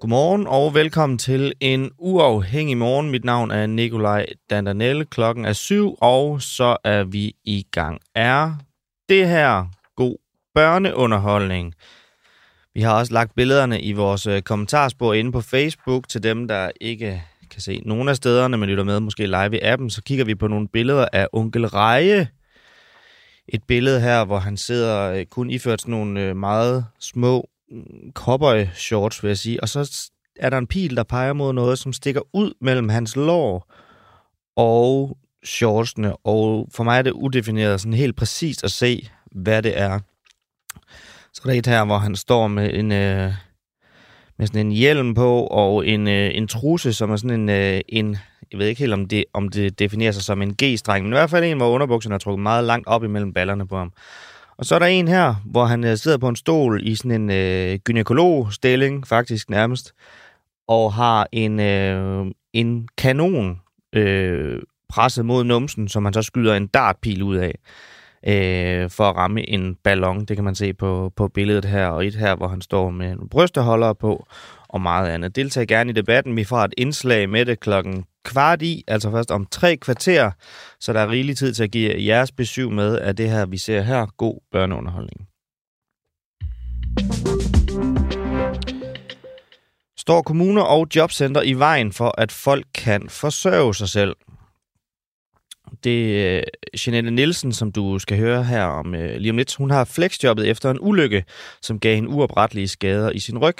Godmorgen 0.00 0.46
og 0.46 0.74
velkommen 0.74 1.18
til 1.18 1.52
en 1.60 1.90
uafhængig 1.98 2.76
morgen. 2.76 3.10
Mit 3.10 3.24
navn 3.24 3.50
er 3.50 3.66
Nikolaj 3.66 4.26
Dandanelle. 4.50 5.04
Klokken 5.04 5.44
er 5.44 5.52
syv, 5.52 5.96
og 6.00 6.42
så 6.42 6.76
er 6.84 7.04
vi 7.04 7.34
i 7.44 7.66
gang. 7.72 8.00
Er 8.14 8.54
det 9.08 9.28
her 9.28 9.66
god 9.96 10.16
børneunderholdning? 10.54 11.74
Vi 12.74 12.80
har 12.80 12.98
også 12.98 13.12
lagt 13.12 13.34
billederne 13.34 13.80
i 13.80 13.92
vores 13.92 14.26
øh, 14.26 14.42
kommentarspor 14.42 15.14
inde 15.14 15.32
på 15.32 15.40
Facebook 15.40 16.08
til 16.08 16.22
dem, 16.22 16.48
der 16.48 16.70
ikke 16.80 17.22
kan 17.58 17.62
se 17.62 17.82
nogen 17.86 18.08
af 18.08 18.16
stederne, 18.16 18.56
man 18.56 18.68
lytter 18.68 18.84
med 18.84 19.00
måske 19.00 19.26
live 19.26 19.56
i 19.56 19.60
appen. 19.62 19.90
Så 19.90 20.02
kigger 20.02 20.24
vi 20.24 20.34
på 20.34 20.48
nogle 20.48 20.68
billeder 20.68 21.06
af 21.12 21.28
onkel 21.32 21.66
Reje. 21.66 22.28
Et 23.48 23.62
billede 23.62 24.00
her, 24.00 24.24
hvor 24.24 24.38
han 24.38 24.56
sidder 24.56 25.12
øh, 25.12 25.26
kun 25.26 25.50
iført 25.50 25.80
sådan 25.80 25.92
nogle 25.92 26.20
øh, 26.20 26.36
meget 26.36 26.86
små 27.00 27.48
mm, 27.70 28.12
cowboy 28.14 28.66
shorts, 28.74 29.22
vil 29.22 29.28
jeg 29.28 29.38
sige. 29.38 29.62
Og 29.62 29.68
så 29.68 30.10
er 30.36 30.50
der 30.50 30.58
en 30.58 30.66
pil, 30.66 30.96
der 30.96 31.02
peger 31.02 31.32
mod 31.32 31.52
noget, 31.52 31.78
som 31.78 31.92
stikker 31.92 32.20
ud 32.32 32.54
mellem 32.60 32.88
hans 32.88 33.16
lår 33.16 33.74
og 34.56 35.18
shortsene. 35.44 36.16
Og 36.16 36.68
for 36.74 36.84
mig 36.84 36.98
er 36.98 37.02
det 37.02 37.12
udefineret 37.12 37.80
sådan 37.80 37.94
helt 37.94 38.16
præcist 38.16 38.64
at 38.64 38.72
se, 38.72 39.08
hvad 39.32 39.62
det 39.62 39.78
er. 39.78 39.98
Så 41.32 41.42
er 41.44 41.50
der 41.50 41.58
et 41.58 41.66
her, 41.66 41.84
hvor 41.84 41.98
han 41.98 42.16
står 42.16 42.48
med 42.48 42.74
en, 42.74 42.92
øh, 42.92 43.32
med 44.38 44.46
sådan 44.46 44.66
en 44.66 44.72
hjelm 44.72 45.14
på 45.14 45.46
og 45.46 45.86
en, 45.86 46.08
øh, 46.08 46.30
en 46.34 46.48
truse, 46.48 46.92
som 46.92 47.10
er 47.10 47.16
sådan 47.16 47.40
en, 47.40 47.48
øh, 47.48 47.80
en 47.88 48.16
jeg 48.52 48.58
ved 48.58 48.66
ikke 48.66 48.78
helt, 48.78 48.92
om 48.92 49.06
det, 49.06 49.24
om 49.32 49.48
det 49.48 49.78
definerer 49.78 50.12
sig 50.12 50.22
som 50.22 50.42
en 50.42 50.56
G-streng, 50.62 51.02
men 51.02 51.12
i 51.12 51.16
hvert 51.16 51.30
fald 51.30 51.44
en, 51.44 51.56
hvor 51.56 51.68
underbukserne 51.68 52.14
er 52.14 52.18
trukket 52.18 52.42
meget 52.42 52.64
langt 52.64 52.86
op 52.86 53.04
imellem 53.04 53.32
ballerne 53.32 53.68
på 53.68 53.76
ham. 53.76 53.92
Og 54.58 54.64
så 54.64 54.74
er 54.74 54.78
der 54.78 54.86
en 54.86 55.08
her, 55.08 55.34
hvor 55.44 55.64
han 55.64 55.84
øh, 55.84 55.96
sidder 55.96 56.18
på 56.18 56.28
en 56.28 56.36
stol 56.36 56.86
i 56.86 56.94
sådan 56.94 57.10
en 57.10 57.30
øh, 57.30 57.78
gynekologstilling, 57.78 59.06
faktisk 59.06 59.50
nærmest, 59.50 59.92
og 60.68 60.92
har 60.92 61.28
en, 61.32 61.60
øh, 61.60 62.26
en 62.52 62.88
kanon 62.98 63.60
øh, 63.92 64.62
presset 64.88 65.26
mod 65.26 65.44
numsen, 65.44 65.88
som 65.88 66.04
han 66.04 66.14
så 66.14 66.22
skyder 66.22 66.54
en 66.54 66.66
dartpil 66.66 67.22
ud 67.22 67.36
af 67.36 67.54
øh, 68.26 68.90
for 68.90 69.04
at 69.04 69.16
ramme 69.16 69.48
en 69.50 69.74
ballon. 69.84 70.24
Det 70.24 70.36
kan 70.36 70.44
man 70.44 70.54
se 70.54 70.72
på, 70.72 71.12
på 71.16 71.28
billedet 71.28 71.64
her, 71.64 71.86
og 71.86 72.06
et 72.06 72.14
her, 72.14 72.36
hvor 72.36 72.48
han 72.48 72.60
står 72.60 72.90
med 72.90 73.12
en 73.12 73.28
brysteholder 73.28 73.92
på, 73.92 74.26
og 74.68 74.80
meget 74.80 75.08
andet. 75.08 75.36
Deltag 75.36 75.66
gerne 75.66 75.90
i 75.90 75.94
debatten. 75.94 76.36
Vi 76.36 76.44
får 76.44 76.58
et 76.58 76.74
indslag 76.78 77.28
med 77.30 77.46
det 77.46 77.60
klokken 77.60 78.04
kvart 78.24 78.62
i, 78.62 78.84
altså 78.88 79.10
først 79.10 79.30
om 79.30 79.46
tre 79.46 79.76
kvarter, 79.76 80.30
så 80.80 80.92
der 80.92 81.00
er 81.00 81.10
rigelig 81.10 81.36
tid 81.36 81.54
til 81.54 81.64
at 81.64 81.70
give 81.70 82.04
jeres 82.06 82.32
besøg 82.32 82.72
med 82.72 82.98
af 82.98 83.16
det 83.16 83.30
her, 83.30 83.46
vi 83.46 83.58
ser 83.58 83.80
her. 83.80 84.06
God 84.16 84.40
børneunderholdning. 84.52 85.28
Står 89.96 90.22
kommuner 90.22 90.62
og 90.62 90.86
jobcenter 90.96 91.42
i 91.42 91.52
vejen 91.52 91.92
for, 91.92 92.20
at 92.20 92.32
folk 92.32 92.66
kan 92.74 93.08
forsørge 93.08 93.74
sig 93.74 93.88
selv? 93.88 94.16
Det 95.84 96.26
er 96.26 96.36
øh, 96.36 96.42
Jeanette 96.86 97.10
Nielsen, 97.10 97.52
som 97.52 97.72
du 97.72 97.98
skal 97.98 98.18
høre 98.18 98.44
her 98.44 98.62
om 98.62 98.94
uh, 98.94 99.00
lige 99.00 99.30
om 99.30 99.36
lidt. 99.36 99.54
Hun 99.54 99.70
har 99.70 99.84
flexjobbet 99.84 100.48
efter 100.48 100.70
en 100.70 100.78
ulykke, 100.80 101.24
som 101.62 101.80
gav 101.80 101.94
hende 101.94 102.08
uoprettelige 102.08 102.68
skader 102.68 103.10
i 103.10 103.18
sin 103.18 103.38
ryg. 103.38 103.56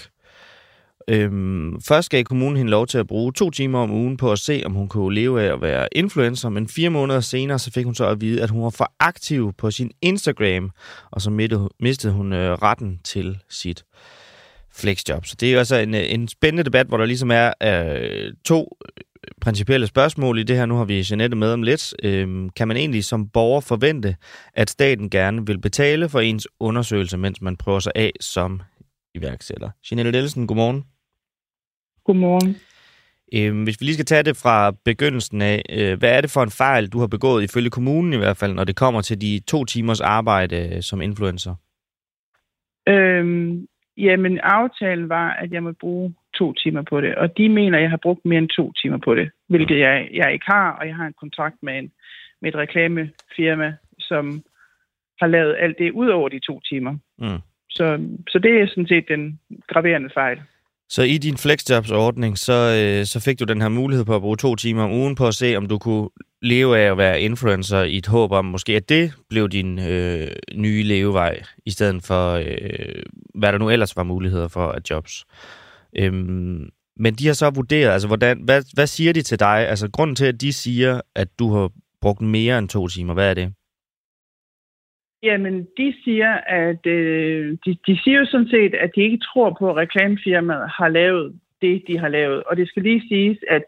Øhm, 1.09 1.81
først 1.81 2.11
gav 2.11 2.25
kommunen 2.25 2.57
hende 2.57 2.71
lov 2.71 2.87
til 2.87 2.99
at 2.99 3.07
bruge 3.07 3.33
to 3.33 3.51
timer 3.51 3.79
om 3.79 3.91
ugen 3.91 4.17
på 4.17 4.33
at 4.33 4.39
se, 4.39 4.63
om 4.67 4.73
hun 4.73 4.89
kunne 4.89 5.15
leve 5.15 5.43
af 5.43 5.53
at 5.53 5.61
være 5.61 5.89
influencer, 5.93 6.49
men 6.49 6.69
fire 6.69 6.91
måneder 6.91 7.21
senere 7.21 7.59
så 7.59 7.71
fik 7.73 7.85
hun 7.85 7.95
så 7.95 8.07
at 8.07 8.21
vide, 8.21 8.43
at 8.43 8.51
hun 8.51 8.63
var 8.63 8.71
for 8.71 8.93
aktiv 9.01 9.53
på 9.59 9.71
sin 9.71 9.91
Instagram, 10.03 10.71
og 11.11 11.21
så 11.21 11.31
mistede 11.81 12.13
hun 12.13 12.33
øh, 12.33 12.53
retten 12.53 13.01
til 13.05 13.39
sit 13.49 13.85
flexjob. 14.79 15.27
Så 15.27 15.37
det 15.41 15.55
er 15.55 15.59
også 15.59 15.77
en, 15.77 15.95
en 15.95 16.29
spændende 16.29 16.63
debat, 16.63 16.87
hvor 16.87 16.97
der 16.97 17.07
ligesom 17.07 17.31
er 17.31 17.53
øh, 17.63 18.33
to 18.45 18.79
principielle 19.41 19.87
spørgsmål 19.87 20.39
i 20.39 20.43
det 20.43 20.57
her. 20.57 20.67
Nu 20.67 20.77
har 20.77 20.85
vi 20.85 21.07
Jeanette 21.11 21.37
med 21.37 21.53
om 21.53 21.63
lidt. 21.63 21.95
Øhm, 22.03 22.51
kan 22.51 22.69
man 22.69 22.77
egentlig 22.77 23.05
som 23.05 23.29
borger 23.29 23.61
forvente, 23.61 24.17
at 24.55 24.71
staten 24.71 25.11
gerne 25.11 25.47
vil 25.47 25.61
betale 25.61 26.09
for 26.09 26.21
ens 26.21 26.49
undersøgelse, 26.61 27.19
mens 27.19 27.41
man 27.41 27.57
prøver 27.57 27.81
sig 27.81 27.93
af 27.95 28.13
som 28.21 28.61
iværksætter? 29.15 29.71
Jeanette 29.91 30.13
Nielsen, 30.13 30.47
godmorgen. 30.47 30.85
Godmorgen. 32.05 32.57
Øhm, 33.35 33.63
hvis 33.63 33.81
vi 33.81 33.85
lige 33.85 33.95
skal 33.95 34.07
tage 34.07 34.23
det 34.23 34.37
fra 34.37 34.71
begyndelsen 34.85 35.43
af, 35.43 35.63
øh, 35.71 35.99
hvad 35.99 36.11
er 36.11 36.21
det 36.21 36.31
for 36.31 36.43
en 36.43 36.51
fejl, 36.51 36.89
du 36.89 36.99
har 36.99 37.07
begået, 37.07 37.45
ifølge 37.45 37.71
kommunen 37.71 38.13
i 38.13 38.17
hvert 38.17 38.37
fald, 38.37 38.55
når 38.55 38.65
det 38.65 38.77
kommer 38.77 39.01
til 39.01 39.21
de 39.21 39.41
to 39.47 39.65
timers 39.65 40.01
arbejde 40.01 40.57
øh, 40.57 40.83
som 40.83 41.01
influencer? 41.01 41.55
Øhm, 42.89 43.67
jamen, 43.99 44.39
aftalen 44.43 45.09
var, 45.09 45.31
at 45.31 45.53
jeg 45.53 45.63
må 45.63 45.73
bruge 45.73 46.15
to 46.39 46.53
timer 46.53 46.83
på 46.83 47.01
det, 47.01 47.15
og 47.15 47.39
de 47.39 47.49
mener, 47.49 47.79
at 47.79 47.83
jeg 47.83 47.91
har 47.91 48.03
brugt 48.03 48.25
mere 48.25 48.39
end 48.39 48.49
to 48.49 48.73
timer 48.83 48.99
på 49.05 49.15
det, 49.15 49.31
hvilket 49.49 49.79
jeg, 49.79 50.09
jeg 50.13 50.33
ikke 50.33 50.47
har, 50.47 50.71
og 50.71 50.87
jeg 50.87 50.97
har 50.97 51.07
en 51.07 51.21
kontrakt 51.21 51.57
med, 51.63 51.79
en, 51.79 51.91
med 52.43 52.49
et 52.51 52.57
reklamefirma, 52.57 53.75
som 53.99 54.43
har 55.21 55.27
lavet 55.27 55.57
alt 55.59 55.79
det 55.79 55.91
ud 55.93 56.09
over 56.09 56.29
de 56.29 56.39
to 56.39 56.61
timer. 56.71 56.93
Mm. 57.19 57.41
Så, 57.71 57.87
så 58.29 58.39
det 58.39 58.61
er 58.61 58.67
sådan 58.67 58.87
set 58.87 59.05
den 59.09 59.41
graverende 59.69 60.11
fejl. 60.15 60.39
Så 60.89 61.03
i 61.03 61.19
din 61.19 61.37
flexjobs-ordning, 61.37 62.39
så, 62.39 62.59
øh, 62.79 63.07
så 63.07 63.21
fik 63.25 63.41
du 63.41 63.45
den 63.45 63.61
her 63.61 63.69
mulighed 63.69 64.05
på 64.05 64.15
at 64.15 64.21
bruge 64.21 64.37
to 64.37 64.55
timer 64.57 64.83
om 64.85 64.93
ugen 64.93 65.15
på 65.15 65.27
at 65.27 65.35
se, 65.35 65.57
om 65.57 65.67
du 65.67 65.79
kunne 65.79 66.09
leve 66.43 66.79
af 66.79 66.91
at 66.91 66.99
være 66.99 67.21
influencer 67.21 67.83
i 67.83 67.97
et 67.97 68.07
håb 68.07 68.33
om 68.33 68.45
måske, 68.45 68.77
at 68.77 68.89
det 68.89 69.13
blev 69.31 69.49
din 69.49 69.79
øh, 69.79 70.29
nye 70.55 70.83
levevej, 70.83 71.43
i 71.67 71.71
stedet 71.71 72.03
for, 72.07 72.33
øh, 72.33 73.03
hvad 73.35 73.53
der 73.53 73.59
nu 73.59 73.71
ellers 73.71 73.97
var 73.97 74.03
muligheder 74.03 74.49
for 74.49 74.67
at 74.69 74.91
jobs. 74.91 75.25
Øhm, 75.99 76.69
men 76.97 77.15
de 77.15 77.27
har 77.27 77.33
så 77.33 77.51
vurderet, 77.55 77.91
altså 77.91 78.09
hvordan, 78.09 78.43
hvad, 78.45 78.63
hvad 78.75 78.87
siger 78.87 79.13
de 79.13 79.23
til 79.23 79.41
dig? 79.41 79.69
Altså 79.69 79.91
grunden 79.91 80.17
til, 80.17 80.27
at 80.27 80.41
de 80.41 80.53
siger, 80.53 81.01
at 81.15 81.29
du 81.39 81.53
har 81.53 81.71
brugt 82.01 82.21
mere 82.21 82.59
end 82.59 82.69
to 82.69 82.89
timer, 82.89 83.15
hvad 83.15 83.31
er 83.31 83.35
det? 83.35 83.53
Jamen, 85.23 85.67
de 85.77 85.95
siger, 86.05 86.33
at 86.47 86.87
øh, 86.87 87.59
de, 87.65 87.77
de 87.87 87.99
siger 88.03 88.19
jo 88.19 88.27
sådan 88.27 88.49
set, 88.49 88.75
at 88.75 88.91
de 88.95 89.03
ikke 89.03 89.19
tror 89.19 89.57
på, 89.59 89.71
at 89.71 89.77
reklamefirmaet 89.77 90.71
har 90.79 90.89
lavet 90.89 91.41
det, 91.63 91.83
de 91.87 91.99
har 91.99 92.09
lavet. 92.09 92.43
Og 92.45 92.57
det 92.57 92.69
skal 92.69 92.83
lige 92.83 93.09
siges, 93.09 93.39
at 93.51 93.65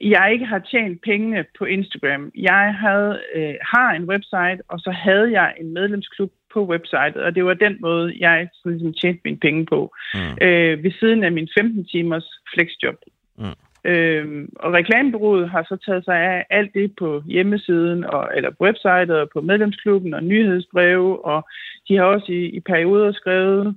jeg 0.00 0.32
ikke 0.32 0.46
har 0.46 0.58
tjent 0.58 1.02
pengene 1.02 1.44
på 1.58 1.64
Instagram. 1.64 2.30
Jeg 2.34 2.74
havde, 2.74 3.20
øh, 3.34 3.54
har 3.62 3.90
en 3.92 4.04
website, 4.04 4.60
og 4.68 4.78
så 4.80 4.90
havde 4.90 5.32
jeg 5.32 5.54
en 5.60 5.72
medlemsklub 5.72 6.32
på 6.52 6.66
websitet, 6.66 7.16
og 7.16 7.34
det 7.34 7.44
var 7.44 7.54
den 7.54 7.76
måde, 7.80 8.14
jeg 8.20 8.48
sådan, 8.54 8.72
ligesom 8.72 8.94
tjente 8.94 9.20
mine 9.24 9.36
penge 9.36 9.66
på, 9.66 9.94
mm. 10.14 10.46
øh, 10.46 10.84
ved 10.84 10.92
siden 11.00 11.24
af 11.24 11.32
min 11.32 11.48
15 11.58 11.84
timers 11.84 12.28
flexjob. 12.54 12.96
Mm. 13.38 13.44
Øhm, 13.84 14.48
og 14.56 14.72
reklamebureauet 14.72 15.50
har 15.50 15.62
så 15.62 15.76
taget 15.86 16.04
sig 16.04 16.16
af 16.16 16.46
alt 16.50 16.74
det 16.74 16.92
på 16.98 17.22
hjemmesiden, 17.26 18.04
og, 18.04 18.30
eller 18.36 18.50
på 18.50 18.64
websitet, 18.64 19.10
og 19.10 19.28
på 19.32 19.40
medlemsklubben, 19.40 20.14
og 20.14 20.24
nyhedsbreve, 20.24 21.24
og 21.24 21.48
de 21.88 21.96
har 21.96 22.04
også 22.04 22.32
i, 22.32 22.44
i 22.44 22.60
perioder 22.60 23.12
skrevet 23.12 23.76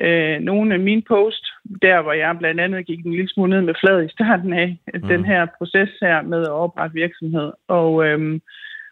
øh, 0.00 0.40
nogle 0.40 0.74
af 0.74 0.80
mine 0.80 1.02
post, 1.02 1.44
der 1.82 2.02
hvor 2.02 2.12
jeg 2.12 2.38
blandt 2.38 2.60
andet 2.60 2.86
gik 2.86 3.04
en 3.04 3.12
lille 3.12 3.28
smule 3.28 3.50
ned 3.50 3.60
med 3.60 3.74
flad 3.80 4.04
i 4.04 4.08
starten 4.08 4.52
af 4.52 4.76
mm. 4.94 5.08
den 5.08 5.24
her 5.24 5.46
proces 5.58 5.90
her 6.02 6.22
med 6.22 6.42
at 6.42 6.50
oprette 6.64 6.94
virksomhed. 6.94 7.52
Og, 7.68 8.06
øhm, 8.06 8.40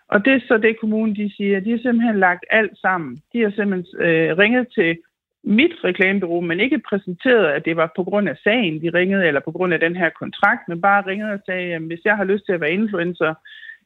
og 0.08 0.24
det 0.24 0.32
er 0.32 0.40
så 0.48 0.58
det, 0.58 0.80
kommunen 0.80 1.16
de 1.16 1.32
siger. 1.36 1.60
De 1.60 1.70
har 1.70 1.78
simpelthen 1.78 2.18
lagt 2.18 2.44
alt 2.50 2.78
sammen. 2.78 3.18
De 3.32 3.40
har 3.40 3.50
simpelthen 3.50 4.00
øh, 4.00 4.38
ringet 4.38 4.66
til 4.74 4.98
mit 5.44 5.72
reklamebureau, 5.84 6.40
men 6.40 6.60
ikke 6.60 6.82
præsenteret, 6.88 7.46
at 7.46 7.64
det 7.64 7.76
var 7.76 7.92
på 7.96 8.04
grund 8.04 8.28
af 8.28 8.36
sagen, 8.44 8.82
de 8.82 8.90
ringede, 8.94 9.26
eller 9.26 9.40
på 9.40 9.52
grund 9.52 9.74
af 9.74 9.80
den 9.80 9.96
her 9.96 10.10
kontrakt, 10.10 10.68
men 10.68 10.80
bare 10.80 11.06
ringede 11.06 11.32
og 11.32 11.40
sagde, 11.46 11.74
at 11.74 11.82
hvis 11.82 12.00
jeg 12.04 12.16
har 12.16 12.24
lyst 12.24 12.44
til 12.46 12.52
at 12.52 12.60
være 12.60 12.70
influencer, 12.70 13.34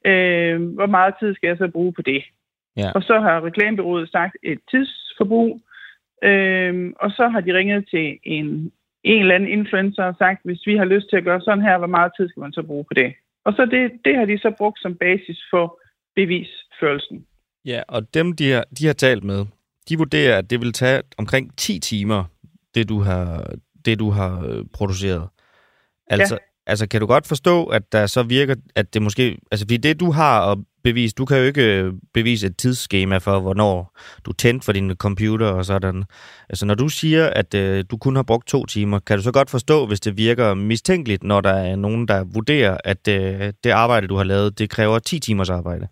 øh, 0.05 0.63
hvor 0.63 0.87
meget 0.87 1.15
tid 1.21 1.35
skal 1.35 1.49
jeg 1.49 1.59
så 1.59 1.69
bruge 1.69 1.93
på 1.93 2.03
det? 2.03 2.23
Ja. 2.77 2.91
Og 2.95 3.03
så 3.03 3.21
har 3.21 3.45
reklamebureauet 3.45 4.11
sagt 4.11 4.37
et 4.43 4.59
tidsforbrug, 4.71 5.61
øh, 6.23 6.93
og 7.01 7.11
så 7.11 7.29
har 7.29 7.41
de 7.41 7.57
ringet 7.57 7.89
til 7.91 8.19
en, 8.25 8.73
en 9.05 9.21
eller 9.21 9.35
anden 9.35 9.51
influencer 9.59 10.05
og 10.05 10.15
sagt, 10.19 10.41
hvis 10.45 10.67
vi 10.67 10.77
har 10.77 10.85
lyst 10.85 11.07
til 11.11 11.17
at 11.17 11.25
gøre 11.25 11.41
sådan 11.41 11.65
her, 11.65 11.79
hvor 11.79 11.87
meget 11.97 12.13
tid 12.17 12.29
skal 12.29 12.41
man 12.41 12.53
så 12.53 12.63
bruge 12.63 12.85
på 12.85 12.95
det? 12.95 13.15
Og 13.45 13.53
så 13.53 13.67
det, 13.71 13.93
det 14.05 14.17
har 14.17 14.25
de 14.25 14.39
så 14.39 14.55
brugt 14.59 14.81
som 14.83 14.95
basis 14.95 15.39
for 15.51 15.81
bevisførelsen. 16.15 17.27
Ja, 17.65 17.83
og 17.89 18.15
dem, 18.15 18.33
de 18.33 18.51
har, 18.51 18.65
de 18.79 18.87
har 18.87 18.93
talt 18.93 19.25
med, 19.25 19.47
de 19.89 19.99
vurderer, 19.99 20.39
at 20.39 20.51
det 20.51 20.61
vil 20.61 20.73
tage 20.73 21.03
omkring 21.19 21.57
10 21.57 21.79
timer, 21.79 22.25
det 22.75 22.89
du 22.89 22.99
har, 23.01 23.51
det, 23.85 23.99
du 23.99 24.11
har 24.11 24.47
øh, 24.47 24.65
produceret. 24.75 25.29
Altså, 26.07 26.35
ja. 26.35 26.71
altså, 26.71 26.89
kan 26.89 27.01
du 27.01 27.07
godt 27.07 27.27
forstå, 27.27 27.65
at 27.65 27.93
der 27.93 28.07
så 28.07 28.23
virker, 28.23 28.55
at 28.75 28.95
det 28.95 29.03
måske... 29.03 29.39
Altså, 29.51 29.67
fordi 29.67 29.77
det, 29.77 30.01
du 30.01 30.11
har 30.11 30.53
at 30.53 30.59
bevis. 30.85 31.15
Du 31.15 31.25
kan 31.25 31.37
jo 31.39 31.45
ikke 31.45 31.67
øh, 31.79 31.93
bevise 32.15 32.47
et 32.47 32.57
tidsskema 32.57 33.17
for, 33.19 33.41
hvornår 33.41 33.99
du 34.27 34.33
tændte 34.33 34.65
for 34.65 34.73
din 34.73 34.97
computer 34.97 35.47
og 35.47 35.65
sådan. 35.65 36.05
Altså, 36.49 36.67
når 36.67 36.75
du 36.75 36.89
siger, 36.89 37.25
at 37.27 37.55
øh, 37.55 37.85
du 37.91 37.97
kun 37.97 38.17
har 38.17 38.23
brugt 38.23 38.49
to 38.49 38.67
timer, 38.67 38.99
kan 38.99 39.17
du 39.17 39.23
så 39.23 39.33
godt 39.33 39.51
forstå, 39.51 39.87
hvis 39.87 40.01
det 40.01 40.17
virker 40.17 40.55
mistænkeligt, 40.55 41.23
når 41.23 41.41
der 41.41 41.55
er 41.71 41.77
nogen, 41.77 42.09
der 42.09 42.25
vurderer, 42.35 42.77
at 42.85 43.09
øh, 43.09 43.53
det 43.65 43.71
arbejde, 43.71 44.07
du 44.07 44.17
har 44.17 44.25
lavet, 44.25 44.59
det 44.59 44.71
kræver 44.71 44.99
10 44.99 45.21
timers 45.21 45.51
arbejde? 45.51 45.89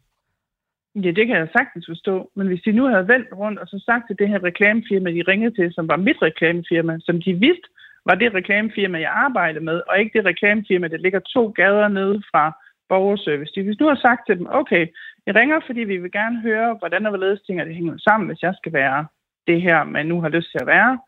Ja, 0.94 1.10
det 1.10 1.26
kan 1.26 1.36
jeg 1.36 1.48
sagtens 1.52 1.86
forstå. 1.88 2.30
Men 2.36 2.46
hvis 2.46 2.62
de 2.64 2.72
nu 2.72 2.84
havde 2.88 3.08
vendt 3.08 3.28
rundt 3.32 3.58
og 3.58 3.66
så 3.66 3.82
sagt 3.86 4.04
til 4.06 4.18
det 4.18 4.28
her 4.28 4.44
reklamefirma, 4.44 5.10
de 5.10 5.22
ringede 5.28 5.54
til, 5.54 5.72
som 5.72 5.88
var 5.88 5.96
mit 5.96 6.22
reklamefirma, 6.22 6.98
som 7.00 7.22
de 7.22 7.32
vidste 7.34 7.68
var 8.06 8.14
det 8.14 8.34
reklamefirma, 8.34 8.98
jeg 8.98 9.12
arbejdede 9.26 9.64
med, 9.64 9.82
og 9.88 9.98
ikke 10.00 10.18
det 10.18 10.26
reklamefirma, 10.26 10.88
der 10.88 10.96
ligger 10.96 11.20
to 11.20 11.48
gader 11.48 11.88
nede 11.88 12.22
fra 12.30 12.44
borgerservice. 12.92 13.52
De 13.54 13.62
hvis 13.62 13.80
du 13.80 13.86
har 13.88 13.98
sagt 14.06 14.22
til 14.26 14.38
dem, 14.38 14.46
okay, 14.60 14.86
jeg 15.26 15.34
ringer, 15.34 15.60
fordi 15.66 15.80
vi 15.80 15.96
vil 15.96 16.12
gerne 16.12 16.40
høre, 16.40 16.76
hvordan 16.78 17.06
og 17.06 17.10
hvorledes 17.10 17.40
ting 17.42 17.60
det 17.60 17.74
hænger 17.74 17.98
sammen, 17.98 18.28
hvis 18.28 18.42
jeg 18.42 18.54
skal 18.56 18.72
være 18.72 19.06
det 19.46 19.62
her, 19.62 19.84
man 19.84 20.06
nu 20.06 20.20
har 20.20 20.28
lyst 20.28 20.50
til 20.50 20.60
at 20.60 20.66
være. 20.66 20.98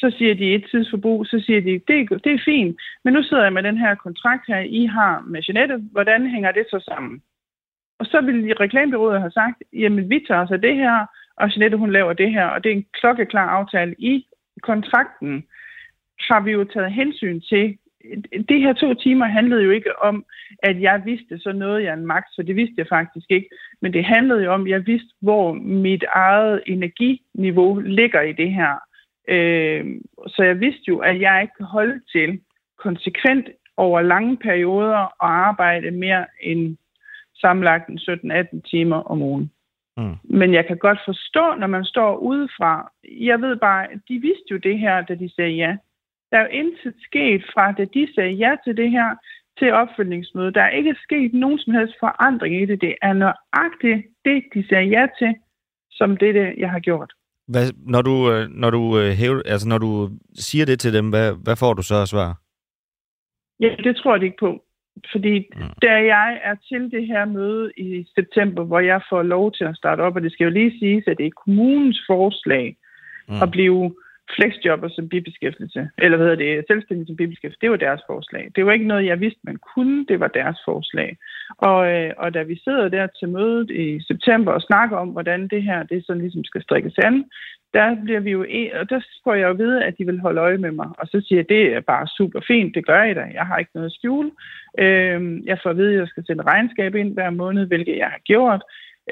Så 0.00 0.14
siger 0.18 0.34
de 0.34 0.54
et 0.54 0.64
tidsforbrug, 0.70 1.26
så 1.26 1.42
siger 1.46 1.60
de, 1.60 1.72
det, 1.88 2.24
det 2.24 2.32
er 2.32 2.42
fint, 2.44 2.76
men 3.04 3.12
nu 3.14 3.22
sidder 3.22 3.42
jeg 3.42 3.52
med 3.52 3.62
den 3.62 3.78
her 3.78 3.94
kontrakt 3.94 4.44
her, 4.48 4.60
I 4.60 4.86
har 4.86 5.24
med 5.26 5.42
Jeanette, 5.48 5.76
hvordan 5.92 6.30
hænger 6.30 6.52
det 6.52 6.66
så 6.70 6.78
sammen? 6.88 7.22
Og 7.98 8.06
så 8.06 8.20
ville 8.20 8.54
reklamebureauet 8.60 9.20
have 9.20 9.30
sagt, 9.30 9.62
jamen 9.72 10.10
vi 10.10 10.24
tager 10.28 10.40
os 10.40 10.50
af 10.50 10.60
det 10.60 10.74
her, 10.76 11.06
og 11.36 11.50
Jeanette 11.50 11.78
hun 11.78 11.92
laver 11.92 12.12
det 12.12 12.30
her, 12.30 12.46
og 12.46 12.64
det 12.64 12.72
er 12.72 12.76
en 12.76 12.86
klokkeklar 12.92 13.48
aftale 13.48 13.94
i 13.98 14.26
kontrakten. 14.62 15.44
Har 16.28 16.40
vi 16.40 16.50
jo 16.50 16.64
taget 16.64 16.92
hensyn 16.92 17.40
til, 17.40 17.78
de 18.48 18.60
her 18.60 18.72
to 18.72 18.94
timer 18.94 19.26
handlede 19.26 19.62
jo 19.62 19.70
ikke 19.70 20.02
om, 20.02 20.24
at 20.62 20.82
jeg 20.82 21.02
vidste 21.04 21.38
så 21.38 21.52
noget, 21.52 21.84
jeg 21.84 21.94
en 21.94 22.06
magt, 22.06 22.34
så 22.34 22.42
det 22.42 22.56
vidste 22.56 22.74
jeg 22.78 22.86
faktisk 22.88 23.26
ikke. 23.30 23.48
Men 23.82 23.92
det 23.92 24.04
handlede 24.04 24.44
jo 24.44 24.52
om, 24.52 24.64
at 24.64 24.70
jeg 24.70 24.86
vidste, 24.86 25.14
hvor 25.20 25.52
mit 25.52 26.04
eget 26.08 26.62
energiniveau 26.66 27.78
ligger 27.78 28.20
i 28.20 28.32
det 28.32 28.52
her. 28.52 28.74
Øh, 29.28 29.84
så 30.26 30.42
jeg 30.42 30.60
vidste 30.60 30.82
jo, 30.88 30.98
at 30.98 31.20
jeg 31.20 31.42
ikke 31.42 31.54
kan 31.56 31.66
holde 31.66 32.00
til 32.12 32.40
konsekvent 32.78 33.48
over 33.76 34.00
lange 34.00 34.36
perioder 34.36 34.98
og 34.98 35.30
arbejde 35.48 35.90
mere 35.90 36.26
end 36.42 36.76
sammenlagt 37.34 37.90
17-18 37.90 38.60
timer 38.70 38.96
om 38.96 39.22
ugen. 39.22 39.50
Mm. 39.96 40.16
Men 40.24 40.54
jeg 40.54 40.66
kan 40.66 40.78
godt 40.78 40.98
forstå, 41.04 41.54
når 41.54 41.66
man 41.66 41.84
står 41.84 42.16
udefra. 42.16 42.92
Jeg 43.04 43.40
ved 43.40 43.56
bare, 43.56 43.86
de 44.08 44.18
vidste 44.18 44.50
jo 44.50 44.56
det 44.56 44.78
her, 44.78 45.02
da 45.02 45.14
de 45.14 45.34
sagde 45.34 45.50
ja. 45.50 45.76
Der 46.30 46.36
er 46.38 46.42
jo 46.42 46.48
intet 46.60 46.94
sket 47.02 47.42
fra, 47.52 47.72
da 47.72 47.84
de 47.94 48.08
sagde 48.14 48.30
ja 48.30 48.52
til 48.64 48.76
det 48.76 48.90
her, 48.90 49.14
til 49.58 49.72
opfølgningsmødet. 49.72 50.54
Der 50.54 50.62
er 50.62 50.70
ikke 50.70 50.94
sket 51.02 51.34
nogen 51.34 51.58
som 51.58 51.74
helst 51.74 51.94
forandring 52.00 52.62
i 52.62 52.66
det. 52.66 52.80
Det 52.80 52.94
er 53.02 53.12
nøjagtigt 53.12 54.06
det, 54.24 54.44
de 54.54 54.68
sagde 54.68 54.86
ja 54.86 55.06
til, 55.18 55.34
som 55.90 56.16
det, 56.16 56.34
det 56.34 56.54
jeg 56.58 56.70
har 56.70 56.80
gjort. 56.80 57.12
Hvad, 57.48 57.66
når, 57.76 58.02
du, 58.02 58.32
øh, 58.32 58.48
når, 58.48 58.70
du 58.70 58.98
øh, 58.98 59.10
hæver, 59.10 59.42
altså 59.44 59.68
når 59.68 59.78
du 59.78 60.10
siger 60.34 60.66
det 60.66 60.80
til 60.80 60.92
dem, 60.92 61.08
hvad, 61.08 61.32
hvad 61.44 61.56
får 61.56 61.74
du 61.74 61.82
så 61.82 61.94
at 62.02 62.08
svare? 62.08 62.34
Ja, 63.60 63.74
det 63.84 63.96
tror 63.96 64.14
jeg 64.14 64.22
ikke 64.22 64.36
på. 64.40 64.62
Fordi 65.12 65.38
mm. 65.38 65.62
da 65.82 65.92
jeg 66.14 66.40
er 66.42 66.54
til 66.68 66.90
det 66.90 67.06
her 67.06 67.24
møde 67.24 67.72
i 67.76 68.06
september, 68.14 68.64
hvor 68.64 68.80
jeg 68.80 69.00
får 69.08 69.22
lov 69.22 69.52
til 69.52 69.64
at 69.64 69.76
starte 69.76 70.00
op, 70.00 70.16
og 70.16 70.22
det 70.22 70.32
skal 70.32 70.44
jo 70.44 70.50
lige 70.50 70.78
siges, 70.78 71.04
at 71.06 71.18
det 71.18 71.26
er 71.26 71.42
kommunens 71.44 72.00
forslag 72.06 72.76
mm. 73.28 73.42
at 73.42 73.50
blive 73.50 73.94
flexjobber 74.34 74.88
som 74.88 75.08
bibeskæftigelse, 75.08 75.88
eller 75.98 76.16
hvad 76.16 76.26
hedder 76.26 76.44
det, 76.44 76.64
selvstændig 76.68 77.06
som 77.06 77.16
bibeskæftigelse, 77.16 77.60
det 77.60 77.70
var 77.70 77.76
deres 77.76 78.02
forslag. 78.06 78.50
Det 78.56 78.66
var 78.66 78.72
ikke 78.72 78.86
noget, 78.86 79.06
jeg 79.06 79.20
vidste, 79.20 79.40
man 79.44 79.56
kunne, 79.56 80.06
det 80.06 80.20
var 80.20 80.28
deres 80.28 80.58
forslag. 80.64 81.16
Og, 81.58 81.92
øh, 81.92 82.12
og 82.16 82.34
da 82.34 82.42
vi 82.42 82.60
sidder 82.64 82.88
der 82.88 83.06
til 83.06 83.28
mødet 83.28 83.70
i 83.70 84.00
september 84.00 84.52
og 84.52 84.62
snakker 84.62 84.96
om, 84.96 85.08
hvordan 85.08 85.48
det 85.48 85.62
her, 85.62 85.82
det 85.82 86.06
sådan 86.06 86.22
ligesom 86.22 86.44
skal 86.44 86.62
strikkes 86.62 86.98
an, 86.98 87.24
der 87.74 87.96
bliver 88.04 88.20
vi 88.20 88.30
jo, 88.30 88.44
e, 88.48 88.80
og 88.80 88.90
der 88.90 89.00
får 89.24 89.34
jeg 89.34 89.44
jo 89.44 89.50
at 89.50 89.58
vide, 89.58 89.84
at 89.84 89.98
de 89.98 90.06
vil 90.06 90.20
holde 90.20 90.40
øje 90.40 90.58
med 90.58 90.70
mig. 90.70 90.88
Og 90.98 91.06
så 91.06 91.24
siger 91.26 91.38
jeg, 91.38 91.48
det 91.48 91.62
er 91.74 91.80
bare 91.80 92.06
super 92.06 92.40
fint, 92.46 92.74
det 92.74 92.86
gør 92.86 93.02
I 93.02 93.14
da. 93.14 93.24
Jeg 93.34 93.46
har 93.46 93.58
ikke 93.58 93.70
noget 93.74 93.86
at 93.86 93.96
skjule. 93.98 94.30
Øh, 94.78 95.46
jeg 95.46 95.58
får 95.62 95.70
at 95.70 95.76
vide, 95.76 95.92
at 95.92 95.98
jeg 95.98 96.08
skal 96.08 96.26
sende 96.26 96.42
regnskab 96.42 96.94
ind 96.94 97.14
hver 97.14 97.30
måned, 97.30 97.66
hvilket 97.66 97.96
jeg 97.96 98.06
har 98.06 98.20
gjort. 98.24 98.62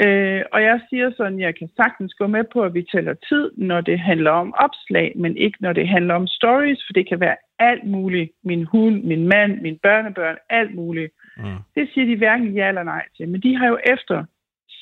Øh, 0.03 0.43
og 0.53 0.63
jeg 0.63 0.81
siger 0.89 1.11
sådan, 1.17 1.41
jeg 1.41 1.55
kan 1.59 1.69
sagtens 1.77 2.15
gå 2.15 2.27
med 2.27 2.45
på, 2.53 2.63
at 2.63 2.75
vi 2.75 2.83
tæller 2.83 3.15
tid, 3.15 3.51
når 3.57 3.81
det 3.81 3.99
handler 3.99 4.31
om 4.31 4.55
opslag, 4.57 5.13
men 5.17 5.37
ikke 5.37 5.59
når 5.61 5.73
det 5.73 5.89
handler 5.89 6.15
om 6.15 6.27
stories, 6.27 6.83
for 6.87 6.93
det 6.93 7.09
kan 7.09 7.21
være 7.21 7.37
alt 7.59 7.85
muligt. 7.85 8.31
Min 8.45 8.65
hund, 8.65 9.05
min 9.05 9.29
mand, 9.29 9.61
mine 9.61 9.79
børnebørn, 9.83 10.37
alt 10.51 10.75
muligt. 10.75 11.13
Mm. 11.37 11.59
Det 11.75 11.89
siger 11.95 12.07
de 12.07 12.17
hverken 12.17 12.55
ja 12.55 12.69
eller 12.69 12.83
nej 12.83 13.05
til. 13.17 13.29
Men 13.29 13.41
de 13.41 13.57
har 13.57 13.67
jo 13.69 13.79
efter 13.87 14.25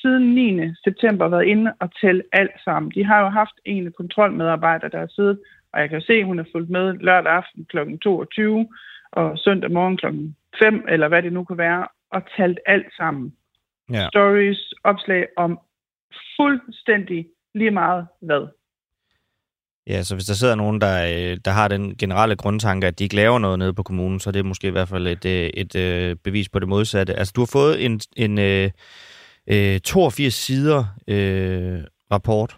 siden 0.01 0.35
9. 0.35 0.73
september 0.83 1.27
været 1.27 1.45
inde 1.45 1.73
og 1.79 1.89
tælle 2.01 2.23
alt 2.31 2.57
sammen. 2.63 2.91
De 2.95 3.05
har 3.05 3.19
jo 3.21 3.29
haft 3.29 3.57
en 3.65 3.91
kontrolmedarbejder, 3.91 4.87
der 4.87 4.99
har 4.99 5.11
siddet, 5.15 5.39
og 5.73 5.81
jeg 5.81 5.89
kan 5.89 6.01
se, 6.01 6.13
at 6.13 6.25
hun 6.25 6.37
har 6.37 6.47
fulgt 6.51 6.69
med 6.69 6.93
lørdag 6.93 7.33
aften 7.33 7.65
kl. 7.65 7.97
22 7.97 8.67
og 9.11 9.37
søndag 9.37 9.71
morgen 9.71 9.97
kl. 9.97 10.05
5, 10.63 10.85
eller 10.89 11.07
hvad 11.07 11.23
det 11.23 11.33
nu 11.33 11.43
kan 11.43 11.57
være, 11.57 11.87
og 12.11 12.21
talt 12.37 12.59
alt 12.65 12.93
sammen 12.97 13.33
ja. 13.93 14.07
stories, 14.07 14.73
opslag 14.83 15.25
om 15.37 15.59
fuldstændig 16.37 17.27
lige 17.55 17.71
meget 17.71 18.07
hvad. 18.21 18.47
Ja, 19.87 20.03
så 20.03 20.15
hvis 20.15 20.25
der 20.25 20.33
sidder 20.33 20.55
nogen, 20.55 20.81
der, 20.81 21.03
øh, 21.03 21.37
der 21.45 21.51
har 21.51 21.67
den 21.67 21.95
generelle 21.97 22.35
grundtanke, 22.35 22.87
at 22.87 22.99
de 22.99 23.03
ikke 23.03 23.15
laver 23.15 23.39
noget 23.39 23.59
nede 23.59 23.73
på 23.73 23.83
kommunen, 23.83 24.19
så 24.19 24.29
er 24.29 24.31
det 24.31 24.45
måske 24.45 24.67
i 24.67 24.71
hvert 24.71 24.87
fald 24.87 25.07
et, 25.07 25.25
øh, 25.25 25.31
et, 25.31 25.75
et 25.75 26.09
øh, 26.09 26.15
bevis 26.15 26.49
på 26.49 26.59
det 26.59 26.67
modsatte. 26.67 27.13
Altså, 27.13 27.33
du 27.35 27.41
har 27.41 27.49
fået 27.53 27.85
en, 27.85 27.99
en 28.17 28.37
en 29.47 29.81
82 29.81 30.33
sider 30.33 30.85
øh, 31.07 31.83
rapport 32.11 32.57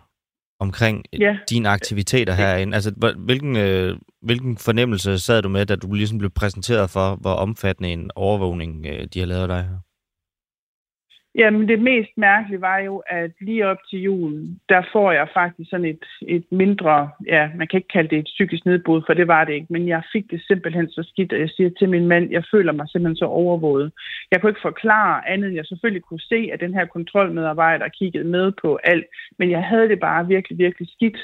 omkring 0.59 1.05
ja. 1.19 1.37
dine 1.49 1.69
aktiviteter 1.69 2.33
herinde. 2.33 2.75
Altså, 2.75 3.13
hvilken, 3.17 3.57
øh, 3.57 3.97
hvilken 4.21 4.57
fornemmelse 4.57 5.19
sad 5.19 5.41
du 5.41 5.49
med, 5.49 5.65
da 5.65 5.75
du 5.75 5.93
ligesom 5.93 6.17
blev 6.17 6.29
præsenteret 6.29 6.89
for, 6.89 7.15
hvor 7.15 7.33
omfattende 7.33 7.93
en 7.93 8.11
overvågning 8.15 8.85
øh, 8.85 9.07
de 9.13 9.19
har 9.19 9.25
lavet 9.25 9.49
dig 9.49 9.63
her? 9.63 9.77
Jamen, 11.37 11.67
det 11.67 11.79
mest 11.79 12.09
mærkelige 12.17 12.61
var 12.61 12.79
jo, 12.79 13.03
at 13.07 13.31
lige 13.41 13.67
op 13.67 13.77
til 13.89 14.01
julen, 14.01 14.59
der 14.69 14.81
får 14.91 15.11
jeg 15.11 15.27
faktisk 15.33 15.69
sådan 15.69 15.85
et, 15.85 16.05
et 16.27 16.45
mindre, 16.51 17.09
ja, 17.27 17.49
man 17.55 17.67
kan 17.67 17.77
ikke 17.77 17.93
kalde 17.93 18.09
det 18.09 18.19
et 18.19 18.31
psykisk 18.35 18.65
nedbrud, 18.65 19.01
for 19.05 19.13
det 19.13 19.27
var 19.27 19.43
det 19.45 19.53
ikke, 19.53 19.67
men 19.69 19.87
jeg 19.87 20.03
fik 20.13 20.31
det 20.31 20.41
simpelthen 20.47 20.89
så 20.89 21.03
skidt, 21.03 21.33
og 21.33 21.39
jeg 21.39 21.49
siger 21.49 21.69
til 21.79 21.89
min 21.89 22.07
mand, 22.07 22.31
jeg 22.31 22.43
føler 22.51 22.71
mig 22.71 22.89
simpelthen 22.89 23.15
så 23.15 23.25
overvåget. 23.25 23.91
Jeg 24.31 24.41
kunne 24.41 24.49
ikke 24.49 24.69
forklare 24.69 25.29
andet, 25.29 25.47
end 25.47 25.55
jeg 25.55 25.65
selvfølgelig 25.65 26.03
kunne 26.03 26.19
se, 26.19 26.49
at 26.53 26.59
den 26.59 26.73
her 26.73 26.85
kontrolmedarbejder 26.85 27.87
kiggede 27.87 28.27
med 28.27 28.51
på 28.61 28.79
alt, 28.83 29.05
men 29.39 29.51
jeg 29.51 29.63
havde 29.63 29.89
det 29.89 29.99
bare 29.99 30.27
virkelig, 30.27 30.57
virkelig 30.57 30.87
skidt. 30.89 31.17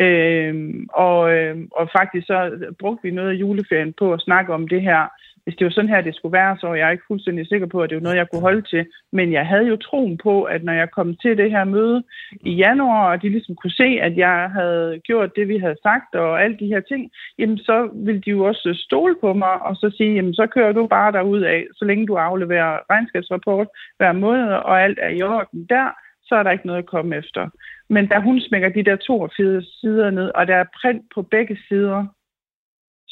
Øhm, 0.00 0.86
og, 0.92 1.32
øhm, 1.32 1.68
og 1.72 1.90
faktisk 1.98 2.26
så 2.26 2.38
brugte 2.80 3.02
vi 3.02 3.10
noget 3.10 3.30
af 3.30 3.40
juleferien 3.40 3.92
på 3.98 4.12
at 4.12 4.20
snakke 4.20 4.54
om 4.54 4.68
det 4.68 4.82
her, 4.82 5.02
hvis 5.44 5.56
det 5.56 5.64
var 5.64 5.70
sådan 5.70 5.88
her, 5.88 6.00
det 6.00 6.14
skulle 6.14 6.32
være, 6.32 6.56
så 6.60 6.66
var 6.66 6.74
jeg 6.74 6.92
ikke 6.92 7.04
fuldstændig 7.08 7.46
sikker 7.46 7.66
på, 7.66 7.80
at 7.82 7.90
det 7.90 7.96
var 7.96 8.02
noget, 8.02 8.16
jeg 8.16 8.30
kunne 8.30 8.40
holde 8.48 8.62
til. 8.62 8.86
Men 9.12 9.32
jeg 9.32 9.46
havde 9.46 9.66
jo 9.66 9.76
troen 9.76 10.18
på, 10.18 10.42
at 10.42 10.64
når 10.64 10.72
jeg 10.72 10.90
kom 10.90 11.16
til 11.16 11.38
det 11.38 11.50
her 11.50 11.64
møde 11.64 12.02
i 12.40 12.52
januar, 12.54 13.10
og 13.10 13.22
de 13.22 13.28
ligesom 13.28 13.54
kunne 13.54 13.70
se, 13.70 13.98
at 14.02 14.16
jeg 14.16 14.50
havde 14.52 15.00
gjort 15.04 15.36
det, 15.36 15.48
vi 15.48 15.58
havde 15.58 15.76
sagt, 15.82 16.14
og 16.14 16.42
alle 16.42 16.56
de 16.56 16.66
her 16.66 16.80
ting, 16.80 17.10
jamen 17.38 17.58
så 17.58 17.90
ville 17.94 18.20
de 18.20 18.30
jo 18.30 18.44
også 18.44 18.74
stole 18.86 19.16
på 19.20 19.32
mig, 19.32 19.62
og 19.62 19.76
så 19.76 19.90
sige, 19.96 20.14
jamen 20.14 20.34
så 20.34 20.46
kører 20.46 20.72
du 20.72 20.86
bare 20.86 21.12
derud 21.12 21.40
af, 21.40 21.66
så 21.72 21.84
længe 21.84 22.06
du 22.06 22.14
afleverer 22.14 22.78
regnskabsrapport 22.90 23.68
hver 23.96 24.12
måned, 24.12 24.48
og 24.48 24.82
alt 24.82 24.98
er 25.02 25.08
i 25.08 25.22
orden 25.22 25.66
der, 25.66 25.88
så 26.22 26.34
er 26.34 26.42
der 26.42 26.50
ikke 26.50 26.66
noget 26.66 26.82
at 26.82 26.92
komme 26.94 27.16
efter. 27.16 27.48
Men 27.88 28.06
da 28.08 28.18
hun 28.18 28.40
smækker 28.40 28.68
de 28.68 28.84
der 28.84 28.96
82 28.96 29.80
sider 29.80 30.10
ned, 30.10 30.30
og 30.34 30.46
der 30.46 30.56
er 30.56 30.72
print 30.82 31.02
på 31.14 31.22
begge 31.22 31.58
sider, 31.68 32.06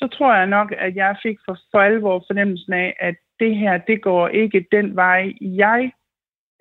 så 0.01 0.09
tror 0.09 0.35
jeg 0.35 0.47
nok, 0.47 0.73
at 0.79 0.97
jeg 0.97 1.17
fik 1.23 1.39
for, 1.45 1.59
for 1.71 1.81
alvor 1.81 2.25
fornemmelsen 2.29 2.73
af, 2.73 2.97
at 3.01 3.17
det 3.41 3.57
her, 3.57 3.79
det 3.79 4.03
går 4.03 4.29
ikke 4.29 4.67
den 4.73 4.97
vej, 4.97 5.33
jeg... 5.41 5.93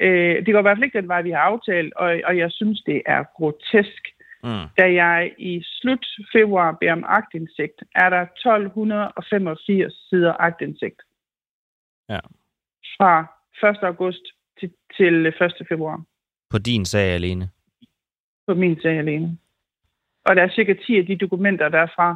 Øh, 0.01 0.45
det 0.45 0.53
går 0.53 0.59
i 0.59 0.61
hvert 0.61 0.77
fald 0.77 0.83
ikke 0.83 1.01
den 1.01 1.07
vej, 1.07 1.21
vi 1.21 1.31
har 1.31 1.39
aftalt, 1.39 1.93
og, 1.93 2.19
og 2.23 2.37
jeg 2.37 2.51
synes, 2.51 2.81
det 2.81 3.01
er 3.05 3.23
grotesk. 3.35 4.03
Mm. 4.43 4.67
Da 4.77 4.93
jeg 5.03 5.33
i 5.37 5.63
slut 5.65 6.05
februar 6.33 6.71
beder 6.71 6.93
om 6.93 7.03
agtindsigt, 7.07 7.83
er 7.95 8.09
der 8.09 8.21
1285 8.21 9.93
sider 10.09 10.33
agtindsigt. 10.39 11.01
Ja. 12.09 12.19
Fra 12.97 13.13
1. 13.69 13.77
august 13.83 14.23
til, 14.59 14.71
til 14.97 15.27
1. 15.27 15.33
februar. 15.69 16.03
På 16.49 16.57
din 16.57 16.85
sag 16.85 17.13
alene? 17.13 17.49
På 18.47 18.53
min 18.53 18.81
sag 18.81 18.97
alene. 18.97 19.37
Og 20.25 20.35
der 20.35 20.43
er 20.43 20.49
cirka 20.49 20.73
10 20.73 20.97
af 20.97 21.05
de 21.05 21.17
dokumenter 21.17 21.69
derfra, 21.69 22.15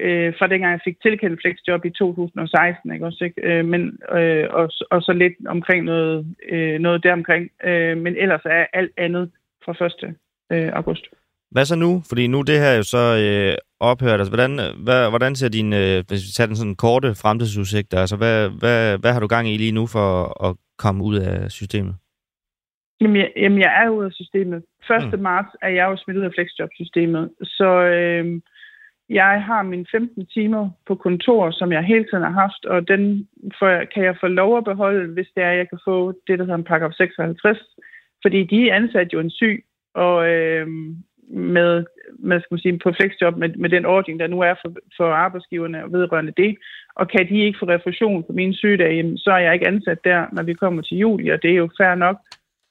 øh, 0.00 0.34
fra 0.38 0.46
dengang 0.46 0.72
jeg 0.72 0.80
fik 0.84 1.00
tilkendt 1.02 1.40
flexjob 1.42 1.84
i 1.84 1.90
2016, 1.90 2.92
ikke 2.92 3.06
også, 3.06 3.24
ikke? 3.24 3.40
Øh, 3.48 3.64
men, 3.64 3.98
øh, 4.18 4.46
og, 4.50 4.70
og 4.90 5.02
så 5.02 5.12
lidt 5.12 5.36
omkring 5.46 5.84
noget, 5.84 6.26
øh, 6.48 6.78
noget 6.78 7.02
deromkring. 7.02 7.50
Øh, 7.64 7.96
men 7.98 8.16
ellers 8.16 8.44
er 8.44 8.66
alt 8.72 8.92
andet 8.96 9.30
fra 9.64 9.86
1. 9.86 10.14
Øh, 10.52 10.72
august. 10.72 11.04
Hvad 11.50 11.64
så 11.64 11.76
nu? 11.76 12.02
Fordi 12.08 12.26
nu 12.26 12.42
det 12.42 12.58
her 12.58 12.72
jo 12.76 12.82
så 12.82 13.04
øh, 13.22 13.54
ophørt. 13.80 14.20
Altså, 14.20 14.34
hvordan, 14.34 14.52
hvad, 14.84 15.08
hvordan 15.08 15.34
ser 15.34 15.48
din, 15.48 15.72
øh, 15.72 16.04
hvis 16.08 16.22
vi 16.26 16.30
tager 16.36 16.46
den 16.46 16.56
sådan 16.56 16.76
korte 16.76 17.14
fremtidsudsigt, 17.22 17.94
altså 17.94 18.16
hvad, 18.16 18.50
hvad, 18.60 18.98
hvad 18.98 19.12
har 19.12 19.20
du 19.20 19.26
gang 19.26 19.48
i 19.48 19.56
lige 19.56 19.72
nu 19.72 19.86
for 19.86 20.08
at 20.46 20.56
komme 20.78 21.04
ud 21.04 21.16
af 21.16 21.50
systemet? 21.50 21.94
Jamen, 23.00 23.16
jeg, 23.16 23.30
jamen, 23.36 23.58
jeg 23.58 23.84
er 23.84 23.88
ude 23.88 24.06
af 24.06 24.12
systemet. 24.12 24.62
1. 24.90 25.12
Mm. 25.12 25.22
marts 25.22 25.48
er 25.62 25.68
jeg 25.68 25.84
jo 25.90 25.96
smidt 25.96 26.18
ud 26.18 26.22
af 26.22 26.32
flexjob-systemet. 26.34 27.30
Så 27.42 27.68
øh, 27.82 28.40
jeg 29.08 29.42
har 29.42 29.62
mine 29.62 29.86
15 29.90 30.26
timer 30.26 30.70
på 30.86 30.94
kontor, 30.94 31.50
som 31.50 31.72
jeg 31.72 31.82
hele 31.84 32.04
tiden 32.04 32.22
har 32.22 32.30
haft, 32.30 32.64
og 32.64 32.88
den 32.88 33.28
for, 33.58 33.84
kan 33.94 34.04
jeg 34.04 34.16
få 34.20 34.26
lov 34.26 34.58
at 34.58 34.64
beholde, 34.64 35.12
hvis 35.12 35.28
det 35.34 35.42
er, 35.42 35.50
at 35.50 35.58
jeg 35.58 35.68
kan 35.68 35.78
få 35.84 36.12
det, 36.26 36.38
der 36.38 36.44
hedder 36.44 36.54
en 36.54 36.64
paragraf 36.64 36.92
56. 36.92 37.58
Fordi 38.22 38.44
de 38.44 38.70
er 38.70 38.74
ansat 38.74 39.12
jo 39.12 39.20
en 39.20 39.30
syg, 39.30 39.64
og 39.94 40.28
øh, 40.28 40.66
med, 41.30 41.84
med 42.18 42.40
skal 42.40 42.54
man 42.54 42.58
sige, 42.58 42.78
på 42.78 42.92
flexjob 42.92 43.36
med, 43.36 43.48
med 43.48 43.70
den 43.70 43.84
ordning, 43.84 44.20
der 44.20 44.26
nu 44.26 44.40
er 44.40 44.54
for, 44.62 44.72
for 44.96 45.12
arbejdsgiverne 45.12 45.84
og 45.84 45.92
vedrørende 45.92 46.32
det. 46.36 46.56
Og 46.94 47.08
kan 47.08 47.28
de 47.28 47.38
ikke 47.40 47.58
få 47.58 47.66
refusion 47.68 48.22
på 48.22 48.32
mine 48.32 48.54
sygedage, 48.54 49.18
så 49.18 49.30
er 49.30 49.38
jeg 49.38 49.54
ikke 49.54 49.68
ansat 49.68 50.04
der, 50.04 50.26
når 50.32 50.42
vi 50.42 50.54
kommer 50.54 50.82
til 50.82 50.98
juli, 50.98 51.28
og 51.28 51.42
det 51.42 51.50
er 51.50 51.54
jo 51.54 51.68
fair 51.80 51.94
nok. 51.94 52.16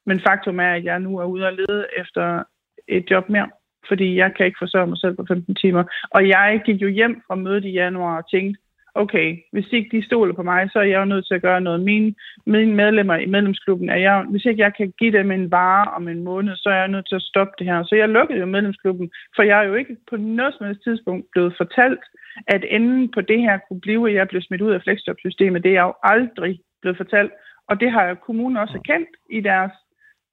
Men 0.05 0.19
faktum 0.27 0.59
er, 0.59 0.73
at 0.73 0.83
jeg 0.83 0.99
nu 0.99 1.17
er 1.17 1.25
ude 1.25 1.47
og 1.47 1.53
lede 1.53 1.85
efter 1.97 2.43
et 2.87 3.11
job 3.11 3.29
mere, 3.29 3.49
fordi 3.87 4.15
jeg 4.15 4.33
kan 4.33 4.45
ikke 4.45 4.61
forsørge 4.61 4.87
mig 4.87 4.97
selv 4.97 5.15
på 5.15 5.25
15 5.27 5.55
timer. 5.55 5.83
Og 6.11 6.27
jeg 6.27 6.61
gik 6.65 6.81
jo 6.81 6.87
hjem 6.87 7.21
fra 7.27 7.35
mødet 7.35 7.65
i 7.65 7.71
januar 7.71 8.17
og 8.17 8.29
tænkte, 8.31 8.59
okay, 8.97 9.37
hvis 9.51 9.71
ikke 9.71 9.97
de 9.97 10.05
stoler 10.05 10.33
på 10.33 10.43
mig, 10.43 10.69
så 10.71 10.79
er 10.79 10.83
jeg 10.83 10.99
jo 10.99 11.05
nødt 11.05 11.27
til 11.27 11.35
at 11.35 11.41
gøre 11.41 11.61
noget. 11.61 11.81
Mine, 11.81 12.15
mine 12.45 12.73
medlemmer 12.75 13.15
i 13.15 13.25
medlemsklubben, 13.25 13.89
er 13.89 13.95
jeg, 13.95 14.25
hvis 14.29 14.45
ikke 14.45 14.61
jeg 14.61 14.73
kan 14.77 14.93
give 14.99 15.17
dem 15.17 15.31
en 15.31 15.51
vare 15.51 15.91
om 15.91 16.07
en 16.07 16.23
måned, 16.23 16.55
så 16.55 16.69
er 16.69 16.75
jeg 16.75 16.87
nødt 16.87 17.07
til 17.07 17.15
at 17.15 17.21
stoppe 17.21 17.53
det 17.59 17.67
her. 17.67 17.83
Så 17.83 17.95
jeg 17.95 18.09
lukkede 18.09 18.39
jo 18.39 18.45
medlemsklubben, 18.45 19.11
for 19.35 19.43
jeg 19.43 19.59
er 19.59 19.67
jo 19.67 19.75
ikke 19.75 19.95
på 20.09 20.17
noget 20.17 20.53
som 20.53 20.65
helst 20.65 20.83
tidspunkt 20.83 21.25
blevet 21.31 21.53
fortalt, 21.57 22.03
at 22.47 22.65
enden 22.69 23.11
på 23.11 23.21
det 23.21 23.39
her 23.41 23.57
kunne 23.57 23.81
blive, 23.81 24.09
at 24.09 24.15
jeg 24.15 24.27
blev 24.27 24.41
smidt 24.41 24.61
ud 24.61 24.71
af 24.71 24.81
flexjob-systemet. 24.81 25.63
Det 25.63 25.69
er 25.69 25.73
jeg 25.73 25.89
jo 25.89 25.93
aldrig 26.03 26.59
blevet 26.81 26.97
fortalt. 26.97 27.31
Og 27.69 27.79
det 27.79 27.91
har 27.91 28.13
kommunen 28.13 28.57
også 28.57 28.73
erkendt 28.73 29.09
i 29.29 29.39
deres 29.41 29.71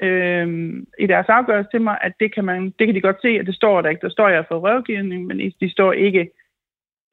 øh, 0.04 0.46
i 0.98 1.06
deres 1.06 1.26
afgørelse 1.28 1.70
til 1.70 1.80
mig, 1.80 1.98
at 2.00 2.12
det 2.20 2.34
kan, 2.34 2.44
man, 2.44 2.64
det 2.78 2.86
kan 2.86 2.94
de 2.94 3.00
godt 3.00 3.22
se, 3.22 3.28
at 3.28 3.46
det 3.46 3.54
står 3.54 3.82
der 3.82 3.88
ikke. 3.88 4.06
Der 4.06 4.08
står, 4.08 4.26
at 4.26 4.32
jeg 4.32 4.38
har 4.38 4.46
fået 4.50 4.62
rådgivning, 4.62 5.26
men 5.26 5.52
de 5.60 5.70
står 5.70 5.92
ikke 5.92 6.30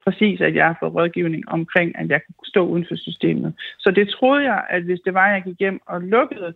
præcis, 0.04 0.40
at 0.40 0.54
jeg 0.54 0.66
har 0.66 0.76
fået 0.80 0.94
rådgivning 0.94 1.48
omkring, 1.48 1.98
at 1.98 2.08
jeg 2.08 2.20
kan 2.26 2.34
stå 2.44 2.66
uden 2.66 2.86
for 2.88 2.96
systemet. 2.96 3.54
Så 3.78 3.90
det 3.90 4.08
troede 4.08 4.44
jeg, 4.44 4.66
at 4.70 4.82
hvis 4.82 5.00
det 5.04 5.14
var, 5.14 5.26
at 5.26 5.34
jeg 5.34 5.42
gik 5.42 5.58
hjem 5.58 5.80
og 5.86 6.00
lukkede 6.00 6.54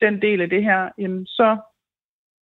den 0.00 0.22
del 0.22 0.40
af 0.40 0.50
det 0.50 0.62
her, 0.62 0.88
jamen 0.98 1.26
så, 1.26 1.56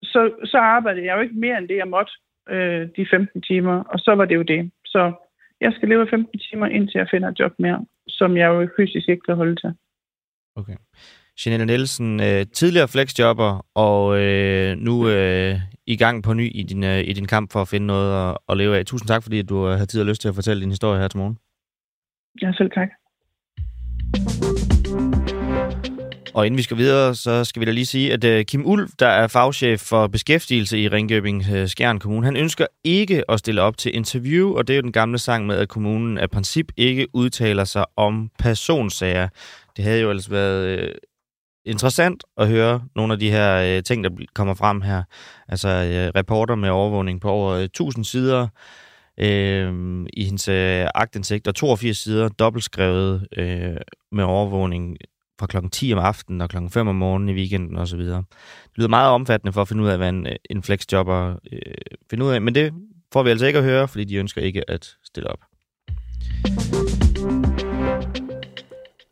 så, 0.03 0.33
så 0.45 0.59
arbejdede 0.59 1.07
jeg 1.07 1.17
jo 1.17 1.21
ikke 1.21 1.35
mere 1.35 1.59
end 1.59 1.69
det, 1.69 1.77
jeg 1.77 1.89
måtte 1.89 2.13
øh, 2.49 2.89
de 2.97 3.07
15 3.11 3.43
timer, 3.43 3.83
og 3.83 3.99
så 3.99 4.15
var 4.15 4.25
det 4.25 4.35
jo 4.35 4.43
det. 4.43 4.71
Så 4.85 5.13
jeg 5.61 5.73
skal 5.73 5.89
leve 5.89 6.09
15 6.11 6.39
timer, 6.39 6.67
indtil 6.67 6.99
jeg 6.99 7.09
finder 7.11 7.29
et 7.29 7.39
job 7.41 7.53
mere, 7.59 7.87
som 8.09 8.37
jeg 8.37 8.47
jo 8.47 8.69
fysisk 8.77 9.09
ikke 9.09 9.23
kan 9.23 9.37
holde 9.37 9.57
til. 9.57 9.75
Okay. 10.57 10.77
Jeanette 11.47 11.67
Nielsen, 11.67 12.21
øh, 12.21 12.47
tidligere 12.53 12.89
flexjobber, 12.89 13.67
og 13.75 14.19
øh, 14.19 14.77
nu 14.79 15.09
øh, 15.09 15.61
i 15.87 15.97
gang 15.97 16.23
på 16.23 16.35
ny 16.35 16.51
i 16.55 16.63
din, 16.63 16.85
øh, 16.85 17.01
i 17.01 17.13
din 17.13 17.27
kamp 17.27 17.53
for 17.53 17.61
at 17.61 17.69
finde 17.69 17.87
noget 17.87 18.31
at, 18.31 18.39
at 18.49 18.57
leve 18.57 18.79
af. 18.79 18.87
Tusind 18.87 19.09
tak, 19.09 19.23
fordi 19.23 19.43
du 19.43 19.65
har 19.65 19.85
tid 19.85 20.01
og 20.01 20.07
lyst 20.07 20.21
til 20.21 20.29
at 20.29 20.35
fortælle 20.35 20.61
din 20.61 20.71
historie 20.71 21.01
her 21.01 21.09
til 21.09 21.19
morgen. 21.19 21.39
Ja, 22.43 22.53
selv 22.53 22.71
tak. 22.71 22.89
Og 26.35 26.47
inden 26.47 26.59
vi 26.59 26.63
skal 26.63 26.77
videre, 26.77 27.15
så 27.15 27.45
skal 27.45 27.61
vi 27.61 27.67
da 27.67 27.71
lige 27.71 27.87
sige, 27.87 28.13
at 28.13 28.47
Kim 28.47 28.67
Ulf, 28.67 28.91
der 28.99 29.07
er 29.07 29.27
fagchef 29.27 29.81
for 29.81 30.07
beskæftigelse 30.07 30.79
i 30.79 30.89
Ringkøbing 30.89 31.45
Skjern 31.69 31.99
Kommune, 31.99 32.27
han 32.27 32.37
ønsker 32.37 32.67
ikke 32.85 33.31
at 33.31 33.39
stille 33.39 33.63
op 33.63 33.77
til 33.77 33.97
interview, 33.97 34.57
og 34.57 34.67
det 34.67 34.75
er 34.75 34.77
jo 34.77 34.83
den 34.83 34.93
gamle 34.93 35.19
sang 35.19 35.47
med, 35.47 35.57
at 35.57 35.69
kommunen 35.69 36.19
af 36.19 36.31
princip 36.31 36.73
ikke 36.77 37.07
udtaler 37.13 37.65
sig 37.65 37.85
om 37.97 38.31
personsager. 38.39 39.29
Det 39.77 39.85
havde 39.85 40.01
jo 40.01 40.11
ellers 40.11 40.31
været 40.31 40.93
interessant 41.65 42.25
at 42.37 42.49
høre 42.49 42.83
nogle 42.97 43.13
af 43.13 43.19
de 43.19 43.31
her 43.31 43.77
øh, 43.77 43.83
ting, 43.83 44.05
der 44.05 44.11
kommer 44.35 44.55
frem 44.55 44.81
her. 44.81 45.03
Altså 45.49 45.69
øh, 45.69 46.21
reporter 46.21 46.55
med 46.55 46.71
overvågning 46.71 47.21
på 47.21 47.31
over 47.31 47.53
øh, 47.53 47.65
1000 47.65 48.05
sider 48.05 48.49
øh, 49.19 50.05
i 50.13 50.25
hendes 50.25 50.49
øh, 50.49 50.87
agtindsigt, 50.95 51.49
og 51.49 51.55
82 51.55 51.99
sider 51.99 52.29
dobbeltskrevet 52.29 53.27
øh, 53.37 53.77
med 54.13 54.25
overvågning 54.25 54.97
fra 55.41 55.47
klokken 55.47 55.71
10 55.71 55.93
om 55.93 55.99
aftenen 55.99 56.41
og 56.41 56.49
klokken 56.49 56.71
5 56.71 56.89
om 56.89 56.95
morgenen 56.95 57.29
i 57.29 57.39
weekenden 57.39 57.79
osv. 57.79 58.01
Det 58.01 58.25
lyder 58.77 58.89
meget 58.89 59.11
omfattende 59.11 59.53
for 59.53 59.63
at 59.63 59.69
finde 59.69 59.83
ud 59.83 59.89
af, 59.89 59.99
hvad 59.99 60.09
en, 60.09 60.27
øh, 60.27 60.37
en 60.51 60.63
flexjobber 60.63 61.35
øh, 61.53 61.61
finder 62.11 62.27
ud 62.27 62.33
af, 62.33 62.43
men 62.43 62.55
det 62.55 62.73
får 63.13 63.23
vi 63.23 63.31
altså 63.31 63.47
ikke 63.47 63.59
at 63.59 63.65
høre, 63.65 63.89
fordi 63.89 64.05
de 64.05 64.17
ønsker 64.17 64.43
ikke 64.43 64.71
at 64.71 64.97
stille 65.05 65.31
op. 65.31 65.39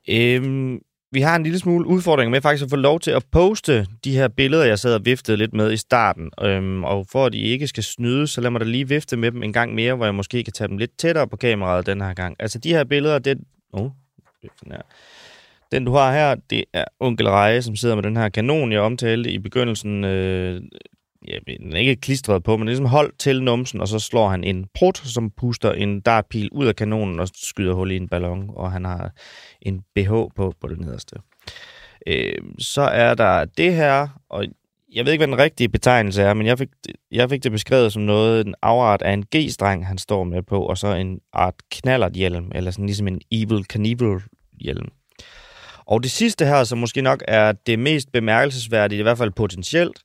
Øhm, 0.09 0.81
vi 1.13 1.21
har 1.21 1.37
en 1.37 1.43
lille 1.43 1.59
smule 1.59 1.87
udfordring 1.87 2.31
med 2.31 2.41
faktisk 2.41 2.65
at 2.65 2.71
få 2.71 2.77
lov 2.77 3.01
til 3.01 3.11
at 3.11 3.25
poste 3.33 3.87
de 4.05 4.17
her 4.17 4.29
billeder, 4.29 4.65
jeg 4.65 4.79
sad 4.79 4.95
og 4.95 5.05
viftede 5.05 5.37
lidt 5.37 5.55
med 5.55 5.73
i 5.73 5.77
starten. 5.77 6.31
Øhm, 6.43 6.85
og 6.85 7.07
for 7.13 7.27
at 7.27 7.35
I 7.35 7.43
ikke 7.43 7.67
skal 7.67 7.83
snyde, 7.83 8.27
så 8.27 8.41
lad 8.41 8.51
mig 8.51 8.61
da 8.61 8.67
lige 8.67 8.89
vifte 8.89 9.17
med 9.17 9.33
dem 9.33 9.43
en 9.43 9.53
gang 9.53 9.75
mere, 9.75 9.95
hvor 9.95 10.05
jeg 10.05 10.15
måske 10.15 10.45
kan 10.45 10.53
tage 10.53 10.69
dem 10.69 10.79
lidt 10.79 10.99
tættere 10.99 11.29
på 11.29 11.37
kameraet 11.37 11.87
den 11.87 12.01
her 12.01 12.15
gang. 12.15 12.37
Altså 12.39 12.59
de 12.59 12.69
her 12.69 12.85
billeder, 12.85 13.19
det... 13.19 13.39
Oh, 13.73 13.91
her. 14.67 14.83
Den, 15.73 15.85
du 15.85 15.93
har 15.93 16.13
her, 16.13 16.35
det 16.51 16.65
er 16.73 16.85
onkel 17.01 17.29
Reje, 17.29 17.63
som 17.63 17.77
sidder 17.77 17.95
med 17.95 18.03
den 18.03 18.17
her 18.17 18.29
kanon, 18.29 18.73
jeg 18.73 18.81
omtalte 18.81 19.31
i 19.31 19.39
begyndelsen. 19.39 20.05
Øh, 20.05 20.63
ja, 21.29 21.39
den 21.47 21.73
er 21.73 21.79
ikke 21.79 21.97
klistret 21.97 22.43
på, 22.43 22.57
men 22.57 22.67
det 22.67 22.73
er 22.73 22.75
ligesom 22.75 22.87
holdt 22.87 23.19
til 23.19 23.43
numsen, 23.43 23.81
og 23.81 23.89
så 23.89 23.99
slår 23.99 24.29
han 24.29 24.45
en 24.45 24.67
prut, 24.75 24.99
som 24.99 25.31
puster 25.31 25.73
en 25.73 26.01
dartpil 26.01 26.49
ud 26.53 26.67
af 26.67 26.77
kanonen 26.77 27.21
og 27.21 27.29
skyder 27.35 27.75
hul 27.75 27.91
i 27.91 27.97
en 27.97 28.09
ballon, 28.09 28.51
og 28.57 28.73
han 28.73 28.85
har 28.85 29.11
en 29.63 29.81
BH 29.95 30.11
på, 30.11 30.55
på 30.61 30.69
det 30.69 30.81
nederste. 30.81 31.17
Øh, 32.07 32.35
så 32.59 32.83
er 32.83 33.15
der 33.15 33.45
det 33.45 33.75
her, 33.75 34.09
og 34.29 34.47
jeg 34.93 35.05
ved 35.05 35.13
ikke, 35.13 35.27
hvad 35.27 35.37
den 35.37 35.45
rigtige 35.45 35.69
betegnelse 35.69 36.23
er, 36.23 36.35
men 36.35 36.47
jeg 36.47 36.59
fik, 36.59 36.69
jeg 37.13 37.31
fik 37.31 37.43
det 37.43 37.53
beskrevet 37.53 37.93
som 37.93 38.03
noget, 38.03 38.47
en 38.47 38.55
afart 38.63 39.03
af 39.03 39.13
en 39.13 39.25
G-streng, 39.37 39.87
han 39.87 39.99
står 39.99 40.25
med 40.25 40.43
på, 40.43 40.63
og 40.63 40.79
så 40.79 40.95
en 40.95 41.21
art 41.33 41.55
knallert 41.71 42.13
hjelm, 42.13 42.53
eller 42.55 42.71
sådan 42.71 42.87
ligesom 42.87 43.09
en 43.09 43.21
Evil 43.33 43.65
Cannibal 43.65 44.21
hjelm. 44.61 44.89
Og 45.87 46.03
det 46.03 46.11
sidste 46.11 46.47
her, 46.47 46.65
som 46.65 46.79
måske 46.79 47.03
nok 47.03 47.23
er 47.29 47.53
det 47.53 47.79
mest 47.79 48.13
bemærkelsesværdige, 48.13 48.99
i 48.99 49.03
hvert 49.03 49.19
fald 49.19 49.31
potentielt, 49.31 49.99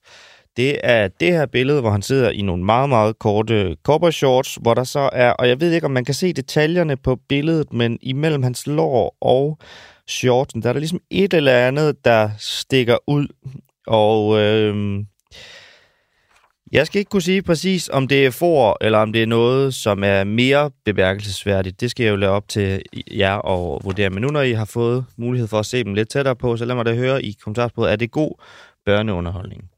det 0.57 0.77
er 0.83 1.07
det 1.07 1.31
her 1.31 1.45
billede, 1.45 1.81
hvor 1.81 1.89
han 1.89 2.01
sidder 2.01 2.29
i 2.29 2.41
nogle 2.41 2.63
meget, 2.63 2.89
meget 2.89 3.19
korte 3.19 3.77
cowboy 3.83 4.11
shorts, 4.11 4.55
hvor 4.61 4.73
der 4.73 4.83
så 4.83 5.09
er, 5.13 5.31
og 5.31 5.47
jeg 5.47 5.61
ved 5.61 5.71
ikke, 5.71 5.85
om 5.85 5.91
man 5.91 6.05
kan 6.05 6.13
se 6.13 6.33
detaljerne 6.33 6.97
på 6.97 7.19
billedet, 7.29 7.73
men 7.73 7.97
imellem 8.01 8.43
hans 8.43 8.67
lår 8.67 9.17
og 9.21 9.57
shortsen, 10.07 10.61
der 10.61 10.69
er 10.69 10.73
der 10.73 10.79
ligesom 10.79 11.01
et 11.09 11.33
eller 11.33 11.67
andet, 11.67 12.05
der 12.05 12.29
stikker 12.37 12.97
ud. 13.07 13.27
Og 13.87 14.39
øh, 14.41 14.99
jeg 16.71 16.85
skal 16.85 16.99
ikke 16.99 17.09
kunne 17.09 17.21
sige 17.21 17.41
præcis, 17.41 17.89
om 17.89 18.07
det 18.07 18.25
er 18.25 18.31
for, 18.31 18.77
eller 18.81 18.99
om 18.99 19.13
det 19.13 19.23
er 19.23 19.27
noget, 19.27 19.73
som 19.73 20.03
er 20.03 20.23
mere 20.23 20.71
bemærkelsesværdigt. 20.85 21.81
Det 21.81 21.91
skal 21.91 22.03
jeg 22.03 22.11
jo 22.11 22.15
lade 22.15 22.31
op 22.31 22.47
til 22.47 22.81
jer 23.11 23.33
og 23.33 23.81
vurdere. 23.83 24.09
Men 24.09 24.21
nu, 24.21 24.27
når 24.27 24.41
I 24.41 24.51
har 24.51 24.65
fået 24.65 25.05
mulighed 25.17 25.47
for 25.47 25.59
at 25.59 25.65
se 25.65 25.83
dem 25.83 25.93
lidt 25.93 26.09
tættere 26.09 26.35
på, 26.35 26.57
så 26.57 26.65
lad 26.65 26.75
mig 26.75 26.85
da 26.85 26.95
høre 26.95 27.23
i 27.23 27.35
kommentarsbordet, 27.43 27.91
er 27.91 27.95
det 27.95 28.11
god 28.11 28.41
børneunderholdning? 28.85 29.69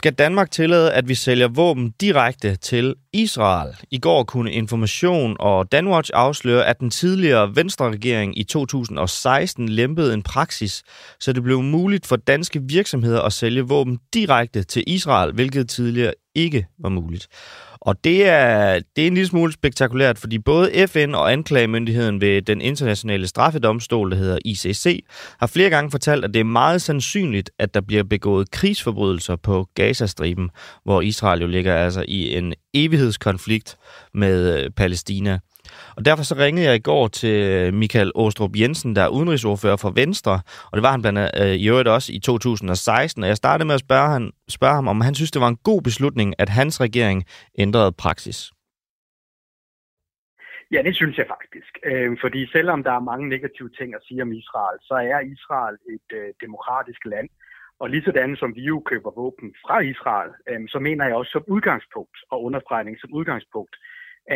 Skal 0.00 0.12
Danmark 0.12 0.50
tillade, 0.50 0.92
at 0.92 1.08
vi 1.08 1.14
sælger 1.14 1.48
våben 1.48 1.94
direkte 2.00 2.56
til 2.56 2.94
Israel? 3.12 3.76
I 3.90 3.98
går 3.98 4.24
kunne 4.24 4.52
Information 4.52 5.36
og 5.40 5.72
Danwatch 5.72 6.10
afsløre, 6.14 6.66
at 6.66 6.80
den 6.80 6.90
tidligere 6.90 7.56
Venstre-regering 7.56 8.38
i 8.38 8.44
2016 8.44 9.68
lempede 9.68 10.14
en 10.14 10.22
praksis, 10.22 10.82
så 11.20 11.32
det 11.32 11.42
blev 11.42 11.62
muligt 11.62 12.06
for 12.06 12.16
danske 12.16 12.62
virksomheder 12.62 13.22
at 13.22 13.32
sælge 13.32 13.62
våben 13.62 13.98
direkte 14.14 14.62
til 14.62 14.84
Israel, 14.86 15.32
hvilket 15.32 15.68
tidligere 15.68 16.14
ikke 16.34 16.66
var 16.78 16.88
muligt. 16.88 17.28
Og 17.80 18.04
det 18.04 18.26
er, 18.28 18.80
det 18.96 19.02
er 19.02 19.06
en 19.06 19.14
lille 19.14 19.28
smule 19.28 19.52
spektakulært, 19.52 20.18
fordi 20.18 20.38
både 20.38 20.88
FN 20.88 21.14
og 21.14 21.32
anklagemyndigheden 21.32 22.20
ved 22.20 22.42
den 22.42 22.60
internationale 22.60 23.26
straffedomstol, 23.26 24.10
der 24.10 24.16
hedder 24.16 24.38
ICC, 24.44 25.04
har 25.40 25.46
flere 25.46 25.70
gange 25.70 25.90
fortalt, 25.90 26.24
at 26.24 26.34
det 26.34 26.40
er 26.40 26.44
meget 26.44 26.82
sandsynligt, 26.82 27.50
at 27.58 27.74
der 27.74 27.80
bliver 27.80 28.02
begået 28.02 28.50
krigsforbrydelser 28.50 29.36
på 29.36 29.68
Gazastriben, 29.74 30.50
hvor 30.84 31.00
Israel 31.00 31.40
jo 31.40 31.46
ligger 31.46 31.76
altså 31.76 32.04
i 32.08 32.36
en 32.36 32.54
evighedskonflikt 32.74 33.76
med 34.14 34.64
øh, 34.64 34.70
Palæstina. 34.70 35.38
Og 35.96 36.04
derfor 36.04 36.22
så 36.22 36.34
ringede 36.34 36.66
jeg 36.66 36.74
i 36.74 36.86
går 36.90 37.08
til 37.08 37.74
Michael 37.74 38.12
Åstrup 38.14 38.56
Jensen, 38.56 38.96
der 38.96 39.02
er 39.02 39.08
udenrigsordfører 39.08 39.76
for 39.76 39.90
Venstre, 39.90 40.40
og 40.70 40.74
det 40.74 40.82
var 40.82 40.90
han 40.90 41.02
blandt 41.02 41.18
andet 41.18 41.30
øh, 41.42 41.54
i 41.54 41.68
øvrigt 41.68 41.88
også 41.88 42.12
i 42.12 42.18
2016. 42.18 43.22
Og 43.22 43.28
jeg 43.28 43.36
startede 43.36 43.66
med 43.66 43.74
at 43.74 43.80
spørge, 43.80 44.10
han, 44.10 44.32
spørge 44.48 44.74
ham, 44.74 44.88
om 44.88 45.00
han 45.00 45.14
synes, 45.14 45.30
det 45.30 45.40
var 45.40 45.48
en 45.48 45.56
god 45.56 45.82
beslutning, 45.82 46.34
at 46.38 46.48
hans 46.48 46.80
regering 46.80 47.24
ændrede 47.58 47.92
praksis. 47.92 48.52
Ja, 50.72 50.82
det 50.82 50.94
synes 50.96 51.18
jeg 51.18 51.26
faktisk. 51.28 51.72
Øh, 51.84 52.16
fordi 52.20 52.46
selvom 52.46 52.82
der 52.82 52.92
er 52.92 53.08
mange 53.10 53.28
negative 53.28 53.70
ting 53.78 53.94
at 53.94 54.04
sige 54.06 54.22
om 54.22 54.32
Israel, 54.32 54.78
så 54.82 54.94
er 54.94 55.20
Israel 55.20 55.76
et 55.94 56.08
øh, 56.20 56.28
demokratisk 56.40 57.04
land. 57.04 57.28
Og 57.80 57.90
lige 57.90 58.04
sådan 58.04 58.36
som 58.36 58.54
vi 58.54 58.62
jo 58.72 58.82
køber 58.90 59.10
våben 59.10 59.54
fra 59.64 59.80
Israel, 59.80 60.32
øh, 60.48 60.60
så 60.68 60.78
mener 60.78 61.04
jeg 61.04 61.14
også 61.14 61.32
som 61.32 61.44
udgangspunkt 61.46 62.18
og 62.30 62.44
understregning 62.44 62.96
som 63.00 63.12
udgangspunkt, 63.12 63.76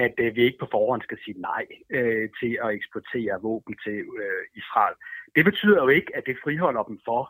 at 0.02 0.14
øh, 0.18 0.36
vi 0.36 0.42
ikke 0.42 0.62
på 0.62 0.68
forhånd 0.70 1.02
skal 1.02 1.18
sige 1.24 1.40
nej 1.40 1.64
øh, 1.90 2.28
til 2.40 2.52
at 2.64 2.70
eksportere 2.78 3.42
våben 3.42 3.74
til 3.84 3.98
øh, 4.22 4.42
Israel. 4.60 4.94
Det 5.36 5.44
betyder 5.44 5.78
jo 5.82 5.88
ikke, 5.88 6.10
at 6.16 6.22
det 6.26 6.36
friholder 6.44 6.82
dem 6.82 6.98
for 7.04 7.22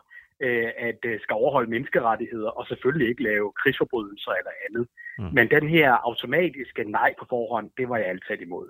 øh, 0.45 0.69
at 0.77 0.99
øh, 1.05 1.19
skal 1.23 1.33
overholde 1.33 1.69
menneskerettigheder 1.69 2.49
og 2.49 2.67
selvfølgelig 2.67 3.07
ikke 3.09 3.23
lave 3.23 3.51
krigsforbrydelser 3.61 4.31
eller 4.31 4.51
andet. 4.69 4.85
Mm. 5.19 5.29
Men 5.37 5.49
den 5.49 5.69
her 5.69 5.89
automatiske 5.91 6.83
nej 6.83 7.13
på 7.19 7.25
forhånd, 7.29 7.69
det 7.77 7.89
var 7.89 7.97
jeg 7.97 8.07
altid 8.07 8.45
imod. 8.47 8.67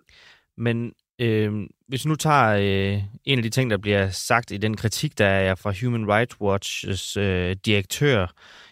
Men 0.58 0.94
øh, 1.22 1.52
hvis 1.88 2.06
nu 2.06 2.16
tager 2.16 2.50
øh, 2.56 3.02
en 3.26 3.40
af 3.40 3.44
de 3.44 3.50
ting, 3.50 3.72
der 3.72 3.78
bliver 3.78 4.10
sagt 4.10 4.52
i 4.52 4.58
den 4.58 4.78
kritik, 4.78 5.18
der 5.18 5.32
er 5.48 5.56
fra 5.56 5.74
Human 5.82 6.08
Rights 6.14 6.36
Watch's 6.42 7.20
øh, 7.20 7.56
direktør 7.66 8.28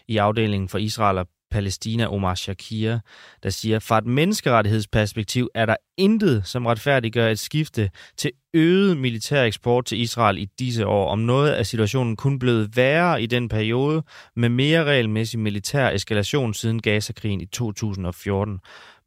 i 0.08 0.16
afdelingen 0.16 0.68
for 0.68 0.78
Israel 0.78 1.18
og 1.18 1.26
Palæstina, 1.54 2.06
Omar 2.06 2.34
Shakir, 2.34 2.98
der 3.42 3.50
siger, 3.50 3.78
fra 3.78 3.98
et 3.98 4.06
menneskerettighedsperspektiv 4.06 5.48
er 5.54 5.66
der 5.66 5.76
intet, 5.96 6.46
som 6.46 6.66
retfærdiggør 6.66 7.28
et 7.28 7.38
skifte 7.38 7.90
til 8.16 8.30
øget 8.54 8.96
militær 8.96 9.42
eksport 9.42 9.84
til 9.84 10.00
Israel 10.00 10.38
i 10.38 10.48
disse 10.58 10.86
år. 10.86 11.10
Om 11.10 11.18
noget 11.18 11.50
af 11.50 11.66
situationen 11.66 12.16
kun 12.16 12.38
blevet 12.38 12.76
værre 12.76 13.22
i 13.22 13.26
den 13.26 13.48
periode, 13.48 14.02
med 14.36 14.48
mere 14.48 14.84
regelmæssig 14.84 15.40
militær 15.40 15.90
eskalation 15.90 16.54
siden 16.54 16.82
Gaza-krigen 16.82 17.40
i 17.40 17.46
2014. 17.46 18.58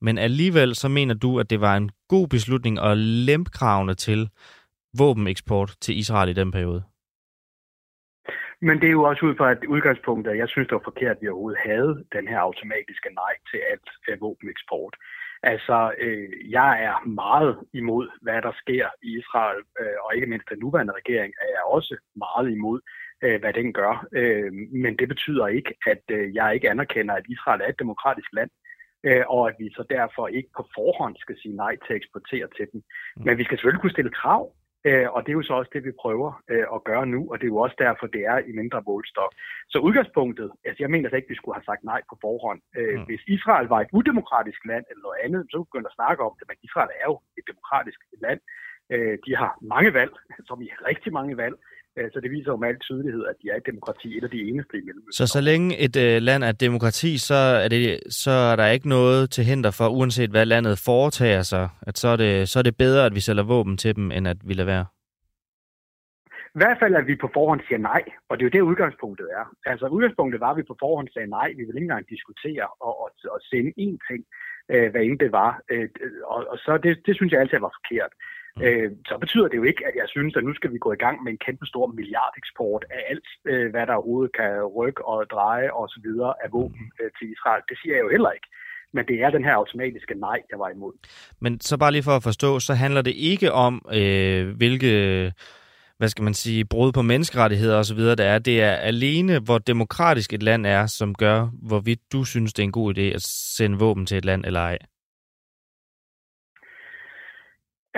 Men 0.02 0.18
alligevel 0.18 0.76
så 0.76 0.88
mener 0.88 1.14
du, 1.14 1.40
at 1.40 1.50
det 1.50 1.62
var 1.62 1.78
en 1.78 1.92
god 2.08 2.28
beslutning 2.28 2.80
at 2.80 2.98
lempe 2.98 3.52
kravene 3.52 3.94
til 3.94 4.30
våbeneksport 4.98 5.76
til 5.82 5.98
Israel 5.98 6.30
i 6.30 6.34
den 6.34 6.52
periode. 6.52 6.84
Men 8.62 8.82
det 8.82 8.88
er 8.88 8.98
jo 9.00 9.04
også 9.04 9.26
ud 9.26 9.36
fra 9.36 9.52
et 9.52 9.66
udgangspunkt, 9.66 10.28
at 10.28 10.38
jeg 10.38 10.50
synes, 10.50 10.68
det 10.68 10.76
var 10.76 10.92
forkert, 10.92 11.16
at 11.16 11.22
vi 11.22 11.28
overhovedet 11.28 11.60
havde 11.66 12.06
den 12.14 12.28
her 12.28 12.40
automatiske 12.40 13.10
nej 13.14 13.34
til 13.52 13.60
alt 13.72 13.90
øh, 14.10 14.22
våbeneksport. 14.22 14.96
Altså, 15.44 15.94
øh, 16.00 16.52
jeg 16.52 16.84
er 16.84 17.08
meget 17.08 17.60
imod, 17.74 18.10
hvad 18.22 18.42
der 18.42 18.52
sker 18.62 18.88
i 19.04 19.18
Israel, 19.18 19.62
øh, 19.80 19.98
og 20.04 20.16
ikke 20.16 20.28
mindst 20.28 20.50
den 20.50 20.60
nuværende 20.60 20.94
regering 20.94 21.34
er 21.42 21.50
jeg 21.56 21.64
også 21.66 21.98
meget 22.16 22.52
imod, 22.52 22.80
øh, 23.24 23.40
hvad 23.40 23.54
den 23.54 23.74
gør. 23.74 24.08
Øh, 24.12 24.54
men 24.54 24.98
det 25.00 25.08
betyder 25.08 25.48
ikke, 25.48 25.74
at 25.88 26.04
øh, 26.12 26.36
jeg 26.36 26.54
ikke 26.56 26.70
anerkender, 26.70 27.16
at 27.16 27.26
Israel 27.30 27.62
er 27.62 27.68
et 27.70 27.80
demokratisk 27.80 28.30
land, 28.34 28.50
øh, 29.04 29.24
og 29.28 29.50
at 29.50 29.56
vi 29.60 29.70
så 29.70 29.84
derfor 29.90 30.28
ikke 30.28 30.50
på 30.58 30.64
forhånd 30.76 31.16
skal 31.20 31.38
sige 31.42 31.56
nej 31.56 31.76
til 31.76 31.94
at 31.94 31.98
eksportere 32.02 32.48
til 32.58 32.66
dem. 32.72 32.82
Mm. 33.16 33.24
Men 33.26 33.38
vi 33.38 33.44
skal 33.44 33.58
selvfølgelig 33.58 33.82
kunne 33.82 33.98
stille 33.98 34.18
krav 34.22 34.54
Øh, 34.88 35.08
og 35.16 35.20
det 35.24 35.30
er 35.32 35.40
jo 35.40 35.48
så 35.50 35.54
også 35.54 35.72
det, 35.74 35.84
vi 35.88 36.00
prøver 36.04 36.30
øh, 36.52 36.66
at 36.76 36.84
gøre 36.90 37.06
nu, 37.14 37.20
og 37.32 37.36
det 37.38 37.46
er 37.46 37.54
jo 37.56 37.64
også 37.66 37.78
derfor, 37.86 38.06
det 38.08 38.24
er 38.34 38.38
i 38.50 38.52
mindre 38.62 38.84
målstok. 38.90 39.32
Så 39.70 39.78
udgangspunktet, 39.88 40.52
altså 40.66 40.80
jeg 40.84 40.92
mener 40.92 41.16
ikke, 41.16 41.34
vi 41.34 41.40
skulle 41.40 41.56
have 41.56 41.70
sagt 41.70 41.84
nej 41.84 42.02
på 42.10 42.16
forhånd. 42.26 42.62
Øh, 42.78 42.96
mm. 43.00 43.06
Hvis 43.08 43.24
Israel 43.28 43.68
var 43.74 43.80
et 43.82 43.94
udemokratisk 43.98 44.62
land 44.72 44.86
eller 44.90 45.04
noget 45.08 45.20
andet, 45.26 45.42
så 45.52 45.56
kunne 45.58 45.84
vi 45.84 45.98
snakke 46.00 46.22
om 46.28 46.34
det, 46.40 46.46
men 46.50 46.58
Israel 46.68 46.92
er 47.02 47.08
jo 47.12 47.18
et 47.38 47.46
demokratisk 47.52 48.00
land. 48.26 48.40
Øh, 48.94 49.18
de 49.26 49.32
har 49.42 49.52
mange 49.74 49.94
valg, 50.00 50.14
som 50.48 50.62
i 50.62 50.70
rigtig 50.90 51.12
mange 51.14 51.38
valg, 51.38 51.56
Øh, 51.98 52.08
så 52.14 52.20
det 52.24 52.32
viser 52.32 52.52
jo 52.52 52.58
med 52.58 52.68
al 52.68 52.80
tydelighed, 52.80 53.26
at 53.26 53.36
de 53.42 53.50
er 53.50 53.56
et 53.56 53.66
demokrati, 53.66 54.18
et 54.18 54.24
af 54.24 54.30
de 54.30 54.42
eneste 54.50 54.78
i 54.78 54.82
Mellemøsten. 54.82 55.14
Så 55.20 55.28
så 55.28 55.42
længe 55.42 55.78
et 55.86 55.96
øh, 56.06 56.22
land 56.22 56.44
er 56.44 56.50
et 56.50 56.62
demokrati, 56.62 57.18
så 57.18 57.40
er, 57.64 57.68
det, 57.68 58.00
så 58.10 58.32
er 58.32 58.56
der 58.56 58.68
ikke 58.68 58.90
noget 58.90 59.30
til 59.30 59.44
hinder 59.44 59.72
for, 59.78 59.88
uanset 59.88 60.30
hvad 60.30 60.46
landet 60.46 60.76
foretager 60.86 61.42
sig, 61.42 61.70
at 61.82 61.98
så 61.98 62.08
er, 62.08 62.16
det, 62.16 62.50
så 62.50 62.60
er 62.60 62.64
det 62.64 62.78
bedre, 62.78 63.06
at 63.06 63.16
vi 63.16 63.20
sælger 63.20 63.44
våben 63.44 63.78
til 63.78 63.96
dem, 63.96 64.12
end 64.12 64.28
at 64.28 64.38
vi 64.48 64.54
lader 64.54 64.74
være? 64.76 64.86
I 66.56 66.60
hvert 66.64 66.80
fald, 66.82 66.96
at 66.96 67.08
vi 67.08 67.16
på 67.16 67.30
forhånd 67.34 67.62
siger 67.68 67.82
nej, 67.92 68.04
og 68.30 68.34
det 68.34 68.44
er 68.44 68.50
jo 68.50 68.56
det, 68.56 68.70
udgangspunktet 68.72 69.28
er. 69.40 69.46
Altså, 69.72 69.86
udgangspunktet 69.88 70.40
var, 70.42 70.52
at 70.52 70.58
vi 70.58 70.72
på 70.72 70.78
forhånd 70.80 71.08
sagde 71.14 71.30
nej. 71.40 71.50
Vi 71.58 71.64
ville 71.64 71.80
ikke 71.80 71.90
engang 71.90 72.10
diskutere 72.10 72.68
og, 72.86 72.94
og, 73.04 73.10
og 73.34 73.40
sende 73.50 73.72
én 73.86 73.98
ting, 74.10 74.22
øh, 74.74 74.88
hvad 74.92 75.02
end 75.02 75.20
det 75.20 75.32
var. 75.32 75.52
Øh, 75.72 75.90
og, 76.34 76.40
og 76.52 76.58
så 76.58 76.72
det, 76.84 76.92
det 77.06 77.16
synes 77.16 77.32
jeg 77.32 77.42
altid 77.42 77.60
var 77.60 77.78
forkert. 77.80 78.12
Mm. 78.58 78.64
øh, 78.66 78.92
så 79.10 79.16
betyder 79.24 79.48
det 79.48 79.58
jo 79.58 79.64
ikke, 79.72 79.84
at 79.90 79.96
jeg 80.02 80.08
synes, 80.08 80.36
at 80.36 80.44
nu 80.44 80.54
skal 80.54 80.72
vi 80.74 80.78
gå 80.78 80.92
i 80.94 81.02
gang 81.06 81.24
med 81.24 81.32
en 81.32 81.44
kæmpe 81.46 81.66
stor 81.66 81.88
milliardeksport 81.88 82.84
af 82.96 83.02
alt, 83.12 83.30
øh, 83.52 83.72
hvad 83.72 83.86
der 83.88 83.94
overhovedet 83.94 84.32
kan 84.40 84.52
rykke 84.78 85.06
og 85.06 85.18
dreje 85.36 85.70
og 85.80 85.90
så 85.90 86.00
videre 86.04 86.34
af 86.44 86.48
våben 86.52 86.84
mm. 86.86 86.98
øh, 87.00 87.10
til 87.18 87.28
Israel. 87.34 87.62
Det 87.70 87.78
siger 87.82 87.96
jeg 87.96 88.04
jo 88.06 88.10
heller 88.10 88.32
ikke. 88.32 88.48
Men 88.94 89.06
det 89.08 89.16
er 89.24 89.30
den 89.30 89.44
her 89.44 89.54
automatiske 89.54 90.16
nej, 90.16 90.40
jeg 90.52 90.60
var 90.60 90.70
imod. 90.70 90.94
Men 91.42 91.62
så 91.62 91.78
bare 91.78 91.92
lige 91.92 92.04
for 92.04 92.16
at 92.16 92.24
forstå, 92.24 92.60
så 92.60 92.74
handler 92.74 93.02
det 93.02 93.14
ikke 93.16 93.52
om, 93.52 93.74
øh, 93.94 94.56
hvilke 94.58 94.92
hvad 95.98 96.10
skal 96.10 96.24
man 96.24 96.34
sige, 96.34 96.66
brud 96.66 96.92
på 96.92 97.02
menneskerettigheder 97.02 97.80
osv., 97.80 98.00
der 98.00 98.24
er. 98.24 98.40
Det 98.40 98.62
er 98.62 98.72
alene, 98.72 99.40
hvor 99.40 99.58
demokratisk 99.58 100.34
et 100.34 100.44
land 100.44 100.66
er, 100.66 100.86
som 100.86 101.16
gør, 101.16 101.48
hvorvidt 101.68 102.00
du 102.14 102.24
synes, 102.24 102.54
det 102.54 102.64
er 102.64 102.68
en 102.68 102.72
god 102.72 102.98
idé 102.98 103.02
at 103.02 103.22
sende 103.22 103.80
våben 103.80 104.06
til 104.06 104.18
et 104.18 104.26
land 104.26 104.46
eller 104.46 104.60
ej. 104.60 104.78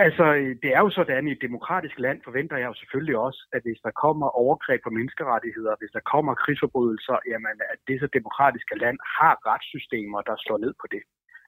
Altså, 0.04 0.26
øh, 0.40 0.52
det 0.62 0.70
er 0.76 0.80
jo 0.86 0.90
sådan, 0.90 1.28
i 1.28 1.32
et 1.32 1.42
demokratisk 1.48 1.98
land 1.98 2.18
forventer 2.24 2.56
jeg 2.56 2.68
jo 2.70 2.74
selvfølgelig 2.80 3.16
også, 3.26 3.40
at 3.52 3.62
hvis 3.62 3.80
der 3.86 3.90
kommer 4.04 4.28
overgreb 4.42 4.80
på 4.84 4.90
menneskerettigheder, 4.98 5.74
hvis 5.80 5.92
der 5.96 6.02
kommer 6.12 6.32
krigsforbrydelser, 6.42 7.16
jamen, 7.30 7.56
at 7.72 7.78
det 7.88 8.00
så 8.00 8.08
demokratiske 8.18 8.76
land 8.84 8.98
har 9.18 9.34
retssystemer, 9.50 10.20
der 10.28 10.36
slår 10.44 10.58
ned 10.58 10.74
på 10.80 10.86
det. 10.94 11.02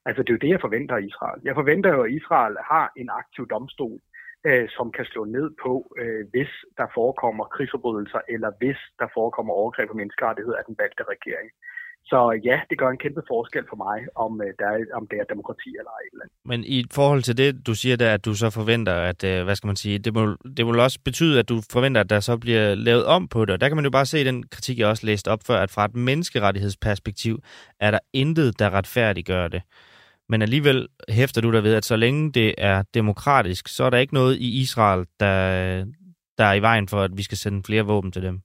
Altså, 0.06 0.22
det 0.22 0.30
er 0.30 0.36
jo 0.38 0.44
det, 0.44 0.54
jeg 0.54 0.66
forventer 0.66 0.94
af 0.96 1.02
Israel. 1.10 1.40
Jeg 1.48 1.54
forventer 1.60 1.90
jo, 1.96 2.02
at 2.02 2.12
Israel 2.20 2.56
har 2.72 2.86
en 2.96 3.08
aktiv 3.20 3.44
domstol, 3.54 3.98
øh, 4.48 4.68
som 4.76 4.86
kan 4.96 5.04
slå 5.04 5.22
ned 5.24 5.48
på, 5.64 5.72
øh, 6.02 6.22
hvis 6.32 6.52
der 6.78 6.86
forekommer 6.98 7.44
krigsforbrydelser, 7.54 8.20
eller 8.34 8.50
hvis 8.60 8.80
der 9.00 9.08
forekommer 9.16 9.52
overgreb 9.60 9.88
på 9.88 9.98
menneskerettigheder 10.00 10.58
af 10.58 10.64
den 10.68 10.76
valgte 10.82 11.04
regering. 11.14 11.50
Så 12.04 12.40
ja, 12.44 12.60
det 12.70 12.78
gør 12.78 12.88
en 12.88 12.98
kæmpe 12.98 13.22
forskel 13.28 13.64
for 13.68 13.76
mig, 13.76 13.98
om, 14.14 14.40
øh, 14.42 14.52
der 14.58 14.66
er, 14.66 14.78
om 14.94 15.06
det 15.10 15.18
er 15.18 15.24
demokrati 15.24 15.70
eller 15.78 15.90
et 16.04 16.12
Eller. 16.12 16.24
Men 16.44 16.64
i 16.64 16.84
forhold 16.92 17.22
til 17.22 17.36
det, 17.36 17.66
du 17.66 17.74
siger 17.74 17.96
der, 17.96 18.14
at 18.14 18.24
du 18.24 18.34
så 18.34 18.50
forventer, 18.50 18.94
at, 18.94 19.24
øh, 19.24 19.44
hvad 19.44 19.56
skal 19.56 19.66
man 19.66 19.76
sige, 19.76 19.98
det 19.98 20.14
må, 20.14 20.36
det 20.56 20.66
må 20.66 20.82
også 20.82 20.98
betyde, 21.04 21.38
at 21.38 21.48
du 21.48 21.60
forventer, 21.72 22.00
at 22.00 22.10
der 22.10 22.20
så 22.20 22.38
bliver 22.38 22.74
lavet 22.74 23.04
om 23.04 23.28
på 23.28 23.44
det. 23.44 23.52
Og 23.52 23.60
der 23.60 23.68
kan 23.68 23.76
man 23.76 23.84
jo 23.84 23.90
bare 23.90 24.06
se 24.06 24.24
den 24.24 24.42
kritik, 24.42 24.78
jeg 24.78 24.88
også 24.88 25.06
læste 25.06 25.28
op 25.28 25.40
før, 25.46 25.58
at 25.58 25.70
fra 25.70 25.84
et 25.84 25.94
menneskerettighedsperspektiv 25.94 27.38
er 27.80 27.90
der 27.90 27.98
intet, 28.12 28.58
der 28.58 28.70
retfærdiggør 28.70 29.48
det. 29.48 29.62
Men 30.28 30.42
alligevel 30.42 30.88
hæfter 31.08 31.40
du 31.40 31.52
der 31.52 31.60
ved, 31.60 31.74
at 31.74 31.84
så 31.84 31.96
længe 31.96 32.32
det 32.32 32.54
er 32.58 32.82
demokratisk, 32.94 33.68
så 33.68 33.84
er 33.84 33.90
der 33.90 33.98
ikke 33.98 34.14
noget 34.14 34.36
i 34.36 34.60
Israel, 34.60 35.06
der, 35.20 35.84
der 36.38 36.44
er 36.44 36.54
i 36.54 36.62
vejen 36.62 36.88
for, 36.88 37.00
at 37.00 37.10
vi 37.16 37.22
skal 37.22 37.38
sende 37.38 37.62
flere 37.66 37.82
våben 37.82 38.12
til 38.12 38.22
dem. 38.22 38.40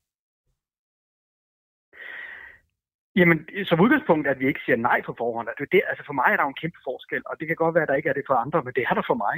Jamen, 3.19 3.39
som 3.69 3.81
udgangspunkt, 3.85 4.27
at 4.27 4.39
vi 4.39 4.47
ikke 4.47 4.65
siger 4.65 4.75
nej 4.89 4.99
på 5.05 5.13
forhånd. 5.17 5.47
Det, 5.59 5.71
det, 5.71 5.81
altså 5.89 6.03
for 6.05 6.13
mig 6.13 6.29
er 6.31 6.37
der 6.37 6.43
en 6.43 6.61
kæmpe 6.61 6.79
forskel, 6.89 7.21
og 7.25 7.33
det 7.39 7.47
kan 7.47 7.55
godt 7.55 7.75
være, 7.75 7.85
at 7.85 7.89
der 7.89 7.99
ikke 7.99 8.09
er 8.09 8.17
det 8.17 8.29
for 8.29 8.37
andre, 8.43 8.63
men 8.63 8.73
det 8.73 8.83
er 8.89 8.93
der 8.93 9.05
for 9.11 9.19
mig. 9.25 9.35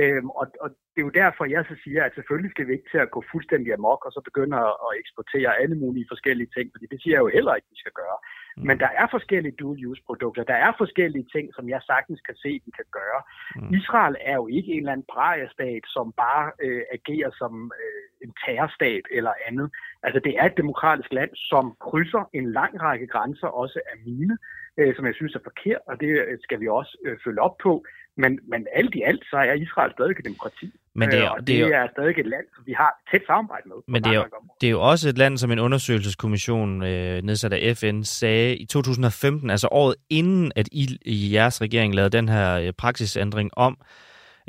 Øhm, 0.00 0.28
og, 0.40 0.46
og 0.64 0.68
det 0.92 1.00
er 1.00 1.08
jo 1.08 1.18
derfor, 1.22 1.44
jeg 1.44 1.64
så 1.70 1.76
siger, 1.84 2.00
at 2.04 2.14
selvfølgelig 2.14 2.50
skal 2.50 2.66
vi 2.66 2.72
ikke 2.72 2.90
til 2.90 3.00
at 3.04 3.10
gå 3.14 3.20
fuldstændig 3.32 3.70
amok, 3.74 4.00
og 4.06 4.12
så 4.12 4.20
begynde 4.28 4.56
at, 4.68 4.74
at 4.86 4.90
eksportere 5.02 5.60
alle 5.62 5.76
mulige 5.82 6.10
forskellige 6.12 6.50
ting, 6.56 6.66
fordi 6.74 6.86
det 6.92 6.98
siger 7.02 7.14
jeg 7.16 7.24
jo 7.24 7.34
heller 7.36 7.54
ikke, 7.54 7.68
at 7.68 7.74
vi 7.74 7.82
skal 7.82 7.96
gøre. 8.02 8.18
Mm. 8.56 8.66
Men 8.68 8.76
der 8.84 8.90
er 9.00 9.06
forskellige 9.10 9.58
dual-use-produkter. 9.60 10.44
Der 10.52 10.58
er 10.66 10.72
forskellige 10.82 11.26
ting, 11.34 11.46
som 11.56 11.68
jeg 11.68 11.80
sagtens 11.90 12.20
kan 12.28 12.36
se, 12.44 12.50
vi 12.66 12.72
kan 12.78 12.88
gøre. 12.98 13.20
Mm. 13.56 13.74
Israel 13.78 14.16
er 14.20 14.36
jo 14.42 14.46
ikke 14.56 14.72
en 14.72 14.78
eller 14.78 14.92
anden 14.92 15.50
stat, 15.56 15.84
som 15.96 16.06
bare 16.24 16.44
øh, 16.64 16.82
agerer 16.96 17.30
som 17.40 17.72
øh, 17.82 18.02
en 18.24 18.32
terrorstat 18.44 19.04
eller 19.18 19.34
andet. 19.48 19.68
Altså, 20.02 20.20
det 20.24 20.32
er 20.38 20.44
et 20.46 20.56
demokratisk 20.56 21.12
land, 21.12 21.30
som 21.34 21.64
krydser 21.80 22.28
en 22.32 22.52
lang 22.52 22.82
række 22.82 23.06
grænser, 23.06 23.46
også 23.46 23.80
af 23.92 23.96
mine, 24.06 24.38
øh, 24.78 24.96
som 24.96 25.06
jeg 25.06 25.14
synes 25.14 25.34
er 25.34 25.42
forkert, 25.48 25.82
og 25.86 26.00
det 26.00 26.10
skal 26.42 26.60
vi 26.60 26.68
også 26.68 26.98
øh, 27.04 27.16
følge 27.24 27.40
op 27.40 27.56
på. 27.62 27.84
Men, 28.16 28.38
men 28.48 28.66
alt 28.74 28.94
i 28.94 29.02
alt, 29.02 29.24
så 29.30 29.36
er 29.36 29.52
Israel 29.52 29.92
stadig 29.92 30.10
et 30.10 30.24
demokrati. 30.24 30.72
Men 30.94 31.10
det 31.10 31.18
er, 31.18 31.24
øh, 31.24 31.30
og 31.32 31.38
det, 31.38 31.46
det 31.46 31.60
er, 31.60 31.78
er 31.78 31.88
stadig 31.92 32.18
et 32.18 32.26
land, 32.26 32.46
som 32.54 32.62
vi 32.66 32.72
har 32.72 32.92
tæt 33.10 33.22
samarbejde 33.26 33.68
med. 33.68 33.76
Men 33.88 34.04
det 34.04 34.14
er, 34.14 34.24
det 34.60 34.66
er 34.66 34.70
jo 34.70 34.80
også 34.80 35.08
et 35.08 35.18
land, 35.18 35.38
som 35.38 35.50
en 35.50 35.58
undersøgelseskommission 35.58 36.82
øh, 36.82 37.22
nedsat 37.22 37.52
af 37.52 37.76
FN 37.76 38.02
sagde 38.02 38.56
i 38.56 38.66
2015, 38.66 39.50
altså 39.50 39.68
året 39.70 39.94
inden, 40.10 40.52
at 40.56 40.68
I 40.72 40.98
i 41.04 41.34
jeres 41.34 41.62
regering 41.62 41.94
lavede 41.94 42.16
den 42.16 42.28
her 42.28 42.58
øh, 42.58 42.72
praksisændring 42.78 43.50
om, 43.56 43.78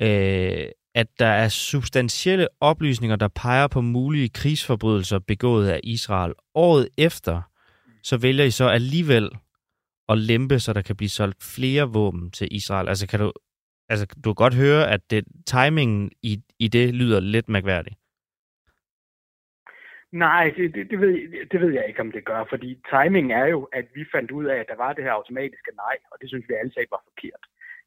øh, 0.02 0.66
at 0.96 1.08
der 1.20 1.26
er 1.44 1.48
substantielle 1.50 2.48
oplysninger, 2.62 3.16
der 3.16 3.28
peger 3.28 3.68
på 3.68 3.82
mulige 3.82 4.30
krigsforbrydelser 4.30 5.20
begået 5.20 5.70
af 5.70 5.80
Israel. 5.84 6.34
Året 6.56 6.90
efter, 6.98 7.42
så 8.04 8.18
vælger 8.18 8.46
I 8.46 8.52
så 8.52 8.68
alligevel 8.68 9.30
at 10.10 10.18
lempe, 10.18 10.60
så 10.60 10.74
der 10.74 10.82
kan 10.82 10.96
blive 10.96 11.10
solgt 11.10 11.44
flere 11.56 11.94
våben 11.94 12.32
til 12.32 12.48
Israel. 12.52 12.90
Altså 12.90 13.08
kan 13.08 13.20
du 13.20 13.32
altså, 13.90 14.06
du 14.24 14.34
kan 14.34 14.42
godt 14.44 14.56
høre, 14.56 14.92
at 14.92 15.02
det, 15.12 15.26
timingen 15.46 16.12
i, 16.22 16.34
i 16.60 16.68
det 16.68 16.96
lyder 16.96 17.20
lidt 17.20 17.50
mærkværdigt. 17.50 17.96
Nej, 20.12 20.54
det, 20.58 20.76
det, 20.76 20.90
det, 20.92 21.00
ved, 21.00 21.14
det 21.52 21.62
ved 21.62 21.72
jeg 21.74 21.86
ikke, 21.88 22.02
om 22.02 22.12
det 22.12 22.26
gør, 22.26 22.44
fordi 22.50 22.70
timing 22.94 23.34
er 23.34 23.46
jo, 23.46 23.64
at 23.80 23.86
vi 23.96 24.06
fandt 24.16 24.32
ud 24.32 24.46
af, 24.46 24.58
at 24.60 24.68
der 24.68 24.76
var 24.76 24.94
det 24.94 25.04
her 25.04 25.12
automatiske 25.12 25.72
nej, 25.76 25.96
og 26.12 26.18
det 26.22 26.30
synes 26.30 26.46
vi 26.50 26.54
alle 26.54 26.74
sagde 26.74 26.88
var 26.92 27.04
forkert. 27.10 27.44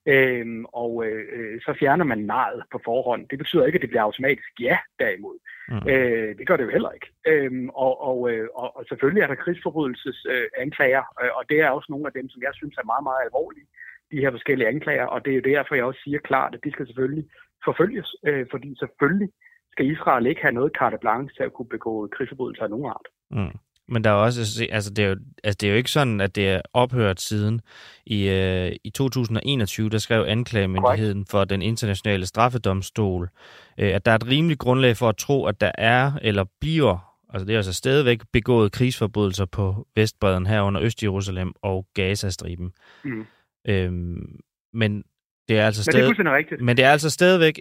Øhm, 0.09 0.65
og 0.65 1.07
øh, 1.07 1.61
så 1.61 1.75
fjerner 1.81 2.05
man 2.05 2.19
nejet 2.19 2.63
på 2.73 2.81
forhånd. 2.85 3.29
Det 3.29 3.39
betyder 3.39 3.67
ikke, 3.67 3.77
at 3.77 3.83
det 3.83 3.91
bliver 3.91 4.03
automatisk 4.03 4.61
ja 4.61 4.79
derimod. 4.99 5.39
Mm. 5.69 5.89
Øh, 5.91 6.39
det 6.39 6.47
gør 6.47 6.57
det 6.57 6.65
jo 6.65 6.71
heller 6.71 6.91
ikke. 6.91 7.09
Øhm, 7.27 7.69
og, 7.69 7.95
og, 8.11 8.31
øh, 8.31 8.49
og, 8.55 8.77
og 8.77 8.85
selvfølgelig 8.89 9.23
er 9.23 9.27
der 9.27 9.35
krigsforbrydelsesanklager, 9.35 11.05
øh, 11.23 11.31
og 11.39 11.43
det 11.49 11.61
er 11.61 11.71
også 11.71 11.87
nogle 11.91 12.07
af 12.07 12.13
dem, 12.13 12.29
som 12.29 12.43
jeg 12.43 12.55
synes 12.55 12.77
er 12.77 12.91
meget, 12.93 13.05
meget 13.09 13.25
alvorlige. 13.25 13.67
de 14.13 14.21
her 14.21 14.31
forskellige 14.31 14.69
anklager, 14.69 15.07
og 15.07 15.25
det 15.25 15.31
er 15.31 15.35
jo 15.41 15.51
derfor, 15.55 15.75
jeg 15.75 15.85
også 15.85 16.01
siger 16.05 16.19
klart, 16.19 16.55
at 16.55 16.65
de 16.65 16.73
skal 16.73 16.87
selvfølgelig 16.87 17.27
forfølges, 17.65 18.09
øh, 18.27 18.47
fordi 18.51 18.77
selvfølgelig 18.79 19.31
skal 19.73 19.91
Israel 19.91 20.27
ikke 20.27 20.43
have 20.43 20.59
noget 20.59 20.73
carte 20.79 20.99
blanche 21.01 21.35
til 21.37 21.43
at 21.43 21.53
kunne 21.53 21.69
begå 21.69 22.07
krigsforbrydelser 22.07 22.65
af 22.65 22.71
nogen 22.71 22.87
art. 22.87 23.09
Mm. 23.31 23.59
Men 23.89 24.05
der 24.05 24.11
er 24.11 24.15
også, 24.15 24.67
altså 24.71 24.91
det 24.91 25.05
er, 25.05 25.09
jo, 25.09 25.17
altså 25.45 25.57
det 25.61 25.67
er 25.67 25.71
jo 25.71 25.77
ikke 25.77 25.91
sådan, 25.91 26.21
at 26.21 26.35
det 26.35 26.49
er 26.49 26.61
ophørt 26.73 27.21
siden. 27.21 27.61
I, 28.07 28.29
øh, 28.29 28.73
i 28.85 28.91
2021, 28.91 29.91
der 29.91 29.99
skrev 29.99 30.25
anklagemyndigheden 30.29 31.27
for 31.27 31.45
den 31.45 31.63
internationale 31.63 32.27
straffedomstol, 32.27 33.31
øh, 33.79 33.95
at 33.95 34.07
der 34.07 34.13
er 34.13 34.17
et 34.17 34.29
rimeligt 34.29 34.61
grundlag 34.61 34.97
for 34.97 35.09
at 35.09 35.17
tro, 35.17 35.47
at 35.47 35.61
der 35.61 35.73
er 35.79 36.13
eller 36.23 36.45
bliver, 36.61 37.17
altså 37.33 37.47
det 37.47 37.53
er 37.53 37.59
altså 37.59 37.73
stadigvæk 37.73 38.21
begået 38.33 38.73
krigsforbrydelser 38.73 39.45
på 39.45 39.87
Vestbreden 39.97 40.47
herunder 40.47 40.83
Øst-Jerusalem 40.83 41.53
og 41.63 41.87
Gazastriben. 41.95 42.73
Mm. 43.05 43.27
Øhm, 43.69 44.41
men 44.73 45.05
det 45.49 45.59
er 45.59 45.67
altså 45.67 45.83
stadig, 45.83 46.15
men 46.19 46.27
det 46.27 46.53
er. 46.53 46.65
Men 46.65 46.77
det 46.77 46.85
er 46.85 46.91
altså 46.91 47.11
stadigvæk 47.11 47.59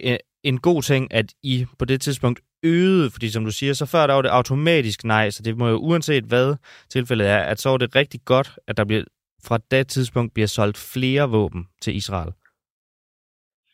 en, 0.48 0.58
god 0.58 0.82
ting, 0.82 1.14
at 1.14 1.32
I 1.42 1.66
på 1.78 1.84
det 1.84 2.00
tidspunkt 2.00 2.40
øgede, 2.62 3.10
fordi 3.10 3.30
som 3.30 3.44
du 3.44 3.50
siger, 3.50 3.72
så 3.72 3.86
før 3.86 4.06
der 4.06 4.14
var 4.14 4.22
det 4.22 4.28
automatisk 4.28 5.04
nej, 5.04 5.30
så 5.30 5.42
det 5.42 5.56
må 5.56 5.68
jo 5.68 5.76
uanset 5.76 6.24
hvad 6.24 6.54
tilfældet 6.90 7.28
er, 7.28 7.38
at 7.38 7.60
så 7.60 7.68
var 7.68 7.76
det 7.76 7.96
rigtig 7.96 8.20
godt, 8.24 8.58
at 8.66 8.76
der 8.76 8.84
bliver, 8.84 9.04
fra 9.44 9.58
det 9.70 9.88
tidspunkt 9.88 10.34
bliver 10.34 10.46
solgt 10.46 10.78
flere 10.78 11.30
våben 11.30 11.66
til 11.82 11.96
Israel. 11.96 12.32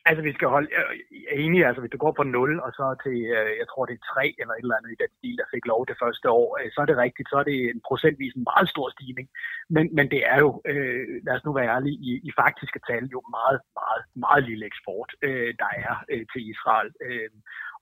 Altså, 0.09 0.23
vi 0.23 0.33
skal 0.33 0.49
holde... 0.49 0.69
Jeg 1.11 1.33
er 1.33 1.41
enig, 1.45 1.67
altså, 1.67 1.81
hvis 1.81 1.95
du 1.95 1.99
går 2.05 2.13
på 2.17 2.23
0, 2.23 2.61
og 2.67 2.71
så 2.79 2.85
til, 3.05 3.19
øh, 3.37 3.51
jeg 3.61 3.67
tror, 3.71 3.87
det 3.87 3.95
er 3.97 4.13
3 4.15 4.35
eller 4.41 4.55
et 4.55 4.65
eller 4.65 4.79
andet 4.79 4.93
i 4.93 5.03
den 5.03 5.13
stil, 5.19 5.37
der 5.41 5.53
fik 5.55 5.65
lov 5.67 5.81
det 5.91 5.97
første 6.03 6.27
år, 6.41 6.49
øh, 6.59 6.69
så 6.75 6.79
er 6.81 6.89
det 6.89 7.03
rigtigt, 7.07 7.29
så 7.29 7.37
er 7.43 7.47
det 7.51 7.59
en 7.75 7.81
procentvis 7.89 8.35
en 8.35 8.49
meget 8.51 8.69
stor 8.75 8.89
stigning. 8.97 9.29
Men, 9.75 9.85
men 9.97 10.07
det 10.15 10.21
er 10.33 10.39
jo, 10.45 10.51
øh, 10.71 11.05
lad 11.27 11.35
os 11.37 11.45
nu 11.45 11.53
være 11.53 11.73
ærlige, 11.75 11.99
i, 12.09 12.11
i 12.29 12.31
faktiske 12.41 12.81
tal 12.89 13.05
jo 13.15 13.21
meget, 13.39 13.61
meget, 13.81 14.03
meget 14.27 14.43
lille 14.51 14.67
eksport, 14.71 15.11
øh, 15.27 15.51
der 15.63 15.71
er 15.87 15.95
øh, 16.13 16.25
til 16.33 16.43
Israel. 16.53 16.91
Øh, 17.07 17.31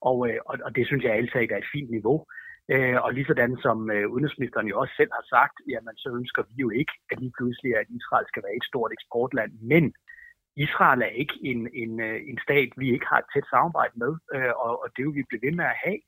og, 0.09 0.17
øh, 0.29 0.39
og, 0.49 0.55
og 0.65 0.75
det 0.75 0.87
synes 0.87 1.03
jeg 1.03 1.13
altid 1.13 1.51
er 1.51 1.57
et 1.57 1.73
fint 1.75 1.91
niveau. 1.97 2.17
Øh, 2.73 2.97
og 3.05 3.13
lige 3.13 3.29
sådan 3.29 3.57
som 3.65 3.77
øh, 3.95 4.05
udenrigsministeren 4.13 4.67
jo 4.67 4.79
også 4.81 4.93
selv 4.97 5.11
har 5.17 5.25
sagt, 5.35 5.55
jamen 5.71 5.95
så 5.97 6.09
ønsker 6.19 6.43
vi 6.49 6.55
jo 6.65 6.69
ikke, 6.81 6.93
at 7.11 7.19
lige 7.19 7.33
pludselig, 7.37 7.71
at 7.81 7.87
Israel 7.99 8.25
skal 8.27 8.43
være 8.45 8.57
et 8.59 8.69
stort 8.71 8.91
eksportland, 8.97 9.51
men 9.71 9.93
Israel 10.55 11.01
er 11.01 11.13
ikke 11.21 11.37
en, 11.43 11.67
en, 11.73 11.99
øh, 11.99 12.19
en 12.29 12.39
stat, 12.45 12.69
vi 12.77 12.93
ikke 12.93 13.05
har 13.05 13.19
et 13.19 13.31
tæt 13.33 13.47
samarbejde 13.49 13.93
med, 13.95 14.13
øh, 14.35 14.53
og, 14.65 14.73
og 14.83 14.87
det 14.95 15.05
vil 15.05 15.15
vi 15.15 15.23
blive 15.29 15.45
ved 15.45 15.51
med 15.51 15.65
at 15.65 15.81
have. 15.85 15.99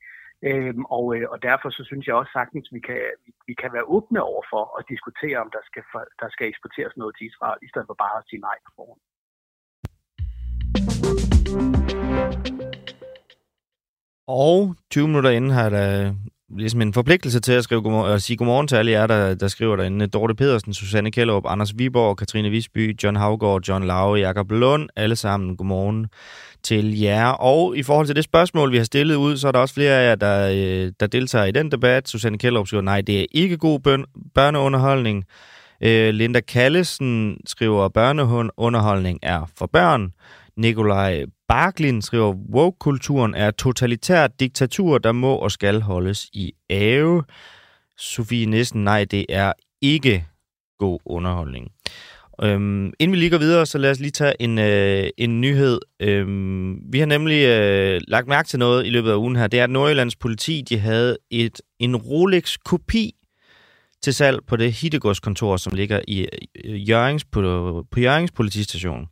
Øhm, 0.48 0.84
og, 0.84 1.04
øh, 1.16 1.26
og 1.32 1.42
derfor 1.42 1.70
så 1.70 1.82
synes 1.84 2.06
jeg 2.06 2.14
også 2.14 2.32
sagtens, 2.32 2.68
at 2.68 2.74
vi 2.74 2.80
kan, 2.80 3.00
vi, 3.46 3.54
kan 3.54 3.70
være 3.72 3.90
åbne 3.96 4.22
over 4.22 4.42
for 4.52 4.78
at 4.78 4.84
diskutere, 4.92 5.38
om 5.44 5.50
der 5.56 5.62
skal, 5.68 5.82
for, 5.92 6.02
der 6.20 6.28
skal 6.30 6.48
eksporteres 6.48 6.96
noget 6.96 7.16
til 7.16 7.26
Israel, 7.30 7.58
i 7.62 7.68
stedet 7.68 7.86
for 7.88 7.96
bare 8.04 8.18
at 8.18 8.28
sige 8.28 8.40
nej 8.48 8.56
på 8.66 8.70
forhånd. 8.78 9.00
Og 14.26 14.76
20 14.90 15.06
minutter 15.08 15.30
inden 15.30 15.50
har 15.50 15.68
der 15.68 16.14
ligesom 16.50 16.82
en 16.82 16.92
forpligtelse 16.92 17.40
til 17.40 17.52
at, 17.52 17.64
skrive 17.64 17.82
godmorgen, 17.82 18.12
at 18.12 18.22
sige 18.22 18.36
godmorgen 18.36 18.68
til 18.68 18.76
alle 18.76 18.90
jer, 18.90 19.06
der, 19.06 19.34
der 19.34 19.48
skriver 19.48 19.76
derinde. 19.76 20.06
Dorte 20.06 20.34
Pedersen, 20.34 20.74
Susanne 20.74 21.10
Kjellerup, 21.10 21.44
Anders 21.46 21.78
Viborg, 21.78 22.16
Katrine 22.16 22.50
Visby, 22.50 23.02
John 23.02 23.16
Havgård, 23.16 23.68
John 23.68 23.84
Lau, 23.84 24.14
Jakob 24.14 24.50
Lund, 24.50 24.88
alle 24.96 25.16
sammen 25.16 25.56
godmorgen 25.56 26.06
til 26.62 26.98
jer. 26.98 27.28
Og 27.28 27.76
i 27.76 27.82
forhold 27.82 28.06
til 28.06 28.16
det 28.16 28.24
spørgsmål, 28.24 28.72
vi 28.72 28.76
har 28.76 28.84
stillet 28.84 29.14
ud, 29.14 29.36
så 29.36 29.48
er 29.48 29.52
der 29.52 29.58
også 29.58 29.74
flere 29.74 29.92
af 29.92 30.08
jer, 30.08 30.14
der, 30.14 30.50
øh, 30.50 30.92
der 31.00 31.06
deltager 31.06 31.44
i 31.44 31.52
den 31.52 31.70
debat. 31.70 32.08
Susanne 32.08 32.38
Kjellerup 32.38 32.66
skriver, 32.66 32.82
nej, 32.82 33.00
det 33.00 33.20
er 33.20 33.26
ikke 33.32 33.56
god 33.56 34.04
børneunderholdning. 34.34 35.24
Øh, 35.80 36.14
Linda 36.14 36.40
Kallesen 36.40 37.36
skriver, 37.46 37.88
børneunderholdning 37.88 39.18
er 39.22 39.50
for 39.58 39.66
børn. 39.66 40.12
Nikolaj 40.56 41.24
Barklin 41.48 42.02
skriver, 42.02 42.32
woke-kulturen 42.32 43.34
er 43.34 43.50
totalitært 43.50 44.40
diktatur, 44.40 44.98
der 44.98 45.12
må 45.12 45.34
og 45.34 45.50
skal 45.50 45.80
holdes 45.80 46.28
i 46.32 46.52
ave. 46.70 47.24
Sofie 47.98 48.46
Nissen, 48.46 48.84
nej, 48.84 49.04
det 49.04 49.26
er 49.28 49.52
ikke 49.82 50.26
god 50.78 50.98
underholdning. 51.06 51.72
Øhm, 52.42 52.92
inden 52.98 53.12
vi 53.12 53.16
lige 53.16 53.30
går 53.30 53.38
videre, 53.38 53.66
så 53.66 53.78
lad 53.78 53.90
os 53.90 54.00
lige 54.00 54.10
tage 54.10 54.42
en, 54.42 54.58
øh, 54.58 55.08
en 55.18 55.40
nyhed. 55.40 55.80
Øhm, 56.00 56.78
vi 56.92 56.98
har 56.98 57.06
nemlig 57.06 57.44
øh, 57.44 58.00
lagt 58.08 58.28
mærke 58.28 58.48
til 58.48 58.58
noget 58.58 58.86
i 58.86 58.90
løbet 58.90 59.10
af 59.10 59.16
ugen 59.16 59.36
her. 59.36 59.46
Det 59.46 59.60
er, 59.60 59.64
at 59.64 59.70
Nordjyllands 59.70 60.16
politi 60.16 60.62
de 60.68 60.78
havde 60.78 61.16
et, 61.30 61.60
en 61.78 61.96
Rolex-kopi 61.96 63.12
til 64.02 64.14
salg 64.14 64.38
på 64.46 64.56
det 64.56 64.72
Hittegårdskontor, 64.72 65.56
som 65.56 65.74
ligger 65.74 66.00
i 66.08 66.28
øh, 66.64 66.88
Jørgens, 66.88 67.24
på, 67.24 67.40
på 67.90 68.00
Jørgens 68.00 68.32
politistation 68.32 69.06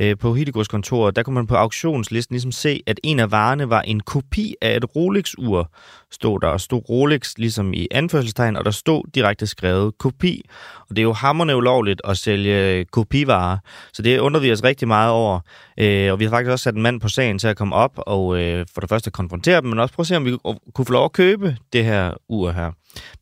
Øh, 0.00 0.18
på 0.18 0.34
på 0.34 0.68
kontor, 0.68 1.10
der 1.10 1.22
kunne 1.22 1.34
man 1.34 1.46
på 1.46 1.54
auktionslisten 1.54 2.34
ligesom 2.34 2.52
se, 2.52 2.80
at 2.86 3.00
en 3.02 3.20
af 3.20 3.30
varerne 3.30 3.70
var 3.70 3.82
en 3.82 4.00
kopi 4.00 4.54
af 4.62 4.76
et 4.76 4.96
Rolex-ur, 4.96 5.70
stod 6.14 6.40
der. 6.40 6.48
Og 6.48 6.60
stod 6.60 6.82
Rolex 6.88 7.32
ligesom 7.36 7.74
i 7.74 7.88
anførselstegn, 7.90 8.56
og 8.56 8.64
der 8.64 8.70
stod 8.70 9.02
direkte 9.14 9.46
skrevet 9.46 9.98
kopi. 9.98 10.42
Og 10.90 10.96
det 10.96 10.98
er 10.98 11.02
jo 11.02 11.12
hammerne 11.12 11.56
ulovligt 11.56 12.00
at 12.04 12.18
sælge 12.18 12.84
kopivarer, 12.84 13.58
så 13.92 14.02
det 14.02 14.18
undrer 14.18 14.40
vi 14.40 14.52
os 14.52 14.64
rigtig 14.64 14.88
meget 14.88 15.10
over. 15.10 15.40
Øh, 15.80 16.12
og 16.12 16.18
vi 16.18 16.24
har 16.24 16.30
faktisk 16.30 16.50
også 16.50 16.62
sat 16.62 16.74
en 16.74 16.82
mand 16.82 17.00
på 17.00 17.08
sagen 17.08 17.38
til 17.38 17.48
at 17.48 17.56
komme 17.56 17.74
op 17.74 17.92
og 17.96 18.40
øh, 18.40 18.66
for 18.74 18.80
det 18.80 18.90
første 18.90 19.10
konfrontere 19.10 19.60
dem, 19.60 19.68
men 19.68 19.78
også 19.78 19.94
prøve 19.94 20.04
at 20.04 20.06
se, 20.06 20.16
om 20.16 20.24
vi 20.24 20.36
kunne 20.74 20.86
få 20.86 20.92
lov 20.92 21.04
at 21.04 21.12
købe 21.12 21.56
det 21.72 21.84
her 21.84 22.12
ur 22.28 22.50
her. 22.50 22.70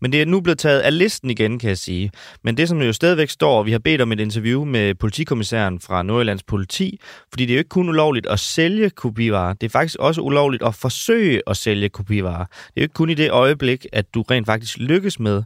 Men 0.01 0.13
det 0.13 0.23
er 0.23 0.27
nu 0.27 0.41
blevet 0.41 0.59
taget 0.59 0.81
af 0.81 0.99
listen 0.99 1.31
igen, 1.31 1.59
kan 1.59 1.69
jeg 1.69 1.79
sige. 1.79 2.11
Men 2.45 2.57
det, 2.57 2.69
som 2.69 2.83
jo 2.83 2.93
stadigvæk 2.93 3.31
står, 3.31 3.63
vi 3.63 3.73
har 3.73 3.79
bedt 3.79 4.01
om 4.01 4.13
et 4.13 4.21
interview 4.21 4.65
med 4.65 4.95
politikommissæren 4.95 5.81
fra 5.81 6.03
Nordjyllands 6.03 6.43
politi, 6.43 7.01
fordi 7.31 7.47
det 7.47 7.53
er 7.53 7.57
jo 7.57 7.59
ikke 7.59 7.69
kun 7.69 7.89
ulovligt 7.89 8.27
at 8.27 8.41
sælge 8.41 8.91
kopivarer, 8.91 9.53
det 9.53 9.67
er 9.67 9.71
faktisk 9.71 9.97
også 9.99 10.21
ulovligt 10.21 10.63
at 10.63 10.75
forsøge 10.75 11.43
at 11.47 11.57
sælge 11.57 11.89
kopivarer. 11.89 12.45
Det 12.75 12.82
er 12.83 12.85
jo 12.85 12.89
ikke 12.89 12.95
kun 12.95 13.11
i 13.11 13.15
det 13.15 13.31
øjeblik, 13.31 13.87
at 13.93 14.15
du 14.15 14.23
rent 14.23 14.47
faktisk 14.47 14.79
lykkes 14.79 15.21
med 15.21 15.43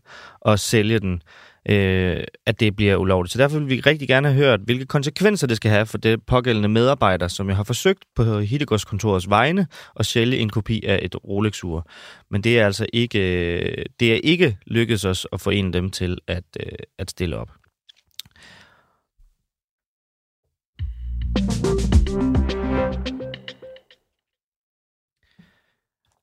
at 0.47 0.61
sælge 0.61 0.99
den 0.99 1.23
øh, 1.69 2.25
at 2.47 2.61
det 2.61 2.77
bliver 2.77 2.97
ulovligt. 2.97 3.33
Så 3.33 3.39
derfor 3.39 3.59
vil 3.59 3.69
vi 3.69 3.81
rigtig 3.81 4.09
gerne 4.09 4.29
have 4.29 4.37
hørt, 4.37 4.61
hvilke 4.61 4.87
konsekvenser 4.87 5.47
det 5.47 5.57
skal 5.57 5.71
have 5.71 5.87
for 5.87 5.99
det 5.99 6.23
pågældende 6.27 6.69
medarbejder, 6.69 7.29
som 7.29 7.49
jeg 7.49 7.57
har 7.57 7.65
forsøgt 7.65 8.05
på 8.17 8.41
Hittegårdskontorets 8.41 9.31
vegne 9.31 9.67
at 9.97 10.07
sælge 10.07 10.39
en 10.39 10.51
kopi 10.51 10.85
af 10.87 10.99
et 11.03 11.15
Rolex-ur. 11.25 11.87
Men 12.31 12.45
det 12.45 12.59
er 12.61 12.67
altså 12.67 12.87
ikke, 12.93 13.19
øh, 13.19 13.85
det 14.01 14.13
er 14.13 14.21
ikke 14.25 14.57
lykkedes 14.67 15.05
os 15.05 15.27
at 15.33 15.41
forene 15.41 15.73
dem 15.73 15.91
til 15.91 16.19
at, 16.29 16.45
øh, 16.61 16.73
at 16.99 17.11
stille 17.11 17.37
op. 17.37 17.51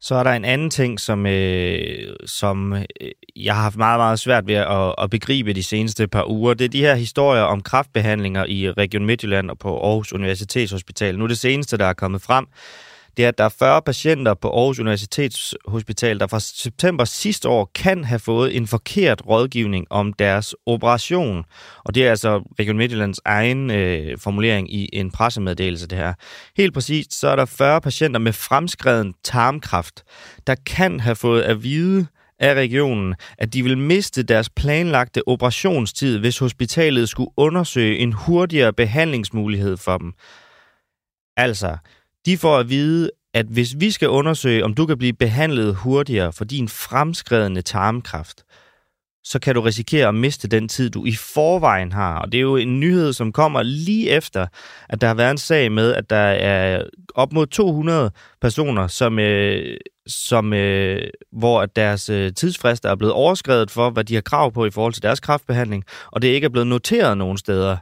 Så 0.06 0.16
er 0.16 0.24
der 0.24 0.32
en 0.32 0.46
anden 0.46 0.70
ting, 0.70 1.00
som, 1.00 1.26
øh, 1.26 2.16
som 2.26 2.74
øh, 2.74 2.84
jeg 3.36 3.56
har 3.56 3.62
haft 3.62 3.78
meget, 3.78 4.00
meget 4.00 4.20
svært 4.20 4.48
ved 4.48 4.56
at, 4.56 4.96
at 4.98 5.10
begribe 5.10 5.54
de 5.54 5.64
seneste 5.64 6.08
par 6.08 6.30
uger. 6.30 6.54
Det 6.54 6.66
er 6.66 6.70
de 6.70 6.80
her 6.80 6.96
historier 6.96 7.42
om 7.42 7.62
kraftbehandlinger 7.62 8.46
i 8.46 8.72
Region 8.72 9.06
Midtjylland 9.06 9.50
og 9.50 9.60
på 9.60 9.80
Aarhus 9.80 10.14
Universitetshospital. 10.14 11.20
Nu 11.20 11.28
det 11.28 11.38
seneste, 11.38 11.78
der 11.78 11.86
er 11.86 11.94
kommet 11.94 12.22
frem, 12.22 12.46
det 13.18 13.26
er, 13.26 13.30
at 13.30 13.38
der 13.38 13.44
er 13.44 13.50
40 13.50 13.82
patienter 13.82 14.34
på 14.34 14.50
Aarhus 14.50 14.80
Universitetshospital, 14.80 16.20
der 16.20 16.28
fra 16.28 16.40
september 16.40 17.06
sidste 17.06 17.50
år 17.50 17.72
kan 17.76 18.04
have 18.04 18.20
fået 18.20 18.58
en 18.58 18.68
forkert 18.68 19.22
rådgivning 19.28 19.88
om 19.90 20.14
deres 20.14 20.56
operation. 20.66 21.44
Og 21.86 21.96
det 21.96 22.06
er 22.06 22.10
altså 22.10 22.38
Region 22.60 22.78
Midtjyllands 22.78 23.20
egen 23.26 23.72
øh, 23.72 24.18
formulering 24.18 24.74
i 24.74 24.90
en 24.94 25.12
pressemeddelelse, 25.12 25.88
det 25.88 25.98
her. 25.98 26.14
Helt 26.58 26.74
præcist, 26.74 27.14
så 27.20 27.28
er 27.28 27.36
der 27.36 27.46
40 27.46 27.82
patienter 27.82 28.20
med 28.20 28.34
fremskreden 28.34 29.14
tarmkræft, 29.24 30.04
der 30.48 30.56
kan 30.66 31.00
have 31.00 31.16
fået 31.16 31.42
at 31.42 31.64
vide, 31.64 32.08
af 32.40 32.54
regionen, 32.54 33.16
at 33.38 33.54
de 33.54 33.64
vil 33.64 33.78
miste 33.78 34.24
deres 34.24 34.50
planlagte 34.50 35.28
operationstid, 35.28 36.20
hvis 36.20 36.38
hospitalet 36.38 37.10
skulle 37.10 37.30
undersøge 37.38 37.98
en 37.98 38.14
hurtigere 38.14 38.74
behandlingsmulighed 38.74 39.78
for 39.78 39.98
dem. 39.98 40.14
Altså, 41.38 41.78
de 42.26 42.38
får 42.38 42.58
at 42.58 42.70
vide, 42.70 43.12
at 43.34 43.46
hvis 43.46 43.76
vi 43.78 43.92
skal 43.92 44.10
undersøge, 44.10 44.66
om 44.66 44.74
du 44.74 44.86
kan 44.86 44.98
blive 44.98 45.14
behandlet 45.14 45.76
hurtigere 45.76 46.34
for 46.34 46.46
din 46.46 46.70
fremskredende 46.70 47.62
tarmkræft, 47.62 48.44
så 49.26 49.40
kan 49.40 49.56
du 49.56 49.62
risikere 49.62 50.08
at 50.08 50.16
miste 50.16 50.48
den 50.48 50.68
tid, 50.68 50.90
du 50.90 51.06
i 51.06 51.16
forvejen 51.16 51.92
har. 51.92 52.20
Og 52.20 52.32
det 52.32 52.38
er 52.38 52.42
jo 52.42 52.56
en 52.56 52.80
nyhed, 52.80 53.14
som 53.14 53.32
kommer 53.32 53.64
lige 53.64 54.10
efter, 54.10 54.48
at 54.90 55.02
der 55.02 55.08
har 55.08 55.14
været 55.14 55.32
en 55.32 55.38
sag 55.38 55.72
med, 55.72 55.94
at 55.94 56.10
der 56.10 56.16
er 56.16 56.84
op 57.16 57.34
mod 57.34 57.48
200 57.48 58.12
personer, 58.42 58.88
som, 58.88 59.20
øh, 59.20 59.78
som, 60.08 60.54
øh, 60.54 61.10
hvor 61.32 61.66
deres 61.66 62.10
øh, 62.10 62.34
tidsfrister 62.34 62.90
er 62.90 62.96
blevet 62.96 63.14
overskrevet 63.14 63.72
for, 63.72 63.90
hvad 63.90 64.04
de 64.04 64.14
har 64.14 64.22
krav 64.22 64.52
på 64.52 64.66
i 64.66 64.72
forhold 64.72 64.94
til 64.94 65.04
deres 65.04 65.20
kræftbehandling, 65.20 65.84
og 66.12 66.22
det 66.22 66.28
ikke 66.28 66.46
er 66.46 66.50
blevet 66.50 66.68
noteret 66.68 67.18
nogen 67.18 67.38
steder. 67.38 67.78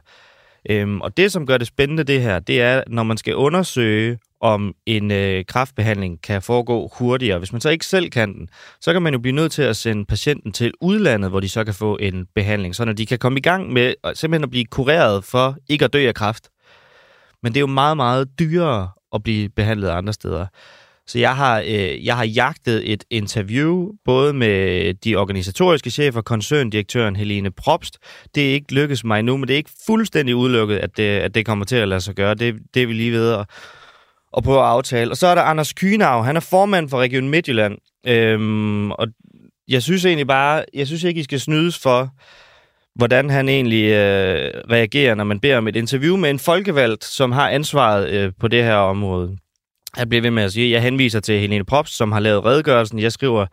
Øhm, 0.70 1.00
og 1.00 1.16
det, 1.16 1.32
som 1.32 1.46
gør 1.46 1.58
det 1.58 1.66
spændende 1.66 2.04
det 2.04 2.22
her, 2.22 2.38
det 2.38 2.60
er, 2.60 2.82
når 2.86 3.02
man 3.02 3.16
skal 3.16 3.34
undersøge, 3.36 4.18
om 4.42 4.74
en 4.86 5.10
øh, 5.10 5.44
kraftbehandling 5.44 6.22
kan 6.22 6.42
foregå 6.42 6.90
hurtigere. 6.98 7.38
Hvis 7.38 7.52
man 7.52 7.60
så 7.60 7.68
ikke 7.68 7.86
selv 7.86 8.10
kan 8.10 8.34
den, 8.34 8.48
så 8.80 8.92
kan 8.92 9.02
man 9.02 9.12
jo 9.12 9.18
blive 9.18 9.34
nødt 9.34 9.52
til 9.52 9.62
at 9.62 9.76
sende 9.76 10.04
patienten 10.04 10.52
til 10.52 10.72
udlandet, 10.80 11.30
hvor 11.30 11.40
de 11.40 11.48
så 11.48 11.64
kan 11.64 11.74
få 11.74 11.96
en 12.00 12.26
behandling, 12.34 12.74
så 12.74 12.84
de 12.84 13.06
kan 13.06 13.18
komme 13.18 13.38
i 13.38 13.42
gang 13.42 13.72
med 13.72 13.94
simpelthen 14.14 14.44
at 14.44 14.50
blive 14.50 14.64
kureret 14.64 15.24
for 15.24 15.56
ikke 15.68 15.84
at 15.84 15.92
dø 15.92 16.08
af 16.08 16.14
kræft. 16.14 16.48
Men 17.42 17.52
det 17.52 17.56
er 17.58 17.60
jo 17.60 17.66
meget, 17.66 17.96
meget 17.96 18.28
dyrere 18.38 18.88
at 19.14 19.22
blive 19.22 19.48
behandlet 19.48 19.88
andre 19.88 20.12
steder. 20.12 20.46
Så 21.06 21.18
jeg 21.18 21.36
har, 21.36 21.60
øh, 21.60 22.06
jeg 22.06 22.16
har 22.16 22.24
jagtet 22.24 22.92
et 22.92 23.04
interview, 23.10 23.88
både 24.04 24.32
med 24.32 24.94
de 24.94 25.16
organisatoriske 25.16 25.90
chefer, 25.90 26.20
koncerndirektøren 26.20 27.16
Helene 27.16 27.50
Probst. 27.50 27.98
Det 28.34 28.48
er 28.48 28.52
ikke 28.52 28.74
lykkedes 28.74 29.04
mig 29.04 29.22
nu, 29.22 29.36
men 29.36 29.48
det 29.48 29.54
er 29.54 29.58
ikke 29.58 29.70
fuldstændig 29.86 30.36
udelukket, 30.36 30.76
at 30.76 30.96
det, 30.96 31.02
at 31.02 31.34
det 31.34 31.46
kommer 31.46 31.64
til 31.64 31.76
at 31.76 31.88
lade 31.88 32.00
sig 32.00 32.14
gøre. 32.14 32.34
Det, 32.34 32.54
det 32.74 32.82
er 32.82 32.86
vi 32.86 32.92
lige 32.92 33.12
ved 33.12 33.44
og 34.32 34.42
prøve 34.42 34.58
at 34.58 34.64
aftale. 34.64 35.10
Og 35.10 35.16
så 35.16 35.26
er 35.26 35.34
der 35.34 35.42
Anders 35.42 35.72
Kynav. 35.72 36.24
Han 36.24 36.36
er 36.36 36.40
formand 36.40 36.88
for 36.88 36.98
Region 36.98 37.28
Midtjylland. 37.28 37.78
Øhm, 38.06 38.90
og 38.90 39.08
jeg 39.68 39.82
synes 39.82 40.04
egentlig 40.04 40.26
bare, 40.26 40.64
jeg 40.74 40.86
synes 40.86 41.04
ikke, 41.04 41.20
I 41.20 41.24
skal 41.24 41.40
snydes 41.40 41.78
for, 41.78 42.10
hvordan 42.94 43.30
han 43.30 43.48
egentlig 43.48 43.84
øh, 43.84 44.50
reagerer, 44.70 45.14
når 45.14 45.24
man 45.24 45.40
beder 45.40 45.58
om 45.58 45.68
et 45.68 45.76
interview 45.76 46.16
med 46.16 46.30
en 46.30 46.38
folkevalgt, 46.38 47.04
som 47.04 47.32
har 47.32 47.48
ansvaret 47.48 48.10
øh, 48.10 48.32
på 48.40 48.48
det 48.48 48.64
her 48.64 48.74
område. 48.74 49.36
Jeg 49.96 50.08
bliver 50.08 50.22
ved 50.22 50.30
med 50.30 50.42
at 50.42 50.52
sige, 50.52 50.70
jeg 50.70 50.82
henviser 50.82 51.20
til 51.20 51.40
Helene 51.40 51.64
Props, 51.64 51.90
som 51.90 52.12
har 52.12 52.20
lavet 52.20 52.44
redegørelsen. 52.44 52.98
Jeg 52.98 53.12
skriver, 53.12 53.46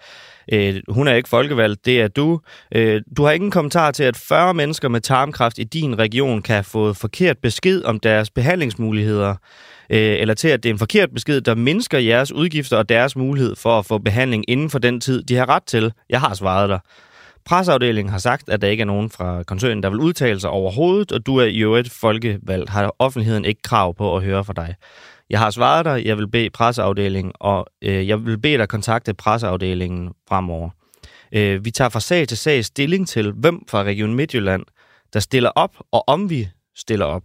øh, 0.54 0.82
hun 0.90 1.08
er 1.08 1.14
ikke 1.14 1.30
folkevalgt, 1.30 1.86
det 1.86 2.02
er 2.02 2.08
du. 2.08 2.40
Øh, 2.76 3.02
du 3.18 3.24
har 3.24 3.32
ingen 3.32 3.52
kommentar 3.52 3.92
til, 3.92 4.04
at 4.04 4.18
40 4.18 4.54
mennesker 4.54 4.88
med 4.88 5.02
tarmkræft 5.02 5.58
i 5.58 5.64
din 5.64 6.00
region 6.00 6.42
kan 6.42 6.54
have 6.56 6.64
fået 6.64 6.98
forkert 6.98 7.38
besked 7.38 7.84
om 7.84 8.00
deres 8.00 8.30
behandlingsmuligheder, 8.30 9.36
øh, 9.90 10.16
eller 10.20 10.34
til, 10.34 10.48
at 10.48 10.64
det 10.64 10.70
er 10.70 10.74
en 10.74 10.80
forkert 10.80 11.10
besked, 11.14 11.42
der 11.42 11.56
mindsker 11.56 11.98
jeres 11.98 12.32
udgifter 12.32 12.78
og 12.78 12.90
deres 12.90 13.16
mulighed 13.16 13.56
for 13.56 13.80
at 13.80 13.86
få 13.86 13.98
behandling 13.98 14.46
inden 14.48 14.70
for 14.70 14.80
den 14.80 15.02
tid, 15.02 15.24
de 15.24 15.36
har 15.36 15.50
ret 15.50 15.64
til. 15.64 15.94
Jeg 16.10 16.20
har 16.22 16.34
svaret 16.34 16.70
dig. 16.70 16.80
Presseafdelingen 17.46 18.12
har 18.12 18.20
sagt, 18.20 18.50
at 18.50 18.62
der 18.62 18.68
ikke 18.68 18.82
er 18.82 18.86
nogen 18.86 19.10
fra 19.10 19.44
koncernen, 19.44 19.84
der 19.84 19.90
vil 19.90 20.00
udtale 20.00 20.40
sig 20.40 20.50
overhovedet, 20.50 21.12
og 21.12 21.26
du 21.26 21.38
er 21.38 21.46
i 21.46 21.60
øvrigt 21.60 21.92
folkevalgt. 21.92 22.70
Har 22.70 22.96
offentligheden 23.00 23.46
ikke 23.46 23.62
krav 23.62 23.96
på 23.96 24.16
at 24.16 24.24
høre 24.24 24.44
fra 24.44 24.54
dig? 24.54 24.76
Jeg 25.30 25.40
har 25.40 25.50
svaret 25.50 25.86
dig, 25.86 26.06
jeg 26.06 26.18
vil 26.18 26.28
bede 26.28 26.50
presseafdelingen, 26.50 27.34
og 27.40 27.68
øh, 27.82 28.08
jeg 28.08 28.26
vil 28.26 28.40
bede 28.40 28.58
dig 28.58 28.68
kontakte 28.68 29.14
presseafdelingen 29.14 30.10
fremover. 30.30 30.70
Øh, 31.32 31.66
vi 31.66 31.72
tager 31.72 31.90
fra 31.90 32.00
sag 32.00 32.28
til 32.28 32.38
sag 32.38 32.66
stilling 32.66 33.08
til, 33.08 33.32
hvem 33.32 33.62
fra 33.70 33.84
Region 33.84 34.14
Midtjylland, 34.14 34.64
der 35.14 35.20
stiller 35.20 35.50
op, 35.50 35.76
og 35.92 36.04
om 36.08 36.30
vi 36.30 36.50
stiller 36.76 37.06
op. 37.06 37.24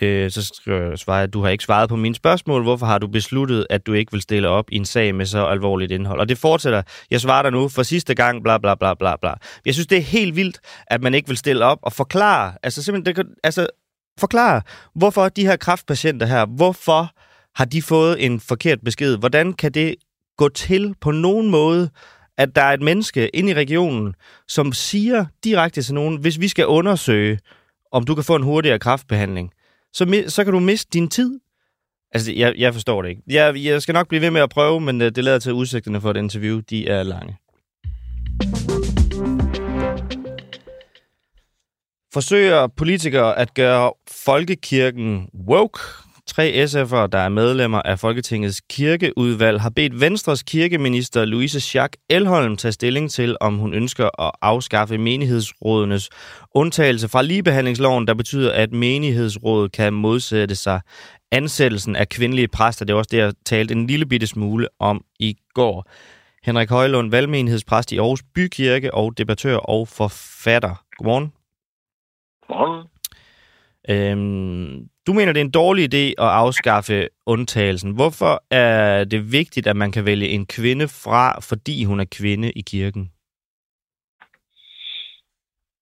Øh, 0.00 0.30
så 0.30 0.60
svarer 0.96 1.18
jeg 1.18 1.32
du 1.32 1.42
har 1.42 1.48
ikke 1.48 1.64
svaret 1.64 1.88
på 1.88 1.96
mine 1.96 2.14
spørgsmål. 2.14 2.62
Hvorfor 2.62 2.86
har 2.86 2.98
du 2.98 3.06
besluttet, 3.06 3.66
at 3.70 3.86
du 3.86 3.92
ikke 3.92 4.12
vil 4.12 4.22
stille 4.22 4.48
op 4.48 4.64
i 4.72 4.76
en 4.76 4.84
sag 4.84 5.14
med 5.14 5.26
så 5.26 5.46
alvorligt 5.46 5.92
indhold? 5.92 6.20
Og 6.20 6.28
det 6.28 6.38
fortsætter. 6.38 6.82
Jeg 7.10 7.20
svarer 7.20 7.42
dig 7.42 7.52
nu 7.52 7.68
for 7.68 7.82
sidste 7.82 8.14
gang, 8.14 8.42
bla 8.42 8.58
bla 8.58 8.74
bla 8.74 8.94
bla 8.94 9.16
bla. 9.16 9.34
Jeg 9.66 9.74
synes, 9.74 9.86
det 9.86 9.98
er 9.98 10.02
helt 10.02 10.36
vildt, 10.36 10.60
at 10.86 11.02
man 11.02 11.14
ikke 11.14 11.28
vil 11.28 11.36
stille 11.36 11.64
op 11.64 11.78
og 11.82 11.92
forklare, 11.92 12.52
altså 12.62 12.82
simpelthen, 12.82 13.16
det, 13.16 13.26
altså, 13.44 13.66
forklare, 14.20 14.62
hvorfor 14.94 15.28
de 15.28 15.46
her 15.46 15.56
kraftpatienter 15.56 16.26
her, 16.26 16.46
hvorfor 16.46 17.10
har 17.54 17.64
de 17.64 17.82
fået 17.82 18.24
en 18.24 18.40
forkert 18.40 18.78
besked? 18.84 19.16
Hvordan 19.16 19.52
kan 19.52 19.72
det 19.72 19.94
gå 20.36 20.48
til 20.48 20.94
på 21.00 21.10
nogen 21.10 21.50
måde, 21.50 21.90
at 22.38 22.56
der 22.56 22.62
er 22.62 22.72
et 22.72 22.82
menneske 22.82 23.28
inde 23.28 23.50
i 23.50 23.54
regionen, 23.54 24.14
som 24.48 24.72
siger 24.72 25.24
direkte 25.44 25.82
til 25.82 25.94
nogen, 25.94 26.16
hvis 26.16 26.40
vi 26.40 26.48
skal 26.48 26.66
undersøge, 26.66 27.38
om 27.92 28.04
du 28.04 28.14
kan 28.14 28.24
få 28.24 28.36
en 28.36 28.42
hurtigere 28.42 28.78
kraftbehandling, 28.78 29.52
så, 29.92 30.24
så 30.28 30.44
kan 30.44 30.52
du 30.52 30.60
miste 30.60 30.90
din 30.92 31.08
tid. 31.08 31.40
Altså, 32.12 32.32
jeg, 32.32 32.54
jeg 32.58 32.74
forstår 32.74 33.02
det 33.02 33.08
ikke. 33.08 33.22
Jeg, 33.26 33.64
jeg 33.64 33.82
skal 33.82 33.92
nok 33.92 34.08
blive 34.08 34.20
ved 34.20 34.30
med 34.30 34.40
at 34.40 34.50
prøve, 34.50 34.80
men 34.80 35.02
øh, 35.02 35.10
det, 35.14 35.24
lader 35.24 35.38
til, 35.38 35.50
at 35.50 35.54
udsigterne 35.54 36.00
for 36.00 36.10
et 36.10 36.16
interview, 36.16 36.60
de 36.70 36.88
er 36.88 37.02
lange. 37.02 37.36
Forsøger 42.12 42.66
politikere 42.66 43.38
at 43.38 43.54
gøre 43.54 43.92
folkekirken 44.10 45.28
woke? 45.48 45.80
Tre 46.26 46.64
SF'ere, 46.64 47.06
der 47.06 47.18
er 47.18 47.28
medlemmer 47.28 47.82
af 47.82 47.98
Folketingets 47.98 48.60
kirkeudvalg, 48.60 49.60
har 49.60 49.70
bedt 49.70 50.00
Venstres 50.00 50.42
kirkeminister 50.42 51.24
Louise 51.24 51.60
Schack 51.60 51.96
Elholm 52.10 52.56
tage 52.56 52.72
stilling 52.72 53.10
til, 53.10 53.36
om 53.40 53.58
hun 53.58 53.74
ønsker 53.74 54.20
at 54.20 54.30
afskaffe 54.42 54.98
menighedsrådenes 54.98 56.10
undtagelse 56.54 57.08
fra 57.08 57.22
ligebehandlingsloven, 57.22 58.06
der 58.06 58.14
betyder, 58.14 58.52
at 58.52 58.72
menighedsrådet 58.72 59.72
kan 59.72 59.92
modsætte 59.92 60.54
sig 60.54 60.80
ansættelsen 61.32 61.96
af 61.96 62.08
kvindelige 62.08 62.48
præster. 62.48 62.84
Det 62.84 62.92
er 62.92 62.96
også 62.96 63.08
det, 63.12 63.18
jeg 63.18 63.32
talte 63.46 63.74
en 63.74 63.86
lille 63.86 64.06
bitte 64.06 64.26
smule 64.26 64.68
om 64.78 65.04
i 65.18 65.36
går. 65.54 65.90
Henrik 66.44 66.70
Højlund, 66.70 67.10
valgmenighedspræst 67.10 67.92
i 67.92 67.98
Aarhus 67.98 68.22
Bykirke 68.34 68.94
og 68.94 69.18
debattør 69.18 69.56
og 69.56 69.88
forfatter. 69.88 70.84
Godmorgen. 70.96 71.32
Godmorgen. 72.46 72.88
Øhm, 73.88 74.88
du 75.06 75.12
mener, 75.12 75.32
det 75.32 75.40
er 75.40 75.44
en 75.44 75.50
dårlig 75.50 75.84
idé 75.94 76.04
at 76.24 76.30
afskaffe 76.42 77.08
undtagelsen. 77.26 77.94
Hvorfor 77.94 78.44
er 78.50 79.04
det 79.04 79.32
vigtigt, 79.32 79.66
at 79.66 79.76
man 79.76 79.92
kan 79.92 80.06
vælge 80.06 80.28
en 80.28 80.46
kvinde 80.46 80.88
fra, 81.04 81.40
fordi 81.40 81.84
hun 81.84 82.00
er 82.00 82.08
kvinde 82.18 82.52
i 82.52 82.62
kirken? 82.66 83.10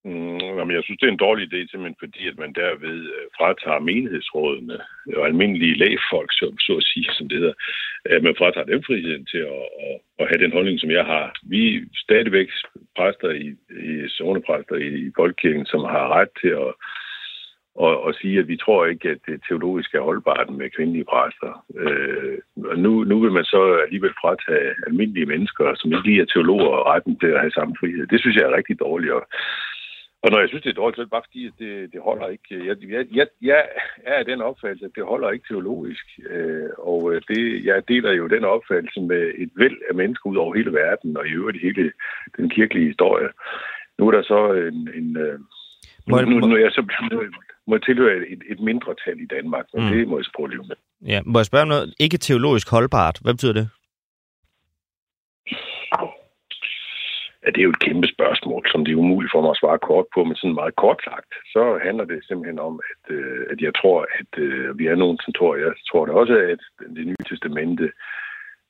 Mm, 0.04 0.40
jamen, 0.56 0.74
jeg 0.76 0.84
synes, 0.84 0.98
det 0.98 1.06
er 1.06 1.12
en 1.12 1.26
dårlig 1.26 1.44
idé, 1.46 1.58
simpelthen 1.58 2.02
fordi, 2.04 2.22
at 2.28 2.38
man 2.38 2.52
derved 2.52 2.98
øh, 3.14 3.24
fratager 3.36 3.86
menighedsrådene 3.88 4.78
øh, 5.08 5.18
og 5.18 5.26
almindelige 5.26 5.78
lægfolk, 5.84 6.30
som, 6.32 6.58
så 6.58 6.72
at 6.80 6.88
sige, 6.90 7.08
som 7.18 7.28
det 7.28 7.38
hedder, 7.38 7.56
at 8.04 8.22
man 8.22 8.34
fratager 8.38 8.66
dem 8.72 8.82
friheden 8.82 9.26
til 9.26 9.42
at, 9.54 9.64
at, 9.86 9.96
at 10.20 10.28
have 10.28 10.42
den 10.44 10.52
holdning, 10.52 10.80
som 10.80 10.90
jeg 10.90 11.04
har. 11.04 11.26
Vi 11.42 11.76
er 11.76 11.80
stadigvæk 11.94 12.48
præster 12.96 13.30
i, 13.30 13.46
i 13.88 14.08
zonepræster 14.08 14.76
i, 14.76 14.88
i 15.06 15.10
Folkekirken, 15.16 15.66
som 15.66 15.80
har 15.94 16.04
ret 16.18 16.32
til 16.40 16.52
at 16.64 16.72
og, 17.74 18.02
og 18.02 18.14
sige, 18.14 18.38
at 18.38 18.48
vi 18.48 18.56
tror 18.56 18.86
ikke, 18.86 19.08
at 19.08 19.18
det 19.26 19.42
teologisk 19.48 19.94
er 19.94 20.00
holdbart 20.00 20.50
med 20.50 20.70
kvindelige 20.70 21.04
præster. 21.04 21.64
Øh, 21.76 22.38
og 22.70 22.78
nu, 22.78 23.04
nu 23.04 23.20
vil 23.20 23.32
man 23.32 23.44
så 23.44 23.62
alligevel 23.84 24.14
fratage 24.20 24.74
almindelige 24.86 25.26
mennesker, 25.26 25.74
som 25.74 25.92
ikke 25.92 26.08
lige 26.08 26.20
er 26.20 26.24
teologer, 26.24 26.94
retten 26.94 27.18
til 27.18 27.26
at 27.26 27.40
have 27.40 27.50
samme 27.50 27.74
frihed. 27.80 28.06
Det 28.06 28.20
synes 28.20 28.36
jeg 28.36 28.44
er 28.44 28.56
rigtig 28.56 28.80
dårligt. 28.80 29.12
Og, 29.12 29.26
og 30.22 30.30
når 30.30 30.40
jeg 30.40 30.48
synes, 30.48 30.62
det 30.62 30.70
er 30.70 30.80
dårligt, 30.80 30.96
så 30.96 31.02
er 31.02 31.04
det 31.04 31.16
bare 31.16 31.28
fordi, 31.28 31.46
at 31.46 31.52
det, 31.58 31.92
det 31.92 32.00
holder 32.00 32.28
ikke. 32.28 32.66
Jeg, 32.68 32.76
jeg, 32.88 33.06
jeg, 33.18 33.26
jeg 33.42 33.68
er 34.04 34.14
af 34.18 34.24
den 34.24 34.40
opfattelse, 34.40 34.84
at 34.84 34.96
det 34.96 35.04
holder 35.04 35.30
ikke 35.30 35.48
teologisk. 35.48 36.06
Øh, 36.30 36.70
og 36.78 37.12
øh, 37.12 37.22
det, 37.28 37.64
jeg 37.64 37.88
deler 37.88 38.12
jo 38.12 38.26
den 38.26 38.44
opfattelse 38.44 39.00
med 39.00 39.32
et 39.36 39.50
væld 39.56 39.78
af 39.88 39.94
mennesker 39.94 40.30
ud 40.30 40.36
over 40.36 40.54
hele 40.54 40.72
verden, 40.72 41.16
og 41.16 41.26
i 41.26 41.30
øvrigt 41.30 41.62
hele 41.62 41.92
den 42.36 42.50
kirkelige 42.50 42.86
historie. 42.86 43.28
Nu 43.98 44.08
er 44.08 44.10
der 44.10 44.22
så 44.22 44.52
en... 44.52 44.88
en 44.94 45.16
øh, 45.16 45.38
nu, 46.08 46.16
nu, 46.16 46.46
nu 46.46 46.54
er 46.54 46.60
jeg 46.60 46.72
så 46.72 46.82
blevet 46.82 47.34
må 47.70 47.78
tilhøre 47.78 48.16
et, 48.34 48.42
et 48.52 48.60
mindretal 48.68 49.18
i 49.20 49.28
Danmark, 49.36 49.66
og 49.74 49.82
mm. 49.82 49.88
det 49.88 50.08
må 50.08 50.18
jeg 50.18 50.24
prøve 50.36 50.64
med. 50.70 50.78
Ja, 51.12 51.18
må 51.26 51.38
jeg 51.38 51.46
spørge 51.46 51.62
om 51.62 51.68
noget? 51.68 51.94
Ikke 52.00 52.18
teologisk 52.18 52.70
holdbart. 52.70 53.18
Hvad 53.22 53.34
betyder 53.34 53.52
det? 53.52 53.66
Ja, 57.42 57.46
det 57.50 57.58
er 57.58 57.68
jo 57.68 57.76
et 57.76 57.84
kæmpe 57.88 58.08
spørgsmål, 58.14 58.62
som 58.72 58.84
det 58.84 58.92
er 58.92 59.02
umuligt 59.04 59.32
for 59.32 59.42
mig 59.42 59.50
at 59.50 59.60
svare 59.62 59.78
kort 59.78 60.06
på, 60.14 60.24
men 60.24 60.36
sådan 60.36 60.60
meget 60.60 60.76
kort 60.76 61.00
sagt, 61.04 61.32
så 61.54 61.62
handler 61.86 62.04
det 62.04 62.24
simpelthen 62.24 62.58
om, 62.58 62.80
at, 62.90 63.14
øh, 63.16 63.46
at 63.52 63.58
jeg 63.60 63.72
tror, 63.80 63.98
at 64.20 64.32
øh, 64.44 64.78
vi 64.78 64.86
er 64.86 64.96
nogen, 65.02 65.18
som 65.24 65.32
tror, 65.32 65.56
jeg 65.56 65.72
tror 65.90 66.04
det 66.06 66.14
også, 66.14 66.36
at 66.54 66.62
det 66.96 67.06
nye 67.06 67.24
testamente 67.30 67.86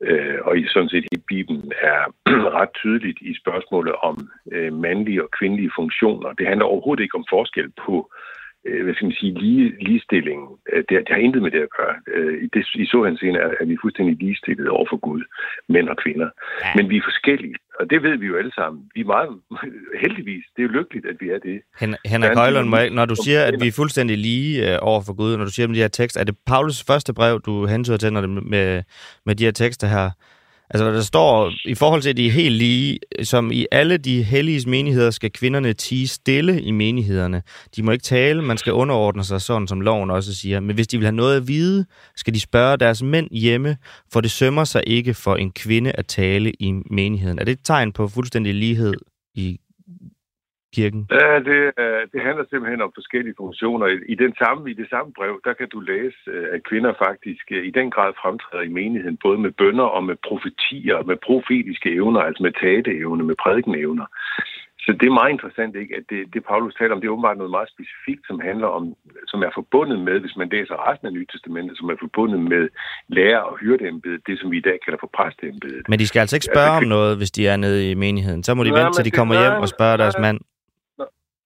øh, 0.09 0.39
og 0.45 0.59
i 0.59 0.67
sådan 0.67 0.89
set 0.89 1.07
i 1.13 1.19
Bibelen 1.33 1.73
er 1.93 2.01
ret 2.59 2.73
tydeligt 2.75 3.19
i 3.21 3.33
spørgsmålet 3.43 3.95
om 4.09 4.17
øh, 4.53 4.73
mandlige 4.73 5.23
og 5.25 5.31
kvindelige 5.39 5.73
funktioner. 5.79 6.33
Det 6.33 6.47
handler 6.47 6.67
overhovedet 6.67 7.03
ikke 7.03 7.19
om 7.21 7.27
forskel 7.31 7.69
på 7.87 7.95
øh, 7.97 8.40
hvad 8.85 8.95
skal 8.95 9.07
man 9.07 9.21
sige, 9.21 9.41
lige, 9.45 9.65
ligestilling. 9.81 10.41
Øh, 10.73 10.85
det, 10.89 10.95
det 11.07 11.13
har 11.17 11.23
intet 11.27 11.43
med 11.43 11.51
det 11.51 11.63
at 11.69 11.73
gøre. 11.79 11.95
Øh, 12.15 12.35
I, 12.45 12.47
det, 12.55 12.63
i 12.75 12.87
så 12.87 13.15
scene 13.17 13.39
er, 13.39 13.51
er 13.61 13.65
vi 13.65 13.77
fuldstændig 13.83 14.17
ligestillet 14.23 14.69
over 14.69 14.87
for 14.91 14.97
Gud, 14.97 15.23
mænd 15.69 15.89
og 15.89 15.97
kvinder. 16.05 16.29
Ja. 16.65 16.67
Men 16.77 16.91
vi 16.91 16.97
er 16.97 17.05
forskellige, 17.11 17.55
og 17.81 17.91
det 17.91 18.03
ved 18.03 18.17
vi 18.17 18.27
jo 18.27 18.37
alle 18.37 18.55
sammen. 18.55 18.81
Vi 18.95 19.01
er 19.01 19.05
meget, 19.05 19.31
heldigvis, 20.03 20.45
det 20.57 20.63
er 20.63 20.67
jo 20.69 20.73
lykkeligt, 20.79 21.07
at 21.07 21.17
vi 21.21 21.29
er 21.29 21.39
det. 21.39 21.61
Hen, 21.81 21.97
Henrik 22.05 22.37
Højlund, 22.37 22.69
når 22.99 23.07
du 23.07 23.17
siger, 23.25 23.41
at 23.45 23.55
vi 23.63 23.67
er 23.69 23.79
fuldstændig 23.81 24.19
lige 24.19 24.73
øh, 24.73 24.79
over 24.83 25.01
for 25.07 25.15
Gud, 25.17 25.37
når 25.37 25.45
du 25.45 25.53
siger 25.53 25.67
om 25.67 25.73
de 25.73 25.81
her 25.81 25.89
tekster, 25.89 26.21
er 26.21 26.25
det 26.25 26.37
Paulus 26.47 26.85
første 26.87 27.15
brev, 27.15 27.41
du 27.41 27.67
hentyder 27.67 27.97
til, 27.97 28.13
når 28.13 28.21
det 28.21 28.31
med, 28.31 28.83
med 29.27 29.35
de 29.35 29.45
her 29.45 29.53
tekster 29.53 29.87
her? 29.87 30.11
Altså, 30.71 30.91
der 30.91 31.03
står, 31.03 31.53
i 31.65 31.75
forhold 31.75 32.03
til, 32.03 32.11
at 32.11 32.17
de 32.17 32.27
er 32.27 32.31
helt 32.31 32.55
lige, 32.55 32.99
som 33.23 33.53
i 33.53 33.67
alle 33.73 33.97
de 33.97 34.23
helliges 34.23 34.67
menigheder, 34.67 35.11
skal 35.11 35.31
kvinderne 35.31 35.73
tige 35.73 36.09
stille 36.09 36.63
i 36.63 36.71
menighederne. 36.71 37.43
De 37.77 37.83
må 37.83 37.91
ikke 37.91 38.03
tale, 38.03 38.43
man 38.43 38.59
skal 38.59 38.73
underordne 38.73 39.25
sig, 39.25 39.41
sådan 39.41 39.69
som 39.69 39.81
loven 39.81 40.11
også 40.11 40.35
siger. 40.35 40.61
Men 40.61 40.75
hvis 40.75 40.89
de 40.89 40.99
vil 40.99 41.07
have 41.07 41.17
noget 41.17 41.37
at 41.37 41.49
vide, 41.49 41.85
skal 42.17 42.35
de 42.35 42.41
spørge 42.41 42.77
deres 42.77 43.03
mænd 43.03 43.31
hjemme, 43.31 43.77
for 44.13 44.21
det 44.21 44.31
sømmer 44.31 44.65
sig 44.65 44.83
ikke 44.87 45.15
for 45.15 45.37
en 45.37 45.51
kvinde 45.53 45.93
at 45.93 46.07
tale 46.07 46.53
i 46.61 46.73
menigheden. 46.91 47.39
Er 47.39 47.45
det 47.45 47.53
et 47.53 47.65
tegn 47.65 47.93
på 47.93 48.09
fuldstændig 48.09 48.55
lighed 48.55 48.95
i 49.35 49.59
kirken? 50.77 51.03
Ja, 51.11 51.33
det, 51.49 51.61
det 52.13 52.21
handler 52.29 52.45
simpelthen 52.51 52.83
om 52.87 52.93
forskellige 52.95 53.39
funktioner. 53.43 53.87
I, 54.13 54.15
den 54.15 54.35
samme, 54.43 54.71
I 54.71 54.75
det 54.75 54.89
samme 54.91 55.13
brev, 55.19 55.35
der 55.47 55.53
kan 55.53 55.69
du 55.75 55.81
læse, 55.81 56.19
at 56.55 56.61
kvinder 56.69 56.93
faktisk 57.07 57.45
i 57.69 57.71
den 57.79 57.91
grad 57.91 58.13
fremtræder 58.23 58.65
i 58.65 58.75
menigheden, 58.79 59.19
både 59.27 59.39
med 59.39 59.53
bønder 59.61 59.89
og 59.97 60.03
med 60.05 60.17
profetier, 60.29 60.99
med 61.11 61.17
profetiske 61.27 61.89
evner, 61.95 62.21
altså 62.21 62.43
med 62.43 62.53
tateevner, 62.63 63.25
med 63.25 63.37
prædikenevner. 63.45 64.07
Så 64.85 64.91
det 65.01 65.07
er 65.07 65.19
meget 65.21 65.35
interessant, 65.37 65.73
ikke, 65.77 65.97
at 65.99 66.05
det, 66.11 66.21
det 66.35 66.45
Paulus 66.51 66.75
taler 66.75 66.95
om, 66.95 67.01
det 67.01 67.09
er 67.09 67.17
åbenbart 67.17 67.41
noget 67.41 67.57
meget 67.57 67.73
specifikt, 67.75 68.25
som 68.27 68.41
handler 68.49 68.69
om, 68.79 68.85
som 69.31 69.41
er 69.47 69.51
forbundet 69.55 69.99
med, 70.09 70.17
hvis 70.21 70.37
man 70.41 70.49
læser 70.55 70.75
resten 70.89 71.07
af 71.07 71.13
Nye 71.13 71.27
Testamentet, 71.33 71.75
som 71.79 71.89
er 71.93 71.97
forbundet 72.05 72.41
med 72.53 72.69
lærer- 73.09 73.47
og 73.51 73.55
hyrdeembedet, 73.63 74.21
det 74.27 74.41
som 74.41 74.51
vi 74.51 74.57
i 74.59 74.67
dag 74.69 74.79
kalder 74.85 75.01
for 75.01 75.11
præsteembedet. 75.17 75.83
Men 75.89 75.99
de 75.99 76.07
skal 76.07 76.21
altså 76.21 76.37
ikke 76.37 76.51
spørge 76.53 76.75
altså, 76.77 76.85
om 76.85 76.89
noget, 76.97 77.17
hvis 77.17 77.31
de 77.31 77.43
er 77.53 77.57
nede 77.57 77.91
i 77.91 77.95
menigheden. 77.95 78.43
Så 78.43 78.55
må 78.55 78.65
de 78.65 78.73
vente, 78.79 78.93
til 78.97 79.05
de 79.05 79.19
kommer 79.19 79.35
hjem 79.43 79.57
og 79.65 79.69
spørger 79.69 79.97
deres 79.97 80.19
mand. 80.27 80.39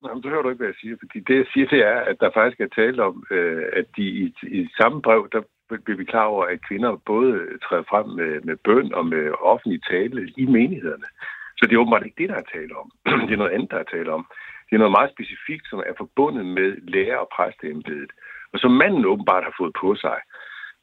Jamen, 0.05 0.23
du 0.23 0.29
hører 0.29 0.43
du 0.43 0.49
ikke, 0.49 0.63
hvad 0.63 0.73
jeg 0.73 0.81
siger. 0.81 0.97
Fordi 1.03 1.19
det, 1.21 1.37
jeg 1.37 1.47
siger, 1.53 1.67
det 1.69 1.81
er, 1.93 1.99
at 2.11 2.17
der 2.21 2.31
faktisk 2.35 2.61
er 2.61 2.77
tale 2.81 3.03
om, 3.05 3.25
øh, 3.31 3.65
at 3.73 3.87
de 3.97 4.05
i, 4.25 4.35
i 4.43 4.69
samme 4.81 5.03
brev, 5.03 5.29
der 5.33 5.43
bliver 5.85 5.99
vi 5.99 6.05
klar 6.05 6.25
over, 6.25 6.45
at 6.45 6.67
kvinder 6.69 6.97
både 6.97 7.33
træder 7.65 7.83
frem 7.91 8.07
med, 8.19 8.41
med 8.41 8.57
bøn 8.57 8.95
og 8.95 9.07
med 9.07 9.25
offentlig 9.41 9.81
tale 9.91 10.33
i 10.37 10.45
menighederne. 10.47 11.09
Så 11.57 11.63
det 11.67 11.75
er 11.75 11.81
åbenbart 11.81 12.07
ikke 12.07 12.21
det, 12.23 12.29
der 12.29 12.39
er 12.41 12.53
tale 12.57 12.77
om. 12.83 12.89
det 13.27 13.33
er 13.33 13.43
noget 13.43 13.57
andet, 13.57 13.71
der 13.71 13.79
er 13.79 13.93
tale 13.95 14.13
om. 14.13 14.27
Det 14.67 14.75
er 14.75 14.83
noget 14.83 14.99
meget 14.99 15.15
specifikt, 15.15 15.65
som 15.71 15.79
er 15.79 15.95
forbundet 15.97 16.47
med 16.47 16.69
lærer- 16.95 17.23
og 17.25 17.29
præsteembedet. 17.37 18.11
Og 18.53 18.59
som 18.59 18.71
manden 18.71 19.05
åbenbart 19.13 19.45
har 19.45 19.55
fået 19.59 19.75
på 19.81 19.95
sig. 19.95 20.19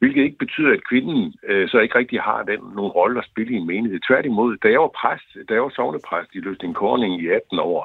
Hvilket 0.01 0.23
ikke 0.23 0.43
betyder, 0.45 0.71
at 0.73 0.87
kvinden 0.89 1.33
øh, 1.49 1.69
så 1.69 1.77
ikke 1.79 1.97
rigtig 1.97 2.19
har 2.21 2.43
den, 2.43 2.59
nogle 2.77 2.91
rolle 2.99 3.19
at 3.19 3.29
spille 3.31 3.53
i 3.53 3.57
en 3.61 3.67
menighed. 3.67 3.99
Tværtimod, 4.07 4.57
da 4.63 4.67
jeg 4.69 4.81
var 4.85 4.93
præst, 5.01 5.29
da 5.49 5.53
jeg 5.53 5.63
var 5.63 5.73
sovnepræst 5.75 6.31
i 6.33 6.39
Løsning 6.39 6.75
Korning 6.75 7.13
i 7.23 7.27
18 7.27 7.59
år, 7.59 7.81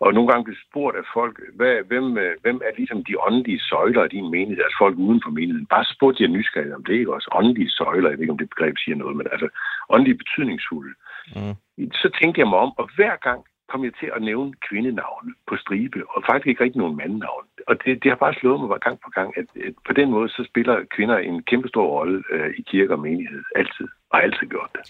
og 0.00 0.14
nogle 0.14 0.28
gange 0.30 0.44
blev 0.44 0.56
spurgt 0.68 0.96
af 0.96 1.06
folk, 1.16 1.36
hvad, 1.58 1.74
hvem, 1.90 2.18
øh, 2.18 2.32
hvem 2.42 2.58
er 2.66 2.72
ligesom 2.76 3.04
de 3.04 3.20
åndelige 3.26 3.60
søjler 3.70 4.02
af 4.02 4.10
din 4.10 4.30
menighed, 4.30 4.64
altså 4.64 4.78
folk 4.84 4.96
uden 4.98 5.20
for 5.24 5.30
menigheden. 5.30 5.72
Bare 5.74 5.84
spurgte 5.94 6.22
jeg 6.22 6.30
nysgerrigt 6.30 6.74
om 6.78 6.84
det 6.84 6.94
ikke 6.94 7.14
også. 7.14 7.28
Åndelige 7.32 7.70
søjler, 7.70 8.08
jeg 8.08 8.16
ved 8.16 8.24
ikke, 8.24 8.36
om 8.36 8.42
det 8.42 8.52
begreb 8.54 8.76
siger 8.78 8.96
noget, 8.96 9.16
men 9.16 9.26
altså 9.32 9.48
åndelige 9.94 10.20
betydningsfulde. 10.22 10.94
Mm. 11.36 11.54
Så 12.02 12.08
tænkte 12.20 12.40
jeg 12.40 12.48
mig 12.48 12.58
om, 12.58 12.72
og 12.80 12.86
hver 12.96 13.16
gang 13.16 13.40
kom 13.70 13.84
jeg 13.84 13.94
til 14.00 14.08
at 14.16 14.22
nævne 14.22 14.52
kvindenavne 14.68 15.30
på 15.48 15.54
stribe, 15.62 16.00
og 16.14 16.22
faktisk 16.28 16.46
ikke 16.48 16.64
rigtig 16.64 16.80
nogen 16.82 16.96
mandnavn. 16.96 17.44
Og 17.68 17.74
det, 17.82 18.02
det 18.02 18.08
har 18.10 18.18
bare 18.24 18.34
slået 18.40 18.60
mig 18.60 18.80
gang 18.86 18.98
på 19.04 19.10
gang, 19.16 19.28
at, 19.40 19.46
at 19.68 19.74
på 19.88 19.92
den 19.98 20.08
måde, 20.10 20.28
så 20.28 20.42
spiller 20.50 20.76
kvinder 20.96 21.16
en 21.18 21.42
kæmpe 21.42 21.68
stor 21.68 21.86
rolle 21.96 22.22
øh, 22.32 22.50
i 22.58 22.62
kirke 22.70 22.92
og 22.96 23.00
menighed. 23.00 23.42
Altid. 23.60 23.88
Og 24.12 24.22
altid 24.24 24.46
gjort 24.54 24.70
det. 24.76 24.82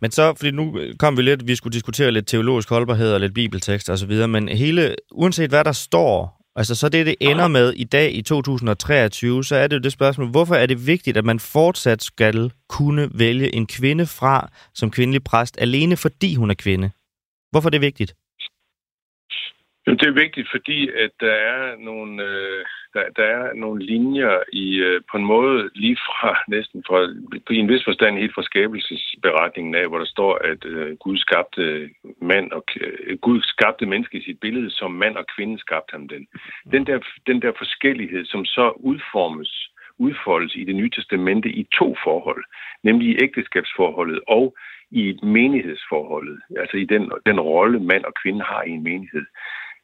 Men 0.00 0.10
så, 0.10 0.34
fordi 0.36 0.50
nu 0.50 0.78
kom 0.98 1.16
vi 1.16 1.22
lidt, 1.22 1.46
vi 1.46 1.54
skulle 1.56 1.74
diskutere 1.74 2.10
lidt 2.10 2.26
teologisk 2.26 2.68
holdbarhed 2.68 3.14
og 3.14 3.20
lidt 3.20 3.34
bibeltekst 3.34 3.90
og 3.90 3.98
så 3.98 4.06
videre, 4.06 4.28
men 4.28 4.48
hele, 4.48 4.94
uanset 5.12 5.50
hvad 5.50 5.64
der 5.64 5.72
står, 5.72 6.40
altså 6.56 6.74
så 6.74 6.88
det, 6.88 7.06
det 7.06 7.14
ender 7.20 7.48
med 7.48 7.72
i 7.76 7.84
dag 7.84 8.14
i 8.14 8.22
2023, 8.22 9.44
så 9.44 9.56
er 9.56 9.66
det 9.66 9.76
jo 9.76 9.80
det 9.80 9.92
spørgsmål, 9.92 10.28
hvorfor 10.30 10.54
er 10.54 10.66
det 10.66 10.86
vigtigt, 10.86 11.16
at 11.16 11.24
man 11.24 11.38
fortsat 11.38 12.02
skal 12.02 12.52
kunne 12.68 13.08
vælge 13.18 13.54
en 13.54 13.66
kvinde 13.66 14.06
fra 14.06 14.48
som 14.74 14.90
kvindelig 14.90 15.24
præst, 15.24 15.56
alene 15.60 15.96
fordi 15.96 16.34
hun 16.34 16.50
er 16.50 16.54
kvinde? 16.54 16.90
Hvorfor 17.54 17.68
er 17.68 17.76
det 17.76 17.88
vigtigt? 17.90 18.12
Det 19.86 20.06
er 20.08 20.22
vigtigt, 20.24 20.48
fordi 20.50 20.88
at 20.88 21.10
der 21.20 21.36
er 21.54 21.76
nogle, 21.76 22.22
øh, 22.22 22.64
der, 22.94 23.04
der 23.16 23.24
er 23.24 23.54
nogle 23.54 23.84
linjer 23.84 24.42
i 24.52 24.66
øh, 24.76 25.00
på 25.10 25.16
en 25.16 25.24
måde 25.24 25.70
lige 25.74 25.96
fra 25.96 26.30
næsten 26.54 26.84
fra 26.86 26.98
på 27.46 27.52
en 27.52 27.68
vis 27.68 27.84
forstand 27.84 28.18
helt 28.18 28.34
fra 28.34 28.42
skabelsesberetningen 28.42 29.74
af, 29.74 29.88
hvor 29.88 29.98
der 29.98 30.10
står, 30.14 30.32
at 30.50 30.64
øh, 30.64 30.96
Gud 30.96 31.18
skabte 31.18 31.90
mand 32.22 32.52
og 32.52 32.64
øh, 32.80 33.18
Gud 33.18 33.40
skabte 33.42 33.86
menneske 33.86 34.18
i 34.18 34.24
sit 34.24 34.40
billede, 34.40 34.70
som 34.70 34.90
mand 34.90 35.16
og 35.16 35.26
kvinde 35.36 35.58
skabte 35.58 35.92
ham 35.92 36.08
den. 36.08 36.26
Den 36.72 36.86
der, 36.86 36.98
den 37.26 37.42
der 37.42 37.52
forskellighed, 37.58 38.24
som 38.24 38.44
så 38.44 38.72
udformes 38.76 39.70
udfoldes 39.98 40.54
i 40.56 40.64
det 40.64 40.74
nye 40.74 40.90
testamente 40.90 41.48
i 41.48 41.62
to 41.78 41.96
forhold, 42.04 42.44
nemlig 42.82 43.08
i 43.08 43.18
ægteskabsforholdet 43.24 44.20
og 44.28 44.56
i 45.02 45.18
menighedsforholdet, 45.22 46.38
altså 46.56 46.76
i 46.76 46.84
den, 46.84 47.12
den 47.26 47.40
rolle 47.40 47.80
mand 47.80 48.04
og 48.04 48.14
kvinde 48.22 48.42
har 48.42 48.62
i 48.62 48.70
en 48.70 48.82
menighed. 48.82 49.26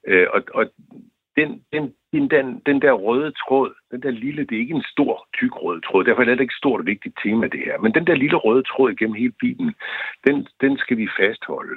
Øh, 0.06 0.26
og, 0.34 0.42
og 0.54 0.64
den, 1.36 1.64
den, 1.72 1.94
den, 2.12 2.62
den 2.66 2.82
der 2.82 2.92
røde 2.92 3.32
tråd, 3.42 3.74
den 3.90 4.02
der 4.02 4.10
lille, 4.10 4.44
det 4.44 4.54
er 4.56 4.60
ikke 4.60 4.74
en 4.74 4.90
stor, 4.94 5.28
tyk 5.38 5.62
rød 5.62 5.80
tråd, 5.80 6.04
derfor 6.04 6.22
er 6.22 6.26
det 6.26 6.40
ikke 6.40 6.52
et 6.52 6.62
stort 6.62 6.80
og 6.80 6.86
vigtigt 6.86 7.18
tema, 7.22 7.46
det 7.46 7.60
her. 7.60 7.78
Men 7.78 7.94
den 7.94 8.06
der 8.06 8.14
lille 8.14 8.36
røde 8.36 8.62
tråd 8.62 8.90
igennem 8.90 9.14
hele 9.14 9.32
Bibelen, 9.40 9.74
den, 10.26 10.46
den 10.60 10.78
skal 10.78 10.96
vi 10.96 11.08
fastholde 11.20 11.76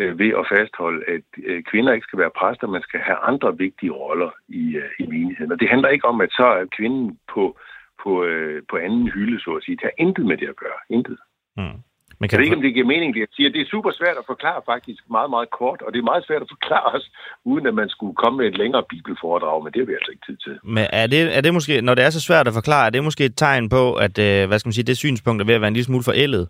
øh, 0.00 0.18
ved 0.18 0.30
at 0.40 0.46
fastholde, 0.52 1.00
at 1.14 1.26
øh, 1.44 1.62
kvinder 1.62 1.92
ikke 1.92 2.08
skal 2.08 2.18
være 2.18 2.36
præster, 2.38 2.66
man 2.66 2.82
skal 2.82 3.00
have 3.00 3.16
andre 3.16 3.58
vigtige 3.58 3.92
roller 3.92 4.30
i, 4.48 4.76
øh, 4.76 4.90
i 4.98 5.06
menigheden. 5.06 5.52
Og 5.52 5.60
det 5.60 5.68
handler 5.68 5.88
ikke 5.88 6.08
om, 6.08 6.20
at 6.20 6.30
så 6.32 6.46
er 6.46 6.64
kvinden 6.76 7.18
på, 7.34 7.58
på, 8.02 8.24
øh, 8.24 8.62
på 8.70 8.76
anden 8.76 9.08
hylde, 9.08 9.40
så 9.40 9.50
at 9.50 9.62
sige. 9.64 9.76
Det 9.76 9.82
har 9.90 10.04
intet 10.04 10.26
med 10.26 10.36
det 10.36 10.48
at 10.48 10.56
gøre. 10.56 10.80
Intet. 10.90 11.18
Mm. 11.56 11.78
Men 12.18 12.24
kan 12.28 12.32
jeg 12.32 12.38
ved 12.38 12.46
ikke, 12.46 12.56
om 12.60 12.66
det 12.66 12.74
giver 12.74 12.92
mening, 12.94 13.14
det 13.14 13.20
jeg 13.20 13.32
siger. 13.36 13.50
Det 13.50 13.60
er 13.60 13.72
super 13.74 13.92
svært 14.00 14.16
at 14.20 14.26
forklare 14.32 14.60
faktisk 14.72 15.02
meget, 15.16 15.30
meget 15.30 15.50
kort, 15.60 15.80
og 15.82 15.92
det 15.92 15.98
er 15.98 16.10
meget 16.12 16.26
svært 16.26 16.42
at 16.42 16.52
forklare 16.54 16.88
os, 16.96 17.06
uden 17.44 17.66
at 17.66 17.74
man 17.74 17.88
skulle 17.88 18.14
komme 18.22 18.36
med 18.38 18.46
et 18.46 18.58
længere 18.62 18.84
bibelforedrag, 18.92 19.64
men 19.64 19.72
det 19.72 19.80
har 19.80 19.86
vi 19.86 19.98
altså 19.98 20.10
ikke 20.14 20.26
tid 20.28 20.36
til. 20.36 20.54
Men 20.76 20.86
er 20.92 21.06
det, 21.06 21.36
er 21.36 21.40
det 21.40 21.54
måske, 21.54 21.80
når 21.80 21.94
det 21.94 22.04
er 22.04 22.10
så 22.10 22.20
svært 22.28 22.48
at 22.48 22.54
forklare, 22.60 22.86
er 22.86 22.90
det 22.90 23.04
måske 23.04 23.24
et 23.24 23.36
tegn 23.36 23.68
på, 23.68 23.94
at 24.06 24.16
øh, 24.26 24.40
hvad 24.48 24.58
skal 24.58 24.68
man 24.68 24.78
sige, 24.78 24.90
det 24.90 24.96
synspunkt 25.04 25.42
er 25.42 25.46
ved 25.46 25.54
at 25.54 25.60
være 25.60 25.72
en 25.72 25.78
lille 25.78 25.90
smule 25.90 26.08
forældet? 26.10 26.44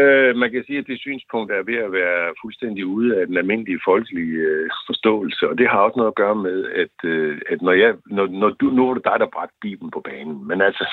Øh, 0.00 0.36
man 0.36 0.50
kan 0.50 0.64
sige, 0.66 0.78
at 0.78 0.86
det 0.86 0.98
synspunkt 1.00 1.52
er 1.52 1.62
ved 1.62 1.78
at 1.86 1.92
være 1.92 2.34
fuldstændig 2.42 2.86
ude 2.86 3.20
af 3.20 3.26
den 3.26 3.36
almindelige 3.36 3.80
folkelige 3.84 4.36
øh, 4.52 4.70
forståelse, 4.88 5.48
og 5.48 5.58
det 5.58 5.68
har 5.68 5.78
også 5.78 5.96
noget 5.96 6.12
at 6.12 6.20
gøre 6.22 6.34
med, 6.34 6.58
at, 6.82 6.96
øh, 7.04 7.40
at 7.50 7.62
når, 7.62 7.72
jeg, 7.72 7.94
når, 8.06 8.26
når 8.26 8.50
du, 8.60 8.66
nu 8.70 8.90
er 8.90 8.94
det 8.94 9.04
dig, 9.04 9.16
der 9.18 9.34
bragte 9.34 9.56
Bibelen 9.60 9.90
på 9.90 10.00
banen, 10.00 10.48
men 10.48 10.60
altså, 10.60 10.86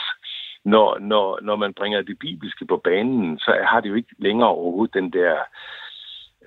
når, 0.65 0.99
når, 0.99 1.39
når 1.41 1.55
man 1.55 1.73
bringer 1.73 2.01
det 2.01 2.19
bibelske 2.19 2.65
på 2.65 2.77
banen, 2.77 3.39
så 3.39 3.65
har 3.69 3.79
det 3.79 3.89
jo 3.89 3.95
ikke 3.95 4.15
længere 4.17 4.49
overhovedet 4.49 4.93
den 4.93 5.13
der 5.13 5.35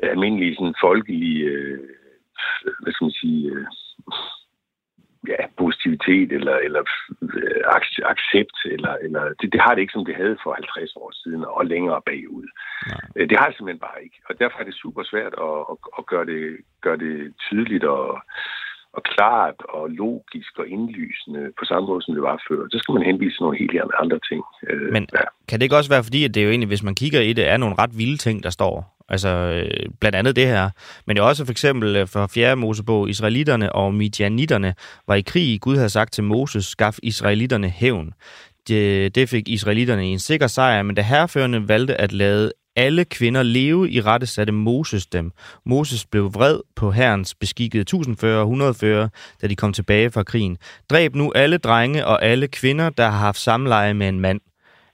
almindelige 0.03 0.55
sådan, 0.55 0.75
folkelige, 0.81 1.45
øh, 1.45 1.79
hvad 2.83 2.93
skal 2.93 3.05
man 3.05 3.13
sige, 3.23 3.51
øh, 3.51 3.67
ja, 5.29 5.37
positivitet 5.59 6.33
eller, 6.33 6.57
eller 6.57 6.83
øh, 7.23 7.63
accept, 8.13 8.57
eller, 8.65 8.95
eller 8.95 9.23
det, 9.41 9.53
det 9.53 9.61
har 9.61 9.75
det 9.75 9.81
ikke, 9.81 9.93
som 9.93 10.05
det 10.05 10.17
havde 10.17 10.37
for 10.43 10.53
50 10.55 10.97
år 10.97 11.11
siden 11.23 11.45
og 11.45 11.67
længere 11.67 12.03
bagud. 12.07 12.49
Nej. 12.87 13.01
Øh, 13.17 13.29
det 13.31 13.39
har 13.39 13.47
det 13.47 13.57
simpelthen 13.57 13.87
bare 13.89 14.03
ikke. 14.05 14.19
Og 14.29 14.39
derfor 14.39 14.59
er 14.59 14.65
det 14.65 14.75
super 14.75 15.03
svært 15.03 15.35
at, 15.49 15.59
at, 15.73 15.77
at 15.99 16.07
gøre, 16.07 16.27
det, 16.27 16.43
gøre 16.81 16.97
det 16.97 17.35
tydeligt 17.47 17.85
og, 17.85 18.23
og 18.97 19.03
klart 19.03 19.59
og 19.69 19.91
logisk 19.91 20.53
og 20.59 20.67
indlysende 20.69 21.43
på 21.59 21.65
samme 21.65 21.87
måde, 21.89 22.03
som 22.03 22.15
det 22.15 22.23
var 22.23 22.43
før. 22.49 22.61
Så 22.71 22.79
skal 22.79 22.93
man 22.95 23.03
henvise 23.03 23.41
nogle 23.41 23.59
helt 23.59 23.73
andre 24.03 24.19
ting. 24.31 24.43
Øh, 24.69 24.93
Men 24.93 25.07
ja. 25.19 25.25
kan 25.49 25.59
det 25.59 25.65
ikke 25.65 25.77
også 25.77 25.91
være, 25.91 26.05
fordi 26.05 26.25
at 26.25 26.35
det 26.35 26.45
jo 26.45 26.51
egentlig, 26.51 26.67
hvis 26.67 26.83
man 26.83 26.95
kigger 26.95 27.21
i 27.21 27.33
det, 27.33 27.49
er 27.49 27.57
nogle 27.57 27.79
ret 27.79 27.99
vilde 27.99 28.17
ting, 28.17 28.43
der 28.43 28.51
står? 28.51 29.03
Altså 29.09 29.29
øh, 29.29 29.91
blandt 30.01 30.17
andet 30.17 30.37
det 30.37 30.47
her. 30.47 30.71
Men 31.07 31.17
jo 31.17 31.29
også 31.29 31.45
for 31.45 31.53
eksempel 31.53 31.97
øh, 31.97 32.07
for 32.09 32.27
4. 32.27 32.57
Mosebog, 32.57 33.09
Israelitterne 33.11 33.73
og 33.73 33.95
Midianitterne 33.95 34.75
var 35.09 35.15
i 35.15 35.21
krig. 35.21 35.61
Gud 35.61 35.77
havde 35.77 35.89
sagt 35.89 36.13
til 36.13 36.25
Moses, 36.25 36.65
skaf 36.65 36.99
Israelitterne 37.03 37.69
hævn. 37.69 38.13
Det, 38.69 39.15
det 39.15 39.29
fik 39.29 39.49
israelitterne 39.49 40.05
en 40.05 40.19
sikker 40.19 40.47
sejr, 40.47 40.83
men 40.83 40.97
da 40.97 41.03
herreførende 41.03 41.69
valgte 41.69 42.01
at 42.01 42.13
lade 42.13 42.53
alle 42.77 43.05
kvinder 43.05 43.43
leve 43.43 43.91
i 43.91 44.01
rette 44.01 44.27
satte 44.27 44.53
Moses 44.53 45.07
dem. 45.07 45.33
Moses 45.67 46.07
blev 46.07 46.35
vred 46.35 46.61
på 46.77 46.91
herrens 46.91 47.35
beskikkede 47.35 47.81
1040 47.81 48.39
og 48.39 48.43
140, 48.43 49.09
da 49.43 49.47
de 49.47 49.57
kom 49.57 49.73
tilbage 49.73 50.11
fra 50.11 50.23
krigen. 50.23 50.59
Dræb 50.91 51.15
nu 51.15 51.33
alle 51.35 51.59
drenge 51.59 52.07
og 52.07 52.25
alle 52.25 52.49
kvinder, 52.49 52.91
der 52.91 53.09
har 53.09 53.19
haft 53.19 53.39
samleje 53.39 53.95
med 53.95 54.09
en 54.09 54.21
mand. 54.21 54.41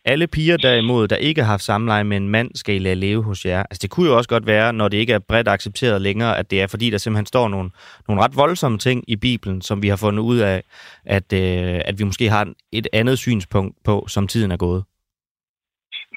Alle 0.04 0.26
piger 0.26 0.56
derimod, 0.56 1.08
der 1.08 1.16
ikke 1.16 1.42
har 1.42 1.50
haft 1.50 1.62
samleje 1.62 2.04
med 2.04 2.16
en 2.16 2.28
mand, 2.28 2.50
skal 2.54 2.74
I 2.74 2.78
lade 2.78 2.94
leve 2.94 3.22
hos 3.22 3.46
jer. 3.46 3.58
Altså 3.58 3.78
det 3.82 3.90
kunne 3.90 4.08
jo 4.08 4.16
også 4.16 4.28
godt 4.28 4.46
være, 4.46 4.72
når 4.72 4.88
det 4.88 4.96
ikke 4.96 5.12
er 5.12 5.18
bredt 5.18 5.48
accepteret 5.48 6.02
længere, 6.02 6.38
at 6.38 6.50
det 6.50 6.62
er 6.62 6.66
fordi, 6.66 6.90
der 6.90 6.98
simpelthen 6.98 7.26
står 7.26 7.48
nogle, 7.48 7.70
nogle 8.08 8.22
ret 8.22 8.36
voldsomme 8.36 8.78
ting 8.78 9.04
i 9.08 9.16
Bibelen, 9.16 9.62
som 9.62 9.82
vi 9.82 9.88
har 9.88 9.96
fundet 9.96 10.22
ud 10.22 10.38
af, 10.38 10.62
at, 11.04 11.32
øh, 11.32 11.80
at 11.84 11.98
vi 11.98 12.04
måske 12.04 12.30
har 12.30 12.48
et 12.72 12.88
andet 12.92 13.18
synspunkt 13.18 13.76
på, 13.84 14.04
som 14.08 14.26
tiden 14.26 14.50
er 14.50 14.56
gået. 14.56 14.84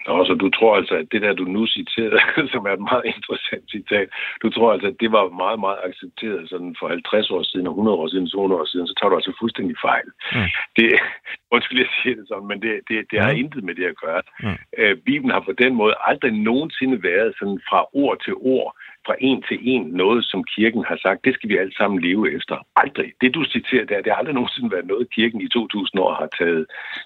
Nå, 0.07 0.25
så 0.25 0.33
du 0.33 0.49
tror 0.49 0.75
altså, 0.79 0.95
at 1.01 1.07
det 1.11 1.21
der, 1.21 1.33
du 1.33 1.45
nu 1.55 1.67
citerede, 1.67 2.19
som 2.53 2.61
er 2.69 2.73
et 2.73 2.87
meget 2.91 3.05
interessant 3.15 3.65
citat, 3.75 4.07
du 4.43 4.47
tror 4.49 4.73
altså, 4.73 4.87
at 4.87 4.97
det 5.03 5.11
var 5.11 5.23
meget, 5.43 5.59
meget 5.65 5.79
accepteret 5.89 6.49
sådan 6.49 6.75
for 6.79 6.87
50 6.87 7.31
år 7.31 7.43
siden, 7.43 7.67
og 7.67 7.73
100 7.73 7.97
år 7.97 8.07
siden, 8.07 8.27
200 8.27 8.61
år 8.61 8.65
siden, 8.65 8.87
så 8.87 8.93
tager 8.95 9.09
du 9.09 9.15
altså 9.15 9.33
fuldstændig 9.41 9.75
fejl. 9.87 10.07
Mm. 10.35 10.49
Det, 10.77 10.87
undskyld, 11.55 11.79
jeg 11.79 11.91
siger 12.01 12.15
det 12.15 12.25
sådan, 12.27 12.47
men 12.51 12.61
det, 12.65 12.73
det, 12.89 12.97
det 13.11 13.17
har 13.23 13.31
mm. 13.33 13.39
intet 13.41 13.63
med 13.63 13.75
det 13.75 13.85
at 13.91 13.99
gøre. 14.05 14.21
Mm. 14.43 14.57
Øh, 14.79 14.95
Bibelen 15.07 15.31
har 15.35 15.43
på 15.49 15.53
den 15.63 15.73
måde 15.81 15.93
aldrig 16.09 16.31
nogensinde 16.49 16.97
været 17.03 17.31
sådan 17.39 17.59
fra 17.69 17.81
ord 18.01 18.17
til 18.25 18.35
ord 18.55 18.69
fra 19.05 19.15
en 19.19 19.39
til 19.49 19.57
en 19.73 19.83
noget, 20.03 20.25
som 20.31 20.41
kirken 20.55 20.83
har 20.89 20.97
sagt, 21.05 21.25
det 21.25 21.33
skal 21.35 21.49
vi 21.49 21.57
alle 21.61 21.75
sammen 21.79 21.97
leve 22.07 22.23
efter. 22.37 22.55
Aldrig. 22.75 23.09
Det 23.21 23.29
du 23.35 23.41
citerer 23.55 23.85
der, 23.85 23.97
det 24.03 24.09
har 24.11 24.19
aldrig 24.21 24.35
nogensinde 24.35 24.71
været 24.71 24.87
noget, 24.91 25.05
kirken 25.15 25.41
i 25.41 25.47
2000 25.47 26.01
år 26.01 26.13
har 26.21 26.29
taget 26.39 26.65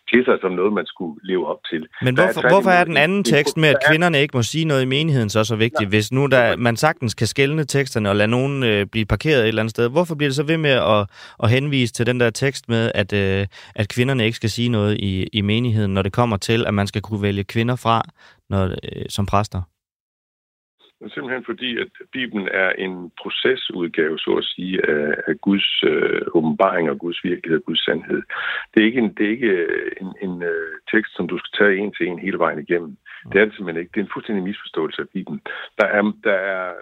til 0.09 0.21
sig 0.25 0.37
som 0.41 0.51
noget, 0.51 0.73
man 0.73 0.85
skulle 0.85 1.15
leve 1.23 1.47
op 1.51 1.61
til. 1.71 1.87
Men 2.01 2.13
hvorfor, 2.15 2.41
er, 2.41 2.49
hvorfor 2.53 2.69
er 2.69 2.83
den 2.83 2.97
anden 2.97 3.23
tekst 3.23 3.57
med, 3.57 3.69
at 3.69 3.79
kvinderne 3.89 4.21
ikke 4.21 4.37
må 4.37 4.43
sige 4.43 4.65
noget 4.65 4.81
i 4.81 4.85
menigheden 4.95 5.29
så 5.29 5.43
så 5.43 5.55
vigtig? 5.55 5.87
Hvis 5.87 6.11
nu 6.11 6.25
der, 6.25 6.55
man 6.57 6.75
sagtens 6.77 7.13
kan 7.13 7.27
skælne 7.27 7.63
teksterne 7.63 8.09
og 8.09 8.15
lade 8.15 8.31
nogen 8.37 8.63
øh, 8.63 8.85
blive 8.85 9.05
parkeret 9.05 9.41
et 9.41 9.47
eller 9.47 9.61
andet 9.61 9.71
sted, 9.71 9.89
hvorfor 9.89 10.15
bliver 10.15 10.29
det 10.29 10.35
så 10.35 10.43
ved 10.43 10.57
med 10.57 10.75
at, 10.95 11.01
at 11.43 11.49
henvise 11.49 11.93
til 11.93 12.05
den 12.05 12.19
der 12.19 12.29
tekst 12.29 12.69
med, 12.69 12.91
at, 12.95 13.13
øh, 13.13 13.47
at 13.75 13.89
kvinderne 13.89 14.25
ikke 14.25 14.35
skal 14.35 14.49
sige 14.49 14.69
noget 14.69 14.97
i, 14.99 15.27
i 15.33 15.41
menigheden, 15.41 15.93
når 15.93 16.01
det 16.01 16.13
kommer 16.13 16.37
til, 16.37 16.65
at 16.67 16.73
man 16.73 16.87
skal 16.87 17.01
kunne 17.01 17.21
vælge 17.21 17.43
kvinder 17.43 17.75
fra 17.75 18.01
når, 18.49 18.65
øh, 18.65 19.05
som 19.09 19.25
præster? 19.25 19.61
Simpelthen 21.13 21.45
fordi, 21.45 21.77
at 21.77 21.87
Bibelen 22.11 22.47
er 22.51 22.69
en 22.69 23.11
procesudgave, 23.21 24.19
så 24.19 24.31
at 24.31 24.45
sige, 24.45 24.89
af, 24.89 25.35
Guds 25.41 25.83
øh, 25.83 26.21
åbenbaring 26.33 26.89
og 26.89 26.99
Guds 26.99 27.23
virkelighed 27.23 27.59
og 27.59 27.65
Guds 27.65 27.85
sandhed. 27.85 28.21
Det 28.71 28.81
er 28.81 28.85
ikke 28.85 28.99
en, 28.99 29.13
det 29.13 29.25
er 29.25 29.29
ikke 29.29 29.47
øh, 29.47 29.91
en, 30.01 30.09
en 30.21 30.43
øh, 30.43 30.71
tekst, 30.91 31.15
som 31.15 31.27
du 31.27 31.37
skal 31.37 31.51
tage 31.57 31.77
en 31.77 31.91
til 31.93 32.07
en 32.07 32.19
hele 32.19 32.39
vejen 32.39 32.59
igennem. 32.59 32.97
Det 33.31 33.41
er 33.41 33.45
det 33.45 33.55
simpelthen 33.55 33.81
ikke. 33.81 33.91
Det 33.93 33.99
er 33.99 34.05
en 34.05 34.13
fuldstændig 34.13 34.43
misforståelse 34.43 35.01
af 35.01 35.09
Bibelen. 35.09 35.41
Der 35.79 35.87
er, 35.87 36.01
der 36.23 36.37
er, 36.53 36.73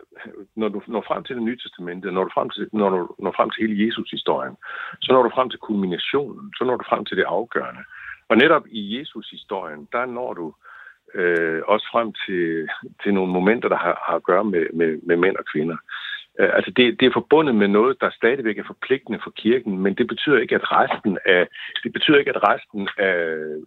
når 0.55 0.69
du 0.69 0.82
når 0.88 1.03
frem 1.07 1.24
til 1.24 1.36
det 1.36 1.43
nye 1.43 1.57
testamente, 1.57 2.11
når 2.11 2.24
du, 2.24 2.30
frem 2.34 2.49
til, 2.49 2.69
når 2.74 2.89
du 2.89 3.15
når 3.19 3.34
frem 3.38 3.49
til 3.49 3.61
hele 3.67 3.86
Jesus-historien, 3.86 4.55
så 5.01 5.09
når 5.13 5.24
du 5.24 5.30
frem 5.36 5.49
til 5.49 5.59
kulminationen, 5.59 6.53
så 6.57 6.63
når 6.63 6.76
du 6.78 6.84
frem 6.89 7.05
til 7.05 7.17
det 7.17 7.24
afgørende. 7.24 7.84
Og 8.30 8.38
netop 8.38 8.65
i 8.67 8.99
Jesus-historien, 8.99 9.88
der 9.91 10.05
når 10.05 10.34
du 10.34 10.47
øh, 10.47 10.72
øh, 11.16 11.61
også 11.68 11.88
frem 11.91 12.14
til, 12.26 12.70
til 13.03 13.14
nogle 13.14 13.34
momenter, 13.34 13.70
der 13.70 13.78
har, 13.78 14.03
har 14.07 14.16
at 14.16 14.24
gøre 14.24 14.43
med, 14.43 14.66
med, 14.74 14.99
med 15.03 15.18
mænd 15.18 15.36
og 15.36 15.45
kvinder. 15.53 15.78
Øh, 16.39 16.49
altså 16.53 16.72
det, 16.78 16.99
det 16.99 17.05
er 17.05 17.14
forbundet 17.14 17.55
med 17.55 17.68
noget, 17.68 18.01
der 18.01 18.09
stadigvæk 18.09 18.57
er 18.57 18.64
forpligtende 18.68 19.20
for 19.24 19.32
kirken, 19.32 19.78
men 19.80 19.93
det 19.95 20.07
betyder 20.07 20.39
ikke, 20.39 20.55
at 20.55 20.72
resten 20.72 21.18
af, 21.26 21.47
det 21.84 21.93
betyder 21.93 22.18
ikke, 22.18 22.36
at 22.36 22.43
resten 22.49 22.89
af, 22.97 23.20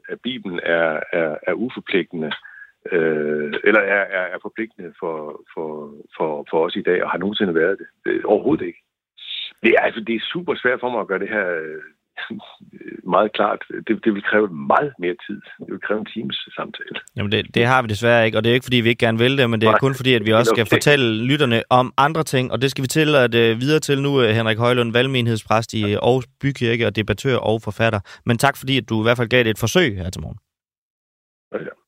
af 0.09 0.20
Bibelen 0.20 0.61
er, 0.62 1.01
er, 1.12 1.36
er 1.47 1.53
uforpligtende 1.53 2.32
øh, 2.92 3.53
eller 3.64 3.80
er, 3.80 4.05
er, 4.18 4.26
er 4.34 4.38
forpligtende 4.42 4.92
for, 5.01 5.42
for, 5.55 5.94
for, 6.16 6.47
for 6.51 6.64
os 6.66 6.76
i 6.76 6.82
dag, 6.82 7.05
og 7.05 7.11
har 7.11 7.18
nogensinde 7.18 7.55
været 7.55 7.78
det. 7.78 7.86
det 8.05 8.24
overhovedet 8.24 8.66
ikke. 8.66 8.82
Det 9.62 9.74
er, 9.78 9.80
altså, 9.80 10.01
det 10.01 10.14
er 10.14 10.30
super 10.32 10.55
svært 10.55 10.80
for 10.80 10.90
mig 10.90 11.01
at 11.01 11.07
gøre 11.07 11.18
det 11.18 11.28
her 11.28 11.47
meget 13.14 13.32
klart. 13.32 13.60
Det, 13.86 14.04
det 14.04 14.14
vil 14.14 14.22
kræve 14.22 14.48
meget 14.48 14.92
mere 14.98 15.16
tid. 15.26 15.40
Det 15.58 15.72
vil 15.74 15.80
kræve 15.86 16.00
en 16.00 16.06
times 16.14 16.48
samtale. 16.56 16.96
Jamen 17.16 17.32
det, 17.32 17.54
det 17.54 17.66
har 17.66 17.82
vi 17.82 17.88
desværre 17.88 18.26
ikke, 18.26 18.38
og 18.38 18.44
det 18.44 18.50
er 18.50 18.54
ikke 18.54 18.64
fordi, 18.64 18.76
vi 18.76 18.88
ikke 18.88 19.06
gerne 19.06 19.18
vil 19.18 19.38
det, 19.38 19.50
men 19.50 19.60
det 19.60 19.66
er 19.66 19.70
Nej, 19.70 19.78
kun 19.78 19.94
fordi, 19.94 20.14
at 20.14 20.26
vi 20.26 20.32
også 20.32 20.50
skal 20.54 20.62
okay. 20.62 20.76
fortælle 20.76 21.24
lytterne 21.24 21.62
om 21.70 21.92
andre 21.96 22.24
ting, 22.24 22.52
og 22.52 22.62
det 22.62 22.70
skal 22.70 22.82
vi 22.82 22.88
til 22.88 23.14
at 23.14 23.34
uh, 23.34 23.60
videre 23.60 23.80
til 23.80 24.02
nu, 24.02 24.12
uh, 24.22 24.28
Henrik 24.38 24.58
Højlund, 24.58 24.92
valgmenighedspræst 24.92 25.74
i 25.74 25.82
Aarhus 25.94 26.26
Bykirke 26.40 26.86
og 26.86 26.96
debattør 26.96 27.36
og 27.36 27.62
forfatter. 27.62 28.00
Men 28.26 28.38
tak 28.38 28.56
fordi, 28.56 28.76
at 28.76 28.88
du 28.88 29.02
i 29.02 29.04
hvert 29.04 29.16
fald 29.16 29.28
gav 29.28 29.44
det 29.44 29.50
et 29.50 29.58
forsøg 29.58 29.96
her 29.96 30.10
til 30.10 30.22
morgen. 30.22 30.38
Ja, 31.52 31.58
ja. 31.58 31.86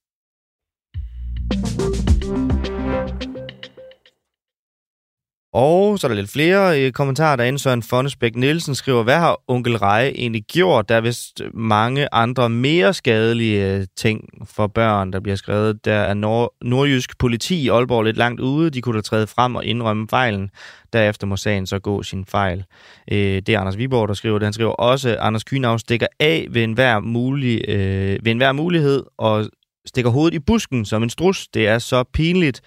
Og 5.52 5.98
så 5.98 6.06
er 6.06 6.08
der 6.08 6.16
lidt 6.16 6.30
flere 6.30 6.82
øh, 6.82 6.92
kommentarer 6.92 7.36
derinde. 7.36 7.58
Søren 7.58 7.82
Fonnesbæk 7.82 8.36
Nielsen 8.36 8.74
skriver, 8.74 9.02
hvad 9.02 9.16
har 9.16 9.40
onkel 9.48 9.76
Reje 9.76 10.08
egentlig 10.08 10.42
gjort? 10.42 10.88
Der 10.88 10.94
er 10.96 11.00
vist 11.00 11.42
mange 11.54 12.14
andre 12.14 12.50
mere 12.50 12.94
skadelige 12.94 13.74
øh, 13.74 13.86
ting 13.96 14.24
for 14.44 14.66
børn, 14.66 15.12
der 15.12 15.20
bliver 15.20 15.36
skrevet. 15.36 15.84
Der 15.84 15.94
er 15.94 16.14
nord- 16.14 16.56
nordjysk 16.62 17.18
politi 17.18 17.62
i 17.62 17.68
Aalborg 17.68 18.04
lidt 18.04 18.16
langt 18.16 18.40
ude. 18.40 18.70
De 18.70 18.80
kunne 18.80 18.96
da 18.96 19.02
træde 19.02 19.26
frem 19.26 19.56
og 19.56 19.64
indrømme 19.64 20.08
fejlen. 20.08 20.50
Derefter 20.92 21.26
må 21.26 21.36
sagen 21.36 21.66
så 21.66 21.78
gå 21.78 22.02
sin 22.02 22.24
fejl. 22.24 22.64
Øh, 23.12 23.18
det 23.18 23.48
er 23.48 23.60
Anders 23.60 23.78
Viborg, 23.78 24.08
der 24.08 24.14
skriver 24.14 24.38
det. 24.38 24.46
Han 24.46 24.52
skriver 24.52 24.72
også, 24.72 25.08
at 25.08 25.16
Anders 25.16 25.44
Kynav 25.44 25.78
stikker 25.78 26.06
af 26.20 26.46
ved 26.50 26.64
enhver, 26.64 27.00
mulig, 27.00 27.68
øh, 27.68 28.18
ved 28.24 28.32
enhver 28.32 28.52
mulighed 28.52 29.02
og 29.18 29.50
stikker 29.86 30.10
hovedet 30.10 30.34
i 30.34 30.38
busken 30.38 30.84
som 30.84 31.02
en 31.02 31.10
strus. 31.10 31.48
Det 31.48 31.68
er 31.68 31.78
så 31.78 32.04
pinligt 32.14 32.60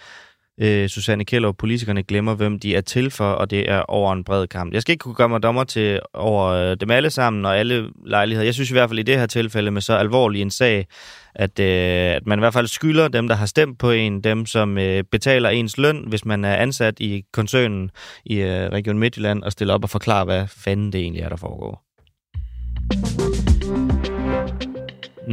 øh, 0.62 0.90
Susanne 0.90 1.26
Kjell 1.26 1.46
og 1.46 1.58
politikerne 1.58 2.04
glemmer, 2.04 2.36
hvem 2.36 2.60
de 2.60 2.76
er 2.76 2.82
til 2.82 3.12
for, 3.12 3.32
og 3.32 3.50
det 3.50 3.70
er 3.70 3.82
over 3.82 4.14
en 4.14 4.24
bred 4.24 4.48
kamp. 4.48 4.74
Jeg 4.74 4.82
skal 4.82 4.92
ikke 4.94 5.04
kunne 5.04 5.16
gøre 5.16 5.30
mig 5.30 5.44
dommer 5.44 5.64
til 5.64 6.00
over 6.14 6.46
øh, 6.48 6.78
dem 6.80 6.92
alle 6.92 7.10
sammen 7.10 7.46
og 7.46 7.58
alle 7.58 7.90
lejligheder. 8.06 8.46
Jeg 8.46 8.54
synes 8.54 8.70
i 8.70 8.74
hvert 8.74 8.90
fald 8.90 9.00
i 9.00 9.04
det 9.04 9.20
her 9.20 9.26
tilfælde 9.26 9.72
med 9.72 9.82
så 9.82 9.94
alvorlig 9.94 10.42
en 10.42 10.52
sag, 10.52 10.88
at, 11.36 11.60
øh, 11.60 12.16
at 12.16 12.28
man 12.28 12.40
i 12.40 12.42
hvert 12.42 12.54
fald 12.54 12.68
skylder 12.68 13.08
dem, 13.08 13.28
der 13.28 13.36
har 13.36 13.46
stemt 13.46 13.80
på 13.80 13.92
en, 13.92 14.22
dem 14.22 14.46
som 14.46 14.78
øh, 14.78 15.04
betaler 15.12 15.50
ens 15.50 15.78
løn, 15.78 16.04
hvis 16.08 16.26
man 16.26 16.46
er 16.46 16.56
ansat 16.56 17.00
i 17.00 17.24
koncernen 17.34 17.92
i 18.26 18.36
øh, 18.36 18.70
Region 18.72 19.00
Midtjylland, 19.00 19.44
og 19.44 19.52
stille 19.52 19.74
op 19.74 19.84
og 19.84 19.90
forklare, 19.90 20.26
hvad 20.26 20.48
fanden 20.48 20.94
det 20.94 21.02
egentlig 21.02 21.22
er, 21.22 21.30
der 21.30 21.38
foregår. 21.38 21.84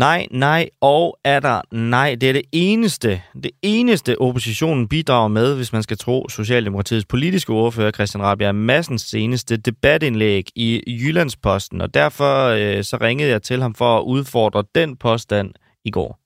Nej, 0.06 0.26
nej 0.30 0.68
og 0.80 1.18
er 1.24 1.40
der 1.40 1.60
nej. 1.72 2.16
Det 2.20 2.28
er 2.28 2.32
det 2.32 2.46
eneste, 2.52 3.08
det 3.44 3.50
eneste 3.62 4.20
oppositionen 4.20 4.88
bidrager 4.88 5.28
med, 5.28 5.56
hvis 5.56 5.72
man 5.72 5.82
skal 5.82 5.96
tro 5.96 6.28
Socialdemokratiets 6.28 7.06
politiske 7.06 7.52
ordfører 7.52 7.90
Christian 7.90 8.24
Rabia 8.24 8.52
Massens 8.52 9.02
seneste 9.02 9.56
debatindlæg 9.56 10.44
i 10.56 10.68
Jyllandsposten, 11.02 11.80
og 11.80 11.94
derfor 11.94 12.32
øh, 12.58 12.82
så 12.82 12.98
ringede 13.00 13.30
jeg 13.30 13.42
til 13.42 13.62
ham 13.62 13.74
for 13.74 13.98
at 13.98 14.02
udfordre 14.02 14.64
den 14.74 14.96
påstand 14.96 15.54
i 15.84 15.90
går. 15.90 16.18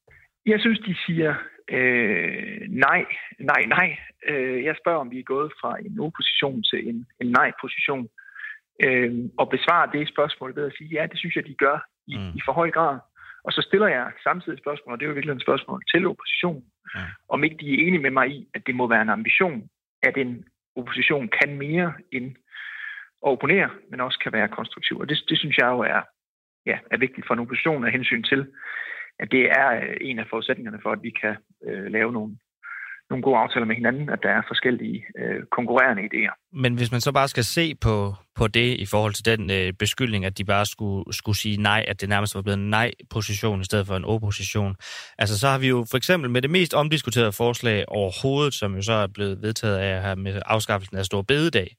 Jeg 0.46 0.60
synes, 0.60 0.78
de 0.78 0.94
siger 1.06 1.34
øh, 1.70 2.60
nej, 2.68 3.04
nej, 3.40 3.62
nej. 3.76 3.88
Øh, 4.28 4.64
jeg 4.64 4.74
spørger, 4.80 5.00
om 5.00 5.10
vi 5.10 5.18
er 5.18 5.32
gået 5.34 5.52
fra 5.60 5.76
en 5.86 6.00
opposition 6.00 6.62
til 6.62 6.88
en, 6.88 7.06
en 7.20 7.28
nej-position, 7.38 8.08
øh, 8.84 9.12
og 9.38 9.46
besvare 9.48 9.90
det 9.92 10.08
spørgsmål 10.08 10.56
ved 10.56 10.64
at 10.66 10.74
sige, 10.78 10.90
ja, 10.96 11.06
det 11.10 11.18
synes 11.18 11.36
jeg, 11.36 11.46
de 11.46 11.54
gør 11.54 11.78
i, 12.06 12.16
mm. 12.16 12.32
i 12.38 12.40
for 12.46 12.52
høj 12.52 12.70
grad. 12.70 12.98
Og 13.44 13.52
så 13.52 13.62
stiller 13.62 13.88
jeg 13.88 14.12
samtidig 14.22 14.56
et 14.56 14.62
spørgsmål, 14.62 14.92
og 14.92 15.00
det 15.00 15.04
er 15.04 15.08
jo 15.08 15.14
virkelig 15.14 15.34
et 15.36 15.42
spørgsmål 15.42 15.82
til 15.94 16.06
oppositionen, 16.06 16.64
ja. 16.94 17.00
om 17.28 17.44
ikke 17.44 17.56
de 17.60 17.68
er 17.68 17.86
enige 17.86 18.02
med 18.02 18.10
mig 18.10 18.28
i, 18.30 18.48
at 18.54 18.66
det 18.66 18.74
må 18.74 18.86
være 18.88 19.02
en 19.02 19.16
ambition, 19.18 19.68
at 20.02 20.16
en 20.16 20.44
opposition 20.76 21.28
kan 21.28 21.56
mere 21.56 21.92
end 22.12 22.36
at 23.26 23.30
opponere, 23.34 23.70
men 23.90 24.00
også 24.00 24.18
kan 24.18 24.32
være 24.32 24.48
konstruktiv. 24.48 24.98
Og 24.98 25.08
det, 25.08 25.24
det 25.28 25.38
synes 25.38 25.56
jeg 25.58 25.66
jo 25.66 25.78
er, 25.78 26.00
ja, 26.66 26.78
er 26.90 26.96
vigtigt 26.96 27.26
for 27.26 27.34
en 27.34 27.40
opposition 27.40 27.84
af 27.86 27.92
hensyn 27.92 28.22
til, 28.22 28.46
at 29.18 29.32
det 29.32 29.50
er 29.50 29.68
øh, 29.82 29.96
en 30.00 30.18
af 30.18 30.26
forudsætningerne 30.30 30.80
for, 30.82 30.92
at 30.92 31.02
vi 31.02 31.10
kan 31.10 31.36
øh, 31.66 31.86
lave 31.86 32.12
nogle 32.12 32.38
nogle 33.12 33.22
gode 33.22 33.38
aftaler 33.38 33.66
med 33.66 33.76
hinanden, 33.76 34.08
at 34.14 34.18
der 34.22 34.28
er 34.28 34.42
forskellige 34.48 35.04
øh, 35.18 35.40
konkurrerende 35.56 36.02
idéer. 36.08 36.34
Men 36.62 36.74
hvis 36.74 36.92
man 36.92 37.00
så 37.00 37.12
bare 37.12 37.28
skal 37.28 37.44
se 37.44 37.74
på, 37.74 38.14
på 38.34 38.48
det 38.48 38.70
i 38.84 38.86
forhold 38.86 39.14
til 39.14 39.24
den 39.24 39.50
øh, 39.50 39.72
beskyldning, 39.72 40.24
at 40.24 40.38
de 40.38 40.44
bare 40.44 40.66
skulle, 40.66 41.14
skulle 41.14 41.38
sige 41.38 41.56
nej, 41.56 41.84
at 41.88 42.00
det 42.00 42.08
nærmest 42.08 42.34
var 42.34 42.42
blevet 42.42 42.58
en 42.58 42.70
nej-position 42.70 43.60
i 43.60 43.64
stedet 43.64 43.86
for 43.86 43.96
en 43.96 44.04
opposition. 44.04 44.76
Altså 45.18 45.38
så 45.38 45.48
har 45.48 45.58
vi 45.58 45.68
jo 45.68 45.86
for 45.90 45.96
eksempel 45.96 46.30
med 46.30 46.42
det 46.42 46.50
mest 46.50 46.74
omdiskuterede 46.74 47.32
forslag 47.32 47.84
overhovedet, 47.88 48.54
som 48.54 48.74
jo 48.74 48.82
så 48.82 48.92
er 48.92 49.06
blevet 49.06 49.42
vedtaget 49.42 49.78
af 49.78 50.02
her 50.02 50.14
med 50.14 50.42
afskaffelsen 50.46 50.96
af 50.96 51.04
Stor 51.04 51.22
Bededag, 51.22 51.76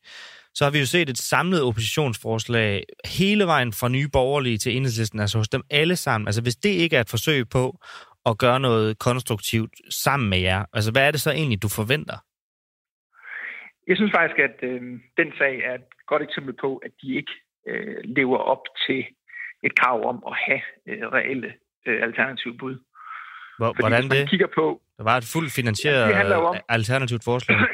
så 0.55 0.63
har 0.63 0.71
vi 0.71 0.79
jo 0.79 0.85
set 0.85 1.09
et 1.09 1.17
samlet 1.17 1.61
oppositionsforslag 1.61 2.83
hele 3.05 3.45
vejen 3.45 3.73
fra 3.73 3.89
nye 3.89 4.07
borgerlige 4.07 4.57
til 4.57 4.77
enhedslisten, 4.77 5.19
altså 5.19 5.37
hos 5.37 5.49
dem 5.49 5.63
alle 5.69 5.95
sammen. 5.95 6.27
Altså 6.27 6.41
hvis 6.41 6.55
det 6.55 6.69
ikke 6.69 6.95
er 6.95 7.01
et 7.01 7.09
forsøg 7.09 7.49
på 7.49 7.77
at 8.25 8.37
gøre 8.37 8.59
noget 8.59 8.99
konstruktivt 8.99 9.73
sammen 9.89 10.29
med 10.29 10.39
jer? 10.39 10.65
Altså, 10.73 10.91
hvad 10.91 11.07
er 11.07 11.11
det 11.11 11.21
så 11.21 11.31
egentlig, 11.31 11.63
du 11.63 11.69
forventer? 11.69 12.17
Jeg 13.87 13.97
synes 13.97 14.11
faktisk, 14.15 14.39
at 14.39 14.57
øh, 14.61 14.81
den 15.17 15.29
sag 15.37 15.53
er 15.69 15.73
et 15.73 15.87
godt 16.07 16.23
eksempel 16.23 16.53
på, 16.61 16.77
at 16.77 16.91
de 17.01 17.15
ikke 17.15 17.33
øh, 17.67 17.97
lever 18.03 18.37
op 18.37 18.63
til 18.87 19.05
et 19.63 19.75
krav 19.79 20.07
om 20.09 20.23
at 20.27 20.35
have 20.45 20.61
øh, 20.87 21.07
reelle 21.07 21.53
øh, 21.87 22.03
alternative 22.03 22.57
bud. 22.57 22.75
Hvor, 23.57 23.67
Fordi 23.67 23.81
hvordan 23.81 24.09
det? 24.09 24.29
kigger 24.29 24.47
på... 24.55 24.81
Der 24.97 25.03
var 25.03 25.17
et 25.17 25.29
fuldt 25.33 25.53
finansieret 25.53 26.09
ja, 26.09 26.23
det 26.23 26.35
om, 26.35 26.55
alternativt 26.69 27.23
forslag. 27.23 27.57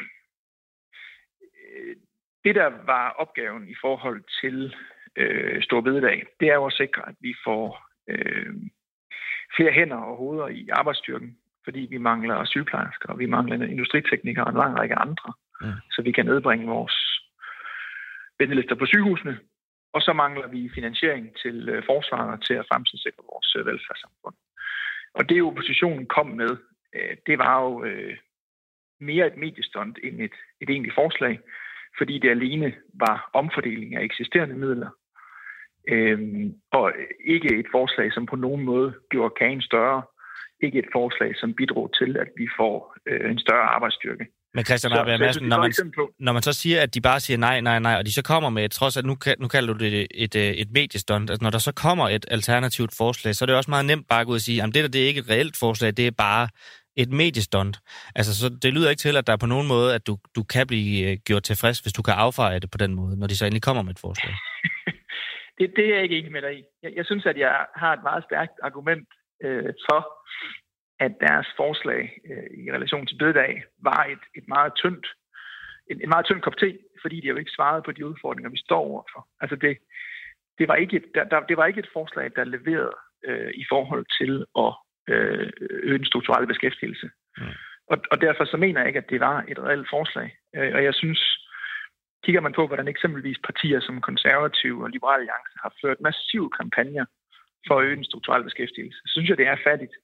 det, 2.46 2.56
der 2.56 2.70
var 2.86 3.10
opgaven 3.10 3.68
i 3.70 3.76
forhold 3.82 4.24
til 4.42 4.76
øh, 5.16 5.64
Stor 5.64 5.82
Bededag, 5.82 6.26
det 6.40 6.48
er 6.50 6.54
jo 6.54 6.66
at 6.66 6.74
sikre, 6.74 7.02
at 7.10 7.16
vi 7.22 7.34
får 7.46 7.90
øh, 8.10 8.54
flere 9.56 9.72
hænder 9.72 9.98
og 9.98 10.18
hoveder 10.18 10.48
i 10.48 10.70
arbejdsstyrken, 10.72 11.38
fordi 11.64 11.80
vi 11.80 11.98
mangler 11.98 12.46
sygeplejersker, 12.46 13.10
og 13.10 13.20
vi 13.20 13.26
mangler 13.26 13.68
industriteknikere 13.68 14.46
og 14.46 14.52
en 14.52 14.58
lang 14.58 14.80
række 14.80 14.96
andre, 14.96 15.34
ja. 15.64 15.74
så 15.92 16.02
vi 16.02 16.12
kan 16.12 16.26
nedbringe 16.26 16.68
vores 16.68 16.96
ventelister 18.40 18.76
på 18.76 18.86
sygehusene. 18.86 19.40
Og 19.94 20.02
så 20.02 20.14
mangler 20.14 20.48
vi 20.48 20.72
finansiering 20.76 21.38
til 21.44 21.70
øh, 21.70 21.84
forsvaret 21.86 22.44
til 22.44 22.54
at 22.54 22.66
fremtidssikre 22.72 23.24
vores 23.32 23.56
øh, 23.56 23.66
velfærdssamfund. 23.66 24.36
Og 25.14 25.30
det 25.30 25.44
oppositionen 25.44 26.06
kom 26.06 26.28
med, 26.28 26.58
øh, 26.96 27.18
det 27.28 27.38
var 27.38 27.62
jo 27.64 27.86
mere 29.00 29.28
et 29.28 29.38
mediestund 29.38 29.96
end 30.04 30.22
et, 30.22 30.36
et 30.62 30.70
egentligt 30.70 30.96
forslag, 30.96 31.40
fordi 31.98 32.20
det 32.20 32.30
alene 32.30 32.76
var 32.94 33.30
omfordeling 33.34 33.96
af 33.96 34.04
eksisterende 34.04 34.56
midler 34.56 34.90
Øhm, 35.88 36.54
og 36.72 36.92
ikke 37.26 37.60
et 37.60 37.66
forslag, 37.72 38.14
som 38.14 38.26
på 38.26 38.36
nogen 38.36 38.64
måde 38.64 38.94
gjorde 39.12 39.34
kagen 39.40 39.62
større. 39.62 40.02
Ikke 40.64 40.80
et 40.80 40.90
forslag, 40.94 41.32
som 41.36 41.54
bidrog 41.54 41.92
til, 42.00 42.18
at 42.18 42.28
vi 42.38 42.48
får 42.58 42.96
øh, 43.08 43.32
en 43.32 43.40
større 43.40 43.68
arbejdsstyrke. 43.76 44.26
Men 44.54 44.66
Christian 44.66 44.98
Rabia 44.98 45.18
Madsen, 45.18 45.48
når 45.48 45.58
man, 45.58 45.74
når 46.20 46.34
man 46.34 46.42
så 46.42 46.54
siger, 46.54 46.82
at 46.82 46.94
de 46.94 47.02
bare 47.02 47.20
siger 47.20 47.38
nej, 47.38 47.62
nej, 47.62 47.80
nej, 47.80 47.96
og 47.96 48.06
de 48.06 48.14
så 48.14 48.24
kommer 48.24 48.50
med, 48.50 48.70
trods 48.70 48.98
at 48.98 49.06
nu, 49.06 49.18
nu 49.40 49.48
kalder 49.48 49.74
du 49.74 49.80
det 49.80 50.08
et, 50.12 50.36
et, 50.36 50.62
et 50.62 50.72
mediestunt, 50.72 51.30
altså 51.30 51.44
når 51.44 51.50
der 51.50 51.58
så 51.58 51.72
kommer 51.72 52.10
et 52.10 52.26
alternativt 52.32 52.96
forslag, 52.98 53.36
så 53.36 53.46
er 53.46 53.46
det 53.46 53.56
også 53.56 53.72
meget 53.72 53.86
nemt 53.86 54.08
bare 54.08 54.22
at 54.22 54.26
gå 54.26 54.32
ud 54.32 54.36
og 54.36 54.42
sige, 54.42 54.64
at 54.64 54.74
det 54.74 54.84
der 54.84 54.88
det 54.88 55.04
er 55.04 55.08
ikke 55.08 55.20
et 55.20 55.30
reelt 55.30 55.58
forslag, 55.58 55.98
det 55.98 56.08
er 56.08 56.12
bare 56.12 56.48
et 56.96 57.10
mediestunt. 57.10 57.80
Altså, 58.16 58.38
så 58.40 58.50
det 58.50 58.74
lyder 58.74 58.90
ikke 58.90 59.00
til, 59.00 59.18
at 59.18 59.28
der 59.28 59.34
er 59.34 59.38
på 59.38 59.46
nogen 59.46 59.68
måde, 59.68 59.96
at 59.96 60.08
du, 60.08 60.18
du 60.36 60.44
kan 60.44 60.68
blive 60.68 61.12
øh, 61.12 61.18
gjort 61.26 61.44
tilfreds, 61.44 61.80
hvis 61.80 61.94
du 61.94 62.02
kan 62.02 62.14
affeje 62.14 62.60
det 62.60 62.72
på 62.72 62.78
den 62.78 62.96
måde, 62.96 63.20
når 63.20 63.28
de 63.28 63.38
så 63.38 63.46
endelig 63.46 63.62
kommer 63.62 63.84
med 63.84 63.92
et 63.92 64.00
forslag. 64.00 64.34
Det, 65.60 65.74
det 65.76 65.86
er 65.86 65.94
jeg 65.94 66.04
ikke 66.04 66.18
enig 66.18 66.32
med 66.32 66.42
dig 66.42 66.60
i. 66.60 66.64
Jeg, 66.84 66.94
jeg 66.96 67.06
synes, 67.06 67.26
at 67.26 67.38
jeg 67.38 67.66
har 67.76 67.94
et 67.94 68.04
meget 68.04 68.24
stærkt 68.24 68.56
argument 68.64 69.08
øh, 69.44 69.74
for, 69.90 70.02
at 71.00 71.14
deres 71.28 71.48
forslag 71.58 72.20
øh, 72.32 72.66
i 72.66 72.72
relation 72.72 73.08
til 73.08 73.18
bededag 73.18 73.64
var 73.84 74.04
et, 74.04 74.24
et 74.36 74.48
meget 74.48 74.74
tyndt 74.76 75.08
en, 75.90 76.02
en 76.04 76.10
meget 76.10 76.26
tynd 76.26 76.42
kop 76.42 76.58
te, 76.58 76.78
fordi 77.02 77.20
de 77.22 77.28
jo 77.28 77.36
ikke 77.36 77.52
svarede 77.52 77.82
på 77.82 77.92
de 77.92 78.06
udfordringer, 78.06 78.50
vi 78.50 78.58
står 78.58 78.84
overfor. 78.92 79.28
Altså 79.42 79.56
det, 79.56 79.78
det, 80.58 80.68
var, 80.68 80.76
ikke 80.76 80.96
et, 80.98 81.06
der, 81.16 81.24
der, 81.24 81.40
det 81.40 81.58
var 81.58 81.66
ikke 81.66 81.80
et 81.80 81.94
forslag, 81.94 82.32
der 82.36 82.44
leverede 82.44 82.96
øh, 83.26 83.52
i 83.54 83.66
forhold 83.70 84.06
til 84.20 84.46
at 84.66 84.74
øh, 85.14 85.50
øge 85.60 85.98
den 85.98 86.06
strukturelle 86.06 86.48
beskæftigelse. 86.48 87.10
Mm. 87.38 87.44
Og, 87.92 87.98
og 88.12 88.22
derfor 88.22 88.46
så 88.46 88.58
mener 88.58 88.80
jeg 88.80 88.88
ikke, 88.88 89.04
at 89.04 89.10
det 89.10 89.20
var 89.20 89.46
et 89.48 89.60
reelt 89.60 89.90
forslag. 89.90 90.38
Øh, 90.56 90.72
og 90.76 90.84
jeg 90.84 90.94
synes, 90.94 91.22
kigger 92.24 92.42
man 92.42 92.54
på, 92.54 92.68
hvordan 92.68 92.88
eksempelvis 92.88 93.40
partier 93.50 93.80
som 93.80 94.02
konservative 94.02 94.84
og 94.84 94.90
liberale 94.90 95.22
alliance 95.22 95.56
har 95.64 95.74
ført 95.82 96.02
massive 96.02 96.50
kampagner 96.60 97.06
for 97.68 97.80
at 97.80 97.86
øge 97.86 97.96
den 97.96 98.10
strukturelle 98.12 98.44
beskæftigelse, 98.44 99.00
så 99.06 99.12
synes 99.12 99.30
jeg, 99.30 99.38
det 99.38 99.48
er 99.48 99.66
fattigt, 99.70 99.96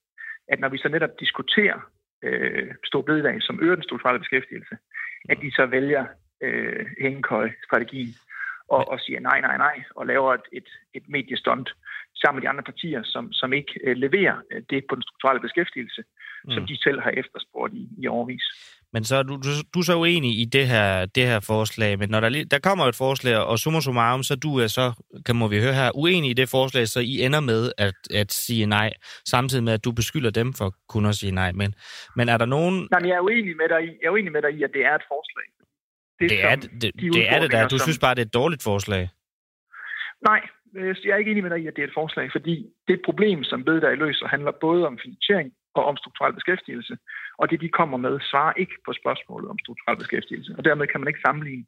at 0.48 0.60
når 0.60 0.70
vi 0.70 0.78
så 0.78 0.90
netop 0.90 1.20
diskuterer 1.20 1.80
øh, 2.24 2.72
stor 2.84 3.02
bededag, 3.02 3.42
som 3.42 3.60
øger 3.62 3.76
den 3.76 3.84
strukturelle 3.84 4.20
beskæftigelse, 4.20 4.76
at 5.30 5.38
de 5.42 5.52
så 5.52 5.66
vælger 5.66 6.06
øh, 6.42 6.86
hængekøj-strategien 7.02 8.14
og, 8.70 8.88
og 8.92 9.00
siger 9.00 9.20
nej, 9.20 9.42
nej, 9.42 9.58
nej, 9.58 9.84
og 9.96 10.08
laver 10.08 10.34
et, 10.34 10.48
et, 10.52 10.70
et 10.94 11.04
mediestunt 11.10 11.70
sammen 12.16 12.38
med 12.38 12.44
de 12.44 12.50
andre 12.50 12.64
partier, 12.64 13.02
som, 13.04 13.34
som 13.34 13.54
ikke 13.54 13.74
øh, 13.84 13.96
leverer 13.98 14.38
øh, 14.52 14.62
det 14.70 14.86
på 14.90 14.96
den 14.96 15.04
strukturelle 15.04 15.42
beskæftigelse, 15.42 16.04
mm. 16.46 16.52
som 16.52 16.66
de 16.66 16.82
selv 16.82 17.00
har 17.02 17.12
efterspurgt 17.12 17.74
i, 17.74 17.90
i 17.98 18.08
årvis. 18.08 18.46
Men 18.96 19.04
så 19.04 19.24
du, 19.24 19.34
du, 19.46 19.52
du 19.74 19.80
er 19.80 19.84
så 19.84 19.96
uenig 20.04 20.32
i 20.42 20.46
det 20.46 20.68
her, 20.68 21.06
det 21.06 21.26
her 21.32 21.40
forslag, 21.40 22.00
men 22.00 22.10
når 22.10 22.20
der, 22.20 22.30
der 22.54 22.60
kommer 22.68 22.86
et 22.86 22.96
forslag, 22.96 23.38
og 23.38 23.60
summa 23.60 23.80
summarum, 23.80 24.24
så 24.24 24.36
du 24.36 24.52
er 24.64 24.68
så, 24.68 24.86
kan 25.26 25.36
må 25.36 25.48
vi 25.48 25.58
høre 25.66 25.74
her, 25.82 25.90
uenig 26.04 26.30
i 26.32 26.40
det 26.42 26.50
forslag, 26.50 26.88
så 26.88 27.00
I 27.00 27.14
ender 27.26 27.40
med 27.52 27.62
at, 27.78 28.00
at 28.22 28.30
sige 28.34 28.66
nej, 28.66 28.90
samtidig 29.34 29.64
med, 29.64 29.74
at 29.74 29.86
du 29.86 29.92
beskylder 29.92 30.32
dem 30.32 30.54
for 30.60 30.68
kun 30.94 31.06
at 31.06 31.16
sige 31.16 31.32
nej. 31.32 31.52
Men, 31.52 31.76
men 32.16 32.30
er 32.30 32.38
der 32.38 32.46
nogen... 32.46 32.76
Nej, 32.92 33.00
men 33.00 33.10
jeg 33.10 33.16
er 33.16 33.26
uenig 33.30 33.58
med 33.58 33.70
dig 33.70 33.82
i, 33.88 33.92
jeg 34.02 34.08
er 34.08 34.14
uenig 34.16 34.32
med 34.32 34.42
dig 34.42 34.52
i, 34.58 34.64
at 34.64 34.72
det 34.74 34.86
er 34.86 34.96
et 34.96 35.06
forslag. 35.14 35.48
Det, 36.20 36.30
det, 36.30 36.40
er, 36.50 36.56
det, 36.56 36.92
de 37.02 37.10
det 37.18 37.30
er 37.30 37.40
det 37.42 37.52
der. 37.52 37.68
Du 37.68 37.78
som... 37.78 37.86
synes 37.86 38.00
bare, 38.00 38.16
det 38.16 38.22
er 38.22 38.26
et 38.26 38.34
dårligt 38.34 38.64
forslag. 38.64 39.10
Nej, 40.30 40.42
jeg 41.06 41.14
er 41.14 41.18
ikke 41.18 41.32
enig 41.32 41.44
med 41.44 41.52
dig 41.52 41.62
i, 41.64 41.68
at 41.68 41.76
det 41.76 41.84
er 41.84 41.88
et 41.88 42.00
forslag, 42.02 42.28
fordi 42.32 42.56
det 42.88 43.02
problem, 43.06 43.44
som 43.44 43.64
bededag 43.64 43.98
løser, 43.98 44.28
handler 44.28 44.52
både 44.62 44.88
om 44.88 45.00
finansiering 45.04 45.52
og 45.74 45.84
om 45.86 45.98
strukturel 45.98 46.34
beskæftigelse. 46.34 46.98
Og 47.38 47.50
det, 47.50 47.62
de 47.62 47.70
kommer 47.70 47.98
med, 47.98 48.20
svarer 48.32 48.54
ikke 48.62 48.76
på 48.86 48.92
spørgsmålet 49.02 49.50
om 49.50 49.60
strukturel 49.60 49.98
beskæftigelse. 49.98 50.56
Og 50.58 50.66
dermed 50.66 50.88
kan 50.88 51.00
man 51.02 51.08
ikke 51.08 51.26
sammenligne 51.28 51.66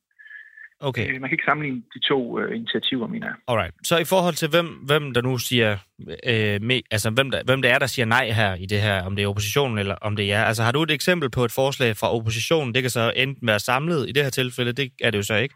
Okay. 0.80 1.14
Øh, 1.14 1.22
man 1.22 1.30
kan 1.30 1.32
ikke 1.32 1.44
sammenligne 1.48 1.82
de 1.94 2.00
to 2.00 2.40
øh, 2.40 2.56
initiativer, 2.56 3.08
mener 3.08 3.28
jeg. 3.28 3.36
Alright. 3.48 3.74
Så 3.84 3.98
i 3.98 4.04
forhold 4.04 4.34
til, 4.34 4.50
hvem, 4.50 4.68
hvem 4.68 5.14
der 5.14 5.22
nu 5.22 5.38
siger, 5.38 5.78
øh, 6.00 6.62
med, 6.62 6.82
altså 6.92 7.10
hvem 7.10 7.32
der, 7.32 7.42
hvem 7.46 7.62
der 7.62 7.70
er, 7.70 7.80
der 7.80 7.86
siger 7.86 8.06
nej 8.06 8.32
her 8.32 8.56
i 8.56 8.66
det 8.66 8.82
her, 8.82 9.02
om 9.02 9.16
det 9.16 9.24
er 9.24 9.28
oppositionen 9.28 9.78
eller 9.78 9.96
om 9.96 10.16
det 10.16 10.34
er 10.34 10.44
Altså 10.44 10.64
har 10.64 10.72
du 10.72 10.84
et 10.84 10.92
eksempel 10.92 11.30
på 11.30 11.46
et 11.46 11.52
forslag 11.52 11.98
fra 11.98 12.16
oppositionen? 12.16 12.74
Det 12.74 12.84
kan 12.84 12.90
så 12.90 13.14
enten 13.16 13.48
være 13.48 13.60
samlet 13.60 14.10
i 14.10 14.12
det 14.12 14.24
her 14.24 14.30
tilfælde, 14.30 14.72
det 14.72 14.92
er 15.02 15.12
det 15.12 15.18
jo 15.18 15.24
så 15.24 15.36
ikke. 15.36 15.56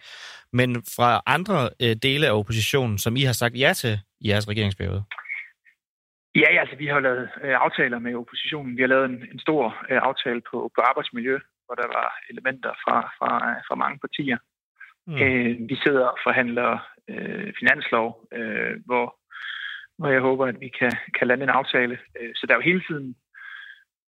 Men 0.54 0.84
fra 0.96 1.22
andre 1.26 1.70
øh, 1.82 1.96
dele 2.04 2.28
af 2.28 2.32
oppositionen, 2.32 2.98
som 2.98 3.16
I 3.16 3.22
har 3.22 3.34
sagt 3.34 3.60
ja 3.60 3.74
til 3.74 4.00
i 4.22 4.30
jeres 4.30 4.48
regeringsperiode? 4.48 5.04
Ja, 6.36 6.60
altså 6.60 6.76
vi 6.76 6.88
har 6.88 7.00
lavet 7.00 7.30
øh, 7.44 7.56
aftaler 7.66 8.00
med 8.00 8.16
oppositionen. 8.16 8.78
Vi 8.78 8.82
har 8.82 8.88
lavet 8.88 9.06
en, 9.06 9.28
en 9.32 9.40
stor 9.40 9.64
øh, 9.90 10.00
aftale 10.10 10.42
på, 10.52 10.72
på 10.76 10.82
arbejdsmiljø, 10.82 11.40
hvor 11.66 11.76
der 11.76 11.88
var 11.88 12.08
elementer 12.30 12.74
fra, 12.84 12.98
fra, 13.18 13.32
fra 13.68 13.76
mange 13.76 14.00
partier. 14.00 14.38
Mm. 15.08 15.22
Øh, 15.22 15.70
vi 15.70 15.76
sidder 15.86 16.06
og 16.06 16.18
forhandler 16.26 16.72
øh, 17.10 17.54
finanslov, 17.60 18.28
øh, 18.38 18.74
hvor, 18.86 19.06
hvor 19.98 20.10
jeg 20.10 20.22
håber, 20.22 20.46
at 20.46 20.60
vi 20.60 20.70
kan, 20.80 20.92
kan 21.18 21.28
lande 21.28 21.44
en 21.44 21.58
aftale. 21.60 22.00
Øh, 22.20 22.32
så 22.36 22.44
der 22.46 22.54
er 22.54 22.58
jo 22.58 22.70
hele 22.72 22.84
tiden 22.90 23.16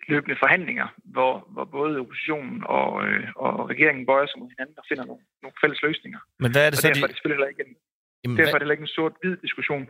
løbende 0.07 0.37
forhandlinger, 0.43 0.87
hvor, 1.15 1.47
hvor 1.53 1.65
både 1.65 1.99
oppositionen 1.99 2.63
og, 2.65 3.07
øh, 3.07 3.27
og 3.35 3.69
regeringen 3.69 4.05
bøjer 4.05 4.27
sig 4.27 4.39
mod 4.39 4.49
hinanden 4.53 4.75
og 4.81 4.85
finder 4.89 5.05
nogle, 5.05 5.23
nogle 5.43 5.55
fælles 5.61 5.81
løsninger. 5.87 6.19
Men 6.43 6.51
hvad 6.51 6.63
er 6.65 6.69
det 6.69 6.79
så, 6.79 6.87
derfor 6.87 6.99
de... 6.99 7.03
er 7.03 7.11
det 7.11 7.17
selvfølgelig 7.17 7.49
ikke 7.49 7.63
en, 7.67 7.75
Jamen, 8.23 8.37
derfor 8.37 8.51
hvad... 8.51 8.61
er 8.61 8.65
det 8.65 8.75
ikke 8.77 8.87
en 8.89 8.97
sort-hvid 8.97 9.35
diskussion. 9.45 9.85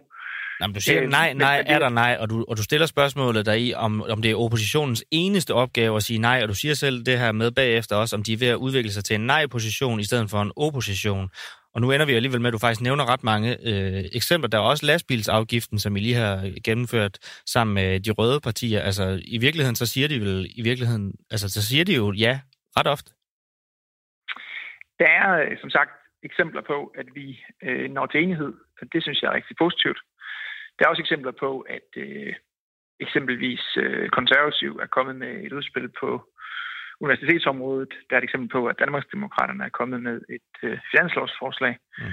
Jamen, 0.62 0.74
du 0.74 0.82
siger 0.82 1.04
øh, 1.04 1.10
nej, 1.10 1.34
nej, 1.34 1.64
er 1.66 1.80
der 1.80 1.90
nej, 1.90 2.18
og 2.20 2.30
du, 2.30 2.46
og 2.48 2.58
du 2.58 2.64
stiller 2.64 2.88
spørgsmålet 2.88 3.46
der 3.46 3.54
i, 3.54 3.74
om, 3.74 4.02
om 4.02 4.22
det 4.22 4.32
er 4.32 4.36
oppositionens 4.36 5.04
eneste 5.12 5.54
opgave 5.54 5.96
at 5.96 6.04
sige 6.04 6.20
nej, 6.20 6.40
og 6.44 6.50
du 6.50 6.54
siger 6.54 6.74
selv 6.74 7.06
det 7.06 7.20
her 7.20 7.32
med 7.32 7.52
bagefter 7.52 7.96
også, 7.96 8.16
om 8.16 8.24
de 8.24 8.34
er 8.34 8.38
ved 8.38 8.48
at 8.48 8.56
udvikle 8.56 8.92
sig 8.92 9.04
til 9.06 9.16
en 9.16 9.26
nej-position 9.26 10.00
i 10.00 10.04
stedet 10.04 10.30
for 10.30 10.42
en 10.42 10.52
opposition. 10.56 11.30
Og 11.74 11.82
nu 11.82 11.92
ender 11.92 12.06
vi 12.06 12.14
alligevel 12.14 12.42
med, 12.42 12.48
at 12.48 12.54
du 12.54 12.58
faktisk 12.58 12.82
nævner 12.82 13.14
ret 13.14 13.24
mange 13.24 13.50
øh, 13.70 14.04
eksempler. 14.20 14.50
Der 14.50 14.58
er 14.58 14.62
også 14.62 14.86
lastbilsafgiften, 14.86 15.80
som 15.80 15.96
I 15.96 16.00
lige 16.00 16.16
har 16.16 16.52
gennemført 16.66 17.18
sammen 17.46 17.74
med 17.74 18.00
de 18.00 18.12
røde 18.12 18.40
partier. 18.42 18.82
Altså, 18.82 19.22
i 19.26 19.38
virkeligheden, 19.38 19.76
så 19.76 19.86
siger 19.86 20.08
de 20.08 20.20
vel, 20.20 20.52
i 20.56 20.62
virkeligheden, 20.62 21.16
altså, 21.32 21.50
så 21.50 21.62
siger 21.68 21.86
de 21.86 21.96
jo 21.96 22.12
ja 22.12 22.40
ret 22.78 22.88
ofte. 22.88 23.12
Der 25.00 25.10
er, 25.22 25.30
øh, 25.42 25.58
som 25.62 25.70
sagt, 25.70 25.92
eksempler 26.24 26.62
på, 26.62 26.78
at 26.98 27.08
vi 27.16 27.26
øh, 27.64 27.92
når 27.92 28.06
til 28.06 28.24
enighed. 28.24 28.54
Det 28.94 29.04
synes 29.04 29.22
jeg 29.22 29.30
er 29.30 29.36
rigtig 29.36 29.56
positivt. 29.64 30.00
Der 30.76 30.86
er 30.86 30.90
også 30.90 31.02
eksempler 31.02 31.32
på, 31.32 31.60
at 31.60 31.90
øh, 31.98 32.34
eksempelvis 33.00 33.64
øh, 33.78 34.10
konservativ 34.10 34.72
er 34.82 34.86
kommet 34.86 35.16
med 35.16 35.34
et 35.46 35.54
udspil 35.54 35.90
på 36.00 36.10
universitetsområdet. 37.02 37.94
Der 38.10 38.16
er 38.16 38.22
et 38.22 38.24
eksempel 38.24 38.50
på, 38.50 38.68
at 38.68 38.80
Danmarksdemokraterne 38.80 39.64
er 39.64 39.78
kommet 39.80 40.04
med 40.04 40.22
et 40.38 40.54
øh, 40.64 40.78
finanslovsforslag. 40.92 41.78
Mm. 41.98 42.04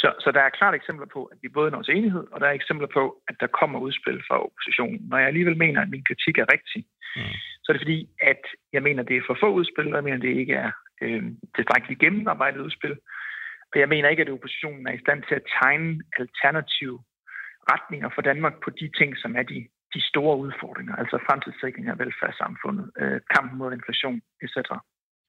Så, 0.00 0.08
så 0.20 0.28
der 0.32 0.40
er 0.40 0.56
klart 0.58 0.74
eksempler 0.74 1.06
på, 1.06 1.24
at 1.24 1.38
vi 1.42 1.48
både 1.48 1.70
når 1.70 1.82
til 1.82 1.96
enighed, 1.96 2.24
og 2.32 2.40
der 2.40 2.46
er 2.46 2.60
eksempler 2.60 2.88
på, 2.98 3.22
at 3.28 3.36
der 3.40 3.46
kommer 3.46 3.78
udspil 3.78 4.18
fra 4.28 4.36
oppositionen. 4.46 5.00
Når 5.10 5.18
jeg 5.18 5.26
alligevel 5.26 5.56
mener, 5.56 5.80
at 5.82 5.90
min 5.94 6.04
kritik 6.08 6.38
er 6.38 6.52
rigtig, 6.52 6.84
mm. 7.16 7.34
så 7.62 7.66
er 7.68 7.72
det 7.72 7.84
fordi, 7.86 8.08
at 8.22 8.42
jeg 8.72 8.82
mener, 8.82 9.02
at 9.02 9.08
det 9.08 9.16
er 9.16 9.26
for 9.26 9.36
få 9.40 9.48
udspil, 9.60 9.88
og 9.88 9.96
jeg 9.96 10.04
mener, 10.04 10.16
at 10.16 10.22
det 10.22 10.40
ikke 10.42 10.54
er 10.54 10.70
øh, 11.02 11.22
tilstrækkeligt 11.56 12.00
gennemarbejdet 12.00 12.60
udspil. 12.60 12.96
Og 13.72 13.80
jeg 13.80 13.88
mener 13.88 14.08
ikke, 14.08 14.22
at 14.22 14.30
oppositionen 14.30 14.86
er 14.86 14.92
i 14.92 15.04
stand 15.04 15.22
til 15.28 15.34
at 15.34 15.48
tegne 15.62 16.02
alternative 16.18 16.98
retninger 17.72 18.08
for 18.14 18.22
Danmark 18.30 18.54
på 18.64 18.70
de 18.80 18.86
ting, 18.98 19.10
som 19.22 19.30
er 19.40 19.44
de, 19.52 19.58
de 19.94 20.00
store 20.10 20.36
udfordringer, 20.44 20.94
altså 21.02 21.16
fremtidssikring 21.28 21.86
af 21.92 21.96
velfærdssamfundet, 22.02 22.86
øh, 23.02 23.20
kampen 23.34 23.58
mod 23.60 23.70
inflation 23.78 24.18
etc. 24.44 24.56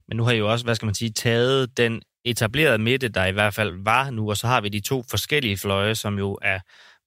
Men 0.08 0.18
nu 0.18 0.24
har 0.24 0.32
I 0.32 0.38
jo 0.44 0.52
også, 0.52 0.66
hvad 0.66 0.76
skal 0.76 0.90
man 0.92 1.00
sige, 1.02 1.12
taget 1.12 1.78
den 1.78 1.94
etablerede 2.26 2.78
midte, 2.88 3.10
der 3.10 3.26
i 3.26 3.32
hvert 3.32 3.54
fald 3.54 3.84
var 3.84 4.10
nu, 4.10 4.30
og 4.30 4.38
så 4.38 4.48
har 4.48 4.62
vi 4.62 4.70
de 4.70 4.82
to 4.92 4.98
forskellige 5.10 5.58
fløje, 5.58 5.96
som 5.96 6.18
jo 6.18 6.38
er 6.42 6.60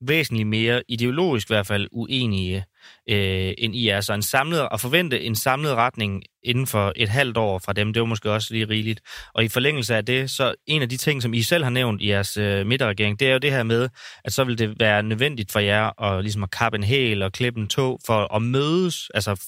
væsentligt 0.07 0.47
mere 0.47 0.83
ideologisk 0.87 1.49
i 1.49 1.53
hvert 1.53 1.67
fald 1.67 1.87
uenige 1.91 2.65
øh, 3.09 3.53
end 3.57 3.75
I 3.75 3.87
er. 3.87 4.01
Så 4.01 4.13
en 4.13 4.21
samlet, 4.21 4.67
at 4.71 4.81
forvente 4.81 5.21
en 5.21 5.35
samlet 5.35 5.71
retning 5.75 6.23
inden 6.43 6.67
for 6.67 6.93
et 6.95 7.09
halvt 7.09 7.37
år 7.37 7.59
fra 7.59 7.73
dem, 7.73 7.93
det 7.93 7.99
var 7.99 8.05
måske 8.05 8.31
også 8.31 8.53
lige 8.53 8.65
rigeligt. 8.65 9.01
Og 9.33 9.43
i 9.43 9.47
forlængelse 9.47 9.95
af 9.95 10.05
det, 10.05 10.31
så 10.31 10.55
en 10.67 10.81
af 10.81 10.89
de 10.89 10.97
ting, 10.97 11.21
som 11.21 11.33
I 11.33 11.41
selv 11.41 11.63
har 11.63 11.71
nævnt 11.71 12.01
i 12.01 12.09
jeres 12.09 12.37
øh, 12.37 12.67
midterregering, 12.67 13.19
det 13.19 13.27
er 13.27 13.33
jo 13.33 13.37
det 13.37 13.51
her 13.51 13.63
med, 13.63 13.89
at 14.25 14.33
så 14.33 14.43
vil 14.43 14.57
det 14.57 14.79
være 14.79 15.03
nødvendigt 15.03 15.51
for 15.51 15.59
jer 15.59 16.01
at, 16.03 16.23
ligesom 16.23 16.43
at 16.43 16.51
kappe 16.51 16.77
en 16.77 16.83
hæl 16.83 17.21
og 17.21 17.31
klippe 17.31 17.59
en 17.59 17.67
tog 17.67 17.99
for 18.05 18.35
at 18.35 18.41
mødes, 18.41 19.09
altså 19.13 19.41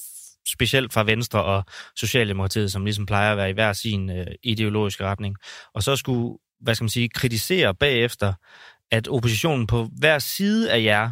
specielt 0.47 0.93
fra 0.93 1.03
Venstre 1.03 1.43
og 1.43 1.63
Socialdemokratiet, 1.95 2.71
som 2.71 2.85
ligesom 2.85 3.05
plejer 3.05 3.31
at 3.31 3.37
være 3.37 3.49
i 3.49 3.53
hver 3.53 3.73
sin 3.73 4.09
øh, 4.09 4.27
ideologiske 4.43 5.03
retning. 5.03 5.35
Og 5.73 5.83
så 5.83 5.95
skulle, 5.95 6.37
hvad 6.61 6.75
skal 6.75 6.83
man 6.83 6.89
sige, 6.89 7.09
kritisere 7.09 7.75
bagefter, 7.75 8.33
at 8.97 9.07
oppositionen 9.15 9.67
på 9.67 9.79
hver 10.01 10.19
side 10.19 10.63
af 10.75 10.81
jer, 10.83 11.05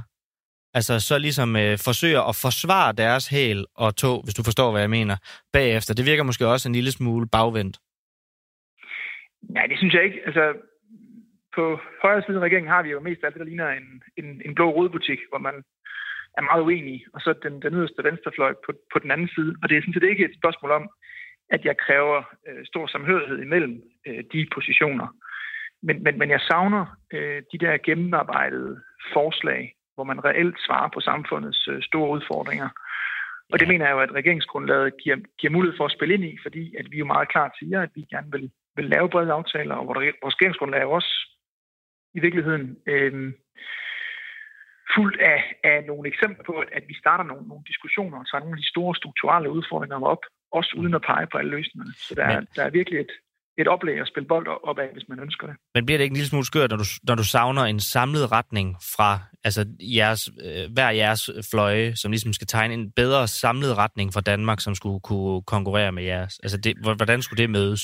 altså 0.73 0.93
så 0.99 1.15
ligesom 1.17 1.49
øh, 1.55 1.77
forsøger 1.87 2.21
at 2.29 2.35
forsvare 2.45 2.91
deres 3.03 3.27
hæl 3.27 3.65
og 3.75 3.95
tog, 3.95 4.17
hvis 4.23 4.37
du 4.39 4.43
forstår, 4.43 4.71
hvad 4.71 4.81
jeg 4.81 4.89
mener, 4.99 5.15
bagefter. 5.53 5.93
Det 5.93 6.05
virker 6.05 6.23
måske 6.23 6.47
også 6.47 6.69
en 6.69 6.75
lille 6.75 6.91
smule 6.91 7.27
bagvendt. 7.27 7.75
Nej, 9.55 9.65
det 9.67 9.77
synes 9.77 9.93
jeg 9.93 10.03
ikke. 10.03 10.19
Altså, 10.25 10.43
på 11.55 11.79
højre 12.03 12.23
side 12.25 12.37
af 12.37 12.45
regeringen 12.47 12.73
har 12.75 12.83
vi 12.83 12.89
jo 12.89 12.99
mest 12.99 13.23
alt 13.23 13.33
det, 13.33 13.39
der 13.39 13.51
ligner 13.51 13.69
en, 13.69 13.87
en, 14.17 14.41
en 14.45 14.55
blå 14.55 14.67
rødbutik, 14.75 15.19
hvor 15.29 15.41
man 15.47 15.55
er 16.37 16.41
meget 16.49 16.61
uenig, 16.67 17.05
og 17.13 17.19
så 17.21 17.33
den, 17.43 17.61
den 17.61 17.73
yderste 17.73 18.03
venstrefløj 18.03 18.53
på, 18.65 18.71
på 18.93 18.97
den 19.03 19.11
anden 19.11 19.29
side. 19.35 19.55
Og 19.61 19.69
det 19.69 19.75
er 19.75 19.81
sådan 19.81 19.93
set 19.93 20.09
ikke 20.09 20.25
et 20.25 20.39
spørgsmål 20.39 20.71
om, 20.71 20.89
at 21.55 21.65
jeg 21.65 21.75
kræver 21.85 22.19
øh, 22.47 22.65
stor 22.65 22.87
samhørighed 22.87 23.39
imellem 23.41 23.81
øh, 24.07 24.23
de 24.33 24.47
positioner. 24.55 25.07
Men, 25.83 26.03
men, 26.03 26.19
men 26.19 26.29
jeg 26.29 26.41
savner 26.41 26.85
øh, 27.13 27.41
de 27.51 27.57
der 27.57 27.77
gennemarbejdede 27.77 28.81
forslag, 29.13 29.75
hvor 29.95 30.03
man 30.03 30.25
reelt 30.25 30.57
svarer 30.65 30.89
på 30.93 30.99
samfundets 30.99 31.67
øh, 31.67 31.81
store 31.81 32.09
udfordringer. 32.09 32.69
Og 33.51 33.59
det 33.59 33.67
mener 33.67 33.85
jeg 33.85 33.93
jo, 33.93 33.99
at 33.99 34.11
regeringsgrundlaget 34.11 34.93
giver, 35.03 35.17
giver 35.39 35.53
mulighed 35.53 35.77
for 35.77 35.85
at 35.85 35.91
spille 35.91 36.13
ind 36.13 36.23
i, 36.23 36.37
fordi 36.41 36.75
at 36.79 36.85
vi 36.91 36.97
jo 36.97 37.05
meget 37.05 37.29
klart 37.29 37.51
siger, 37.59 37.81
at 37.81 37.89
vi 37.95 38.01
gerne 38.01 38.31
vil, 38.31 38.51
vil 38.75 38.85
lave 38.85 39.09
brede 39.09 39.31
aftaler, 39.31 39.75
og 39.75 39.87
vores 39.87 40.35
regeringsgrundlag 40.35 40.79
er 40.79 40.83
jo 40.83 40.91
også 40.91 41.13
i 42.13 42.19
virkeligheden 42.19 42.77
øh, 42.87 43.33
fuldt 44.95 45.17
af, 45.21 45.39
af 45.63 45.83
nogle 45.83 46.07
eksempler 46.07 46.43
på, 46.43 46.55
at 46.77 46.83
vi 46.87 46.95
starter 47.03 47.23
nogle, 47.23 47.47
nogle 47.47 47.63
diskussioner 47.67 48.17
og 48.19 48.27
tager 48.27 48.39
nogle 48.43 48.57
af 48.57 48.61
de 48.61 48.73
store 48.73 48.95
strukturelle 48.95 49.49
udfordringer 49.51 50.07
op, 50.13 50.23
også 50.51 50.75
uden 50.79 50.93
at 50.93 51.01
pege 51.01 51.27
på 51.31 51.37
alle 51.37 51.51
løsningerne. 51.51 51.93
Så 51.93 52.15
der, 52.15 52.27
Men... 52.27 52.47
der 52.55 52.63
er 52.63 52.69
virkelig 52.69 52.99
et, 52.99 53.11
et 53.57 53.67
oplæg 53.67 53.99
at 53.99 54.07
spille 54.07 54.27
bold 54.27 54.47
op 54.47 54.79
af, 54.79 54.89
hvis 54.93 55.07
man 55.09 55.19
ønsker 55.19 55.47
det. 55.47 55.55
Men 55.75 55.85
bliver 55.85 55.97
det 55.97 56.03
ikke 56.03 56.13
en 56.13 56.21
lille 56.21 56.29
smule 56.29 56.45
skørt, 56.45 56.69
når 56.69 56.77
du, 56.77 56.87
når 57.07 57.15
du 57.15 57.23
savner 57.23 57.61
en 57.61 57.79
samlet 57.79 58.31
retning 58.31 58.75
fra 58.95 59.19
altså 59.43 59.61
jeres, 59.97 60.21
øh, 60.45 60.65
hver 60.75 60.89
jeres 60.89 61.23
fløje, 61.51 61.95
som 61.95 62.11
ligesom 62.11 62.33
skal 62.33 62.47
tegne 62.47 62.73
en 62.73 62.91
bedre 62.91 63.27
samlet 63.27 63.77
retning 63.77 64.13
for 64.13 64.21
Danmark, 64.21 64.59
som 64.61 64.75
skulle 64.75 64.99
kunne 64.99 65.43
konkurrere 65.43 65.91
med 65.91 66.03
jeres? 66.03 66.39
Altså, 66.43 66.57
det, 66.57 66.73
hvordan 66.99 67.21
skulle 67.21 67.41
det 67.43 67.49
mødes? 67.49 67.81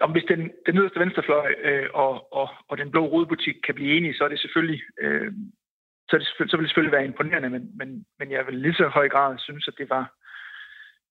Om 0.00 0.12
hvis 0.12 0.24
den, 0.28 0.40
den 0.66 0.74
nederste 0.74 1.00
venstrefløj 1.00 1.54
øh, 1.68 1.88
og, 1.94 2.32
og, 2.32 2.48
og 2.68 2.78
den 2.78 2.90
blå 2.90 3.02
rodebutik 3.06 3.54
kan 3.66 3.74
blive 3.74 3.96
enige, 3.96 4.14
så 4.14 4.24
er 4.24 4.28
det 4.28 4.40
selvfølgelig, 4.40 4.80
øh, 5.00 5.32
så, 6.08 6.18
det, 6.18 6.50
så 6.50 6.56
vil 6.56 6.62
det 6.64 6.70
selvfølgelig 6.70 6.96
være 6.96 7.04
imponerende, 7.04 7.50
men, 7.50 7.62
men, 7.78 8.04
men 8.18 8.30
jeg 8.30 8.46
vil 8.46 8.54
lige 8.54 8.74
så 8.74 8.88
høj 8.88 9.08
grad 9.08 9.38
synes, 9.38 9.68
at 9.68 9.74
det 9.78 9.90
var 9.90 10.04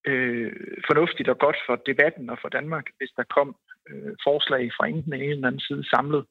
øh, 0.07 0.51
fornuftigt 0.87 1.29
og 1.29 1.37
godt 1.39 1.57
for 1.65 1.75
debatten 1.75 2.29
og 2.29 2.37
for 2.41 2.49
Danmark, 2.49 2.85
hvis 2.97 3.11
der 3.17 3.23
kom 3.23 3.55
øh, 3.89 4.13
forslag 4.23 4.71
fra 4.77 4.87
enten 4.87 5.11
den 5.11 5.21
ene 5.21 5.23
eller 5.23 5.35
den 5.35 5.45
anden 5.45 5.67
side 5.67 5.89
samlet. 5.89 6.25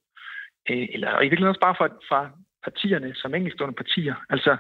Øh, 0.71 0.89
eller 0.95 1.11
og 1.11 1.23
i 1.23 1.29
virkeligheden 1.29 1.55
også 1.55 1.67
bare 1.69 1.79
fra, 1.81 1.89
fra 2.09 2.31
partierne 2.65 3.15
som 3.15 3.35
enkeltstående 3.35 3.77
partier. 3.83 4.15
Altså 4.31 4.57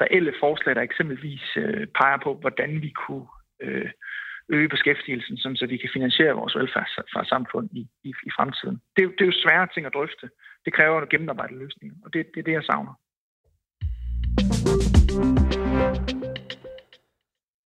reelle 0.00 0.34
forslag, 0.40 0.74
der 0.74 0.82
eksempelvis 0.82 1.44
øh, 1.56 1.86
peger 1.86 2.18
på, 2.22 2.34
hvordan 2.34 2.82
vi 2.82 2.90
kunne 2.90 3.26
øh, 3.62 3.90
øge 4.48 4.68
beskæftigelsen, 4.68 5.36
sådan, 5.36 5.56
så 5.56 5.66
vi 5.66 5.76
kan 5.76 5.90
finansiere 5.92 6.34
vores 6.40 6.56
velfærdssamfund 6.56 7.68
i, 7.72 7.88
i, 8.04 8.08
i 8.28 8.30
fremtiden. 8.36 8.76
Det, 8.96 9.02
det 9.16 9.20
er 9.20 9.30
jo 9.32 9.42
svære 9.44 9.68
ting 9.74 9.86
at 9.86 9.94
drøfte. 9.94 10.30
Det 10.64 10.72
kræver 10.72 11.02
en 11.02 11.08
gennemarbejdet 11.08 11.58
løsning, 11.58 11.92
og 12.04 12.12
det, 12.12 12.26
det 12.34 12.40
er 12.40 12.44
det, 12.44 12.52
jeg 12.52 12.64
savner. 12.64 12.94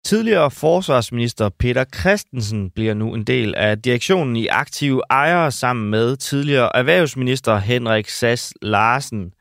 Tidligere 0.05 0.51
forsvarsminister 0.51 1.49
Peter 1.49 1.85
Christensen 1.99 2.69
bliver 2.69 2.93
nu 2.93 3.13
en 3.13 3.23
del 3.23 3.55
af 3.55 3.81
direktionen 3.81 4.35
i 4.35 4.47
Aktive 4.47 5.01
Ejere 5.09 5.51
sammen 5.51 5.89
med 5.89 6.17
tidligere 6.17 6.75
erhvervsminister 6.75 7.57
Henrik 7.57 8.09
Sass 8.09 8.53
Larsen. 8.61 9.33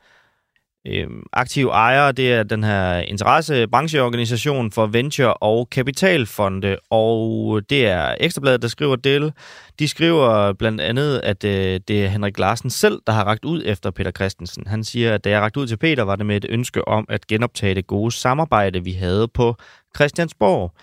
Øhm, 0.87 1.23
Aktive 1.33 1.71
Ejere, 1.71 2.11
det 2.11 2.33
er 2.33 2.43
den 2.43 2.63
her 2.63 2.97
interessebrancheorganisation 2.97 4.71
for 4.71 4.87
venture- 4.87 5.33
og 5.33 5.69
kapitalfonde, 5.69 6.77
og 6.89 7.61
det 7.69 7.87
er 7.87 8.15
Ekstrabladet, 8.19 8.61
der 8.61 8.67
skriver 8.67 8.95
det. 8.95 9.33
De 9.79 9.87
skriver 9.87 10.53
blandt 10.53 10.81
andet, 10.81 11.19
at 11.23 11.43
øh, 11.43 11.79
det 11.87 12.05
er 12.05 12.07
Henrik 12.07 12.39
Larsen 12.39 12.69
selv, 12.69 12.99
der 13.07 13.13
har 13.13 13.23
ragt 13.23 13.45
ud 13.45 13.63
efter 13.65 13.91
Peter 13.91 14.11
Christensen. 14.11 14.67
Han 14.67 14.83
siger, 14.83 15.13
at 15.13 15.23
da 15.23 15.29
jeg 15.29 15.41
ragt 15.41 15.57
ud 15.57 15.67
til 15.67 15.77
Peter, 15.77 16.03
var 16.03 16.15
det 16.15 16.25
med 16.25 16.37
et 16.37 16.45
ønske 16.49 16.87
om 16.87 17.05
at 17.09 17.27
genoptage 17.27 17.75
det 17.75 17.87
gode 17.87 18.11
samarbejde, 18.11 18.83
vi 18.83 18.91
havde 18.91 19.27
på 19.27 19.55
Christiansborg. 19.95 20.73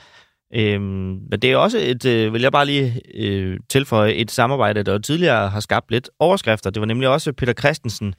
Øhm, 0.54 1.20
men 1.30 1.40
det 1.42 1.52
er 1.52 1.56
også 1.56 1.78
et, 1.78 2.04
øh, 2.04 2.32
vil 2.32 2.42
jeg 2.42 2.52
bare 2.52 2.66
lige 2.66 3.00
øh, 3.14 3.60
tilføje, 3.68 4.12
et 4.12 4.30
samarbejde, 4.30 4.82
der 4.82 4.98
tidligere 4.98 5.48
har 5.48 5.60
skabt 5.60 5.90
lidt 5.90 6.10
overskrifter. 6.18 6.70
Det 6.70 6.80
var 6.80 6.86
nemlig 6.86 7.08
også 7.08 7.32
Peter 7.32 7.52
Christensen, 7.52 8.14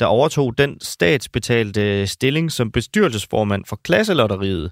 der 0.00 0.06
overtog 0.06 0.58
den 0.58 0.80
statsbetalte 0.80 2.00
øh, 2.00 2.06
stilling 2.06 2.52
som 2.52 2.72
bestyrelsesformand 2.72 3.64
for 3.64 3.80
Klasselotteriet, 3.84 4.70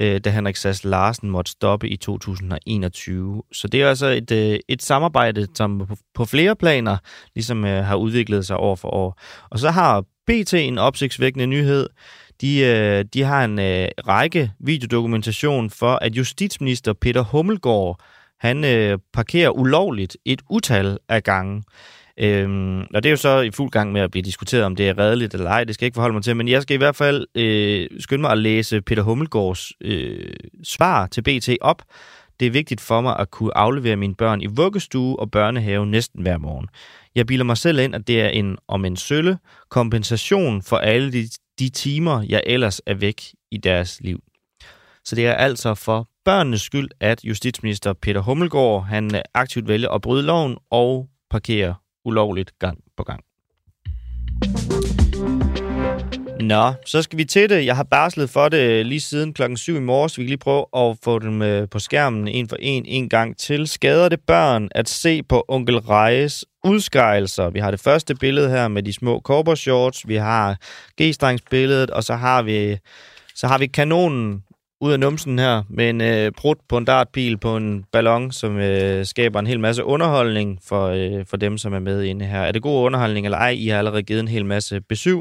øh, 0.00 0.20
da 0.20 0.30
Henrik 0.30 0.56
Sass 0.56 0.84
Larsen 0.84 1.30
måtte 1.30 1.50
stoppe 1.50 1.88
i 1.88 1.96
2021. 1.96 3.42
Så 3.52 3.68
det 3.68 3.82
er 3.82 3.88
altså 3.88 4.06
et, 4.06 4.30
øh, 4.30 4.58
et 4.68 4.82
samarbejde, 4.82 5.46
som 5.54 5.78
på, 5.78 5.96
på 6.14 6.24
flere 6.24 6.56
planer 6.56 6.96
ligesom 7.34 7.64
øh, 7.64 7.84
har 7.84 7.96
udviklet 7.96 8.46
sig 8.46 8.56
år 8.56 8.74
for 8.74 8.88
år. 8.88 9.20
Og 9.50 9.58
så 9.58 9.70
har 9.70 10.04
BT 10.26 10.54
en 10.54 10.78
opsigtsvækkende 10.78 11.46
nyhed. 11.46 11.88
De, 12.44 12.58
øh, 12.58 13.04
de 13.14 13.22
har 13.22 13.44
en 13.44 13.58
øh, 13.58 13.88
række 14.08 14.52
videodokumentation 14.60 15.70
for, 15.70 15.94
at 16.02 16.16
justitsminister 16.16 16.92
Peter 16.92 17.22
Hummelgaard, 17.22 18.00
han 18.40 18.64
øh, 18.64 18.98
parkerer 19.12 19.50
ulovligt 19.50 20.16
et 20.24 20.42
utal 20.50 20.98
af 21.08 21.22
gange. 21.22 21.62
Øhm, 22.20 22.80
og 22.80 23.02
det 23.02 23.06
er 23.06 23.10
jo 23.10 23.16
så 23.16 23.40
i 23.40 23.50
fuld 23.50 23.70
gang 23.70 23.92
med 23.92 24.00
at 24.00 24.10
blive 24.10 24.22
diskuteret, 24.22 24.64
om 24.64 24.76
det 24.76 24.88
er 24.88 24.98
redeligt 24.98 25.34
eller 25.34 25.50
ej. 25.50 25.64
Det 25.64 25.74
skal 25.74 25.84
jeg 25.84 25.86
ikke 25.86 25.94
forholde 25.94 26.12
mig 26.12 26.22
til, 26.22 26.36
men 26.36 26.48
jeg 26.48 26.62
skal 26.62 26.74
i 26.74 26.78
hvert 26.78 26.96
fald 26.96 27.26
øh, 27.34 27.88
skynde 28.00 28.20
mig 28.20 28.30
at 28.30 28.38
læse 28.38 28.82
Peter 28.82 29.02
Hummelgaards 29.02 29.72
øh, 29.80 30.32
svar 30.64 31.06
til 31.06 31.22
BT 31.22 31.48
op. 31.60 31.82
Det 32.40 32.46
er 32.46 32.50
vigtigt 32.50 32.80
for 32.80 33.00
mig 33.00 33.16
at 33.18 33.30
kunne 33.30 33.56
aflevere 33.56 33.96
mine 33.96 34.14
børn 34.14 34.40
i 34.40 34.46
vuggestue 34.46 35.20
og 35.20 35.30
børnehave 35.30 35.86
næsten 35.86 36.22
hver 36.22 36.38
morgen. 36.38 36.68
Jeg 37.14 37.26
bilder 37.26 37.44
mig 37.44 37.56
selv 37.56 37.78
ind, 37.78 37.94
at 37.94 38.06
det 38.06 38.20
er 38.20 38.28
en, 38.28 38.56
om 38.68 38.84
en 38.84 38.96
sølle, 38.96 39.38
kompensation 39.70 40.62
for 40.62 40.76
alle 40.76 41.12
de 41.12 41.28
de 41.58 41.68
timer, 41.68 42.24
jeg 42.28 42.42
ellers 42.46 42.80
er 42.86 42.94
væk 42.94 43.22
i 43.50 43.56
deres 43.56 44.00
liv. 44.00 44.20
Så 45.04 45.16
det 45.16 45.26
er 45.26 45.32
altså 45.32 45.74
for 45.74 46.08
børnenes 46.24 46.62
skyld, 46.62 46.88
at 47.00 47.24
justitsminister 47.24 47.92
Peter 47.92 48.20
Hummelgaard 48.20 48.84
han 48.84 49.14
øh, 49.14 49.20
aktivt 49.34 49.68
vælger 49.68 49.88
at 49.88 50.02
bryde 50.02 50.22
loven 50.22 50.56
og 50.70 51.08
parkere 51.30 51.74
ulovligt 52.04 52.58
gang 52.58 52.78
på 52.96 53.02
gang. 53.02 53.20
Nå, 56.40 56.72
så 56.86 57.02
skal 57.02 57.18
vi 57.18 57.24
til 57.24 57.50
det. 57.50 57.66
Jeg 57.66 57.76
har 57.76 57.82
barslet 57.82 58.30
for 58.30 58.48
det 58.48 58.58
øh, 58.58 58.86
lige 58.86 59.00
siden 59.00 59.32
klokken 59.32 59.56
7 59.56 59.76
i 59.76 59.80
morges. 59.80 60.18
Vi 60.18 60.22
kan 60.22 60.28
lige 60.28 60.38
prøve 60.38 60.66
at 60.76 60.96
få 61.04 61.18
dem 61.18 61.42
øh, 61.42 61.68
på 61.68 61.78
skærmen 61.78 62.28
en 62.28 62.48
for 62.48 62.56
en 62.60 62.86
en 62.86 63.08
gang 63.08 63.36
til. 63.36 63.68
Skader 63.68 64.08
det 64.08 64.20
børn 64.20 64.68
at 64.70 64.88
se 64.88 65.22
på 65.22 65.44
onkel 65.48 65.78
Rejes 65.78 66.44
udskejelser? 66.64 67.50
Vi 67.50 67.58
har 67.58 67.70
det 67.70 67.80
første 67.80 68.14
billede 68.14 68.50
her 68.50 68.68
med 68.68 68.82
de 68.82 68.92
små 68.92 69.22
shorts. 69.56 70.08
Vi 70.08 70.16
har 70.16 70.56
g 71.02 71.38
billedet, 71.50 71.90
og 71.90 72.04
så 72.04 72.14
har 72.14 72.42
vi 72.42 72.78
så 73.34 73.46
har 73.46 73.58
vi 73.58 73.66
kanonen 73.66 74.42
ud 74.80 74.92
af 74.92 75.00
numsen 75.00 75.38
her 75.38 75.62
med 75.68 75.90
en 75.90 76.00
øh, 76.00 76.32
brud 76.32 76.54
på 76.68 76.76
en 76.76 76.84
dartpil 76.84 77.36
på 77.36 77.56
en 77.56 77.84
ballon, 77.92 78.32
som 78.32 78.58
øh, 78.58 79.06
skaber 79.06 79.40
en 79.40 79.46
hel 79.46 79.60
masse 79.60 79.84
underholdning 79.84 80.58
for, 80.68 80.86
øh, 80.88 81.26
for 81.26 81.36
dem, 81.36 81.58
som 81.58 81.74
er 81.74 81.78
med 81.78 82.02
inde 82.02 82.24
her. 82.24 82.40
Er 82.40 82.52
det 82.52 82.62
god 82.62 82.84
underholdning 82.84 83.26
eller 83.26 83.38
ej? 83.38 83.50
I 83.50 83.68
har 83.68 83.78
allerede 83.78 84.02
givet 84.02 84.20
en 84.20 84.28
hel 84.28 84.44
masse 84.44 84.80
besøg. 84.80 85.20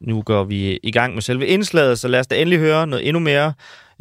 Nu 0.00 0.22
går 0.22 0.44
vi 0.44 0.78
i 0.82 0.90
gang 0.90 1.14
med 1.14 1.22
selve 1.22 1.46
indslaget, 1.46 1.98
så 1.98 2.08
lad 2.08 2.20
os 2.20 2.26
da 2.26 2.36
endelig 2.36 2.58
høre 2.58 2.86
noget 2.86 3.08
endnu 3.08 3.20
mere 3.20 3.52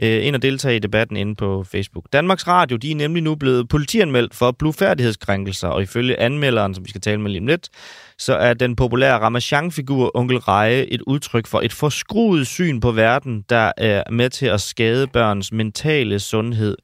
øh, 0.02 0.26
ind 0.26 0.36
og 0.36 0.42
deltage 0.42 0.76
i 0.76 0.80
debatten 0.80 1.18
inde 1.18 1.36
på 1.36 1.64
Facebook. 1.64 2.06
Danmarks 2.14 2.48
Radio 2.48 2.78
de 2.78 2.92
er 2.92 2.96
nemlig 2.96 3.24
nu 3.24 3.36
blevet 3.36 3.70
politianmeldt 3.70 4.36
for 4.36 4.52
blufærdighedskrænkelser, 4.52 5.68
og 5.68 5.82
ifølge 5.82 6.20
anmelderen, 6.20 6.74
som 6.74 6.86
vi 6.86 6.90
skal 6.90 7.02
tale 7.02 7.22
med 7.22 7.32
lige 7.32 7.42
om 7.42 7.48
lidt, 7.48 7.70
så 8.18 8.36
er 8.36 8.54
den 8.54 8.76
populære 8.76 9.20
Ramachan-figur 9.20 10.12
Onkel 10.14 10.38
Reje 10.38 10.82
et 10.84 11.02
udtryk 11.02 11.48
for 11.48 11.62
et 11.62 11.74
forskruet 11.74 12.48
syn 12.48 12.80
på 12.80 12.92
verden, 12.92 13.46
der 13.50 13.72
er 13.78 14.04
med 14.12 14.30
til 14.30 14.46
at 14.46 14.62
skade 14.62 15.08
børns 15.08 15.52
mentale 15.52 16.20
sundhed 16.20 16.78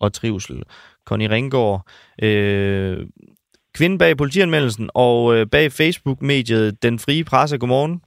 og 0.00 0.12
trivsel. 0.12 0.62
Connie 1.06 1.30
Ringgaard, 1.30 1.86
øh, 2.22 3.06
kvinde 3.74 3.98
bag 3.98 4.16
politianmeldelsen 4.16 4.90
og 4.94 5.36
øh, 5.36 5.46
bag 5.46 5.72
Facebook-mediet 5.72 6.82
Den 6.82 6.98
Frie 6.98 7.24
Presse. 7.24 7.58
Godmorgen. 7.58 8.00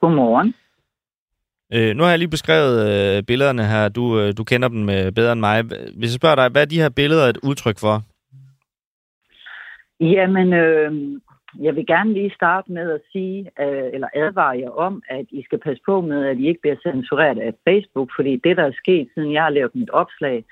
Godmorgen. 0.00 0.54
Øh, 1.74 1.96
nu 1.96 2.02
har 2.02 2.10
jeg 2.10 2.18
lige 2.18 2.36
beskrevet 2.36 2.76
øh, 2.90 3.22
billederne 3.22 3.64
her. 3.66 3.88
Du, 3.88 4.20
øh, 4.20 4.32
du 4.38 4.44
kender 4.44 4.68
dem 4.68 4.88
øh, 4.88 5.12
bedre 5.12 5.32
end 5.32 5.40
mig. 5.40 5.62
Hvis 5.98 6.10
jeg 6.10 6.18
spørger 6.20 6.36
dig, 6.36 6.48
hvad 6.48 6.62
er 6.62 6.66
de 6.66 6.80
her 6.80 6.88
billeder 6.88 7.26
et 7.26 7.38
udtryk 7.42 7.78
for? 7.78 8.02
Jamen, 10.00 10.52
øh, 10.52 10.92
jeg 11.60 11.76
vil 11.76 11.86
gerne 11.86 12.12
lige 12.12 12.34
starte 12.34 12.72
med 12.72 12.90
at 12.90 13.00
sige, 13.12 13.50
øh, 13.60 13.88
eller 13.94 14.08
advare 14.14 14.58
jer 14.58 14.70
om, 14.70 15.02
at 15.08 15.26
I 15.30 15.42
skal 15.42 15.58
passe 15.58 15.82
på 15.86 16.00
med, 16.00 16.26
at 16.26 16.38
I 16.38 16.48
ikke 16.48 16.60
bliver 16.60 16.76
censureret 16.82 17.38
af 17.38 17.52
Facebook, 17.68 18.10
fordi 18.16 18.40
det, 18.44 18.56
der 18.56 18.64
er 18.64 18.72
sket, 18.82 19.08
siden 19.14 19.32
jeg 19.32 19.42
har 19.42 19.50
lavet 19.50 19.74
mit 19.74 19.90
opslag, 19.90 20.44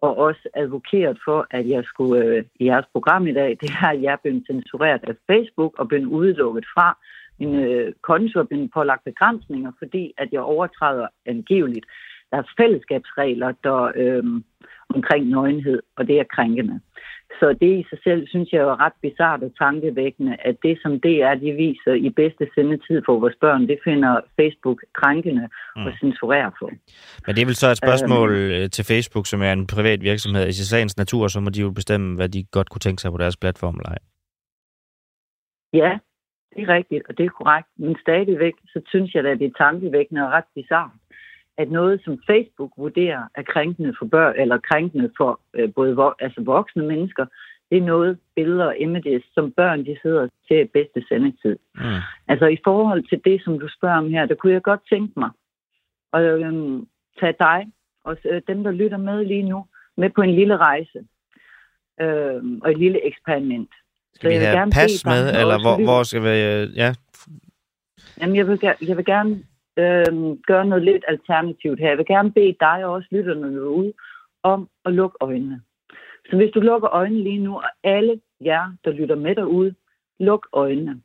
og 0.00 0.18
også 0.18 0.48
advokeret 0.54 1.18
for, 1.24 1.46
at 1.50 1.68
jeg 1.68 1.84
skulle 1.84 2.24
øh, 2.24 2.44
i 2.60 2.64
jeres 2.66 2.86
program 2.92 3.26
i 3.26 3.32
dag, 3.32 3.50
det 3.60 3.70
er, 3.70 3.88
at 3.88 4.02
jeg 4.02 4.12
er 4.12 4.22
blevet 4.22 4.46
censureret 4.46 5.00
af 5.08 5.14
Facebook 5.26 5.78
og 5.78 5.88
blevet 5.88 6.06
udelukket 6.06 6.64
fra 6.74 6.98
min 7.40 7.54
øh, 7.54 7.92
konto 8.02 8.40
er 8.40 8.44
blevet 8.44 8.70
pålagt 8.74 9.04
begrænsninger, 9.04 9.72
fordi 9.78 10.12
at 10.18 10.28
jeg 10.32 10.40
overtræder 10.40 11.06
angiveligt. 11.26 11.86
Der 12.30 12.36
er 12.38 12.52
fællesskabsregler 12.60 13.52
der, 13.64 13.92
øh, 13.96 14.24
omkring 14.94 15.28
nøgenhed, 15.28 15.82
og 15.96 16.06
det 16.06 16.16
er 16.20 16.24
krænkende. 16.36 16.80
Så 17.38 17.46
det 17.60 17.72
i 17.80 17.84
sig 17.90 17.98
selv 18.04 18.28
synes 18.28 18.52
jeg 18.52 18.60
er 18.60 18.80
ret 18.84 18.92
bizart 19.02 19.42
og 19.42 19.52
tankevækkende, 19.58 20.36
at 20.48 20.56
det 20.62 20.78
som 20.82 21.00
det 21.00 21.22
er, 21.22 21.34
de 21.34 21.52
viser 21.52 21.94
i 22.06 22.10
bedste 22.10 22.44
sendetid 22.54 23.02
for 23.06 23.20
vores 23.20 23.36
børn, 23.40 23.68
det 23.68 23.78
finder 23.84 24.20
Facebook 24.38 24.80
krænkende 25.00 25.48
mm. 25.76 25.86
og 25.86 25.92
censurerer 26.00 26.50
for. 26.58 26.70
Men 27.26 27.36
det 27.36 27.42
er 27.42 27.46
vel 27.46 27.54
så 27.54 27.68
et 27.70 27.76
spørgsmål 27.76 28.30
øhm, 28.30 28.70
til 28.70 28.84
Facebook, 28.84 29.26
som 29.26 29.42
er 29.42 29.52
en 29.52 29.66
privat 29.66 30.00
virksomhed. 30.02 30.46
I 30.48 30.52
sagens 30.52 30.96
natur, 30.96 31.28
så 31.28 31.40
må 31.40 31.50
de 31.50 31.60
jo 31.60 31.70
bestemme, 31.70 32.16
hvad 32.16 32.28
de 32.28 32.44
godt 32.44 32.70
kunne 32.70 32.84
tænke 32.86 33.02
sig 33.02 33.10
på 33.12 33.18
deres 33.18 33.36
platform 33.36 33.74
eller 33.74 33.90
ej. 33.90 33.98
Ja, 35.72 35.98
det 36.56 36.62
er 36.62 36.74
rigtigt, 36.74 37.02
og 37.08 37.18
det 37.18 37.26
er 37.26 37.30
korrekt. 37.30 37.68
Men 37.76 37.96
stadigvæk, 38.00 38.54
så 38.66 38.80
synes 38.86 39.14
jeg, 39.14 39.26
at 39.26 39.38
det 39.38 39.46
er 39.46 39.64
tankevækkende 39.64 40.22
og 40.22 40.32
ret 40.32 40.44
bizarrt, 40.54 40.90
at 41.58 41.70
noget, 41.70 42.00
som 42.04 42.22
Facebook 42.26 42.72
vurderer 42.76 43.22
er 43.34 43.42
krænkende 43.42 43.94
for 43.98 44.06
børn, 44.06 44.34
eller 44.38 44.58
krænkende 44.58 45.10
for 45.16 45.40
øh, 45.54 45.74
både 45.74 45.92
vo- 46.00 46.16
altså 46.18 46.40
voksne 46.42 46.86
mennesker, 46.86 47.26
det 47.70 47.78
er 47.78 47.82
noget, 47.82 48.18
billeder 48.36 48.64
og 48.64 48.78
images, 48.78 49.24
som 49.34 49.52
børn 49.52 49.84
de 49.84 49.98
sidder 50.02 50.28
i 50.50 50.64
bedste 50.64 51.04
sendetid. 51.08 51.56
Mm. 51.74 52.00
Altså 52.28 52.46
i 52.46 52.58
forhold 52.64 53.02
til 53.08 53.20
det, 53.24 53.44
som 53.44 53.58
du 53.58 53.68
spørger 53.68 53.98
om 53.98 54.10
her, 54.10 54.26
der 54.26 54.34
kunne 54.34 54.52
jeg 54.52 54.62
godt 54.62 54.80
tænke 54.88 55.12
mig 55.20 55.30
at 56.12 56.22
øhm, 56.22 56.86
tage 57.20 57.34
dig 57.38 57.72
og 58.04 58.16
øh, 58.24 58.42
dem, 58.48 58.64
der 58.64 58.70
lytter 58.70 58.96
med 58.96 59.24
lige 59.24 59.42
nu, 59.42 59.66
med 59.96 60.10
på 60.10 60.22
en 60.22 60.34
lille 60.34 60.56
rejse 60.56 60.98
øhm, 62.00 62.60
og 62.60 62.70
et 62.70 62.78
lille 62.78 63.06
eksperiment. 63.06 63.70
Skal 64.14 64.30
vi 64.30 64.36
have 64.36 64.56
gerne 64.58 64.72
pas 64.72 65.04
med, 65.04 65.40
eller 65.40 65.56
hvor, 65.64 65.84
hvor 65.84 66.02
skal 66.02 66.22
vi... 66.22 66.28
øh, 66.28 66.76
Ja, 66.76 66.94
Jamen, 68.20 68.36
jeg 68.36 68.46
vil, 68.48 68.58
jeg 68.88 68.96
vil 68.96 69.04
gerne 69.04 69.44
øh, 69.76 70.36
gøre 70.46 70.64
noget 70.64 70.84
lidt 70.84 71.04
alternativt 71.08 71.78
her. 71.80 71.88
Jeg 71.88 71.98
vil 71.98 72.06
gerne 72.06 72.32
bede 72.32 72.56
dig 72.60 72.84
og 72.84 72.92
også 72.92 73.08
lytterne 73.10 73.56
derude 73.56 73.92
om 74.42 74.68
at 74.84 74.92
lukke 74.92 75.16
øjnene. 75.20 75.62
Så 76.30 76.36
hvis 76.36 76.50
du 76.54 76.60
lukker 76.60 76.90
øjnene 76.90 77.22
lige 77.22 77.38
nu, 77.38 77.56
og 77.56 77.70
alle 77.84 78.20
jer, 78.40 78.72
der 78.84 78.90
lytter 78.90 79.14
med 79.14 79.34
derude, 79.34 79.74
luk 80.20 80.46
øjnene. 80.52 81.02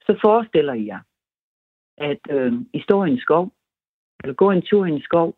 Så 0.00 0.18
forestiller 0.20 0.72
I 0.72 0.86
jer, 0.86 1.00
at 1.98 2.18
øh, 2.30 2.52
I 2.72 2.80
står 2.80 3.04
i 3.04 3.10
en 3.10 3.20
skov, 3.20 3.52
eller 4.24 4.34
går 4.34 4.52
en 4.52 4.62
tur 4.62 4.86
i 4.86 4.90
en 4.90 5.02
skov, 5.02 5.34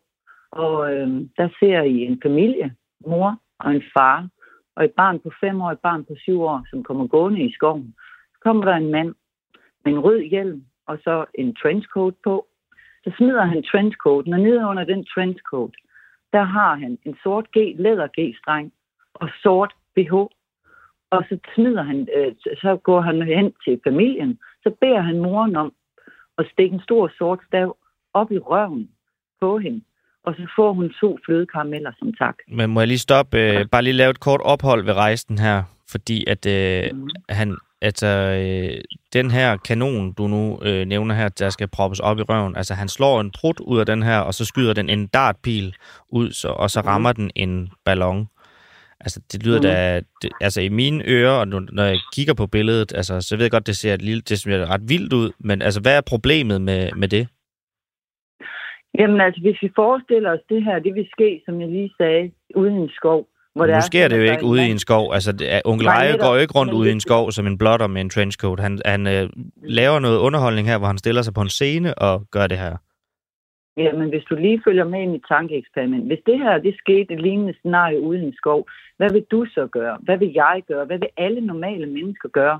og 0.51 0.93
øh, 0.93 1.07
der 1.37 1.49
ser 1.59 1.81
I 1.81 1.97
en 1.99 2.19
familie, 2.23 2.75
mor 3.07 3.41
og 3.59 3.71
en 3.75 3.83
far, 3.97 4.27
og 4.75 4.85
et 4.85 4.91
barn 4.91 5.19
på 5.19 5.31
fem 5.39 5.61
år, 5.61 5.71
et 5.71 5.79
barn 5.79 6.05
på 6.05 6.15
syv 6.17 6.41
år, 6.41 6.67
som 6.69 6.83
kommer 6.83 7.07
gående 7.07 7.43
i 7.43 7.53
skoven. 7.53 7.95
Så 8.33 8.39
kommer 8.41 8.65
der 8.65 8.75
en 8.75 8.91
mand 8.91 9.15
med 9.85 9.93
en 9.93 9.99
rød 9.99 10.21
hjelm, 10.21 10.65
og 10.87 10.99
så 11.03 11.25
en 11.33 11.55
trenchcoat 11.55 12.13
på. 12.23 12.47
Så 13.03 13.11
smider 13.17 13.45
han 13.45 13.63
trenchcoaten, 13.63 14.33
og 14.33 14.39
nede 14.39 14.65
under 14.65 14.83
den 14.83 15.05
trenchcoat, 15.05 15.75
der 16.33 16.43
har 16.43 16.75
han 16.75 16.97
en 17.05 17.17
sort 17.23 17.51
G, 17.51 17.57
læder 17.75 18.07
G-streng 18.07 18.73
og 19.13 19.29
sort 19.43 19.73
BH. 19.95 20.13
Og 21.09 21.23
så 21.29 21.37
smider 21.55 21.83
han, 21.83 22.07
øh, 22.15 22.35
så 22.61 22.79
går 22.83 23.01
han 23.01 23.21
hen 23.21 23.53
til 23.65 23.79
familien, 23.83 24.39
så 24.63 24.75
beder 24.81 25.01
han 25.01 25.19
moren 25.19 25.55
om 25.55 25.73
at 26.37 26.49
stikke 26.51 26.73
en 26.73 26.81
stor 26.81 27.11
sort 27.17 27.39
stav 27.47 27.77
op 28.13 28.31
i 28.31 28.37
røven 28.37 28.91
på 29.41 29.57
hende, 29.57 29.81
og 30.23 30.33
så 30.37 30.47
får 30.55 30.73
hun 30.73 30.93
to 31.01 31.17
flødekarameller 31.25 31.91
som 31.99 32.13
tak. 32.13 32.35
men 32.47 32.69
må 32.69 32.79
jeg 32.81 32.87
lige 32.87 32.97
stoppe, 32.99 33.37
øh, 33.39 33.65
bare 33.71 33.81
lige 33.81 33.93
lave 33.93 34.09
et 34.11 34.19
kort 34.19 34.41
ophold 34.41 34.85
ved 34.85 34.93
rejsen 34.93 35.37
her, 35.39 35.63
fordi 35.91 36.25
at 36.27 36.45
øh, 36.45 36.83
Mhm. 36.93 37.09
han, 37.29 37.57
altså, 37.81 38.07
øh, 38.07 38.81
den 39.13 39.31
her 39.31 39.57
kanon, 39.57 40.13
du 40.13 40.27
nu 40.27 40.59
øh, 40.61 40.85
nævner 40.87 41.15
her, 41.15 41.29
der 41.29 41.49
skal 41.49 41.67
proppes 41.67 41.99
op 41.99 42.19
i 42.19 42.21
røven, 42.21 42.55
altså 42.55 42.73
han 42.73 42.87
slår 42.87 43.21
en 43.21 43.31
prut 43.31 43.59
ud 43.59 43.79
af 43.79 43.85
den 43.85 44.03
her, 44.03 44.17
og 44.19 44.33
så 44.33 44.45
skyder 44.45 44.73
den 44.73 44.89
en 44.89 45.07
dartpil 45.07 45.75
ud, 46.09 46.31
så, 46.31 46.47
og 46.47 46.71
så 46.71 46.79
Mhm. 46.81 46.87
rammer 46.87 47.11
den 47.13 47.31
en 47.35 47.69
ballon. 47.85 48.27
Altså, 48.99 49.19
det 49.31 49.43
lyder 49.45 49.57
Mhm. 49.57 49.63
da... 49.63 50.01
Det, 50.21 50.29
altså, 50.41 50.61
i 50.61 50.69
mine 50.69 51.03
ører, 51.07 51.31
og 51.31 51.47
når 51.47 51.83
jeg 51.83 51.99
kigger 52.13 52.33
på 52.33 52.47
billedet, 52.47 52.93
altså, 52.95 53.21
så 53.21 53.35
ved 53.35 53.43
jeg 53.43 53.51
godt, 53.51 53.67
det 53.67 53.77
ser, 53.77 53.93
et 53.93 54.01
lille, 54.01 54.21
det 54.21 54.39
ser 54.39 54.69
ret 54.69 54.81
vildt 54.89 55.13
ud, 55.13 55.31
men 55.39 55.61
altså, 55.61 55.79
hvad 55.81 55.97
er 55.97 56.01
problemet 56.01 56.61
med, 56.61 56.89
med 56.97 57.07
det? 57.07 57.27
Jamen 58.99 59.21
altså, 59.21 59.41
hvis 59.41 59.61
vi 59.61 59.71
forestiller 59.75 60.31
os 60.31 60.43
det 60.49 60.63
her, 60.63 60.79
det 60.79 60.95
vil 60.95 61.07
ske, 61.11 61.41
som 61.45 61.61
jeg 61.61 61.69
lige 61.69 61.91
sagde, 61.97 62.31
ude 62.55 62.71
i 62.71 62.75
en 62.75 62.89
skov. 62.89 63.27
Hvor 63.55 63.65
der 63.65 63.73
nu 63.73 63.77
er 63.77 63.81
sker 63.81 64.07
det 64.07 64.17
jo 64.17 64.21
der 64.21 64.31
ikke 64.31 64.45
er 64.45 64.49
ude 64.49 64.67
i 64.67 64.71
en 64.71 64.79
skov. 64.79 65.13
Altså, 65.13 65.31
det 65.31 65.53
er, 65.53 65.61
onkel 65.65 65.85
Nej, 65.85 65.95
Reje 65.95 66.17
går 66.17 66.33
jo 66.35 66.41
ikke 66.41 66.53
rundt 66.53 66.73
ude 66.73 66.89
i 66.89 66.91
en 66.91 66.99
skov 66.99 67.31
som 67.31 67.47
en 67.47 67.57
blotter 67.57 67.87
med 67.87 68.01
en 68.01 68.09
trenchcoat. 68.09 68.59
Han, 68.59 68.79
han 68.85 69.07
øh, 69.07 69.29
laver 69.63 69.99
noget 69.99 70.19
underholdning 70.19 70.67
her, 70.67 70.77
hvor 70.77 70.87
han 70.87 70.97
stiller 70.97 71.21
sig 71.21 71.33
på 71.33 71.41
en 71.41 71.49
scene 71.49 71.97
og 71.97 72.25
gør 72.31 72.47
det 72.47 72.57
her. 72.57 72.75
Jamen, 73.77 74.09
hvis 74.09 74.23
du 74.29 74.35
lige 74.35 74.61
følger 74.65 74.83
med 74.83 75.01
i 75.03 75.05
mit 75.05 75.25
tankeeksperiment. 75.27 76.05
Hvis 76.05 76.19
det 76.25 76.37
her, 76.39 76.57
det 76.57 76.75
skete 76.77 77.13
et 77.13 77.21
lignende 77.21 77.53
scenarie 77.53 78.01
ude 78.01 78.19
i 78.19 78.23
en 78.23 78.33
skov, 78.33 78.67
hvad 78.97 79.11
vil 79.11 79.25
du 79.31 79.45
så 79.45 79.67
gøre? 79.67 79.97
Hvad 80.01 80.17
vil 80.17 80.31
jeg 80.33 80.63
gøre? 80.67 80.85
Hvad 80.85 80.99
vil 80.99 81.09
alle 81.17 81.41
normale 81.41 81.85
mennesker 81.85 82.29
gøre? 82.29 82.59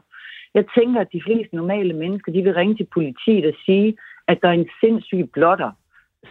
Jeg 0.54 0.66
tænker, 0.78 1.02
at 1.02 1.14
de 1.14 1.22
fleste 1.26 1.56
normale 1.56 1.94
mennesker, 1.94 2.32
de 2.32 2.42
vil 2.42 2.54
ringe 2.54 2.76
til 2.76 2.88
politiet 2.94 3.46
og 3.46 3.54
sige, 3.66 3.98
at 4.28 4.38
der 4.42 4.48
er 4.48 4.54
en 4.54 4.70
sindssyg 4.82 5.30
blotter, 5.34 5.72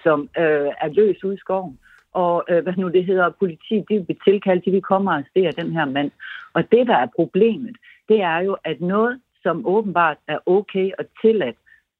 som 0.02 0.20
øh, 0.38 0.70
er 0.84 0.88
løs 0.88 1.24
ude 1.24 1.34
i 1.34 1.38
skoven. 1.38 1.78
Og 2.12 2.44
øh, 2.48 2.62
hvad 2.62 2.72
nu 2.76 2.88
det 2.88 3.04
hedder, 3.04 3.30
politiet, 3.38 3.84
de 3.88 3.94
vil 3.94 4.04
blive 4.04 4.24
tilkaldt, 4.24 4.64
de 4.64 4.70
vil 4.70 4.82
komme 4.82 5.10
og 5.10 5.14
arrestere 5.14 5.52
den 5.52 5.72
her 5.72 5.84
mand. 5.84 6.10
Og 6.52 6.62
det, 6.72 6.86
der 6.86 6.96
er 6.96 7.08
problemet, 7.16 7.76
det 8.08 8.20
er 8.20 8.38
jo, 8.38 8.56
at 8.64 8.80
noget, 8.80 9.20
som 9.42 9.66
åbenbart 9.66 10.16
er 10.28 10.38
okay 10.46 10.90
og 10.98 11.04
tilladt 11.22 11.56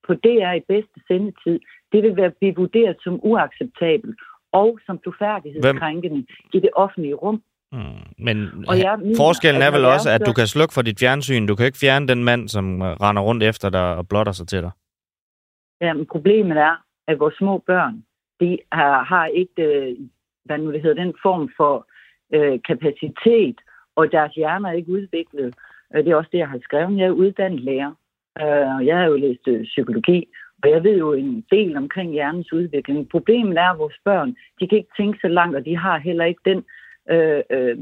på 0.07 0.15
DR 0.15 0.53
i 0.53 0.61
bedste 0.69 1.01
sendetid, 1.09 1.61
det 1.93 2.03
vil 2.03 2.17
være 2.17 2.31
blive 2.31 2.57
vurderet 2.57 2.97
som 3.05 3.21
uacceptabelt 3.23 4.19
og 4.53 4.79
som 4.87 4.99
blufærdighedskrænkende 4.99 6.27
i 6.53 6.61
det 6.61 6.71
offentlige 6.75 7.15
rum. 7.15 7.43
Mm. 7.73 7.79
Men 8.19 8.65
Og 8.69 8.79
jeg 8.79 8.99
mener, 8.99 9.17
forskellen 9.17 9.63
er 9.63 9.71
vel 9.71 9.85
er 9.85 9.89
også, 9.89 10.11
at 10.11 10.27
du 10.27 10.33
kan 10.33 10.47
slukke 10.47 10.75
for 10.75 10.83
dit 10.83 10.99
fjernsyn. 10.99 11.47
Du 11.47 11.55
kan 11.55 11.67
ikke 11.67 11.79
fjerne 11.79 12.09
den 12.09 12.25
mand, 12.25 12.49
som 12.49 12.83
øh, 12.83 12.89
render 12.89 13.23
rundt 13.23 13.43
efter 13.43 13.71
dig 13.71 13.97
og 13.97 14.09
blotter 14.09 14.33
sig 14.33 14.49
til 14.49 14.63
dig. 14.63 14.71
Jamen, 15.81 16.07
problemet 16.07 16.57
er, 16.57 16.75
at 17.09 17.21
vores 17.21 17.35
små 17.35 17.59
børn, 17.59 18.05
de 18.41 18.59
har, 18.73 19.05
har 19.05 19.27
ikke, 19.27 19.63
øh, 19.63 19.97
hvad 20.45 20.59
nu 20.59 20.73
det 20.73 20.83
hedder, 20.83 21.05
den 21.05 21.15
form 21.23 21.51
for 21.57 21.87
øh, 22.35 22.59
kapacitet, 22.69 23.57
og 23.97 24.13
deres 24.13 24.35
hjerner 24.35 24.69
er 24.69 24.73
ikke 24.73 24.93
udviklet. 24.93 25.55
Øh, 25.95 26.05
det 26.05 26.11
er 26.11 26.17
også 26.17 26.31
det, 26.33 26.39
jeg 26.39 26.49
har 26.49 26.59
skrevet. 26.63 26.99
Jeg 26.99 27.07
er 27.07 27.11
uddannet 27.11 27.61
lærer, 27.61 27.93
øh, 28.41 28.77
og 28.77 28.87
jeg 28.87 28.97
har 28.99 29.05
jo 29.05 29.17
læst 29.17 29.49
øh, 29.49 29.65
psykologi, 29.65 30.29
og 30.63 30.71
jeg 30.71 30.85
ved 30.85 30.99
jo 30.99 31.13
en 31.13 31.45
del 31.51 31.77
omkring 31.77 32.13
hjernens 32.13 32.53
udvikling. 32.53 33.09
Problemet 33.09 33.59
er, 33.59 33.71
at 33.71 33.79
vores 33.79 33.99
børn, 34.05 34.37
de 34.61 34.69
kan 34.69 34.79
ikke 34.79 34.97
tænke 34.97 35.19
så 35.21 35.29
langt, 35.29 35.57
og 35.57 35.65
de 35.65 35.77
har 35.77 35.99
heller 35.99 36.25
ikke 36.25 36.41
den... 36.45 36.65
Øh, 37.11 37.43
øh, 37.51 37.79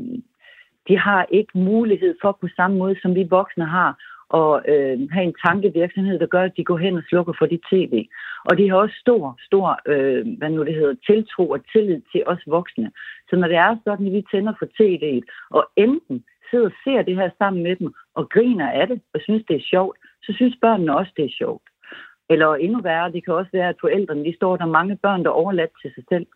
de 0.89 0.99
har 0.99 1.27
ikke 1.31 1.59
mulighed 1.59 2.15
for 2.23 2.39
på 2.41 2.49
samme 2.57 2.77
måde, 2.77 3.01
som 3.03 3.15
vi 3.15 3.23
voksne 3.31 3.65
har, 3.65 3.99
og 4.29 4.63
øh, 4.69 5.09
have 5.11 5.25
en 5.25 5.35
tankevirksomhed, 5.47 6.19
der 6.19 6.27
gør, 6.27 6.43
at 6.43 6.57
de 6.57 6.65
går 6.65 6.77
hen 6.77 6.97
og 6.97 7.03
slukker 7.09 7.33
for 7.39 7.47
dit 7.47 7.65
tv. 7.73 8.07
Og 8.45 8.59
de 8.59 8.69
har 8.69 8.77
også 8.77 8.97
stor, 9.01 9.39
stor, 9.49 9.81
øh, 9.87 10.27
hvad 10.39 10.51
nu 10.51 10.65
det 10.65 10.75
hedder, 10.75 10.95
tiltro 11.07 11.51
og 11.51 11.61
tillid 11.73 12.01
til 12.13 12.23
os 12.27 12.43
voksne. 12.47 12.91
Så 13.31 13.37
når 13.37 13.49
det 13.49 13.57
er 13.57 13.77
sådan, 13.85 14.07
at 14.07 14.13
vi 14.13 14.25
tænder 14.33 14.53
for 14.59 14.69
tv'et, 14.79 15.25
og 15.51 15.63
enten 15.77 16.25
sidder 16.51 16.67
og 16.67 16.77
ser 16.85 17.03
det 17.03 17.17
her 17.17 17.31
sammen 17.39 17.63
med 17.63 17.77
dem, 17.77 17.95
og 18.15 18.29
griner 18.29 18.71
af 18.71 18.87
det, 18.87 19.01
og 19.15 19.21
synes, 19.21 19.45
det 19.49 19.57
er 19.57 19.71
sjovt, 19.71 19.97
så 20.23 20.33
synes 20.37 20.57
børnene 20.61 20.97
også, 20.97 21.13
det 21.17 21.25
er 21.25 21.39
sjovt. 21.39 21.63
Eller 22.31 22.55
endnu 22.55 22.81
værre, 22.81 23.13
det 23.13 23.25
kan 23.25 23.35
også 23.35 23.51
være, 23.53 23.69
at 23.69 23.81
forældrene, 23.81 24.25
de 24.25 24.37
står 24.37 24.57
der 24.57 24.65
er 24.65 24.79
mange 24.79 24.97
børn, 24.97 25.23
der 25.25 25.31
er 25.31 25.41
overladt 25.43 25.71
til 25.83 25.91
sig 25.95 26.05
selv, 26.09 26.27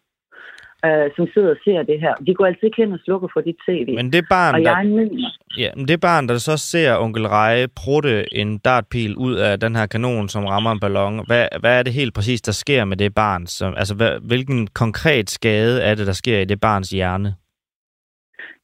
øh, 0.87 1.07
som 1.17 1.27
sidder 1.35 1.51
og 1.51 1.61
ser 1.65 1.83
det 1.83 2.01
her. 2.01 2.15
De 2.27 2.35
går 2.35 2.47
altid 2.47 2.65
ikke 2.65 2.83
hen 2.83 2.93
og 2.93 2.99
slukker 3.05 3.29
for 3.33 3.41
dit 3.41 3.57
tv. 3.69 3.95
Men 3.95 4.13
det 4.13 4.25
barn, 4.31 4.55
og 4.55 4.61
der, 4.61 4.79
jeg 4.79 4.87
mener, 4.87 5.31
ja, 5.59 5.71
men 5.77 5.89
det 5.89 6.01
barn, 6.01 6.29
der 6.29 6.39
så 6.39 6.57
ser 6.57 6.97
onkel 7.05 7.27
Reje 7.27 7.69
prutte 7.77 8.35
en 8.35 8.59
dartpil 8.59 9.17
ud 9.17 9.35
af 9.35 9.61
den 9.61 9.77
her 9.77 9.87
kanon, 9.87 10.29
som 10.29 10.45
rammer 10.45 10.73
en 10.73 10.81
ballon, 10.81 11.25
hvad, 11.27 11.47
hvad 11.61 11.79
er 11.79 11.83
det 11.83 11.93
helt 11.93 12.15
præcis, 12.15 12.41
der 12.43 12.53
sker 12.53 12.85
med 12.85 12.97
det 12.97 13.15
barn? 13.15 13.47
Som, 13.47 13.75
altså, 13.77 13.95
hvad, 13.95 14.13
hvilken 14.29 14.67
konkret 14.67 15.31
skade 15.31 15.83
er 15.83 15.95
det, 15.95 16.07
der 16.07 16.13
sker 16.13 16.39
i 16.39 16.45
det 16.45 16.61
barns 16.61 16.91
hjerne? 16.91 17.35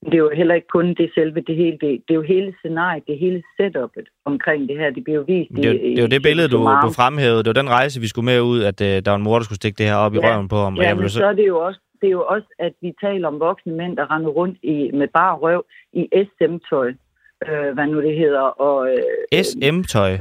det 0.07 0.14
er 0.14 0.19
jo 0.19 0.31
heller 0.37 0.55
ikke 0.55 0.71
kun 0.77 0.87
det 1.01 1.11
selve, 1.14 1.41
det 1.41 1.57
hele, 1.57 1.77
det, 1.83 1.91
det 2.07 2.11
er 2.14 2.14
jo 2.14 2.23
hele 2.23 2.55
scenariet, 2.59 3.03
det 3.07 3.19
hele 3.19 3.43
setupet 3.57 4.07
omkring 4.25 4.69
det 4.69 4.77
her. 4.79 4.91
Det 4.91 5.05
bliver 5.05 5.19
jo 5.19 5.25
vist 5.29 5.51
Det 5.51 5.59
i, 5.59 5.91
det 5.91 5.99
er 5.99 6.03
jo 6.03 6.09
det 6.16 6.23
billede, 6.23 6.49
du, 6.49 6.59
du 6.85 6.91
fremhævede. 7.01 7.43
Det 7.45 7.47
var 7.47 7.62
den 7.62 7.71
rejse, 7.71 8.01
vi 8.01 8.09
skulle 8.09 8.25
med 8.25 8.41
ud, 8.41 8.61
at 8.71 8.81
uh, 8.81 8.87
der 8.87 9.11
var 9.11 9.16
en 9.16 9.23
mor, 9.23 9.37
der 9.39 9.45
skulle 9.45 9.62
stikke 9.62 9.79
det 9.79 9.87
her 9.87 9.95
op 10.05 10.14
i 10.14 10.19
Ja. 10.19 10.27
røven 10.27 10.49
på 10.49 10.57
ham. 10.57 10.73
Og 10.77 10.83
Ja, 10.83 10.89
jeg 10.89 10.97
men 10.97 11.03
ville 11.03 11.11
så 11.11 11.27
er 11.27 11.33
det 11.33 11.47
jo 11.47 11.59
også, 11.59 11.81
det 12.01 12.07
er 12.07 12.16
jo 12.20 12.24
også, 12.26 12.49
at 12.59 12.72
vi 12.80 12.94
taler 13.01 13.28
om 13.28 13.40
voksne 13.40 13.72
mænd, 13.72 13.96
der 13.96 14.11
render 14.11 14.30
rundt 14.30 14.59
i, 14.62 14.90
med 14.94 15.09
bare 15.09 15.36
røv 15.36 15.64
i 15.92 16.09
SM-tøj, 16.24 16.92
øh, 17.49 17.74
hvad 17.74 17.86
nu 17.86 18.03
det 18.03 18.16
hedder. 18.16 18.40
Og, 18.40 18.88
øh, 18.90 19.42
SM-tøj. 19.42 20.18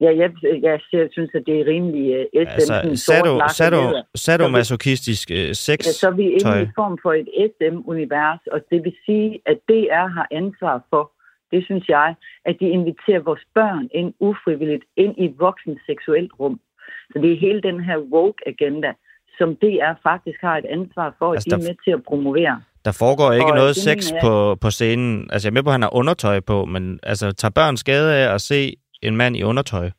Ja, 0.00 0.16
jeg, 0.16 0.30
jeg, 0.62 0.80
jeg 0.92 1.08
synes, 1.12 1.30
at 1.34 1.42
det 1.46 1.60
er 1.60 1.66
rimelig 1.66 2.04
uh, 2.18 2.24
SM. 2.32 2.72
Altså, 2.72 3.04
sado, 3.06 3.48
sado, 3.48 4.02
sadomasochistisk 4.14 5.30
uh, 5.30 5.52
sex. 5.52 5.78
Ja, 5.86 5.92
så 5.92 6.06
er 6.06 6.10
vi 6.10 6.22
inde 6.22 6.58
i 6.58 6.62
en 6.62 6.72
form 6.74 6.98
for 7.02 7.12
et 7.12 7.28
SM-univers, 7.50 8.40
og 8.52 8.60
det 8.70 8.84
vil 8.84 8.96
sige, 9.06 9.40
at 9.46 9.58
DR 9.68 10.06
har 10.16 10.26
ansvar 10.30 10.82
for, 10.90 11.12
det 11.52 11.64
synes 11.64 11.88
jeg, 11.88 12.14
at 12.44 12.56
de 12.60 12.68
inviterer 12.68 13.20
vores 13.20 13.44
børn 13.54 13.88
ind 13.94 14.14
ufrivilligt 14.20 14.84
ind 14.96 15.14
i 15.18 15.24
et 15.24 15.34
voksen 15.38 15.78
seksuelt 15.86 16.32
rum. 16.40 16.60
Så 17.12 17.18
det 17.22 17.32
er 17.32 17.36
hele 17.46 17.62
den 17.62 17.80
her 17.80 17.98
woke-agenda, 17.98 18.92
som 19.38 19.56
DR 19.62 19.94
faktisk 20.02 20.38
har 20.40 20.56
et 20.56 20.66
ansvar 20.76 21.14
for, 21.18 21.28
at 21.30 21.36
Altså, 21.36 21.54
altså, 21.54 21.56
de 21.56 21.62
er 21.62 21.68
med 21.70 21.76
til 21.84 21.90
at 21.90 22.02
promovere. 22.08 22.62
Der 22.84 22.92
foregår 23.02 23.32
ikke 23.32 23.52
Og 23.52 23.56
noget 23.62 23.76
sex 23.76 24.12
jeg 24.12 24.20
på, 24.22 24.54
på 24.54 24.70
scenen. 24.70 25.30
Altså, 25.32 25.48
jeg 25.48 25.52
er 25.52 25.56
med 25.58 25.62
på, 25.62 25.70
at 25.70 25.78
han 25.78 25.82
har 25.82 25.94
undertøj 25.94 26.40
på, 26.40 26.64
men 26.64 27.00
altså, 27.02 27.32
tager 27.32 27.52
børn 27.60 27.76
skade 27.76 28.14
af 28.14 28.34
at 28.34 28.40
se 28.40 28.76
en 29.02 29.16
mand 29.16 29.36
i 29.36 29.42
undertøj? 29.42 29.90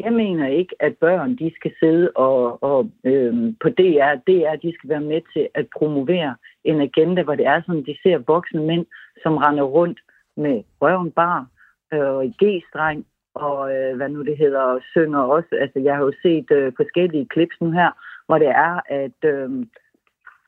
Jeg 0.00 0.12
mener 0.12 0.48
ikke, 0.48 0.74
at 0.80 0.96
børn 1.00 1.36
de 1.36 1.52
skal 1.56 1.72
sidde 1.80 2.10
og, 2.16 2.62
og 2.62 2.90
øhm, 3.04 3.56
på 3.62 3.68
DR, 3.68 4.14
DR 4.26 4.56
de 4.62 4.72
skal 4.74 4.90
være 4.90 5.06
med 5.12 5.20
til 5.32 5.48
at 5.54 5.66
promovere 5.78 6.36
en 6.64 6.80
agenda, 6.80 7.22
hvor 7.22 7.34
det 7.34 7.46
er 7.46 7.62
sådan, 7.66 7.84
de 7.84 7.96
ser 8.02 8.18
voksne 8.26 8.62
mænd, 8.66 8.86
som 9.22 9.36
render 9.36 9.64
rundt 9.64 9.98
med 10.36 10.62
røven 10.80 11.10
bar 11.10 11.46
øh, 11.92 12.00
og 12.00 12.26
i 12.26 12.32
G-streng 12.42 13.06
og 13.36 13.74
øh, 13.74 13.96
hvad 13.96 14.08
nu 14.08 14.22
det 14.22 14.36
hedder, 14.38 14.78
synger 14.94 15.22
også. 15.36 15.52
Altså, 15.60 15.78
jeg 15.86 15.94
har 15.96 16.02
jo 16.02 16.12
set 16.22 16.48
øh, 16.50 16.72
forskellige 16.76 17.26
clips 17.32 17.56
nu 17.60 17.70
her, 17.70 17.90
hvor 18.26 18.38
det 18.38 18.48
er, 18.48 18.74
at, 19.02 19.18
øh, 19.32 19.50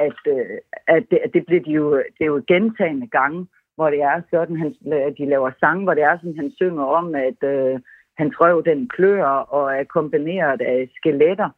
at, 0.06 0.20
øh, 0.34 0.56
at, 0.96 1.02
det, 1.10 1.18
at 1.24 1.30
det, 1.34 1.46
bliver 1.46 1.62
de 1.62 1.70
jo, 1.70 1.86
det 1.96 2.22
er 2.24 2.32
jo 2.34 2.42
gentagende 2.46 3.06
gange, 3.06 3.46
hvor 3.76 3.90
det 3.90 4.00
er 4.02 4.22
sådan, 4.30 4.56
han, 4.56 4.70
de 5.18 5.24
laver 5.32 5.50
sang, 5.60 5.82
hvor 5.84 5.94
det 5.94 6.02
er 6.02 6.16
sådan, 6.16 6.40
han 6.42 6.52
synger 6.56 6.84
om, 6.84 7.14
at 7.14 7.40
øh, 7.52 7.80
hans 8.18 8.34
røv 8.40 8.64
den 8.64 8.88
klør 8.88 9.24
og 9.26 9.64
er 9.78 9.84
kombineret 9.84 10.60
af 10.60 10.88
skeletter. 10.96 11.50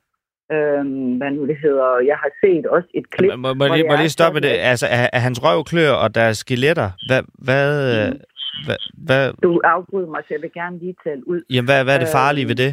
Øhm, 0.53 1.17
hvad 1.19 1.31
nu 1.31 1.47
det 1.47 1.57
hedder. 1.63 1.89
Jeg 2.11 2.17
har 2.23 2.31
set 2.43 2.67
også 2.67 2.89
et 2.95 3.11
klip. 3.11 3.31
Må, 3.37 3.55
må, 3.55 3.65
lige, 3.75 3.89
må 3.89 3.97
lige 3.97 4.17
stoppe 4.19 4.39
sådan, 4.39 4.51
det. 4.51 4.59
Altså, 4.73 4.87
er, 4.87 5.07
er 5.13 5.19
hans 5.19 5.45
røv 5.45 5.65
klør, 5.65 5.93
og 5.93 6.15
der 6.15 6.21
er 6.21 6.33
skeletter? 6.33 6.91
Hvad, 7.09 7.23
hvad, 7.47 7.69
mm. 8.11 8.21
Hvad, 8.67 8.81
hvad... 9.07 9.33
Du 9.43 9.61
afbryder 9.65 10.11
mig, 10.11 10.23
så 10.23 10.35
jeg 10.35 10.43
vil 10.43 10.53
gerne 10.53 10.79
lige 10.79 10.97
tale 11.05 11.29
ud. 11.29 11.43
Jamen, 11.51 11.69
hvad, 11.69 11.85
hvad 11.85 11.95
er 11.95 11.99
det 11.99 12.17
farlige 12.19 12.49
ved 12.49 12.55
det? 12.55 12.73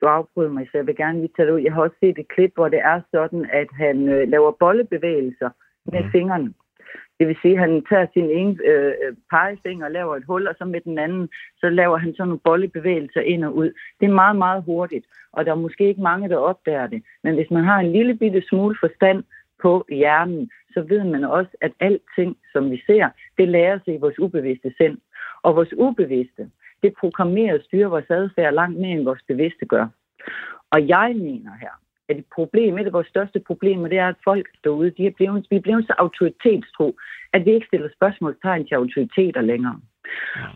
Du 0.00 0.06
afbryder 0.06 0.50
mig, 0.50 0.66
så 0.66 0.78
jeg 0.78 0.86
vil 0.86 0.96
gerne 0.96 1.20
lige 1.20 1.32
tale 1.36 1.54
ud. 1.54 1.60
Jeg 1.60 1.72
har 1.72 1.82
også 1.82 1.96
set 2.00 2.18
et 2.18 2.28
klip, 2.28 2.52
hvor 2.54 2.68
det 2.68 2.78
er 2.78 3.00
sådan, 3.10 3.46
at 3.52 3.68
han 3.82 4.08
øh, 4.08 4.28
laver 4.28 4.52
bollebevægelser 4.60 5.50
med 5.92 6.02
mm. 6.04 6.10
fingrene. 6.10 6.52
Det 7.18 7.28
vil 7.28 7.36
sige, 7.42 7.54
at 7.54 7.60
han 7.60 7.84
tager 7.90 8.06
sin 8.12 8.30
ene 8.30 8.56
øh, 8.70 8.92
pegefinger 9.30 9.86
og 9.86 9.92
laver 9.92 10.16
et 10.16 10.24
hul, 10.26 10.46
og 10.46 10.54
så 10.58 10.64
med 10.64 10.80
den 10.80 10.98
anden, 10.98 11.28
så 11.60 11.68
laver 11.68 11.96
han 11.98 12.14
sådan 12.14 12.28
nogle 12.28 12.40
bollebevægelser 12.44 13.20
ind 13.20 13.44
og 13.44 13.56
ud. 13.56 13.70
Det 14.00 14.06
er 14.06 14.20
meget, 14.22 14.36
meget 14.36 14.62
hurtigt, 14.64 15.06
og 15.32 15.44
der 15.44 15.52
er 15.52 15.64
måske 15.66 15.88
ikke 15.88 16.02
mange, 16.02 16.28
der 16.28 16.36
opdager 16.36 16.86
det. 16.86 17.02
Men 17.24 17.34
hvis 17.34 17.50
man 17.50 17.64
har 17.64 17.78
en 17.78 17.92
lille 17.92 18.14
bitte 18.14 18.42
smule 18.48 18.76
forstand 18.80 19.24
på 19.64 19.72
hjernen, 19.88 20.50
så 20.74 20.80
ved 20.82 21.04
man 21.04 21.24
også, 21.24 21.52
at 21.60 21.72
alting, 21.80 22.36
som 22.52 22.70
vi 22.70 22.78
ser, 22.86 23.08
det 23.38 23.48
lærer 23.48 23.78
sig 23.84 23.94
i 23.94 24.02
vores 24.04 24.18
ubevidste 24.18 24.74
sind. 24.80 24.98
Og 25.42 25.56
vores 25.56 25.72
ubevidste, 25.86 26.50
det 26.82 26.92
programmerer 27.00 27.54
og 27.54 27.64
styrer 27.64 27.88
vores 27.88 28.10
adfærd 28.10 28.54
langt 28.54 28.78
mere, 28.80 28.96
end 28.96 29.04
vores 29.04 29.24
bevidste 29.28 29.66
gør. 29.66 29.86
Og 30.74 30.88
jeg 30.88 31.08
mener 31.16 31.52
her, 31.60 31.74
at 32.08 32.16
et 32.18 32.24
problem, 32.34 32.78
et 32.78 32.86
af 32.86 32.92
vores 32.92 33.06
største 33.06 33.40
problemer, 33.40 33.88
det 33.88 33.98
er, 33.98 34.08
at 34.08 34.24
folk 34.24 34.46
derude, 34.64 34.90
de 34.90 35.06
er 35.06 35.10
blevet, 35.10 35.46
vi 35.50 35.56
er 35.56 35.60
blevet 35.60 35.86
så 35.86 35.94
autoritetstro, 35.98 36.96
at 37.32 37.44
vi 37.44 37.50
ikke 37.54 37.66
stiller 37.66 37.88
spørgsmålstegn 37.96 38.66
til 38.66 38.74
autoriteter 38.74 39.40
længere. 39.40 39.80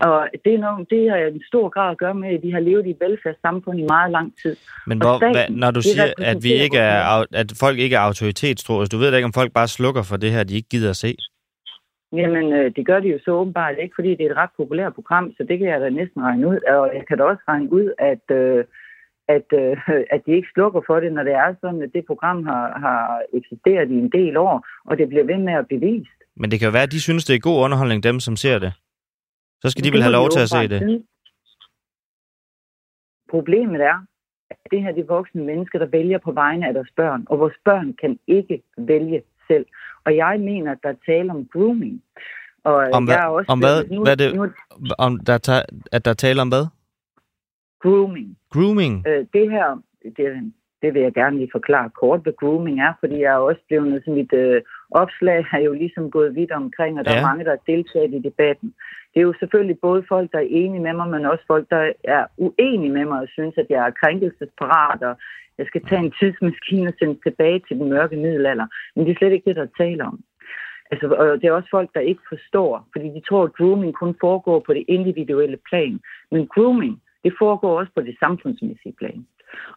Og 0.01 0.29
det 0.45 0.55
er, 0.55 0.59
noget, 0.59 0.91
det 0.91 1.03
er 1.07 1.27
en 1.27 1.43
stor 1.51 1.69
grad 1.69 1.91
at 1.91 1.99
gøre 1.99 2.15
med, 2.15 2.29
at 2.29 2.43
vi 2.43 2.51
har 2.51 2.61
levet 2.61 2.87
i 2.87 2.91
et 2.91 3.01
velfærdssamfund 3.01 3.79
i 3.81 3.87
meget 3.89 4.11
lang 4.11 4.29
tid. 4.43 4.57
Men 4.87 4.99
hvor, 4.99 5.17
staten, 5.17 5.35
hvad, 5.35 5.49
når 5.51 5.71
du 5.71 5.83
siger, 5.83 6.13
at, 6.19 6.37
vi 6.43 6.53
ikke 6.53 6.79
er, 6.79 7.25
at 7.33 7.53
folk 7.61 7.79
ikke 7.79 7.97
er 7.97 8.01
autoritetstro, 8.01 8.81
altså, 8.81 8.97
du 8.97 9.01
ved 9.01 9.11
da 9.11 9.17
ikke, 9.17 9.31
om 9.33 9.39
folk 9.41 9.53
bare 9.53 9.69
slukker 9.69 10.03
for 10.03 10.17
det 10.17 10.31
her, 10.31 10.45
de 10.45 10.55
ikke 10.55 10.69
gider 10.69 10.91
at 10.91 10.97
se? 10.97 11.17
Jamen, 12.13 12.53
øh, 12.53 12.73
det 12.77 12.87
gør 12.87 13.01
de 13.01 13.09
jo 13.09 13.19
så 13.25 13.31
åbenbart 13.31 13.75
ikke, 13.83 13.95
fordi 13.95 14.11
det 14.11 14.27
er 14.27 14.31
et 14.31 14.37
ret 14.37 14.55
populært 14.57 14.95
program, 14.95 15.33
så 15.37 15.43
det 15.49 15.59
kan 15.59 15.69
jeg 15.69 15.81
da 15.81 15.89
næsten 15.89 16.23
regne 16.23 16.49
ud. 16.49 16.59
Og 16.69 16.91
jeg 16.95 17.05
kan 17.09 17.19
da 17.19 17.25
også 17.25 17.43
regne 17.49 17.73
ud, 17.73 17.93
at 17.99 18.37
øh, 18.37 18.65
at, 19.37 19.49
øh, 19.63 19.77
at 20.15 20.21
de 20.27 20.33
ikke 20.39 20.49
slukker 20.55 20.81
for 20.87 21.01
det, 21.01 21.13
når 21.13 21.23
det 21.23 21.33
er 21.33 21.55
sådan, 21.61 21.83
at 21.83 21.91
det 21.95 22.05
program 22.07 22.47
har, 22.47 22.65
har 22.85 23.01
eksisteret 23.39 23.91
i 23.91 23.99
en 24.05 24.11
del 24.19 24.37
år, 24.37 24.67
og 24.85 24.99
det 24.99 25.09
bliver 25.09 25.25
ved 25.25 25.39
med 25.39 25.53
at 25.53 25.69
bevist. 25.69 26.19
Men 26.37 26.51
det 26.51 26.59
kan 26.59 26.67
jo 26.67 26.73
være, 26.73 26.89
at 26.89 26.93
de 26.93 27.01
synes, 27.01 27.25
det 27.25 27.35
er 27.35 27.49
god 27.51 27.65
underholdning, 27.65 28.03
dem 28.03 28.21
som 28.21 28.37
ser 28.37 28.59
det. 28.59 28.73
Så 29.63 29.71
skal 29.71 29.85
de 29.85 29.93
vel 29.93 30.03
have 30.03 30.13
lov 30.13 30.29
til 30.31 30.41
at 30.41 30.49
se 30.49 30.69
det. 30.69 31.05
Problemet 33.31 33.81
er, 33.81 33.99
at 34.51 34.57
det 34.71 34.83
her 34.83 34.93
det 34.93 35.01
er 35.01 35.15
voksne 35.17 35.45
mennesker, 35.45 35.79
der 35.79 35.87
vælger 35.87 36.19
på 36.19 36.33
vegne 36.33 36.69
af 36.69 36.75
deres 36.75 36.91
børn, 36.97 37.27
og 37.31 37.39
vores 37.39 37.59
børn 37.65 37.95
kan 38.01 38.19
ikke 38.27 38.63
vælge 38.79 39.23
selv. 39.47 39.67
Og 40.05 40.17
jeg 40.17 40.41
mener, 40.41 40.73
at 40.73 40.79
der 40.83 40.89
er 40.89 41.01
tale 41.07 41.31
om 41.31 41.47
grooming. 41.53 42.03
Og 42.65 42.75
om 42.93 43.05
hvad? 43.05 43.15
Jeg 43.15 43.25
er 43.25 43.29
også 43.29 43.53
om 43.53 43.59
hvad? 43.59 43.85
Nu, 43.85 44.03
hvad 44.03 44.13
er 44.13 44.17
det? 44.17 44.35
Nu, 44.37 44.47
om 44.99 45.21
der 45.27 45.63
at 45.93 46.05
der 46.05 46.15
taler 46.15 46.43
om 46.43 46.49
hvad? 46.49 46.67
Grooming. 47.83 48.39
Grooming? 48.53 49.07
Øh, 49.09 49.27
det 49.33 49.51
her, 49.51 49.83
det, 50.17 50.53
det 50.83 50.95
vil 50.95 51.03
jeg 51.03 51.15
gerne 51.15 51.37
lige 51.37 51.57
forklare 51.59 51.91
kort, 51.91 52.21
hvad 52.23 52.33
grooming 52.41 52.81
er, 52.81 52.93
fordi 53.01 53.17
jeg 53.21 53.33
er 53.33 53.47
også 53.51 53.61
blevet, 53.69 53.95
altså 53.95 54.11
mit 54.11 54.33
øh, 54.33 54.63
opslag 54.91 55.45
har 55.45 55.59
jo 55.59 55.73
ligesom 55.73 56.11
gået 56.11 56.35
vidt 56.35 56.53
omkring, 56.53 56.99
og 56.99 57.05
der 57.05 57.13
ja. 57.13 57.19
er 57.19 57.27
mange, 57.29 57.45
der 57.45 57.51
har 57.51 57.73
deltaget 57.73 58.15
i 58.15 58.19
debatten. 58.29 58.75
Det 59.19 59.23
er 59.25 59.33
jo 59.33 59.41
selvfølgelig 59.43 59.79
både 59.81 60.05
folk, 60.09 60.33
der 60.33 60.39
er 60.39 60.55
enige 60.61 60.83
med 60.83 60.93
mig, 60.93 61.09
men 61.11 61.27
også 61.27 61.45
folk, 61.47 61.71
der 61.71 61.93
er 62.05 62.27
uenige 62.37 62.93
med 62.93 63.05
mig 63.05 63.21
og 63.21 63.29
synes, 63.29 63.55
at 63.59 63.67
jeg 63.71 63.87
er 63.87 63.99
krænkelsesparat, 64.03 65.03
og 65.03 65.15
jeg 65.59 65.67
skal 65.67 65.83
tage 65.85 66.05
en 66.05 66.15
tidsmaskine 66.21 66.89
og 66.89 66.95
sende 66.99 67.19
tilbage 67.27 67.61
til 67.69 67.77
den 67.79 67.89
mørke 67.89 68.17
middelalder. 68.17 68.67
Men 68.97 69.05
det 69.05 69.13
er 69.13 69.19
slet 69.19 69.33
ikke 69.33 69.51
det, 69.51 69.57
der 69.57 69.67
taler 69.79 70.05
om. 70.05 70.21
Altså, 70.91 71.07
og 71.09 71.41
det 71.41 71.45
er 71.45 71.53
også 71.53 71.69
folk, 71.71 71.91
der 71.95 72.01
ikke 72.01 72.21
forstår, 72.29 72.89
fordi 72.93 73.09
de 73.17 73.21
tror, 73.29 73.45
at 73.45 73.57
grooming 73.57 73.95
kun 73.95 74.15
foregår 74.21 74.59
på 74.67 74.73
det 74.75 74.85
individuelle 74.89 75.59
plan. 75.69 76.01
Men 76.31 76.47
grooming, 76.47 77.03
det 77.25 77.33
foregår 77.39 77.79
også 77.79 77.93
på 77.95 78.03
det 78.03 78.17
samfundsmæssige 78.21 78.95
plan. 78.99 79.27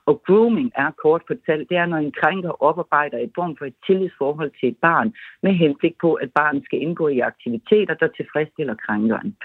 Og 0.06 0.22
grooming 0.26 0.72
er 0.76 0.92
kort 0.92 1.24
fortalt, 1.28 1.70
det 1.70 1.78
er, 1.78 1.86
når 1.86 1.98
en 1.98 2.12
krænker 2.12 2.64
oparbejder 2.64 3.18
et 3.18 3.32
form 3.36 3.58
for 3.58 3.66
et 3.66 3.76
tillidsforhold 3.88 4.52
til 4.60 4.70
et 4.70 4.78
barn, 4.82 5.14
med 5.44 5.54
henblik 5.54 5.96
på, 6.02 6.14
at 6.14 6.32
barnet 6.36 6.66
skal 6.66 6.82
indgå 6.82 7.08
i 7.08 7.20
aktiviteter, 7.20 7.94
der 7.94 8.08
tilfredsstiller 8.08 8.76
krænkeren. 8.76 9.38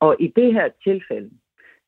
Og 0.00 0.16
i 0.20 0.32
det 0.36 0.52
her 0.52 0.68
tilfælde, 0.84 1.30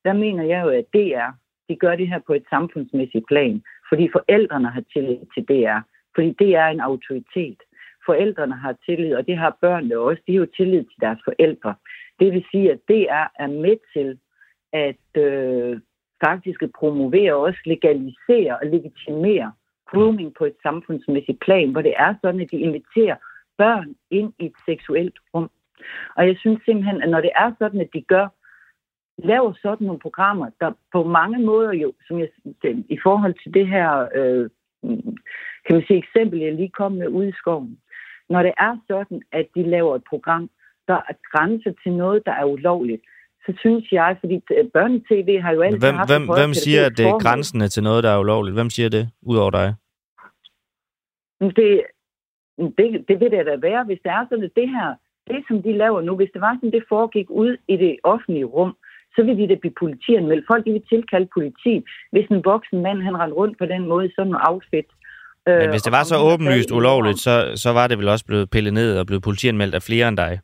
der 0.05 0.13
mener 0.13 0.45
jeg 0.45 0.65
jo, 0.65 0.69
at 0.69 0.85
DR, 0.95 1.31
de 1.69 1.77
gør 1.77 1.97
det 1.97 2.09
her 2.09 2.21
på 2.27 2.33
et 2.33 2.45
samfundsmæssigt 2.51 3.27
plan, 3.29 3.63
fordi 3.89 4.09
forældrene 4.13 4.71
har 4.71 4.85
tillid 4.93 5.19
til 5.35 5.45
DR, 5.45 5.81
fordi 6.15 6.35
det 6.39 6.55
er 6.55 6.67
en 6.67 6.81
autoritet. 6.81 7.61
Forældrene 8.07 8.57
har 8.57 8.75
tillid, 8.87 9.15
og 9.15 9.27
det 9.27 9.37
har 9.37 9.57
børnene 9.61 9.99
også. 9.99 10.23
De 10.27 10.33
har 10.33 10.41
jo 10.41 10.57
tillid 10.57 10.83
til 10.85 11.01
deres 11.01 11.21
forældre. 11.25 11.75
Det 12.21 12.33
vil 12.33 12.45
sige, 12.51 12.73
at 12.73 12.81
DR 12.89 13.25
er 13.45 13.47
med 13.47 13.77
til 13.95 14.19
at 14.73 15.23
øh, 15.23 15.81
faktisk 16.25 16.61
promovere 16.79 17.35
og 17.35 17.41
også 17.41 17.61
legalisere 17.67 18.59
og 18.61 18.67
legitimere 18.67 19.53
grooming 19.91 20.35
på 20.39 20.45
et 20.45 20.57
samfundsmæssigt 20.63 21.41
plan, 21.41 21.71
hvor 21.71 21.83
det 21.83 21.95
er 21.97 22.15
sådan, 22.23 22.41
at 22.41 22.51
de 22.51 22.57
inviterer 22.57 23.17
børn 23.59 23.95
ind 24.11 24.33
i 24.39 24.47
et 24.47 24.53
seksuelt 24.67 25.19
rum. 25.35 25.51
Og 26.17 26.27
jeg 26.27 26.37
synes 26.39 26.61
simpelthen, 26.65 27.03
at 27.03 27.09
når 27.09 27.21
det 27.21 27.31
er 27.37 27.53
sådan, 27.59 27.81
at 27.81 27.89
de 27.95 28.03
gør, 28.03 28.29
laver 29.19 29.53
sådan 29.63 29.87
nogle 29.87 30.01
programmer, 30.01 30.51
der 30.61 30.73
på 30.93 31.05
mange 31.05 31.39
måder 31.39 31.73
jo, 31.73 31.93
som 32.07 32.19
jeg, 32.19 32.29
i 32.89 32.99
forhold 33.03 33.35
til 33.43 33.55
det 33.55 33.69
her, 33.69 34.09
øh, 34.15 34.51
kan 35.65 35.77
man 35.77 35.85
sige 35.87 35.99
eksempel, 35.99 36.41
jeg 36.41 36.55
lige 36.55 36.79
kom 36.81 36.93
med 36.93 37.09
ude 37.09 37.29
i 37.29 37.33
skoven. 37.33 37.79
Når 38.29 38.43
det 38.43 38.53
er 38.59 38.77
sådan, 38.87 39.23
at 39.33 39.47
de 39.55 39.63
laver 39.63 39.97
et 39.97 40.05
program, 40.09 40.51
der 40.89 40.95
er 40.95 41.15
grænser 41.33 41.73
til 41.83 41.93
noget, 41.93 42.27
der 42.27 42.33
er 42.33 42.45
ulovligt, 42.45 43.03
så 43.49 43.55
synes 43.65 43.85
jeg, 43.93 44.17
fordi 44.21 44.37
øh, 44.57 44.65
børnetv 44.77 45.31
har 45.45 45.53
jo 45.57 45.61
altid 45.63 45.81
hvem, 45.81 45.95
haft... 45.95 46.11
Hvem, 46.11 46.25
hvem 46.39 46.53
siger, 46.65 46.83
at 46.87 46.95
det 46.99 47.07
er 47.07 47.19
grænsende 47.27 47.69
til 47.69 47.83
noget, 47.83 48.05
der 48.05 48.11
er 48.11 48.19
ulovligt? 48.25 48.57
Hvem 48.59 48.71
siger 48.71 48.89
det, 48.97 49.05
udover 49.23 49.51
dig? 49.51 49.69
Det, 51.41 51.71
det, 52.79 52.87
det 53.09 53.17
vil 53.21 53.31
det 53.35 53.47
da 53.51 53.57
være, 53.69 53.85
hvis 53.85 54.01
det 54.05 54.11
er 54.19 54.25
sådan, 54.29 54.51
det 54.61 54.69
her, 54.77 54.89
det 55.31 55.41
som 55.49 55.63
de 55.63 55.73
laver 55.83 56.01
nu, 56.01 56.13
hvis 56.17 56.31
det 56.35 56.41
var 56.41 56.55
sådan, 56.57 56.73
det 56.77 56.85
foregik 56.89 57.29
ud 57.31 57.57
i 57.69 57.77
det 57.77 57.97
offentlige 58.13 58.45
rum, 58.45 58.73
så 59.15 59.21
vil 59.27 59.39
de 59.39 59.49
da 59.49 59.55
blive 59.63 59.79
politianmeldt. 59.83 60.45
Folk 60.51 60.65
de 60.67 60.73
vil 60.73 60.89
tilkalde 60.93 61.29
politi, 61.37 61.75
hvis 62.13 62.27
en 62.31 62.45
voksen 62.45 62.79
mand, 62.83 63.03
han 63.03 63.19
rendte 63.21 63.37
rundt 63.37 63.59
på 63.59 63.67
den 63.67 63.83
måde, 63.89 64.11
sådan 64.17 64.31
noget 64.33 64.47
outfit. 64.49 64.89
Men 65.47 65.71
hvis 65.71 65.83
det 65.83 65.93
var 65.93 66.05
så 66.05 66.17
åbenlyst 66.31 66.71
ulovligt, 66.71 67.19
så, 67.19 67.53
så 67.57 67.71
var 67.73 67.87
det 67.87 67.99
vel 67.99 68.09
også 68.09 68.27
blevet 68.27 68.51
pillet 68.51 68.73
ned 68.73 68.99
og 68.99 69.07
blevet 69.07 69.23
politianmeldt 69.23 69.75
af 69.75 69.83
flere 69.83 70.09
end 70.09 70.17
dig? 70.17 70.41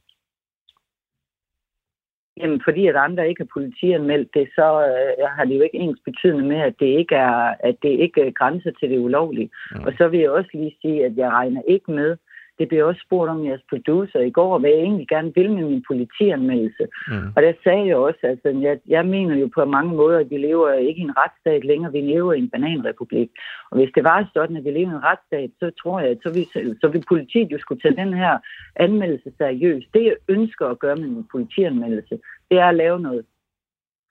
Jamen, 2.36 2.60
fordi 2.64 2.86
at 2.86 2.96
andre 2.96 3.28
ikke 3.28 3.42
har 3.42 3.54
politianmeldt 3.54 4.34
det, 4.34 4.48
så 4.54 4.66
øh, 4.88 5.28
har 5.36 5.44
det 5.44 5.56
jo 5.56 5.62
ikke 5.62 5.78
ens 5.78 6.00
betydende 6.04 6.44
med, 6.44 6.56
at 6.56 6.74
det 6.80 6.86
ikke 6.86 7.14
er, 7.14 7.54
at 7.68 7.76
det 7.82 7.88
ikke 7.88 8.20
er 8.26 8.30
grænser 8.30 8.70
til 8.80 8.90
det 8.90 8.98
ulovlige. 8.98 9.50
Mm. 9.70 9.84
Og 9.86 9.92
så 9.98 10.08
vil 10.08 10.20
jeg 10.20 10.30
også 10.30 10.50
lige 10.54 10.76
sige, 10.82 11.04
at 11.04 11.16
jeg 11.16 11.30
regner 11.30 11.62
ikke 11.68 11.90
med, 11.90 12.16
det 12.58 12.68
blev 12.68 12.86
også 12.86 13.00
spurgt 13.06 13.30
om 13.30 13.44
jeres 13.46 13.64
producer 13.68 14.20
i 14.20 14.30
går, 14.30 14.58
hvad 14.58 14.70
jeg 14.70 14.78
egentlig 14.78 15.08
gerne 15.08 15.32
vil 15.34 15.50
med 15.52 15.64
min 15.64 15.84
politianmeldelse. 15.90 16.84
Mm. 17.08 17.28
Og 17.36 17.42
der 17.42 17.52
sagde 17.64 17.86
jeg 17.86 17.96
også, 17.96 18.22
altså, 18.22 18.48
jeg, 18.66 18.78
jeg 18.86 19.06
mener 19.06 19.36
jo 19.36 19.50
på 19.54 19.64
mange 19.64 19.94
måder, 19.94 20.18
at 20.18 20.30
vi 20.30 20.36
lever 20.36 20.72
ikke 20.72 21.00
i 21.00 21.08
en 21.10 21.16
retsstat 21.16 21.64
længere, 21.64 21.92
vi 21.92 22.00
lever 22.00 22.32
i 22.32 22.38
en 22.38 22.50
bananrepublik. 22.50 23.30
Og 23.70 23.76
hvis 23.78 23.90
det 23.94 24.04
var 24.04 24.30
sådan, 24.34 24.56
at 24.56 24.64
vi 24.64 24.70
lever 24.70 24.92
i 24.92 24.96
en 24.96 25.04
retsstat, 25.10 25.50
så 25.60 25.70
tror 25.82 26.00
jeg, 26.00 26.10
at 26.10 26.18
så 26.22 26.30
vil, 26.36 26.46
så 26.80 26.88
vil 26.88 27.04
politiet 27.08 27.52
jo 27.52 27.58
skulle 27.58 27.80
tage 27.80 27.96
den 27.96 28.14
her 28.14 28.38
anmeldelse 28.76 29.32
seriøst. 29.38 29.86
Det 29.94 30.04
jeg 30.04 30.16
ønsker 30.28 30.66
at 30.66 30.78
gøre 30.78 30.96
med 30.96 31.08
min 31.08 31.26
politianmeldelse, 31.32 32.18
det 32.50 32.58
er 32.58 32.66
at 32.66 32.74
lave 32.74 33.00
noget 33.00 33.24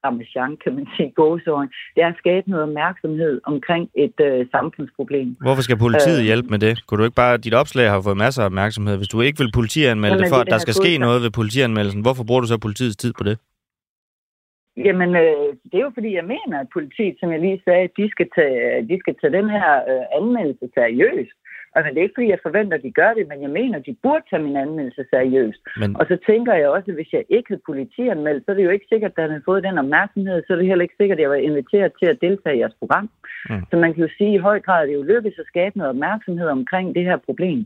ramachan, 0.05 0.57
kan 0.63 0.75
man 0.75 0.87
sige, 0.95 1.11
gåsøjne. 1.19 1.69
Det 1.95 2.03
er 2.03 2.07
at 2.07 2.17
skabe 2.17 2.49
noget 2.49 2.63
opmærksomhed 2.69 3.41
omkring 3.43 3.89
et 3.95 4.17
øh, 4.27 4.45
samfundsproblem. 4.51 5.37
Hvorfor 5.41 5.61
skal 5.61 5.77
politiet 5.77 6.19
øh, 6.19 6.25
hjælpe 6.25 6.49
med 6.49 6.59
det? 6.59 6.73
Kunne 6.85 6.97
du 6.99 7.03
ikke 7.03 7.21
bare, 7.23 7.37
dit 7.37 7.53
opslag 7.53 7.89
har 7.89 8.01
fået 8.01 8.17
masser 8.17 8.41
af 8.41 8.45
opmærksomhed. 8.45 8.97
Hvis 8.97 9.13
du 9.13 9.21
ikke 9.21 9.39
vil 9.43 9.51
politianmelde 9.59 10.19
det, 10.19 10.29
for 10.29 10.39
at 10.43 10.47
der 10.47 10.57
skal 10.57 10.73
ske 10.73 10.97
noget 10.97 11.21
ved 11.23 11.31
politianmeldelsen, 11.31 12.01
hvorfor 12.01 12.23
bruger 12.23 12.41
du 12.41 12.47
så 12.47 12.57
politiets 12.57 12.97
tid 12.97 13.13
på 13.19 13.23
det? 13.23 13.37
Jamen, 14.77 15.09
øh, 15.23 15.49
det 15.69 15.77
er 15.77 15.85
jo 15.87 15.91
fordi, 15.93 16.11
jeg 16.19 16.27
mener, 16.35 16.55
at 16.59 16.73
politiet, 16.73 17.15
som 17.19 17.31
jeg 17.31 17.39
lige 17.39 17.61
sagde, 17.65 17.89
de 17.97 18.05
skal 18.13 18.27
tage, 18.37 18.87
de 18.91 18.99
skal 18.99 19.15
tage 19.21 19.37
den 19.39 19.49
her 19.49 19.71
øh, 19.91 20.05
anmeldelse 20.19 20.65
seriøst. 20.73 21.37
Altså, 21.75 21.89
det 21.89 21.97
er 21.97 22.07
ikke, 22.07 22.17
fordi 22.17 22.29
jeg 22.29 22.45
forventer, 22.47 22.77
at 22.77 22.83
de 22.83 22.91
gør 23.01 23.11
det, 23.13 23.27
men 23.27 23.41
jeg 23.41 23.49
mener, 23.49 23.75
at 23.79 23.85
de 23.85 23.95
burde 24.03 24.25
tage 24.29 24.43
min 24.43 24.57
anmeldelse 24.65 25.05
seriøst. 25.09 25.61
Men, 25.79 25.97
Og 25.99 26.05
så 26.09 26.17
tænker 26.29 26.53
jeg 26.53 26.69
også, 26.69 26.91
at 26.91 26.95
hvis 26.95 27.13
jeg 27.13 27.23
ikke 27.29 27.49
havde 27.49 27.67
politianmeldt, 27.71 28.45
så 28.45 28.51
er 28.51 28.55
det 28.55 28.63
jo 28.63 28.75
ikke 28.75 28.91
sikkert, 28.93 29.11
at 29.11 29.17
den 29.17 29.29
havde 29.29 29.47
fået 29.49 29.63
den 29.63 29.77
opmærksomhed, 29.77 30.43
så 30.43 30.53
er 30.53 30.57
det 30.57 30.67
heller 30.67 30.87
ikke 30.87 30.99
sikkert, 31.01 31.17
at 31.17 31.21
jeg 31.21 31.29
var 31.29 31.35
inviteret 31.49 31.91
til 31.99 32.07
at 32.13 32.21
deltage 32.21 32.55
i 32.55 32.59
jeres 32.59 32.79
program. 32.81 33.09
Mm. 33.49 33.63
Så 33.69 33.75
man 33.77 33.93
kan 33.93 34.03
jo 34.03 34.09
sige, 34.17 34.33
at 34.33 34.35
i 34.35 34.45
høj 34.47 34.59
grad 34.59 34.81
er 34.81 34.85
det 34.87 34.93
jo 34.93 35.09
lykkedes 35.11 35.39
at 35.39 35.51
skabe 35.51 35.77
noget 35.77 35.89
opmærksomhed 35.89 36.47
omkring 36.47 36.95
det 36.95 37.03
her 37.03 37.17
problem. 37.17 37.59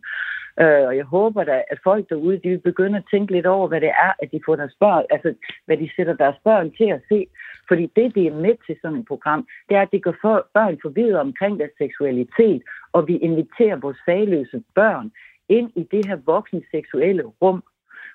Øh, 0.62 0.84
og 0.90 0.94
jeg 0.98 1.06
håber 1.06 1.44
da, 1.44 1.64
at 1.72 1.80
folk 1.84 2.10
derude, 2.10 2.38
de 2.44 2.50
vil 2.50 2.68
begynde 2.70 2.98
at 2.98 3.10
tænke 3.12 3.34
lidt 3.34 3.46
over, 3.46 3.68
hvad 3.68 3.82
det 3.82 3.90
er, 3.90 4.12
at 4.22 4.32
de 4.32 4.40
får 4.46 4.56
deres 4.56 4.76
børn, 4.80 5.06
altså 5.10 5.34
hvad 5.66 5.78
de 5.78 5.90
sætter 5.96 6.16
deres 6.24 6.36
børn 6.44 6.72
til 6.72 6.88
at 6.98 7.02
se. 7.10 7.28
Fordi 7.68 7.86
det, 7.96 8.16
det 8.16 8.28
er 8.28 8.34
med 8.34 8.56
til 8.66 8.78
sådan 8.82 8.98
et 8.98 9.08
program, 9.08 9.48
det 9.70 9.78
er, 9.78 9.82
at 9.82 9.92
det 9.92 10.04
gør 10.04 10.14
for, 10.22 10.48
børn 10.54 10.78
forvidere 10.82 11.22
omkring 11.22 11.60
deres 11.60 11.72
seksualitet, 11.78 12.62
og 12.92 13.08
vi 13.08 13.18
inviterer 13.18 13.76
vores 13.76 13.98
fagløse 14.06 14.64
børn 14.76 15.12
ind 15.50 15.72
i 15.76 15.84
det 15.92 16.06
her 16.06 16.18
voksne 16.26 16.62
seksuelle 16.72 17.24
rum, 17.42 17.64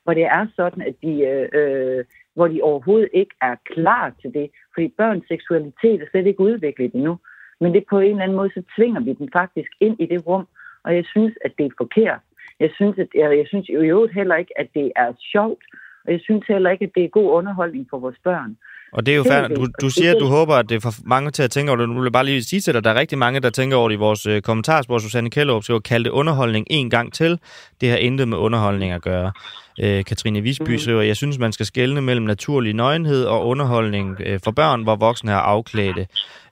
hvor 0.05 0.15
det 0.15 0.25
er 0.25 0.47
sådan, 0.57 0.83
at 0.83 0.95
de, 1.03 1.21
øh, 1.21 1.49
øh, 1.53 2.05
hvor 2.35 2.49
de 2.49 2.63
overhovedet 2.63 3.09
ikke 3.13 3.35
er 3.41 3.57
klar 3.65 4.15
til 4.23 4.35
det. 4.35 4.51
Fordi 4.75 4.89
børns 4.89 5.25
seksualitet 5.29 6.03
er 6.03 6.07
slet 6.11 6.27
ikke 6.27 6.41
udviklet 6.41 6.95
endnu. 6.95 7.19
Men 7.61 7.75
det 7.75 7.85
på 7.91 7.99
en 7.99 8.11
eller 8.11 8.23
anden 8.23 8.37
måde, 8.37 8.51
så 8.55 8.63
tvinger 8.77 9.01
vi 9.01 9.13
dem 9.13 9.29
faktisk 9.33 9.71
ind 9.81 9.97
i 10.01 10.07
det 10.07 10.27
rum, 10.27 10.47
og 10.85 10.95
jeg 10.95 11.05
synes, 11.05 11.35
at 11.45 11.53
det 11.59 11.67
er 11.67 11.79
forkert. 11.79 12.21
Jeg 12.61 12.71
synes, 12.75 12.99
at, 12.99 13.09
jeg, 13.15 13.39
jeg 13.39 13.47
synes 13.49 13.69
jo 13.69 13.81
i 13.81 13.89
øvrigt 13.89 14.15
heller 14.15 14.37
ikke, 14.37 14.61
at 14.61 14.69
det 14.75 14.93
er 14.97 15.13
sjovt, 15.33 15.65
og 16.05 16.13
jeg 16.13 16.21
synes 16.21 16.45
heller 16.49 16.71
ikke, 16.71 16.85
at 16.85 16.95
det 16.95 17.05
er 17.05 17.09
god 17.09 17.31
underholdning 17.31 17.87
for 17.91 17.99
vores 17.99 18.19
børn 18.25 18.57
og 18.93 19.07
det 19.07 19.13
er 19.13 19.17
jo 19.17 19.25
er 19.29 19.49
det. 19.49 19.57
du, 19.57 19.67
du 19.81 19.87
det 19.87 19.93
siger, 19.93 20.11
at 20.11 20.17
er 20.17 20.21
du 20.21 20.27
håber, 20.27 20.57
at 20.57 20.69
det 20.69 20.83
får 20.83 20.95
mange 21.05 21.31
til 21.31 21.43
at 21.43 21.51
tænke 21.51 21.71
over 21.71 21.77
det. 21.77 21.89
Nu 21.89 21.95
vil 21.95 22.03
jeg 22.03 22.13
bare 22.13 22.25
lige 22.25 22.45
sige 22.45 22.61
til 22.61 22.73
dig, 22.73 22.79
at 22.79 22.85
der 22.85 22.91
er 22.91 22.95
rigtig 22.95 23.19
mange, 23.19 23.41
der 23.41 23.51
tænker 23.51 23.77
over 23.77 23.89
det 23.89 23.97
i 23.97 23.99
vores 23.99 24.27
øh, 24.27 24.43
kommentarspor. 24.43 24.99
Susanne 24.99 25.31
Kjellerup 25.31 25.63
skriver, 25.63 25.81
kalde 25.81 26.05
det 26.05 26.11
underholdning 26.11 26.67
en 26.71 26.91
gang 26.91 27.13
til. 27.13 27.39
Det 27.81 27.91
har 27.91 27.97
intet 27.97 28.29
med 28.29 28.39
underholdning 28.39 28.93
at 28.93 29.03
gøre. 29.03 29.33
Øh, 29.81 30.05
Katrine 30.05 30.41
Visby 30.41 30.69
Mhm. 30.71 30.79
skriver, 30.79 31.03
jeg 31.03 31.17
synes, 31.17 31.39
man 31.39 31.53
skal 31.53 31.67
skelne 31.67 32.01
mellem 32.01 32.27
naturlig 32.27 32.75
nøgenhed 32.75 33.25
og 33.25 33.47
underholdning 33.47 34.17
øh, 34.27 34.41
for 34.45 34.51
børn, 34.51 34.83
hvor 34.83 34.97
voksne 34.97 35.33
er 35.33 35.37
afklædte. 35.37 36.07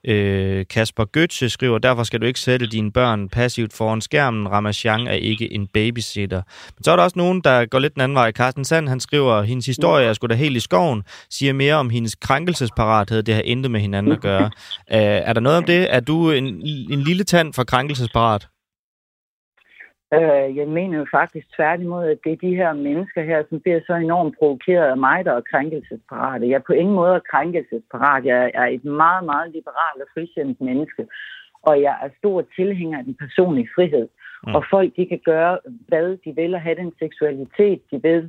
Øh, 0.07 0.65
Kasper 0.69 1.05
Götze 1.17 1.47
skriver, 1.49 1.77
derfor 1.77 2.03
skal 2.03 2.21
du 2.21 2.25
ikke 2.25 2.39
sætte 2.39 2.67
dine 2.67 2.91
børn 2.91 3.29
passivt 3.29 3.73
foran 3.73 4.01
skærmen. 4.01 4.49
Ramachan 4.51 5.07
er 5.07 5.13
ikke 5.13 5.53
en 5.53 5.67
babysitter. 5.67 6.41
Men 6.77 6.83
så 6.83 6.91
er 6.91 6.95
der 6.95 7.03
også 7.03 7.17
nogen, 7.19 7.41
der 7.41 7.65
går 7.65 7.79
lidt 7.79 7.93
den 7.93 8.01
anden 8.01 8.15
vej. 8.15 8.31
Carsten 8.31 8.65
Sand, 8.65 8.89
han 8.89 8.99
skriver, 8.99 9.41
hendes 9.43 9.65
historie 9.65 10.05
er 10.07 10.13
sgu 10.13 10.27
da 10.27 10.33
helt 10.35 10.57
i 10.57 10.59
skoven, 10.59 11.03
siger 11.29 11.53
mere 11.53 11.75
om 11.75 11.89
hendes 11.89 12.15
krænkelsesparathed. 12.15 13.23
Det 13.23 13.33
har 13.35 13.41
intet 13.41 13.71
med 13.71 13.79
hinanden 13.79 14.11
at 14.11 14.21
gøre. 14.21 14.49
Øh, 14.93 14.97
er 14.99 15.33
der 15.33 15.41
noget 15.41 15.57
om 15.57 15.63
det? 15.63 15.87
Er 15.95 15.99
du 15.99 16.31
en, 16.31 16.45
en 16.91 17.01
lille 17.01 17.23
tand 17.23 17.53
for 17.53 17.63
krænkelsesparat? 17.63 18.47
Øh, 20.17 20.57
jeg 20.57 20.67
mener 20.67 20.97
jo 20.97 21.05
faktisk 21.11 21.47
tværtimod, 21.55 22.05
at 22.07 22.19
det 22.23 22.31
er 22.31 22.45
de 22.47 22.55
her 22.55 22.73
mennesker 22.73 23.21
her, 23.23 23.43
som 23.49 23.59
bliver 23.59 23.79
så 23.87 23.93
enormt 23.93 24.35
provokeret 24.39 24.87
af 24.89 24.97
mig, 24.97 25.25
der 25.25 25.33
er 25.33 25.49
krænkelsesparate. 25.51 26.49
Jeg 26.49 26.55
er 26.55 26.67
på 26.67 26.73
ingen 26.73 26.95
måde 26.95 27.21
krænkelsesparat. 27.31 28.25
Jeg 28.25 28.51
er 28.53 28.65
et 28.65 28.85
meget, 28.85 29.23
meget 29.25 29.51
liberalt 29.57 30.01
og 30.05 30.07
frisindet 30.13 30.61
menneske. 30.61 31.07
Og 31.61 31.81
jeg 31.81 31.95
er 32.03 32.09
stor 32.17 32.45
tilhænger 32.55 32.97
af 32.97 33.03
den 33.03 33.15
personlige 33.15 33.69
frihed. 33.75 34.07
Mm. 34.47 34.55
Og 34.55 34.65
folk, 34.69 34.89
de 34.97 35.05
kan 35.05 35.21
gøre, 35.25 35.59
hvad 35.87 36.17
de 36.25 36.35
vil, 36.35 36.53
og 36.53 36.61
have 36.61 36.75
den 36.75 36.91
seksualitet, 36.99 37.81
de 37.91 38.01
vil. 38.07 38.21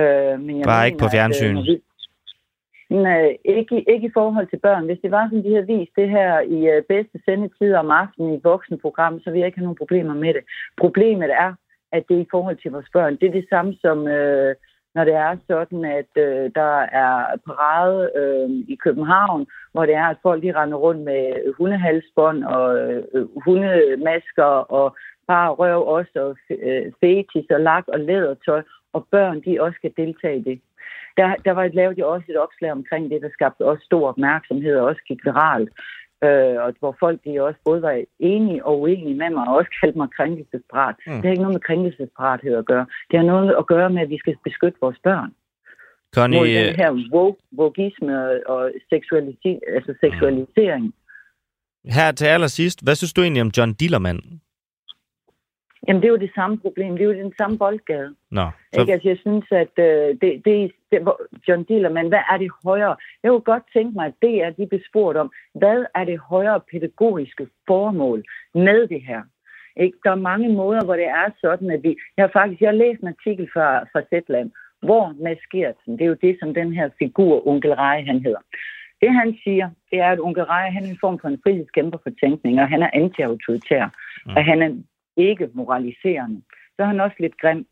Øh, 0.00 0.40
men 0.40 0.58
jeg 0.58 0.64
Bare 0.64 0.86
ikke 0.86 0.98
på 0.98 1.10
at, 1.12 1.42
øh, 1.44 1.78
fjernsyn. 2.88 3.06
Øh, 3.06 3.34
ikke, 3.56 3.78
i- 3.78 3.84
ikke 3.92 4.06
i 4.06 4.10
forhold 4.14 4.46
til 4.46 4.58
børn. 4.58 4.84
Hvis 4.86 4.98
det 5.02 5.10
var 5.10 5.28
sådan, 5.28 5.44
de 5.44 5.54
havde 5.54 5.66
vist 5.66 5.92
det 5.96 6.08
her 6.10 6.40
i 6.40 6.68
øh, 6.68 6.82
bedste 6.88 7.20
sendetid 7.24 7.74
om 7.74 7.90
aftenen 7.90 8.32
i 8.32 8.36
et 8.36 8.44
voksenprogram, 8.44 9.20
så 9.20 9.30
ville 9.30 9.40
jeg 9.40 9.46
ikke 9.46 9.58
have 9.58 9.64
nogen 9.68 9.82
problemer 9.84 10.14
med 10.14 10.34
det. 10.34 10.42
Problemet 10.80 11.30
er, 11.32 11.54
at 11.92 12.04
det 12.08 12.16
er 12.16 12.20
i 12.20 12.28
forhold 12.30 12.56
til 12.56 12.70
vores 12.70 12.86
børn. 12.92 13.16
Det 13.16 13.28
er 13.28 13.32
det 13.32 13.46
samme 13.50 13.74
som, 13.80 14.08
øh, 14.08 14.54
når 14.94 15.04
det 15.04 15.14
er 15.14 15.36
sådan, 15.46 15.84
at 15.84 16.12
øh, 16.16 16.50
der 16.54 16.74
er 17.04 17.36
parade 17.46 18.10
øh, 18.16 18.50
i 18.68 18.76
København, 18.84 19.46
hvor 19.72 19.86
det 19.86 19.94
er, 19.94 20.04
at 20.04 20.16
folk 20.22 20.42
de 20.42 20.52
render 20.52 20.76
rundt 20.78 21.00
med 21.00 21.54
hundehalsbånd 21.58 22.44
og 22.44 22.78
øh, 22.78 23.04
hundemasker 23.44 24.44
og 24.78 24.96
bare 25.26 25.50
røv 25.50 25.86
også, 25.86 26.10
og 26.14 26.36
øh, 26.50 26.92
fetis 27.00 27.46
og 27.50 27.60
lak 27.60 27.84
og 27.88 28.00
lædertøj, 28.00 28.62
og 28.92 29.06
børn 29.10 29.40
de 29.44 29.60
også 29.60 29.76
skal 29.76 29.92
deltage 29.96 30.38
i 30.38 30.42
det. 30.42 30.60
Der, 31.16 31.28
der 31.44 31.52
var 31.52 31.68
lavet 31.80 31.98
jo 31.98 32.08
også 32.14 32.26
et 32.28 32.38
opslag 32.44 32.72
omkring 32.72 33.10
det, 33.10 33.22
der 33.22 33.30
skabte 33.32 33.62
også 33.70 33.84
stor 33.84 34.08
opmærksomhed 34.08 34.76
og 34.76 34.86
også 34.86 35.02
gik 35.08 35.20
viralt. 35.24 35.70
Øh, 36.24 36.56
og 36.64 36.74
hvor 36.80 36.96
folk 37.00 37.18
de 37.24 37.42
også 37.42 37.60
både 37.64 37.82
var 37.82 38.04
enige 38.18 38.64
og 38.64 38.80
uenige 38.80 39.14
med 39.22 39.30
mig, 39.30 39.48
og 39.48 39.56
også 39.56 39.70
kaldte 39.80 39.98
mig 39.98 40.08
krænkelsesparat. 40.16 40.96
Mm. 41.06 41.12
Mm. 41.12 41.16
Det 41.16 41.24
har 41.24 41.30
ikke 41.30 41.42
noget 41.42 41.58
med 41.58 41.66
krænkelsesparathed 41.68 42.54
at 42.56 42.66
gøre. 42.66 42.86
Det 43.10 43.16
har 43.18 43.26
noget 43.26 43.54
at 43.58 43.66
gøre 43.66 43.90
med, 43.90 44.02
at 44.02 44.10
vi 44.10 44.18
skal 44.18 44.36
beskytte 44.44 44.78
vores 44.80 44.98
børn 45.04 45.30
Connie, 46.14 46.38
mod 46.38 46.48
øh, 46.48 46.54
den 46.54 46.76
her 46.76 46.92
woke, 47.14 47.40
wokeisme 47.58 48.12
og, 48.46 48.70
seksualiti- 48.92 49.64
altså 49.74 49.94
seksualisering. 50.00 50.94
her 51.84 52.12
til 52.12 52.26
allersidst, 52.26 52.84
hvad 52.84 52.94
synes 52.94 53.12
du 53.12 53.20
egentlig 53.22 53.42
om 53.42 53.52
John 53.56 53.72
Dillermand? 53.72 54.20
Jamen, 55.88 56.02
det 56.02 56.08
er 56.08 56.12
jo 56.12 56.24
det 56.26 56.30
samme 56.34 56.58
problem. 56.58 56.92
Det 56.96 57.00
er 57.00 57.10
jo 57.12 57.22
den 57.24 57.34
samme 57.38 57.58
boldgade. 57.58 58.14
Nå, 58.30 58.46
Så... 58.72 58.80
Ikke? 58.80 58.86
så, 58.86 58.92
Altså, 58.92 59.08
jeg 59.08 59.18
synes, 59.18 59.44
at 59.50 59.74
øh, 59.78 60.08
det, 60.20 60.30
det, 60.44 60.72
det, 60.92 60.98
John 61.48 61.62
Dillermand, 61.64 62.08
hvad 62.08 62.24
er 62.32 62.36
det 62.38 62.50
højere? 62.64 62.96
Jeg 63.22 63.28
kunne 63.30 63.40
godt 63.52 63.62
tænke 63.72 63.92
mig, 63.98 64.06
at 64.06 64.14
det 64.22 64.42
er, 64.42 64.50
de 64.50 64.66
blev 64.66 64.80
spurgt 64.90 65.18
om, 65.18 65.32
hvad 65.54 65.84
er 65.94 66.04
det 66.04 66.18
højere 66.18 66.60
pædagogiske 66.72 67.46
formål 67.66 68.24
med 68.54 68.86
det 68.88 69.02
her? 69.02 69.22
Ikke? 69.76 69.98
Der 70.04 70.10
er 70.10 70.26
mange 70.32 70.48
måder, 70.48 70.84
hvor 70.84 70.96
det 70.96 71.06
er 71.06 71.26
sådan, 71.40 71.70
at 71.70 71.82
vi... 71.82 71.96
Jeg 72.16 72.22
har 72.22 72.30
faktisk 72.32 72.60
jeg 72.60 72.68
har 72.68 72.82
læst 72.84 73.00
en 73.00 73.08
artikel 73.08 73.48
fra, 73.52 73.66
fra 73.92 74.02
Zetland, 74.10 74.50
hvor 74.82 75.14
Mads 75.24 75.44
Gertsen, 75.52 75.92
det 75.92 76.00
er 76.04 76.08
jo 76.14 76.16
det, 76.22 76.36
som 76.40 76.54
den 76.54 76.72
her 76.72 76.88
figur, 76.98 77.48
onkel 77.48 77.74
Rej, 77.74 78.04
han 78.06 78.20
hedder. 78.20 78.42
Det 79.00 79.12
han 79.12 79.38
siger, 79.44 79.70
det 79.90 79.98
er, 79.98 80.10
at 80.10 80.20
onkel 80.20 80.44
Rej, 80.44 80.70
han 80.70 80.84
er 80.84 80.88
en 80.90 80.98
form 81.00 81.18
for 81.18 81.28
en 81.28 81.40
frihedskæmper 81.42 81.98
for 82.02 82.10
tænkning, 82.22 82.60
og 82.60 82.68
han 82.68 82.82
er 82.82 82.90
anti-autoritær, 82.94 83.86
Mm. 84.26 84.32
og 84.36 84.44
han 84.44 84.62
er 84.62 84.70
ikke 85.16 85.48
moraliserende. 85.54 86.42
Så 86.76 86.82
er 86.82 86.86
han 86.86 87.00
også 87.00 87.16
lidt 87.20 87.40
grim, 87.40 87.66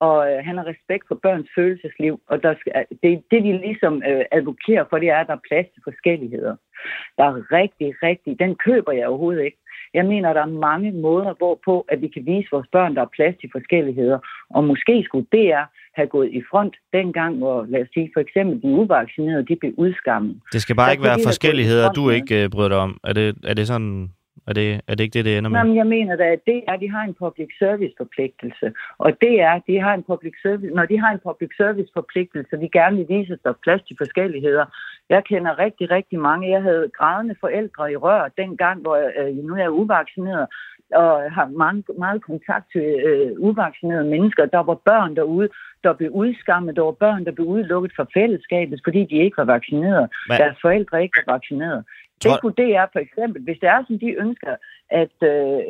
og 0.00 0.16
øh, 0.30 0.38
han 0.46 0.56
har 0.58 0.66
respekt 0.72 1.04
for 1.08 1.18
børns 1.22 1.50
følelsesliv, 1.56 2.20
og 2.30 2.42
der 2.42 2.54
skal, 2.60 2.72
det, 3.02 3.22
det, 3.30 3.42
de 3.44 3.52
ligesom 3.66 3.94
øh, 4.10 4.24
advokerer 4.32 4.84
for, 4.90 4.98
det 4.98 5.08
er, 5.10 5.20
at 5.20 5.26
der 5.26 5.36
er 5.36 5.48
plads 5.48 5.66
til 5.74 5.82
forskelligheder. 5.88 6.54
Der 7.18 7.24
er 7.24 7.34
rigtig, 7.58 7.88
rigtig, 8.02 8.38
den 8.38 8.52
køber 8.66 8.92
jeg 8.92 9.08
overhovedet 9.08 9.44
ikke. 9.44 9.60
Jeg 9.94 10.04
mener, 10.06 10.32
der 10.32 10.40
er 10.40 10.60
mange 10.70 10.92
måder, 10.92 11.34
hvorpå 11.38 11.74
at 11.88 12.00
vi 12.00 12.08
kan 12.08 12.26
vise 12.26 12.48
vores 12.52 12.68
børn, 12.72 12.94
der 12.96 13.02
er 13.02 13.16
plads 13.16 13.36
til 13.40 13.48
forskelligheder. 13.52 14.18
Og 14.50 14.64
måske 14.64 15.04
skulle 15.04 15.26
DR 15.32 15.64
have 15.94 16.08
gået 16.08 16.30
i 16.32 16.42
front 16.50 16.74
dengang, 16.92 17.38
hvor, 17.38 17.66
lad 17.68 17.82
os 17.82 17.88
sige, 17.94 18.10
for 18.14 18.20
eksempel 18.20 18.62
de 18.62 18.68
uvaccinerede, 18.68 19.46
de 19.46 19.56
blev 19.56 19.72
udskammet. 19.76 20.40
det 20.52 20.62
skal 20.62 20.76
bare 20.76 20.86
der 20.86 20.92
ikke 20.92 21.04
være 21.04 21.26
forskelligheder, 21.30 21.92
du 21.92 22.10
ikke 22.10 22.44
øh, 22.44 22.50
bryder 22.50 22.68
dig 22.68 22.78
om. 22.78 23.00
Er 23.04 23.12
det, 23.12 23.36
er 23.44 23.54
det 23.54 23.66
sådan... 23.66 24.10
Er 24.46 24.52
det, 24.52 24.80
er 24.88 24.94
det 24.94 25.04
ikke 25.04 25.14
det, 25.18 25.24
det 25.24 25.38
ender 25.38 25.50
med? 25.50 25.58
Jamen, 25.58 25.76
jeg 25.76 25.86
mener 25.86 26.16
da, 26.16 26.24
at 26.24 26.40
det 26.46 26.62
er, 26.68 26.72
at 26.72 26.80
de 26.80 26.90
har 26.90 27.02
en 27.02 27.14
public 27.14 27.48
service 27.58 27.94
forpligtelse. 27.98 28.72
Og 28.98 29.10
det 29.20 29.40
er, 29.40 29.60
de 29.66 29.80
har 29.80 29.94
en 29.94 30.02
public 30.02 30.34
service, 30.42 30.74
når 30.74 30.86
de 30.86 30.98
har 31.00 31.10
en 31.12 31.18
public 31.28 31.50
service 31.56 31.90
forpligtelse, 31.94 32.56
de 32.56 32.68
gerne 32.72 32.96
vil 32.96 33.06
vise, 33.08 33.32
at 33.32 33.38
der 33.44 33.50
er 33.50 33.62
plads 33.62 33.82
til 33.82 33.96
forskelligheder. 34.00 34.64
Jeg 35.08 35.24
kender 35.24 35.58
rigtig, 35.58 35.90
rigtig 35.90 36.18
mange. 36.18 36.50
Jeg 36.50 36.62
havde 36.62 36.90
grædende 36.98 37.34
forældre 37.40 37.92
i 37.92 37.96
rør 37.96 38.28
dengang, 38.38 38.80
hvor 38.80 38.96
øh, 39.20 39.36
nu 39.36 39.54
er 39.54 39.58
jeg 39.60 39.70
uvaccineret, 39.72 40.46
og 40.94 41.32
har 41.32 41.46
mange, 41.48 41.82
meget 41.98 42.22
kontakt 42.22 42.66
til 42.72 42.86
øh, 43.08 43.32
uvaccinerede 43.38 44.04
mennesker. 44.14 44.46
Der 44.46 44.62
var 44.62 44.74
børn 44.74 45.16
derude, 45.16 45.48
der 45.84 45.92
blev 45.92 46.10
udskammet. 46.10 46.76
Der 46.76 46.82
var 46.82 46.96
børn, 47.06 47.24
der 47.24 47.32
blev 47.32 47.46
udelukket 47.46 47.92
fra 47.96 48.06
fællesskabet, 48.14 48.80
fordi 48.84 49.00
de 49.10 49.16
ikke 49.24 49.36
var 49.36 49.44
vaccineret. 49.44 50.08
Hvad- 50.26 50.38
Deres 50.38 50.58
forældre 50.62 51.02
ikke 51.02 51.18
var 51.26 51.32
vaccineret. 51.34 51.84
Det 52.24 52.40
kunne 52.40 52.58
det 52.62 52.70
er 52.76 52.86
for 52.92 52.98
eksempel, 52.98 53.42
hvis 53.42 53.58
det 53.60 53.68
er, 53.68 53.84
som 53.86 53.98
de 53.98 54.10
ønsker 54.24 54.54
at 55.02 55.16
øh, 55.22 55.60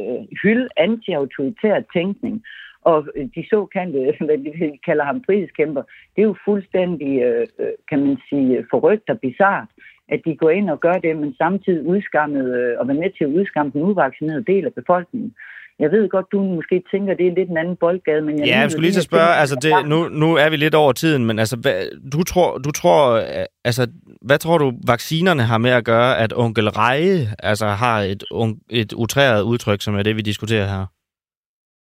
hylde 0.42 0.68
anti-autoritær 0.76 1.76
tænkning, 1.96 2.44
og 2.90 3.06
øh, 3.16 3.28
de 3.34 3.46
såkaldte, 3.50 3.98
hvad 4.26 4.38
de 4.38 4.78
kalder 4.86 5.04
ham 5.04 5.24
frihedskæmper, 5.26 5.82
det 6.16 6.22
er 6.22 6.26
jo 6.26 6.36
fuldstændig, 6.44 7.22
øh, 7.22 7.46
øh, 7.58 7.72
kan 7.88 7.98
man 8.06 8.16
sige, 8.28 8.66
forrygt 8.70 9.10
og 9.10 9.20
bizart, 9.20 9.68
at 10.08 10.20
de 10.24 10.36
går 10.36 10.50
ind 10.50 10.70
og 10.70 10.80
gør 10.80 10.92
det, 10.92 11.16
men 11.16 11.34
samtidig 11.34 11.86
udskammet 11.86 12.46
øh, 12.58 12.78
og 12.78 12.88
være 12.88 12.96
med 12.96 13.10
til 13.10 13.24
at 13.24 13.34
udskamme 13.38 13.72
den 13.72 13.82
uvaccinerede 13.82 14.44
del 14.44 14.64
af 14.64 14.74
befolkningen. 14.74 15.34
Jeg 15.78 15.90
ved 15.90 16.08
godt, 16.08 16.26
du 16.32 16.42
måske 16.42 16.82
tænker, 16.90 17.14
det 17.14 17.26
er 17.26 17.34
lidt 17.34 17.50
en 17.50 17.56
anden 17.56 17.76
boldgade, 17.80 18.22
men 18.22 18.38
jeg 18.38 18.46
Ja, 18.46 18.58
jeg 18.60 18.70
skulle 18.70 18.86
lige 18.86 18.94
så 18.94 19.02
spørge, 19.02 19.26
ting- 19.32 19.40
altså 19.40 19.56
det, 19.62 19.88
nu, 19.88 20.08
nu 20.08 20.34
er 20.34 20.50
vi 20.50 20.56
lidt 20.56 20.74
over 20.74 20.92
tiden, 20.92 21.24
men 21.24 21.38
altså, 21.38 21.56
hvad, 21.56 22.10
du 22.12 22.22
tror, 22.22 22.58
du 22.58 22.70
tror, 22.70 23.12
øh, 23.14 23.44
altså, 23.64 23.86
hvad 24.22 24.38
tror 24.38 24.58
du, 24.58 24.72
vaccinerne 24.86 25.42
har 25.42 25.58
med 25.58 25.70
at 25.70 25.84
gøre, 25.84 26.18
at 26.18 26.32
onkel 26.36 26.68
Reje 26.70 27.28
altså, 27.38 27.66
har 27.66 28.00
et, 28.00 28.24
et 28.70 28.92
utræret 28.92 29.42
udtryk, 29.42 29.82
som 29.82 29.94
er 29.94 30.02
det, 30.02 30.16
vi 30.16 30.20
diskuterer 30.22 30.66
her? 30.66 30.86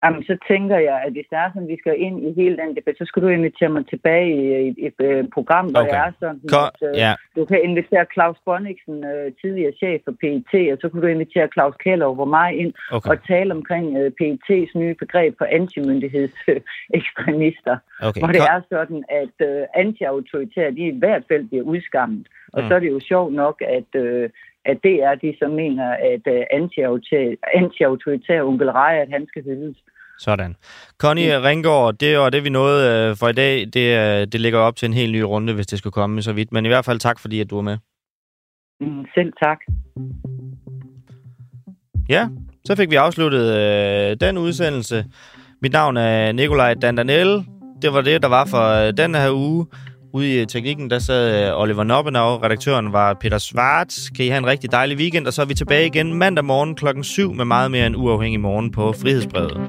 Jamen, 0.06 0.22
så 0.30 0.34
tænker 0.50 0.78
jeg, 0.88 0.96
at 1.06 1.12
hvis 1.12 1.26
det 1.30 1.38
er 1.38 1.48
sådan, 1.52 1.68
vi 1.68 1.76
skal 1.82 1.94
ind 2.06 2.16
i 2.28 2.30
hele 2.40 2.56
den 2.56 2.76
debat, 2.76 2.94
så 2.98 3.04
skal 3.06 3.22
du 3.22 3.28
invitere 3.28 3.68
mig 3.68 3.84
tilbage 3.88 4.28
i 4.40 4.42
et, 4.68 4.76
et, 4.86 4.94
et 5.18 5.30
program, 5.36 5.66
hvor 5.66 5.80
Okay. 5.80 5.90
det 5.90 5.98
er 6.06 6.12
sådan, 6.20 6.40
Kom, 6.54 6.64
at 6.74 6.80
øh, 6.88 6.92
ja, 7.04 7.12
du 7.36 7.44
kan 7.44 7.58
invitere 7.68 8.04
Claus 8.14 8.38
Bonniksen, 8.44 9.04
øh, 9.04 9.32
tidligere 9.40 9.72
chef 9.82 10.00
for 10.04 10.14
PET, 10.20 10.52
og 10.72 10.78
så 10.80 10.88
kan 10.88 11.00
du 11.00 11.06
invitere 11.06 11.48
Claus 11.54 11.74
Keller 11.84 12.06
over 12.06 12.24
mig 12.38 12.48
ind 12.62 12.72
okay. 12.96 13.10
og 13.10 13.16
tale 13.32 13.50
omkring 13.58 13.86
øh, 13.98 14.08
PET's 14.20 14.72
nye 14.78 14.94
begreb 14.94 15.32
for 15.38 15.44
antimyndighedsekstremister, 15.58 17.76
okay. 18.02 18.20
hvor 18.20 18.28
det 18.34 18.40
Kom. 18.40 18.48
er 18.54 18.60
sådan, 18.74 19.04
at 19.22 19.36
øh, 19.48 19.62
anti-autoritære, 19.74 20.70
de 20.70 20.82
i 20.94 20.98
hvert 20.98 21.22
fald 21.28 21.44
bliver 21.48 21.64
udskammet. 21.64 22.26
Og 22.52 22.62
Mm. 22.62 22.68
så 22.68 22.74
er 22.74 22.78
det 22.80 22.90
jo 22.90 23.00
sjovt 23.00 23.32
nok, 23.34 23.62
at, 23.78 23.90
øh, 24.02 24.30
at 24.64 24.78
det 24.82 25.02
er 25.02 25.14
de, 25.14 25.36
som 25.38 25.50
mener, 25.50 25.88
at 26.12 26.26
øh, 26.34 26.44
anti-autoritære, 27.60 28.42
onkel 28.50 28.70
Reje, 28.70 29.00
at 29.00 29.10
han 29.10 29.26
skal 29.26 29.42
hyldes. 29.42 29.76
Sådan. 30.18 30.56
Connie 30.98 31.42
Ringgaard, 31.42 31.94
det 31.94 32.18
var 32.18 32.30
det, 32.30 32.44
vi 32.44 32.48
nåede 32.48 33.10
øh, 33.10 33.16
for 33.16 33.28
i 33.28 33.32
dag. 33.32 33.66
Det, 33.72 34.20
øh, 34.20 34.26
det 34.26 34.40
ligger 34.40 34.58
op 34.58 34.76
til 34.76 34.86
en 34.86 34.92
helt 34.92 35.12
ny 35.12 35.20
runde, 35.20 35.52
hvis 35.52 35.66
det 35.66 35.78
skulle 35.78 35.92
komme 35.92 36.22
så 36.22 36.32
vidt. 36.32 36.52
Men 36.52 36.64
i 36.64 36.68
hvert 36.68 36.84
fald 36.84 36.98
tak, 36.98 37.18
fordi 37.18 37.40
at 37.40 37.50
du 37.50 37.54
var 37.54 37.62
med. 37.62 37.78
Mm, 38.80 39.04
selv 39.14 39.32
tak. 39.42 39.58
Ja, 42.08 42.28
så 42.64 42.76
fik 42.76 42.90
vi 42.90 42.96
afsluttet 42.96 43.56
øh, 43.56 44.16
den 44.20 44.38
udsendelse. 44.38 45.04
Mit 45.62 45.72
navn 45.72 45.96
er 45.96 46.32
Nikolaj 46.32 46.74
Dandanel. 46.74 47.44
Det 47.82 47.92
var 47.92 48.00
det, 48.00 48.22
der 48.22 48.28
var 48.28 48.44
for 48.44 48.86
øh, 48.86 48.92
den 48.96 49.14
her 49.14 49.30
uge. 49.32 49.66
Ude 50.16 50.34
i 50.34 50.40
øh, 50.40 50.46
teknikken, 50.46 50.90
der 50.90 50.98
sad 50.98 51.48
øh, 51.48 51.60
Oliver 51.60 51.84
Noppenau. 51.84 52.36
Redaktøren 52.36 52.92
var 52.92 53.14
Peter 53.14 53.38
Schwartz. 53.38 54.10
Kan 54.16 54.24
I 54.24 54.28
have 54.28 54.38
en 54.38 54.46
rigtig 54.46 54.72
dejlig 54.72 54.96
weekend, 54.96 55.26
og 55.26 55.32
så 55.32 55.42
er 55.42 55.46
vi 55.46 55.54
tilbage 55.54 55.86
igen 55.86 56.14
mandag 56.14 56.44
morgen 56.44 56.74
klokken 56.74 57.04
7 57.04 57.34
med 57.34 57.44
meget 57.44 57.70
mere 57.70 57.86
en 57.86 57.96
uafhængig 57.96 58.40
morgen 58.40 58.70
på 58.70 58.92
Frihedsbrevet. 58.92 59.60